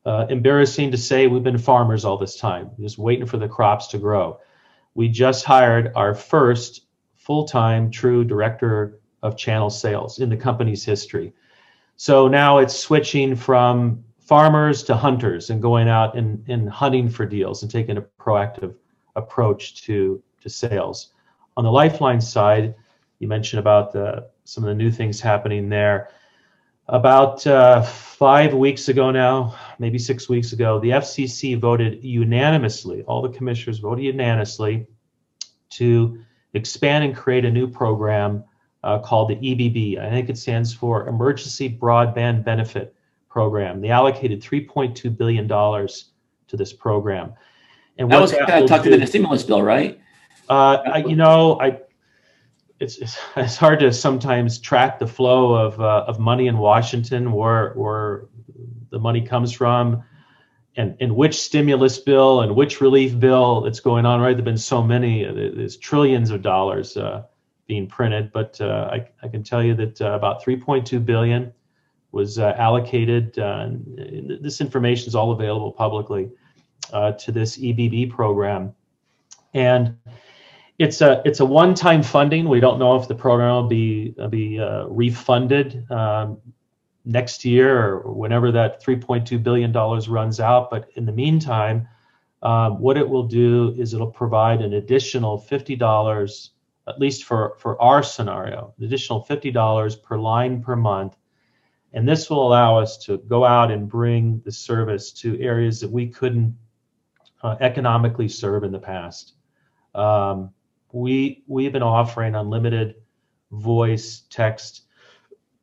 uh, 0.07 0.25
embarrassing 0.29 0.89
to 0.91 0.97
say 0.97 1.27
we've 1.27 1.43
been 1.43 1.57
farmers 1.57 2.05
all 2.05 2.17
this 2.17 2.37
time, 2.37 2.71
just 2.79 2.97
waiting 2.97 3.25
for 3.25 3.37
the 3.37 3.47
crops 3.47 3.87
to 3.87 3.97
grow. 3.97 4.39
We 4.95 5.09
just 5.09 5.43
hired 5.43 5.91
our 5.95 6.15
first 6.15 6.85
full-time 7.15 7.91
true 7.91 8.23
director 8.23 9.01
of 9.21 9.35
channel 9.35 9.69
sales 9.69 10.19
in 10.19 10.29
the 10.29 10.37
company's 10.37 10.85
history. 10.85 11.33
So 11.97 12.29
now 12.29 12.59
it's 12.59 12.79
switching 12.79 13.35
from 13.35 14.05
farmers 14.17 14.81
to 14.83 14.95
hunters 14.95 15.49
and 15.49 15.61
going 15.61 15.89
out 15.89 16.15
and, 16.15 16.41
and 16.47 16.69
hunting 16.69 17.09
for 17.09 17.25
deals 17.25 17.61
and 17.61 17.69
taking 17.69 17.97
a 17.97 18.01
proactive 18.01 18.75
approach 19.17 19.83
to, 19.83 20.23
to 20.41 20.49
sales. 20.49 21.11
On 21.57 21.65
the 21.65 21.71
Lifeline 21.71 22.21
side, 22.21 22.75
you 23.19 23.27
mentioned 23.27 23.59
about 23.59 23.91
the, 23.91 24.29
some 24.45 24.63
of 24.63 24.69
the 24.69 24.75
new 24.75 24.91
things 24.91 25.19
happening 25.19 25.67
there. 25.67 26.11
About 26.87 27.45
uh, 27.45 27.81
five 27.81 28.53
weeks 28.53 28.87
ago 28.87 29.11
now, 29.11 29.53
maybe 29.79 29.97
six 29.97 30.29
weeks 30.29 30.53
ago, 30.53 30.79
the 30.79 30.89
FCC 30.89 31.59
voted 31.59 32.03
unanimously, 32.03 33.03
all 33.03 33.21
the 33.21 33.29
commissioners 33.29 33.79
voted 33.79 34.05
unanimously 34.05 34.87
to 35.71 36.19
expand 36.53 37.03
and 37.03 37.15
create 37.15 37.45
a 37.45 37.51
new 37.51 37.67
program 37.67 38.43
uh, 38.83 38.99
called 38.99 39.29
the 39.29 39.35
EBB. 39.35 39.99
I 39.99 40.09
think 40.09 40.29
it 40.29 40.37
stands 40.37 40.73
for 40.73 41.07
Emergency 41.07 41.69
Broadband 41.69 42.43
Benefit 42.45 42.95
Program. 43.29 43.81
They 43.81 43.89
allocated 43.89 44.41
$3.2 44.41 45.15
billion 45.17 45.47
to 45.47 46.57
this 46.57 46.73
program. 46.73 47.33
And 47.97 48.11
that 48.11 48.21
was 48.21 48.31
kind 48.31 48.63
of 48.63 48.69
tucked 48.69 48.85
in 48.85 48.99
the 48.99 49.07
stimulus 49.07 49.43
bill, 49.43 49.61
right? 49.61 49.99
Uh, 50.49 50.77
I, 50.85 50.97
you 50.99 51.15
know, 51.15 51.59
I 51.59 51.79
it's, 52.79 52.97
it's, 52.97 53.17
it's 53.35 53.57
hard 53.57 53.79
to 53.79 53.91
sometimes 53.91 54.59
track 54.59 54.99
the 54.99 55.07
flow 55.07 55.55
of 55.55 55.79
uh, 55.79 56.05
of 56.07 56.19
money 56.19 56.47
in 56.47 56.57
Washington, 56.57 57.31
where 57.31 57.73
where 57.73 58.25
the 58.89 58.99
money 58.99 59.21
comes 59.21 59.51
from, 59.51 60.03
and 60.75 60.97
and 60.99 61.15
which 61.15 61.35
stimulus 61.39 61.97
bill 61.99 62.41
and 62.41 62.55
which 62.55 62.81
relief 62.81 63.19
bill 63.19 63.61
that's 63.61 63.79
going 63.79 64.05
on. 64.05 64.21
Right, 64.21 64.33
there've 64.33 64.45
been 64.45 64.57
so 64.57 64.83
many. 64.83 65.25
Uh, 65.25 65.33
there's 65.33 65.77
trillions 65.77 66.31
of 66.31 66.41
dollars 66.41 66.97
uh, 66.97 67.23
being 67.67 67.87
printed, 67.87 68.31
but 68.31 68.59
uh, 68.61 68.89
I 68.91 69.07
I 69.23 69.27
can 69.27 69.43
tell 69.43 69.63
you 69.63 69.73
that 69.75 70.01
uh, 70.01 70.11
about 70.13 70.43
3.2 70.43 71.05
billion 71.05 71.53
was 72.11 72.39
uh, 72.39 72.53
allocated. 72.57 73.33
this 74.41 74.61
information 74.61 75.07
is 75.07 75.15
all 75.15 75.31
available 75.31 75.71
publicly 75.71 76.29
to 76.91 77.31
this 77.31 77.57
EBB 77.57 78.09
program, 78.09 78.73
and 79.53 79.97
it's 80.77 81.01
a 81.01 81.21
it's 81.25 81.39
a 81.39 81.45
one-time 81.45 82.03
funding. 82.03 82.47
We 82.47 82.59
don't 82.59 82.79
know 82.79 82.95
if 82.97 83.07
the 83.07 83.15
program 83.15 83.55
will 83.55 83.67
be 83.67 84.15
uh, 84.19 84.27
be 84.27 84.59
uh, 84.59 84.85
refunded 84.85 85.89
um, 85.91 86.37
next 87.07 87.45
year 87.45 87.93
or 87.93 88.13
whenever 88.13 88.51
that 88.51 88.83
3.2 88.83 89.41
billion 89.41 89.71
dollars 89.71 90.09
runs 90.09 90.39
out. 90.39 90.69
But 90.69 90.89
in 90.95 91.05
the 91.05 91.11
meantime, 91.11 91.87
um, 92.43 92.79
what 92.79 92.97
it 92.97 93.07
will 93.07 93.23
do 93.23 93.73
is 93.77 93.93
it'll 93.93 94.11
provide 94.11 94.61
an 94.61 94.73
additional 94.73 95.39
fifty 95.39 95.75
dollars, 95.75 96.51
at 96.87 96.99
least 96.99 97.23
for 97.23 97.55
for 97.57 97.81
our 97.81 98.03
scenario, 98.03 98.73
an 98.77 98.85
additional 98.85 99.21
fifty 99.21 99.49
dollars 99.49 99.95
per 99.95 100.17
line 100.17 100.61
per 100.61 100.75
month. 100.75 101.15
And 101.93 102.07
this 102.07 102.29
will 102.29 102.45
allow 102.45 102.77
us 102.77 102.97
to 103.05 103.17
go 103.17 103.43
out 103.45 103.71
and 103.71 103.87
bring 103.89 104.41
the 104.45 104.51
service 104.51 105.11
to 105.13 105.39
areas 105.41 105.79
that 105.79 105.89
we 105.89 106.07
couldn't 106.09 106.55
uh, 107.41 107.55
economically 107.59 108.27
serve 108.27 108.63
in 108.63 108.71
the 108.71 108.79
past. 108.79 109.33
Um, 109.95 110.51
we 110.91 111.43
we've 111.47 111.71
been 111.71 111.81
offering 111.81 112.35
unlimited 112.35 112.95
voice, 113.51 114.23
text, 114.29 114.86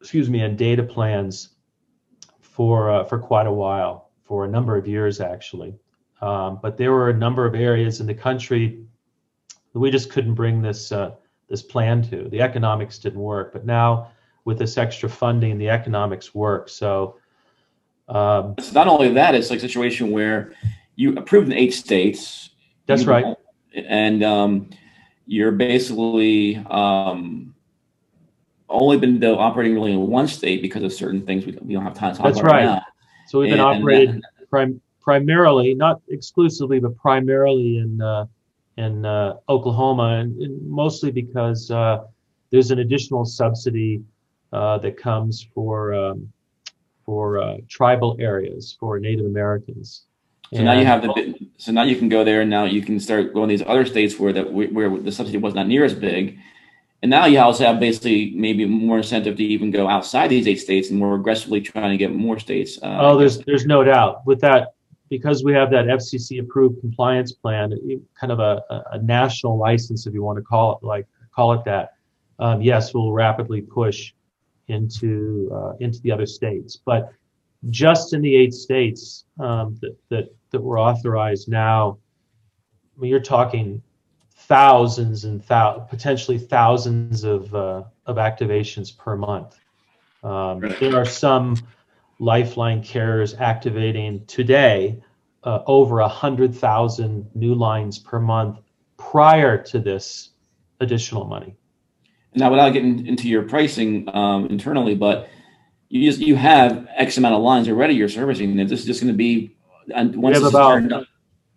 excuse 0.04 0.28
me, 0.28 0.40
and 0.40 0.58
data 0.58 0.82
plans 0.82 1.48
for 2.42 2.90
uh, 2.90 3.04
for 3.04 3.18
quite 3.18 3.46
a 3.46 3.52
while, 3.52 4.10
for 4.22 4.44
a 4.44 4.48
number 4.48 4.76
of 4.76 4.86
years 4.86 5.18
actually. 5.18 5.74
Um, 6.20 6.58
but 6.62 6.76
there 6.76 6.92
were 6.92 7.08
a 7.08 7.14
number 7.14 7.46
of 7.46 7.54
areas 7.54 8.00
in 8.00 8.06
the 8.06 8.14
country 8.14 8.84
that 9.72 9.78
we 9.78 9.90
just 9.90 10.10
couldn't 10.10 10.34
bring 10.34 10.60
this 10.60 10.92
uh, 10.92 11.12
this 11.48 11.62
plan 11.62 12.02
to. 12.10 12.28
The 12.28 12.42
economics 12.42 12.98
didn't 12.98 13.18
work, 13.18 13.54
but 13.54 13.64
now 13.64 14.10
with 14.44 14.58
this 14.58 14.76
extra 14.76 15.08
funding, 15.08 15.56
the 15.58 15.70
economics 15.70 16.34
work. 16.34 16.68
So. 16.68 17.16
Um, 18.06 18.56
it's 18.58 18.74
not 18.74 18.86
only 18.86 19.10
that; 19.14 19.34
it's 19.34 19.48
like 19.48 19.56
a 19.56 19.62
situation 19.62 20.10
where 20.10 20.52
you 20.94 21.14
approved 21.16 21.46
in 21.46 21.54
eight 21.54 21.72
states. 21.72 22.50
That's 22.84 23.06
right. 23.06 23.34
And 23.74 24.22
um, 24.22 24.68
you're 25.26 25.52
basically 25.52 26.56
um, 26.66 27.53
only 28.68 28.96
been 28.96 29.20
though 29.20 29.38
operating 29.38 29.74
really 29.74 29.92
in 29.92 30.06
one 30.06 30.28
state 30.28 30.62
because 30.62 30.82
of 30.82 30.92
certain 30.92 31.24
things 31.24 31.46
we, 31.46 31.52
we 31.62 31.74
don't 31.74 31.84
have 31.84 31.94
time 31.94 32.12
to 32.12 32.18
talk 32.18 32.26
That's 32.26 32.40
about 32.40 32.52
right. 32.52 32.64
Now. 32.64 32.82
So 33.28 33.40
we've 33.40 33.50
been 33.50 33.60
and, 33.60 33.82
operated 33.82 34.10
and 34.10 34.24
prim- 34.50 34.80
primarily, 35.00 35.74
not 35.74 36.00
exclusively, 36.08 36.80
but 36.80 36.96
primarily 36.96 37.78
in 37.78 38.00
uh, 38.00 38.26
in 38.76 39.04
uh, 39.04 39.34
Oklahoma, 39.48 40.18
and, 40.20 40.40
and, 40.40 40.68
mostly 40.68 41.12
because 41.12 41.70
uh, 41.70 42.04
there's 42.50 42.70
an 42.70 42.80
additional 42.80 43.24
subsidy 43.24 44.02
uh, 44.52 44.78
that 44.78 44.96
comes 44.96 45.46
for 45.54 45.94
um, 45.94 46.32
for 47.04 47.40
uh, 47.40 47.58
tribal 47.68 48.16
areas 48.18 48.76
for 48.80 48.98
Native 48.98 49.26
Americans. 49.26 50.06
So 50.52 50.58
and 50.58 50.66
now 50.66 50.78
you 50.78 50.86
have 50.86 51.02
the 51.02 51.34
so 51.58 51.72
now 51.72 51.82
you 51.82 51.96
can 51.96 52.08
go 52.08 52.24
there 52.24 52.42
and 52.42 52.50
now 52.50 52.64
you 52.64 52.82
can 52.82 53.00
start 53.00 53.32
going 53.32 53.48
to 53.48 53.56
these 53.56 53.66
other 53.66 53.84
states 53.84 54.18
where 54.18 54.32
that 54.32 54.52
where 54.52 54.90
the 54.90 55.12
subsidy 55.12 55.38
was 55.38 55.54
not 55.54 55.66
near 55.66 55.84
as 55.84 55.94
big 55.94 56.38
and 57.04 57.10
now 57.10 57.26
you 57.26 57.38
also 57.38 57.66
have 57.66 57.78
basically 57.78 58.32
maybe 58.34 58.64
more 58.64 58.96
incentive 58.96 59.36
to 59.36 59.44
even 59.44 59.70
go 59.70 59.86
outside 59.86 60.28
these 60.28 60.48
eight 60.48 60.58
states 60.58 60.88
and 60.88 60.98
more 60.98 61.16
aggressively 61.16 61.60
trying 61.60 61.90
to 61.90 61.98
get 61.98 62.14
more 62.14 62.38
states. 62.38 62.78
Uh, 62.82 62.96
oh, 62.98 63.18
there's 63.18 63.40
there's 63.40 63.66
no 63.66 63.84
doubt 63.84 64.24
with 64.24 64.40
that 64.40 64.68
because 65.10 65.44
we 65.44 65.52
have 65.52 65.70
that 65.70 65.84
FCC 65.84 66.40
approved 66.40 66.80
compliance 66.80 67.30
plan, 67.30 67.74
kind 68.18 68.32
of 68.32 68.40
a, 68.40 68.62
a 68.92 69.02
national 69.02 69.58
license, 69.58 70.06
if 70.06 70.14
you 70.14 70.22
want 70.22 70.38
to 70.38 70.42
call 70.42 70.78
it 70.78 70.86
like 70.86 71.06
call 71.36 71.52
it 71.52 71.62
that. 71.66 71.90
Um, 72.38 72.62
yes, 72.62 72.94
we'll 72.94 73.12
rapidly 73.12 73.60
push 73.60 74.14
into 74.68 75.50
uh, 75.54 75.72
into 75.80 76.00
the 76.00 76.10
other 76.10 76.24
states, 76.24 76.78
but 76.86 77.12
just 77.68 78.14
in 78.14 78.22
the 78.22 78.34
eight 78.34 78.54
states 78.54 79.26
um, 79.38 79.76
that 79.82 79.94
that 80.08 80.28
that 80.52 80.60
were 80.62 80.78
authorized 80.78 81.50
now, 81.50 81.98
I 82.96 83.00
mean, 83.02 83.10
you're 83.10 83.20
talking 83.20 83.82
thousands 84.48 85.24
and 85.24 85.42
thou- 85.42 85.86
potentially 85.90 86.38
thousands 86.38 87.24
of 87.24 87.54
uh, 87.54 87.82
of 88.06 88.16
activations 88.16 88.96
per 88.96 89.16
month. 89.16 89.58
Um, 90.22 90.60
there 90.80 90.96
are 90.96 91.06
some 91.06 91.56
Lifeline 92.20 92.82
carriers 92.82 93.34
activating 93.34 94.24
today 94.26 95.02
uh, 95.42 95.60
over 95.66 96.00
a 96.00 96.08
hundred 96.08 96.54
thousand 96.54 97.28
new 97.34 97.54
lines 97.54 97.98
per 97.98 98.20
month 98.20 98.60
prior 98.96 99.60
to 99.64 99.80
this 99.80 100.30
additional 100.80 101.24
money. 101.24 101.56
Now, 102.36 102.50
without 102.50 102.70
getting 102.70 103.06
into 103.06 103.28
your 103.28 103.42
pricing 103.42 104.08
um, 104.14 104.46
internally, 104.46 104.94
but 104.94 105.28
you 105.88 106.08
just 106.08 106.20
you 106.20 106.36
have 106.36 106.86
X 106.96 107.18
amount 107.18 107.34
of 107.34 107.42
lines 107.42 107.68
already 107.68 107.94
you're 107.94 108.08
servicing, 108.08 108.58
and 108.58 108.70
this 108.70 108.80
is 108.80 108.86
just 108.86 109.00
going 109.00 109.12
to 109.12 109.16
be 109.16 109.56
once 109.88 110.16
we 110.16 110.32
have 110.32 110.44
about, 110.44 111.06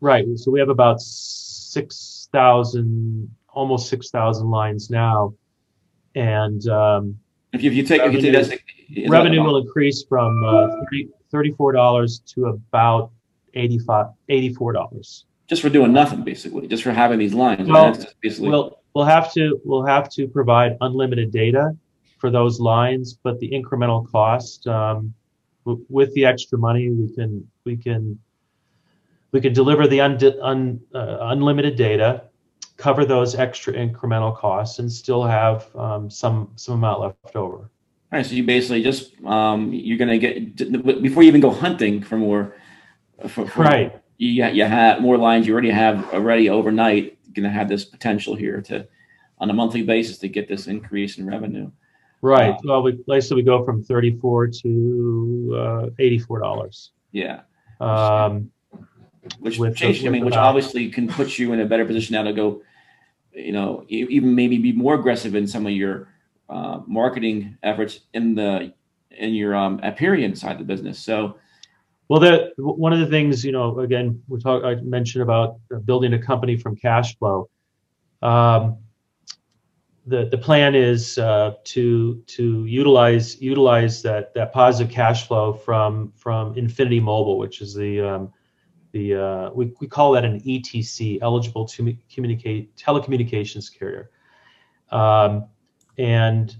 Right. 0.01 0.25
So 0.35 0.51
we 0.51 0.59
have 0.59 0.69
about 0.69 1.01
six 1.01 2.16
6,000, 2.31 3.29
almost 3.49 3.89
6,000 3.89 4.49
lines 4.49 4.89
now. 4.89 5.33
And 6.15 6.67
um, 6.67 7.17
if, 7.53 7.63
you, 7.63 7.71
if 7.71 7.77
you 7.77 7.83
take, 7.83 8.01
revenue, 8.01 8.17
if 8.17 8.25
you 8.25 8.31
take 8.33 8.65
that, 9.05 9.09
revenue 9.09 9.43
will 9.43 9.57
increase 9.57 10.03
from 10.03 10.43
uh, 10.43 10.67
30, 10.91 11.09
$34 11.33 12.25
to 12.33 12.45
about 12.47 13.11
85, 13.53 14.07
$84. 14.29 15.23
Just 15.47 15.61
for 15.61 15.69
doing 15.69 15.93
nothing, 15.93 16.23
basically, 16.23 16.67
just 16.67 16.83
for 16.83 16.91
having 16.91 17.17
these 17.19 17.33
lines. 17.33 17.69
Well, 17.69 17.97
basically. 18.21 18.49
We'll, 18.49 18.79
we'll 18.93 19.05
have 19.05 19.31
to 19.33 19.61
we'll 19.63 19.85
have 19.85 20.09
to 20.09 20.27
provide 20.27 20.75
unlimited 20.81 21.31
data 21.31 21.71
for 22.17 22.29
those 22.29 22.59
lines, 22.59 23.17
but 23.23 23.39
the 23.39 23.49
incremental 23.49 24.11
cost 24.11 24.67
um, 24.67 25.13
with 25.63 26.13
the 26.15 26.25
extra 26.25 26.57
money, 26.57 26.89
we 26.89 27.13
can 27.13 27.49
we 27.63 27.77
can 27.77 28.19
we 29.31 29.41
could 29.41 29.53
deliver 29.53 29.87
the 29.87 30.01
un, 30.01 30.17
un, 30.41 30.81
uh, 30.93 31.17
unlimited 31.21 31.75
data, 31.75 32.23
cover 32.77 33.05
those 33.05 33.35
extra 33.35 33.73
incremental 33.73 34.35
costs, 34.35 34.79
and 34.79 34.91
still 34.91 35.23
have 35.23 35.73
um, 35.75 36.09
some 36.09 36.51
some 36.55 36.75
amount 36.75 37.01
left 37.01 37.35
over. 37.35 37.57
All 37.57 37.69
right, 38.11 38.25
so 38.25 38.35
you 38.35 38.43
basically 38.43 38.83
just 38.83 39.19
um, 39.25 39.73
you're 39.73 39.97
going 39.97 40.09
to 40.09 40.19
get 40.19 41.01
before 41.01 41.23
you 41.23 41.29
even 41.29 41.41
go 41.41 41.51
hunting 41.51 42.01
for 42.01 42.17
more. 42.17 42.55
For, 43.27 43.47
for 43.47 43.63
right. 43.63 43.99
You 44.17 44.45
you 44.45 44.63
have 44.63 45.01
more 45.01 45.17
lines 45.17 45.45
you 45.47 45.53
already 45.53 45.71
have 45.71 46.13
already 46.13 46.49
overnight. 46.49 47.17
Going 47.33 47.43
to 47.43 47.49
have 47.49 47.69
this 47.69 47.85
potential 47.85 48.33
here 48.35 48.61
to, 48.63 48.87
on 49.37 49.49
a 49.51 49.53
monthly 49.53 49.83
basis, 49.83 50.17
to 50.19 50.27
get 50.27 50.47
this 50.47 50.65
increase 50.65 51.19
in 51.19 51.27
revenue. 51.27 51.69
Right. 52.21 52.49
Uh, 52.49 52.57
well, 52.63 52.81
we 52.81 52.97
like 53.05 53.21
so 53.21 53.35
we 53.35 53.43
go 53.43 53.63
from 53.63 53.83
thirty-four 53.83 54.47
to 54.47 55.55
uh, 55.55 55.89
eighty-four 55.99 56.39
dollars. 56.39 56.91
Yeah. 57.11 57.41
Um, 57.79 58.49
which 59.39 59.57
with, 59.57 59.81
I 59.81 60.09
mean, 60.09 60.25
which 60.25 60.35
obviously 60.35 60.89
can 60.89 61.07
put 61.07 61.37
you 61.37 61.53
in 61.53 61.59
a 61.59 61.65
better 61.65 61.85
position 61.85 62.13
now 62.13 62.23
to 62.23 62.33
go, 62.33 62.61
you 63.31 63.51
know, 63.51 63.85
even 63.87 64.35
maybe 64.35 64.57
be 64.57 64.71
more 64.71 64.95
aggressive 64.95 65.35
in 65.35 65.47
some 65.47 65.65
of 65.65 65.71
your 65.71 66.09
uh, 66.49 66.81
marketing 66.87 67.57
efforts 67.63 68.01
in 68.13 68.35
the 68.35 68.73
in 69.11 69.33
your 69.33 69.55
um, 69.55 69.79
Apeiron 69.79 70.37
side 70.37 70.53
of 70.53 70.59
the 70.59 70.63
business. 70.63 70.99
So, 70.99 71.37
well, 72.07 72.19
the 72.19 72.51
one 72.57 72.93
of 72.93 72.99
the 72.99 73.07
things 73.07 73.43
you 73.43 73.51
know, 73.51 73.79
again, 73.79 74.21
we 74.27 74.39
talk. 74.39 74.63
I 74.63 74.75
mentioned 74.75 75.23
about 75.23 75.59
building 75.85 76.13
a 76.13 76.19
company 76.19 76.57
from 76.57 76.75
cash 76.75 77.17
flow. 77.17 77.49
Um, 78.21 78.77
the 80.07 80.29
the 80.31 80.37
plan 80.37 80.73
is 80.73 81.17
uh, 81.17 81.55
to 81.65 82.23
to 82.27 82.65
utilize 82.65 83.41
utilize 83.41 84.01
that 84.03 84.33
that 84.33 84.53
positive 84.53 84.91
cash 84.91 85.27
flow 85.27 85.53
from 85.53 86.13
from 86.15 86.55
Infiniti 86.55 87.01
Mobile, 87.01 87.37
which 87.37 87.61
is 87.61 87.73
the 87.73 87.99
um, 87.99 88.33
the 88.97 89.15
uh, 89.15 89.49
we, 89.53 89.73
we 89.79 89.87
call 89.87 90.11
that 90.13 90.25
an 90.25 90.39
ETC, 90.41 91.19
eligible 91.21 91.65
to 91.65 91.97
communicate 92.13 92.75
telecommunications 92.75 93.71
carrier. 93.77 94.09
Um, 94.91 95.45
and 95.97 96.55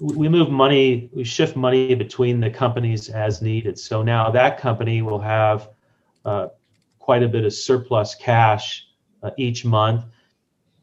we 0.00 0.28
move 0.28 0.50
money, 0.50 1.10
we 1.12 1.24
shift 1.24 1.54
money 1.54 1.94
between 1.94 2.40
the 2.40 2.50
companies 2.50 3.08
as 3.08 3.42
needed. 3.42 3.78
So 3.78 4.02
now 4.02 4.30
that 4.30 4.58
company 4.58 5.02
will 5.02 5.20
have 5.20 5.68
uh, 6.24 6.48
quite 6.98 7.22
a 7.22 7.28
bit 7.28 7.44
of 7.44 7.52
surplus 7.52 8.14
cash 8.14 8.88
uh, 9.22 9.30
each 9.36 9.64
month. 9.64 10.04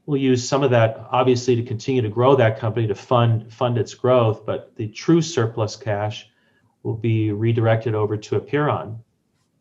We'll 0.05 0.21
use 0.21 0.47
some 0.47 0.63
of 0.63 0.71
that 0.71 1.05
obviously 1.11 1.55
to 1.55 1.63
continue 1.63 2.01
to 2.01 2.09
grow 2.09 2.35
that 2.35 2.59
company 2.59 2.87
to 2.87 2.95
fund 2.95 3.51
fund 3.53 3.77
its 3.77 3.93
growth, 3.93 4.45
but 4.45 4.75
the 4.75 4.87
true 4.87 5.21
surplus 5.21 5.75
cash 5.75 6.27
will 6.83 6.95
be 6.95 7.31
redirected 7.31 7.93
over 7.93 8.17
to 8.17 8.39
Apeiron. 8.39 8.99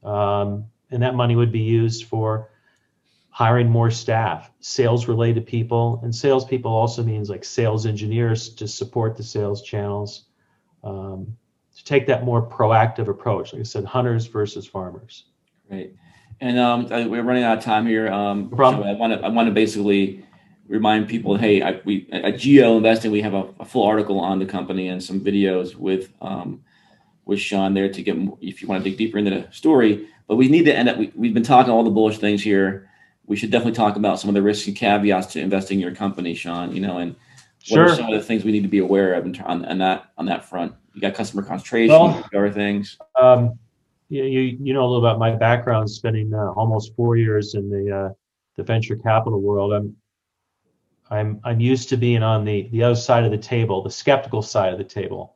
Um, 0.03 0.67
and 0.91 1.03
that 1.03 1.15
money 1.15 1.37
would 1.37 1.53
be 1.53 1.61
used 1.61 2.05
for 2.05 2.51
hiring 3.31 3.69
more 3.69 3.91
staff, 3.91 4.51
sales 4.61 5.07
related 5.07 5.47
people, 5.47 6.01
and 6.03 6.15
salespeople 6.15 6.73
also 6.73 7.03
means 7.03 7.31
like 7.31 7.45
sales 7.45 7.87
engineers 7.87 8.49
to 8.49 8.67
support 8.67 9.17
the 9.17 9.23
sales 9.23 9.63
channels. 9.63 10.25
Um, 10.83 11.37
to 11.77 11.85
take 11.85 12.07
that 12.09 12.25
more 12.25 12.43
proactive 12.43 13.07
approach, 13.07 13.53
like 13.53 13.61
I 13.61 13.63
said, 13.63 13.85
hunters 13.85 14.27
versus 14.27 14.67
farmers. 14.67 15.27
Great, 15.69 15.95
and 16.41 16.59
um, 16.59 16.89
we're 16.89 17.23
running 17.23 17.45
out 17.45 17.59
of 17.59 17.65
time 17.65 17.87
here. 17.87 18.11
Um, 18.11 18.51
so 18.57 18.65
I 18.65 18.93
want 18.95 19.13
to 19.13 19.25
I 19.25 19.29
want 19.29 19.49
to 19.49 19.55
basically 19.55 20.25
remind 20.67 21.09
people, 21.09 21.37
hey, 21.37 21.63
I, 21.63 21.81
we 21.85 22.09
at 22.11 22.35
GeoInvesting 22.35 23.11
we 23.11 23.23
have 23.23 23.35
a, 23.35 23.49
a, 23.61 23.65
full 23.65 23.85
article 23.85 24.19
on 24.19 24.39
the 24.39 24.47
company 24.47 24.89
and 24.89 25.03
some 25.03 25.21
videos 25.21 25.77
with 25.77 26.13
um, 26.21 26.63
with 27.29 27.39
Sean 27.39 27.75
there 27.75 27.91
to 27.91 28.03
get 28.03 28.17
if 28.41 28.63
you 28.63 28.67
want 28.67 28.83
to 28.83 28.91
dig 28.91 28.99
deeper 28.99 29.19
into 29.19 29.31
the 29.31 29.47
story. 29.53 30.09
But 30.27 30.37
we 30.37 30.49
need 30.49 30.65
to 30.65 30.75
end 30.75 30.89
up. 30.89 30.97
We, 30.97 31.13
we've 31.15 31.35
been 31.35 31.45
talking 31.45 31.71
all 31.71 31.85
the 31.85 31.91
bullish 31.91 32.19
things 32.19 32.43
here. 32.43 32.91
We 33.27 33.37
should 33.37 33.51
definitely 33.51 33.75
talk 33.75 33.97
about 33.97 34.19
some 34.19 34.31
of 34.31 34.35
the 34.35 34.43
risks 34.43 34.67
and 34.67 34.75
caveats 34.75 35.27
to 35.35 35.41
investing 35.41 35.77
in 35.77 35.83
your 35.83 35.95
company, 35.95 36.35
Sean. 36.35 36.75
You 36.75 36.81
know, 36.81 36.97
and 36.97 37.15
what 37.69 37.81
are 37.81 37.95
some 37.95 38.07
of 38.07 38.19
the 38.19 38.23
things 38.23 38.45
we 38.45 38.51
need 38.51 38.63
to 38.63 38.69
be 38.69 38.79
aware 38.79 39.13
of 39.13 39.27
on, 39.27 39.65
on 39.67 39.79
that 39.79 40.11
on 40.17 40.25
that 40.27 40.47
front? 40.47 40.75
You 40.95 41.03
got 41.03 41.15
customer 41.15 41.43
concentration, 41.43 41.95
well, 41.95 42.25
other 42.35 42.51
things. 42.51 42.99
Um, 43.21 43.59
you, 44.09 44.25
you 44.25 44.59
you 44.63 44.73
know 44.73 44.81
a 44.81 44.89
little 44.89 45.07
about 45.07 45.19
my 45.19 45.37
background, 45.37 45.91
spending 45.91 46.33
uh, 46.33 46.53
almost 46.53 46.97
four 46.97 47.17
years 47.17 47.55
in 47.55 47.69
the 47.69 47.95
uh, 47.95 48.15
the 48.57 48.63
venture 48.63 48.97
capital 48.97 49.43
world. 49.43 49.75
I'm 49.75 49.95
I'm 51.11 51.41
I'm 51.45 51.61
used 51.61 51.91
to 51.91 51.99
being 51.99 52.23
on 52.23 52.47
the 52.47 52.71
the 52.73 52.85
other 52.85 52.97
side 52.97 53.25
of 53.25 53.31
the 53.33 53.39
table, 53.39 53.83
the 53.83 53.91
skeptical 53.91 54.41
side 54.41 54.73
of 54.73 54.79
the 54.79 54.85
table. 54.85 55.35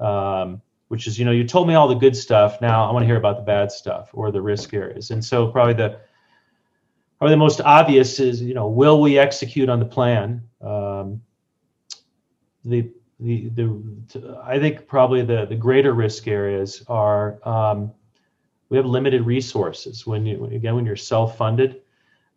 Um, 0.00 0.62
which 0.88 1.06
is 1.06 1.18
you 1.18 1.24
know 1.24 1.30
you 1.30 1.46
told 1.46 1.68
me 1.68 1.74
all 1.74 1.88
the 1.88 1.94
good 1.94 2.16
stuff. 2.16 2.60
Now 2.60 2.88
i 2.88 2.92
want 2.92 3.02
to 3.02 3.06
hear 3.06 3.16
about 3.16 3.36
the 3.36 3.42
bad 3.42 3.72
stuff 3.72 4.10
or 4.12 4.30
the 4.30 4.40
risk 4.42 4.74
areas. 4.74 5.10
And 5.10 5.24
so 5.24 5.48
probably 5.48 5.74
the 5.74 5.98
probably 7.18 7.32
the 7.32 7.38
most 7.38 7.60
obvious 7.60 8.20
is 8.20 8.42
you 8.42 8.54
know 8.54 8.68
will 8.68 9.00
we 9.00 9.18
execute 9.18 9.68
on 9.68 9.80
the 9.80 9.86
plan? 9.86 10.42
Um, 10.60 11.22
the 12.64 12.90
the 13.20 13.48
the 13.48 14.38
i 14.44 14.58
think 14.58 14.86
probably 14.86 15.22
the 15.22 15.46
the 15.46 15.54
greater 15.54 15.94
risk 15.94 16.28
areas 16.28 16.84
are 16.88 17.38
um, 17.48 17.90
we 18.68 18.76
have 18.76 18.84
limited 18.84 19.24
resources 19.24 20.06
when 20.06 20.26
you 20.26 20.44
again 20.46 20.74
when 20.74 20.84
you're 20.84 20.96
self-funded 20.96 21.80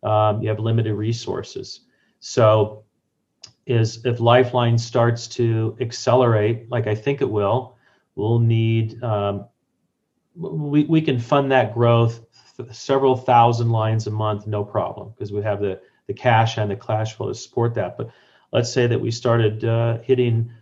um, 0.02 0.40
you 0.42 0.48
have 0.48 0.58
limited 0.58 0.94
resources. 0.94 1.80
So 2.20 2.84
is 3.66 4.04
if 4.04 4.20
lifeline 4.20 4.78
starts 4.78 5.28
to 5.28 5.76
accelerate 5.80 6.70
like 6.70 6.86
i 6.86 6.94
think 6.94 7.20
it 7.20 7.30
will 7.30 7.76
We'll 8.20 8.38
need, 8.38 9.02
um, 9.02 9.46
we, 10.36 10.84
we 10.84 11.00
can 11.00 11.18
fund 11.18 11.50
that 11.52 11.74
growth 11.74 12.20
several 12.70 13.16
thousand 13.16 13.70
lines 13.70 14.06
a 14.06 14.10
month, 14.10 14.46
no 14.46 14.62
problem, 14.62 15.10
because 15.10 15.32
we 15.32 15.42
have 15.42 15.60
the, 15.60 15.80
the 16.06 16.12
cash 16.12 16.58
and 16.58 16.70
the 16.70 16.76
cash 16.76 17.14
flow 17.14 17.28
to 17.28 17.34
support 17.34 17.74
that. 17.74 17.96
But 17.96 18.10
let's 18.52 18.70
say 18.70 18.86
that 18.86 19.00
we 19.00 19.10
started 19.10 19.64
uh, 19.64 19.98
hitting 19.98 20.52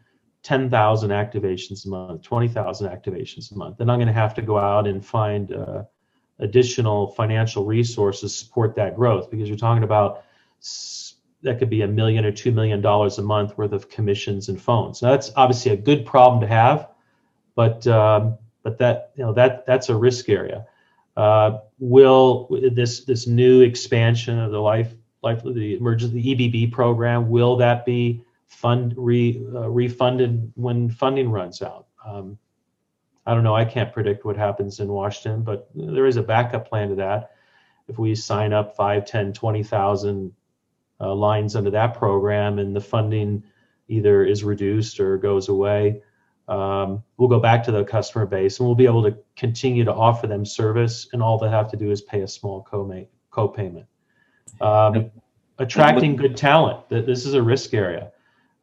10,000 0.45 1.11
activations 1.11 1.85
a 1.85 1.89
month, 1.89 2.23
20,000 2.23 2.89
activations 2.89 3.53
a 3.53 3.59
month, 3.59 3.79
then 3.79 3.91
I'm 3.91 3.99
going 3.99 4.07
to 4.07 4.13
have 4.13 4.35
to 4.35 4.43
go 4.43 4.57
out 4.57 4.87
and 4.87 5.05
find 5.05 5.53
uh, 5.53 5.83
additional 6.39 7.09
financial 7.13 7.65
resources 7.65 8.37
support 8.37 8.77
that 8.77 8.95
growth 8.95 9.31
because 9.31 9.49
you're 9.49 9.59
talking 9.59 9.83
about 9.83 10.25
that 11.43 11.59
could 11.59 11.71
be 11.71 11.83
a 11.83 11.89
million 11.89 12.25
or 12.25 12.33
two 12.33 12.53
million 12.53 12.81
dollars 12.81 13.19
a 13.19 13.23
month 13.23 13.57
worth 13.59 13.73
of 13.73 13.89
commissions 13.89 14.49
and 14.49 14.61
phones. 14.61 15.03
Now 15.03 15.11
that's 15.11 15.31
obviously 15.37 15.73
a 15.73 15.77
good 15.77 16.07
problem 16.07 16.41
to 16.41 16.47
have, 16.47 16.89
but 17.59 17.85
um, 17.89 18.39
but 18.63 18.79
that 18.79 19.11
you 19.17 19.25
know 19.25 19.33
that 19.33 19.67
that's 19.67 19.89
a 19.89 19.97
risk 19.97 20.29
area. 20.29 20.65
Uh, 21.17 21.59
will 21.81 22.47
this 22.73 23.05
this 23.05 23.27
new 23.27 23.63
expansion 23.63 24.39
of 24.39 24.53
the 24.53 24.61
life 24.61 24.95
life 25.25 25.43
the 25.43 25.75
emergency 25.75 26.23
the 26.23 26.35
EBB 26.37 26.71
program 26.71 27.29
will 27.29 27.57
that 27.57 27.85
be 27.85 28.23
fund 28.47 28.95
re, 28.97 29.45
uh, 29.53 29.69
refunded 29.69 30.53
when 30.55 30.89
funding 30.89 31.33
runs 31.33 31.61
out? 31.61 31.89
Um, 32.07 32.39
I 33.27 33.35
don't 33.35 33.43
know. 33.43 33.57
I 33.57 33.65
can't 33.65 33.93
predict 33.93 34.25
what 34.25 34.37
happens 34.37 34.79
in 34.79 34.87
Washington, 34.87 35.43
but 35.43 35.69
there 35.75 36.07
is 36.07 36.17
a 36.17 36.23
backup 36.23 36.69
plan 36.69 36.91
to 36.91 36.95
that. 36.95 37.33
If 37.89 37.99
we 37.99 38.15
sign 38.15 38.53
up 38.53 38.77
5, 38.77 39.05
10, 39.05 39.33
20,000 39.33 40.33
uh, 41.01 41.13
lines 41.13 41.57
under 41.57 41.71
that 41.73 41.95
program 41.95 42.61
and 42.61 42.77
the 42.77 42.81
funding 42.81 43.43
either 43.89 44.25
is 44.25 44.45
reduced 44.45 45.01
or 45.01 45.19
goes 45.19 45.49
away, 45.49 46.03
um, 46.49 47.03
we'll 47.19 47.29
go 47.29 47.41
back 47.41 47.63
to 47.65 47.73
the 47.73 47.85
customer 47.85 48.25
base 48.25 48.59
and 48.59 48.67
we'll 48.67 48.75
be 48.75 48.87
able 48.87 49.03
to 49.03 49.17
continue 49.37 49.85
to 49.85 49.93
offer 49.93 50.27
them 50.27 50.47
service. 50.47 51.09
And 51.13 51.23
all 51.23 51.39
they 51.39 51.51
have 51.51 51.71
to 51.71 51.77
do 51.77 51.91
is 51.91 52.01
pay 52.01 52.23
a 52.23 52.29
small 52.29 52.67
co-payment. 53.31 53.87
Um, 54.61 55.11
attracting 55.59 56.17
good 56.17 56.37
talent. 56.37 56.89
This 56.89 57.27
is 57.27 57.35
a 57.35 57.43
risk 57.43 57.75
area. 57.75 58.13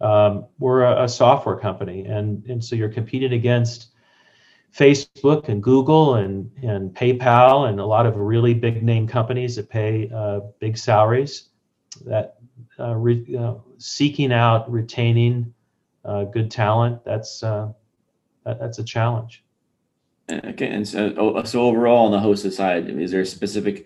Um, 0.02 0.48
we're 0.60 0.84
a, 0.84 1.04
a, 1.04 1.10
software 1.10 1.56
company, 1.56 2.06
and 2.06 2.46
and 2.48 2.64
so 2.64 2.76
you're 2.76 2.90
competing 2.90 3.32
against 3.32 3.88
Facebook 4.78 5.48
and 5.48 5.64
Google 5.64 6.16
and 6.16 6.52
and 6.62 6.94
PayPal 6.94 7.70
and 7.70 7.80
a 7.80 7.86
lot 7.86 8.06
of 8.06 8.18
really 8.18 8.54
big 8.54 8.84
name 8.84 9.08
companies 9.08 9.56
that 9.56 9.70
pay 9.70 10.12
uh, 10.14 10.42
big 10.60 10.78
salaries. 10.78 11.48
That 12.06 12.36
uh, 12.78 12.96
re, 12.96 13.38
uh, 13.40 13.56
seeking 13.78 14.34
out 14.34 14.70
retaining 14.70 15.54
good 16.34 16.52
talent 16.52 17.04
that's 17.04 17.44
uh, 17.44 17.70
that, 18.46 18.60
that's 18.60 18.80
a 18.80 18.84
challenge. 18.84 19.44
Okay, 20.32 20.68
and 20.68 20.88
so 20.88 21.14
oh, 21.18 21.44
so 21.44 21.62
overall 21.62 22.06
on 22.06 22.12
the 22.12 22.18
hosted 22.18 22.52
side, 22.52 22.90
is 22.90 23.12
there 23.12 23.22
a 23.22 23.26
specific 23.26 23.86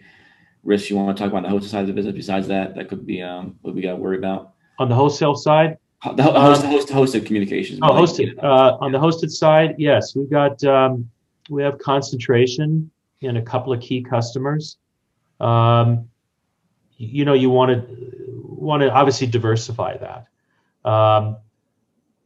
risk 0.63 0.89
you 0.89 0.95
want 0.95 1.15
to 1.15 1.21
talk 1.21 1.31
about 1.31 1.45
on 1.45 1.51
the 1.51 1.57
hosted 1.57 1.69
side 1.69 1.81
of 1.81 1.87
the 1.87 1.93
business 1.93 2.15
besides 2.15 2.47
that 2.47 2.75
that 2.75 2.89
could 2.89 3.05
be 3.05 3.21
um, 3.21 3.57
what 3.61 3.75
we 3.75 3.81
got 3.81 3.91
to 3.91 3.97
worry 3.97 4.17
about 4.17 4.53
on 4.79 4.89
the 4.89 4.95
wholesale 4.95 5.35
side? 5.35 5.77
The 6.15 6.23
host, 6.23 6.63
um, 6.63 6.71
host, 6.71 6.87
hosted 6.87 7.25
communications. 7.25 7.79
Oh, 7.83 7.91
hosted. 7.91 8.41
Uh, 8.41 8.77
on 8.79 8.93
the 8.93 8.97
hosted 8.97 9.29
side, 9.29 9.75
yes, 9.77 10.15
we've 10.15 10.29
got 10.29 10.63
um, 10.63 11.09
we 11.49 11.61
have 11.61 11.77
concentration 11.77 12.89
in 13.19 13.35
a 13.35 13.41
couple 13.41 13.73
of 13.73 13.81
key 13.81 14.01
customers. 14.01 14.77
Um, 15.41 16.07
you 16.95 17.25
know, 17.25 17.33
you 17.33 17.49
want 17.49 17.71
to 17.71 18.13
want 18.45 18.81
to 18.81 18.91
obviously 18.91 19.27
diversify 19.27 19.97
that. 19.97 20.27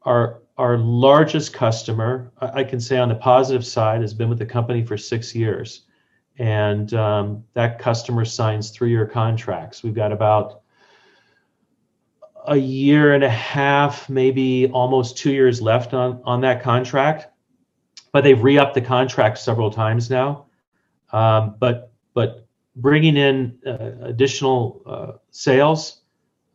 Our 0.06 0.42
our 0.58 0.78
largest 0.78 1.54
customer, 1.54 2.32
I 2.40 2.64
can 2.64 2.80
say 2.80 2.98
on 2.98 3.10
the 3.10 3.16
positive 3.16 3.66
side, 3.66 4.02
has 4.02 4.14
been 4.14 4.30
with 4.30 4.38
the 4.38 4.46
company 4.46 4.86
for 4.86 4.98
six 4.98 5.34
years, 5.34 5.86
and 6.38 6.94
um, 6.94 7.44
that 7.54 7.80
customer 7.80 8.24
signs 8.24 8.70
three-year 8.70 9.08
contracts. 9.08 9.82
We've 9.82 9.96
got 9.96 10.12
about 10.12 10.62
a 12.46 12.58
year 12.58 13.16
and 13.16 13.24
a 13.24 13.30
half, 13.30 14.10
maybe 14.10 14.68
almost 14.68 15.18
two 15.18 15.32
years 15.32 15.62
left 15.62 15.94
on 15.94 16.22
on 16.24 16.42
that 16.42 16.62
contract, 16.62 17.28
but 18.12 18.24
they've 18.24 18.42
re-upped 18.42 18.76
the 18.76 18.82
contract 18.82 19.38
several 19.40 19.72
times 19.72 20.10
now. 20.10 20.46
Um, 21.12 21.56
but 21.60 21.92
but 22.14 22.46
bringing 22.76 23.18
in 23.18 23.58
uh, 23.66 23.92
additional 24.02 24.82
uh, 24.86 25.12
sales, 25.32 26.02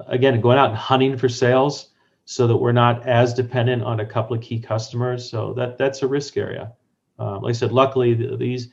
again, 0.07 0.41
going 0.41 0.59
out 0.59 0.69
and 0.69 0.79
hunting 0.79 1.17
for 1.17 1.29
sales, 1.29 1.89
so 2.31 2.47
that 2.47 2.59
we're 2.59 2.73
not 2.73 3.07
as 3.07 3.33
dependent 3.33 3.83
on 3.83 4.01
a 4.01 4.05
couple 4.05 4.37
of 4.37 4.43
key 4.43 4.61
customers. 4.61 5.31
So 5.31 5.55
that 5.55 5.79
that's 5.79 6.03
a 6.03 6.07
risk 6.07 6.37
area. 6.37 6.71
Um, 7.19 7.41
like 7.41 7.51
I 7.51 7.53
said, 7.55 7.73
luckily 7.73 8.13
the, 8.13 8.37
these 8.37 8.69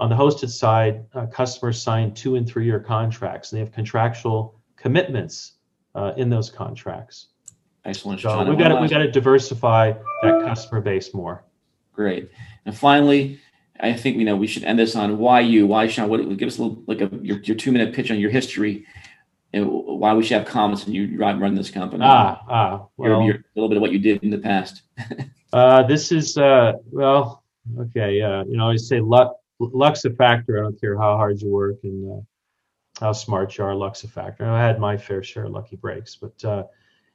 on 0.00 0.10
the 0.10 0.16
hosted 0.16 0.50
side, 0.50 1.06
uh, 1.14 1.26
customers 1.26 1.80
sign 1.80 2.14
two 2.14 2.34
and 2.34 2.48
three 2.48 2.64
year 2.64 2.80
contracts, 2.80 3.52
and 3.52 3.58
they 3.58 3.64
have 3.64 3.72
contractual 3.72 4.60
commitments 4.74 5.52
uh, 5.94 6.14
in 6.16 6.28
those 6.28 6.50
contracts. 6.50 7.28
Excellent. 7.84 8.22
So 8.22 8.42
we've 8.42 8.58
got 8.58 8.68
to, 8.68 8.74
we've 8.80 8.90
got 8.90 8.98
to 8.98 9.10
diversify 9.12 9.92
that 10.24 10.42
customer 10.42 10.80
base 10.80 11.14
more. 11.14 11.44
Great. 11.92 12.28
And 12.64 12.76
finally, 12.76 13.38
I 13.78 13.92
think 13.92 14.16
you 14.16 14.24
know 14.24 14.34
we 14.34 14.48
should 14.48 14.64
end 14.64 14.80
this 14.80 14.96
on 14.96 15.18
why 15.18 15.40
you, 15.40 15.68
why 15.68 15.86
Sean. 15.86 16.08
What 16.08 16.36
give 16.36 16.48
us 16.48 16.58
a 16.58 16.62
little 16.62 16.82
like 16.88 17.00
a 17.00 17.08
your, 17.22 17.38
your 17.42 17.56
two 17.56 17.70
minute 17.70 17.94
pitch 17.94 18.10
on 18.10 18.18
your 18.18 18.30
history 18.30 18.84
and 19.52 19.64
why 20.06 20.14
we 20.14 20.22
should 20.22 20.38
have 20.38 20.46
comments 20.46 20.84
and 20.84 20.94
you 20.94 21.18
run, 21.18 21.54
this 21.54 21.70
company. 21.70 22.04
Ah, 22.06 22.40
ah, 22.48 22.86
well, 22.96 23.10
your, 23.10 23.22
your, 23.22 23.34
a 23.34 23.44
little 23.56 23.68
bit 23.68 23.76
of 23.76 23.82
what 23.82 23.90
you 23.90 23.98
did 23.98 24.22
in 24.22 24.30
the 24.30 24.38
past. 24.38 24.82
uh, 25.52 25.82
this 25.82 26.12
is 26.12 26.38
uh, 26.38 26.74
well, 26.92 27.42
okay. 27.80 28.22
Uh, 28.22 28.44
you 28.44 28.56
know, 28.56 28.64
I 28.64 28.66
always 28.66 28.88
say 28.88 29.00
luck. 29.00 29.36
Luck's 29.58 30.04
a 30.04 30.10
factor. 30.10 30.58
I 30.58 30.62
don't 30.62 30.80
care 30.80 30.96
how 30.96 31.16
hard 31.16 31.40
you 31.42 31.50
work 31.50 31.78
and 31.82 32.12
uh, 32.12 32.20
how 33.00 33.12
smart 33.12 33.58
you 33.58 33.64
are. 33.64 33.74
Luck's 33.74 34.04
a 34.04 34.08
factor. 34.08 34.46
I 34.46 34.64
had 34.64 34.78
my 34.78 34.96
fair 34.96 35.22
share 35.24 35.46
of 35.46 35.52
lucky 35.52 35.76
breaks, 35.76 36.14
but 36.14 36.44
uh, 36.44 36.64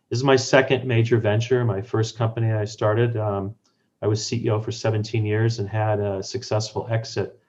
this 0.10 0.18
is 0.20 0.24
my 0.24 0.36
second 0.36 0.86
major 0.86 1.18
venture. 1.18 1.64
My 1.64 1.82
first 1.82 2.18
company 2.18 2.52
I 2.52 2.66
started. 2.66 3.16
Um, 3.16 3.56
I 4.02 4.08
was 4.08 4.20
CEO 4.22 4.62
for 4.62 4.72
17 4.72 5.26
years 5.26 5.60
and 5.60 5.70
had 5.70 6.00
a 6.00 6.22
successful 6.22 6.88
exit. 6.92 7.40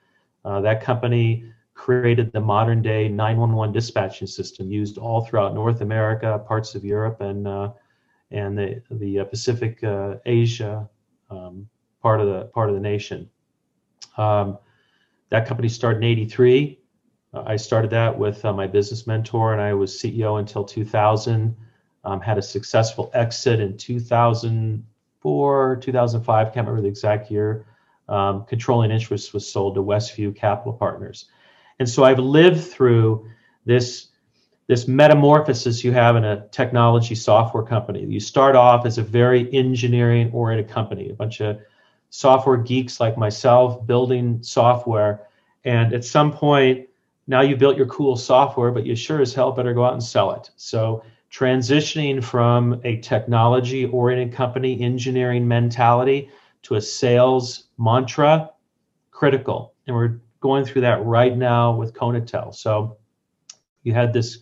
Uh, 0.45 0.61
that 0.61 0.81
company 0.81 1.51
created 1.73 2.31
the 2.31 2.39
modern 2.39 2.81
day 2.81 3.07
911 3.09 3.73
dispatching 3.73 4.27
system 4.27 4.71
used 4.71 4.97
all 4.97 5.25
throughout 5.25 5.53
North 5.53 5.81
America, 5.81 6.43
parts 6.47 6.75
of 6.75 6.85
Europe, 6.85 7.21
and 7.21 7.47
uh, 7.47 7.71
and 8.31 8.57
the 8.57 8.81
the 8.91 9.19
uh, 9.19 9.25
Pacific 9.25 9.83
uh, 9.83 10.15
Asia 10.25 10.89
um, 11.29 11.67
part 12.01 12.19
of 12.21 12.27
the 12.27 12.45
part 12.45 12.69
of 12.69 12.75
the 12.75 12.81
nation. 12.81 13.29
Um, 14.17 14.57
that 15.29 15.47
company 15.47 15.69
started 15.69 15.97
in 15.97 16.03
'83. 16.03 16.79
Uh, 17.33 17.43
I 17.45 17.55
started 17.55 17.89
that 17.91 18.17
with 18.17 18.45
uh, 18.45 18.53
my 18.53 18.67
business 18.67 19.07
mentor, 19.07 19.53
and 19.53 19.61
I 19.61 19.73
was 19.73 19.93
CEO 19.93 20.39
until 20.39 20.63
2000. 20.63 21.55
Um, 22.05 22.19
had 22.19 22.37
a 22.37 22.41
successful 22.41 23.09
exit 23.13 23.61
in 23.61 23.77
2004, 23.77 25.75
2005. 25.77 26.45
Can't 26.53 26.67
remember 26.67 26.81
the 26.81 26.89
exact 26.89 27.31
year. 27.31 27.65
Um, 28.09 28.43
controlling 28.43 28.91
interest 28.91 29.33
was 29.33 29.49
sold 29.49 29.75
to 29.75 29.81
Westview 29.81 30.35
Capital 30.35 30.73
Partners, 30.73 31.27
and 31.79 31.89
so 31.89 32.03
I've 32.03 32.19
lived 32.19 32.63
through 32.63 33.27
this 33.65 34.07
this 34.67 34.87
metamorphosis 34.87 35.83
you 35.83 35.91
have 35.91 36.15
in 36.15 36.23
a 36.23 36.47
technology 36.47 37.15
software 37.15 37.63
company. 37.63 38.05
You 38.05 38.21
start 38.21 38.55
off 38.55 38.85
as 38.85 38.97
a 38.97 39.03
very 39.03 39.53
engineering 39.53 40.31
oriented 40.31 40.73
company, 40.73 41.09
a 41.09 41.13
bunch 41.13 41.41
of 41.41 41.59
software 42.11 42.57
geeks 42.57 43.01
like 43.01 43.17
myself 43.17 43.85
building 43.85 44.41
software, 44.41 45.27
and 45.65 45.93
at 45.93 46.05
some 46.05 46.31
point 46.31 46.87
now 47.27 47.41
you 47.41 47.55
built 47.55 47.77
your 47.77 47.87
cool 47.87 48.15
software, 48.15 48.71
but 48.71 48.85
you 48.85 48.95
sure 48.95 49.21
as 49.21 49.33
hell 49.33 49.51
better 49.51 49.73
go 49.73 49.85
out 49.85 49.93
and 49.93 50.03
sell 50.03 50.31
it. 50.31 50.49
So 50.55 51.03
transitioning 51.31 52.23
from 52.23 52.79
a 52.83 52.97
technology 52.97 53.85
oriented 53.85 54.35
company 54.35 54.79
engineering 54.81 55.47
mentality 55.47 56.29
to 56.63 56.75
a 56.75 56.81
sales 56.81 57.65
mantra, 57.77 58.51
critical. 59.11 59.73
And 59.87 59.95
we're 59.95 60.19
going 60.43 60.65
through 60.65 60.81
that 60.81 61.03
right 61.05 61.37
now 61.37 61.73
with 61.73 61.93
KonaTel. 61.93 62.53
So 62.53 62.97
you 63.83 63.93
had 63.93 64.11
this 64.11 64.39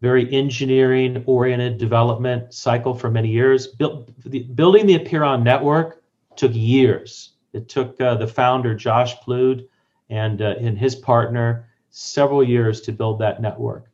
very 0.00 0.32
engineering 0.32 1.24
oriented 1.26 1.78
development 1.78 2.54
cycle 2.54 2.94
for 2.94 3.10
many 3.10 3.28
years. 3.28 3.74
The, 3.76 4.06
building 4.54 4.86
the 4.86 4.96
Apeiron 4.96 5.42
network 5.42 6.04
took 6.36 6.52
years. 6.54 7.32
It 7.52 7.68
took 7.68 8.00
uh, 8.00 8.14
the 8.14 8.28
founder, 8.28 8.76
Josh 8.76 9.16
Plood, 9.20 9.66
and, 10.10 10.40
uh, 10.40 10.54
and 10.60 10.78
his 10.78 10.94
partner, 10.94 11.68
several 11.90 12.44
years 12.44 12.80
to 12.82 12.92
build 12.92 13.18
that 13.18 13.42
network. 13.42 13.90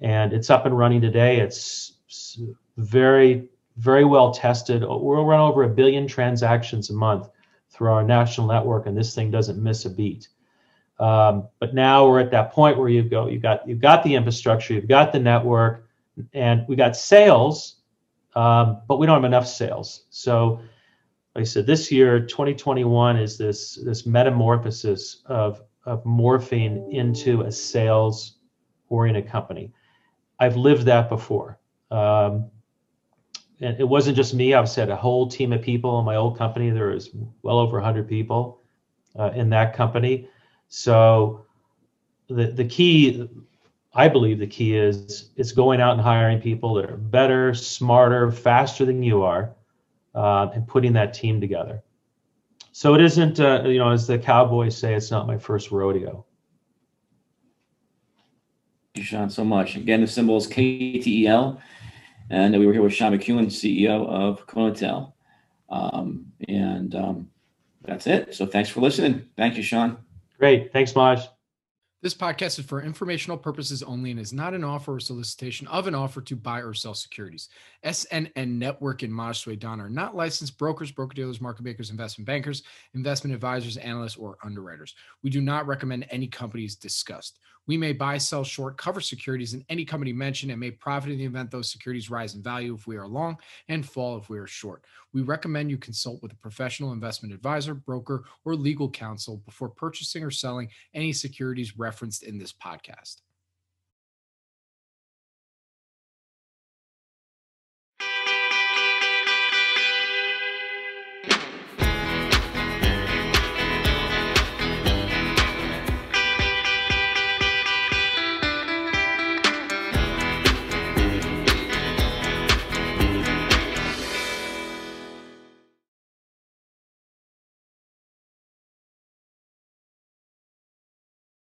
And 0.00 0.32
it's 0.32 0.50
up 0.50 0.66
and 0.66 0.78
running 0.78 1.00
today. 1.00 1.40
It's 1.40 1.94
very, 2.76 3.48
very 3.76 4.04
well 4.04 4.30
tested. 4.30 4.82
We'll 4.82 5.24
run 5.24 5.40
over 5.40 5.64
a 5.64 5.68
billion 5.68 6.06
transactions 6.06 6.90
a 6.90 6.92
month 6.92 7.28
through 7.70 7.90
our 7.90 8.04
national 8.04 8.46
network, 8.46 8.86
and 8.86 8.96
this 8.96 9.16
thing 9.16 9.32
doesn't 9.32 9.60
miss 9.60 9.84
a 9.84 9.90
beat. 9.90 10.28
Um, 10.98 11.48
but 11.58 11.74
now 11.74 12.06
we're 12.08 12.20
at 12.20 12.30
that 12.30 12.52
point 12.52 12.78
where 12.78 12.88
you 12.88 13.02
go, 13.02 13.28
you 13.28 13.38
got 13.38 13.66
you've 13.68 13.80
got 13.80 14.02
the 14.02 14.14
infrastructure, 14.14 14.74
you've 14.74 14.88
got 14.88 15.12
the 15.12 15.18
network, 15.18 15.88
and 16.32 16.64
we 16.68 16.76
got 16.76 16.96
sales, 16.96 17.76
um, 18.34 18.82
but 18.88 18.98
we 18.98 19.06
don't 19.06 19.16
have 19.16 19.24
enough 19.24 19.46
sales. 19.46 20.06
So, 20.10 20.60
like 21.34 21.42
I 21.42 21.44
said, 21.44 21.66
this 21.66 21.92
year, 21.92 22.20
2021 22.20 23.18
is 23.18 23.36
this 23.36 23.78
this 23.84 24.06
metamorphosis 24.06 25.22
of 25.26 25.62
of 25.84 26.02
morphing 26.04 26.92
into 26.92 27.42
a 27.42 27.52
sales 27.52 28.38
oriented 28.88 29.28
company. 29.28 29.72
I've 30.38 30.56
lived 30.56 30.86
that 30.86 31.08
before. 31.08 31.58
Um, 31.90 32.50
and 33.60 33.78
it 33.80 33.84
wasn't 33.84 34.16
just 34.16 34.34
me. 34.34 34.54
I've 34.54 34.68
said 34.68 34.90
a 34.90 34.96
whole 34.96 35.28
team 35.28 35.52
of 35.52 35.62
people 35.62 35.98
in 35.98 36.04
my 36.04 36.16
old 36.16 36.36
company. 36.36 36.70
There 36.70 36.88
was 36.88 37.10
well 37.42 37.58
over 37.58 37.78
100 37.78 38.08
people 38.08 38.60
uh, 39.18 39.30
in 39.34 39.48
that 39.50 39.74
company. 39.74 40.28
So 40.68 41.46
the 42.28 42.48
the 42.48 42.64
key, 42.64 43.28
I 43.94 44.08
believe, 44.08 44.38
the 44.38 44.46
key 44.46 44.76
is 44.76 45.30
it's 45.36 45.52
going 45.52 45.80
out 45.80 45.92
and 45.92 46.00
hiring 46.00 46.40
people 46.40 46.74
that 46.74 46.90
are 46.90 46.96
better, 46.96 47.54
smarter, 47.54 48.30
faster 48.30 48.84
than 48.84 49.02
you 49.02 49.22
are, 49.22 49.54
uh, 50.14 50.48
and 50.54 50.66
putting 50.66 50.92
that 50.94 51.14
team 51.14 51.40
together. 51.40 51.82
So 52.72 52.94
it 52.94 53.00
isn't, 53.00 53.40
uh, 53.40 53.62
you 53.64 53.78
know, 53.78 53.90
as 53.90 54.06
the 54.06 54.18
cowboys 54.18 54.76
say, 54.76 54.94
it's 54.94 55.10
not 55.10 55.26
my 55.26 55.38
first 55.38 55.70
rodeo. 55.70 56.26
Thank 58.94 58.98
you, 58.98 59.02
Sean, 59.04 59.30
so 59.30 59.44
much. 59.44 59.76
Again, 59.76 60.02
the 60.02 60.06
symbol 60.06 60.36
is 60.36 60.46
KTEL. 60.46 61.58
And 62.28 62.58
we 62.58 62.66
were 62.66 62.72
here 62.72 62.82
with 62.82 62.92
Sean 62.92 63.12
McEwen, 63.12 63.46
CEO 63.46 64.06
of 64.08 64.46
KonaTel. 64.46 65.12
Um, 65.68 66.32
and 66.48 66.94
um, 66.94 67.30
that's 67.82 68.06
it. 68.06 68.34
So 68.34 68.46
thanks 68.46 68.68
for 68.68 68.80
listening. 68.80 69.26
Thank 69.36 69.56
you, 69.56 69.62
Sean. 69.62 69.98
Great. 70.38 70.72
Thanks, 70.72 70.94
Maj. 70.94 71.28
This 72.02 72.14
podcast 72.14 72.58
is 72.58 72.66
for 72.66 72.82
informational 72.82 73.38
purposes 73.38 73.82
only 73.82 74.10
and 74.10 74.20
is 74.20 74.32
not 74.32 74.52
an 74.52 74.62
offer 74.62 74.94
or 74.94 75.00
solicitation 75.00 75.66
of 75.66 75.86
an 75.86 75.94
offer 75.94 76.20
to 76.20 76.36
buy 76.36 76.60
or 76.60 76.74
sell 76.74 76.94
securities. 76.94 77.48
SNN 77.84 78.58
Network 78.58 79.02
and 79.02 79.12
Maj 79.12 79.42
Soueidan 79.42 79.80
are 79.80 79.88
not 79.88 80.14
licensed 80.14 80.58
brokers, 80.58 80.92
broker 80.92 81.14
dealers, 81.14 81.40
market 81.40 81.64
makers, 81.64 81.90
investment 81.90 82.26
bankers, 82.26 82.62
investment 82.94 83.34
advisors, 83.34 83.78
analysts, 83.78 84.16
or 84.16 84.36
underwriters. 84.44 84.94
We 85.22 85.30
do 85.30 85.40
not 85.40 85.66
recommend 85.66 86.06
any 86.10 86.28
companies 86.28 86.76
discussed. 86.76 87.40
We 87.66 87.76
may 87.76 87.92
buy, 87.92 88.18
sell, 88.18 88.44
short, 88.44 88.76
cover 88.76 89.00
securities 89.00 89.54
in 89.54 89.64
any 89.68 89.84
company 89.84 90.12
mentioned 90.12 90.52
and 90.52 90.60
may 90.60 90.70
profit 90.70 91.10
in 91.10 91.18
the 91.18 91.24
event 91.24 91.50
those 91.50 91.70
securities 91.70 92.10
rise 92.10 92.34
in 92.34 92.42
value 92.42 92.74
if 92.74 92.86
we 92.86 92.96
are 92.96 93.08
long 93.08 93.38
and 93.68 93.84
fall 93.84 94.16
if 94.18 94.28
we 94.28 94.38
are 94.38 94.46
short. 94.46 94.84
We 95.12 95.22
recommend 95.22 95.70
you 95.70 95.78
consult 95.78 96.22
with 96.22 96.32
a 96.32 96.36
professional 96.36 96.92
investment 96.92 97.34
advisor, 97.34 97.74
broker, 97.74 98.24
or 98.44 98.54
legal 98.54 98.90
counsel 98.90 99.38
before 99.44 99.68
purchasing 99.68 100.22
or 100.22 100.30
selling 100.30 100.68
any 100.94 101.12
securities 101.12 101.78
referenced 101.78 102.22
in 102.22 102.38
this 102.38 102.52
podcast. 102.52 103.22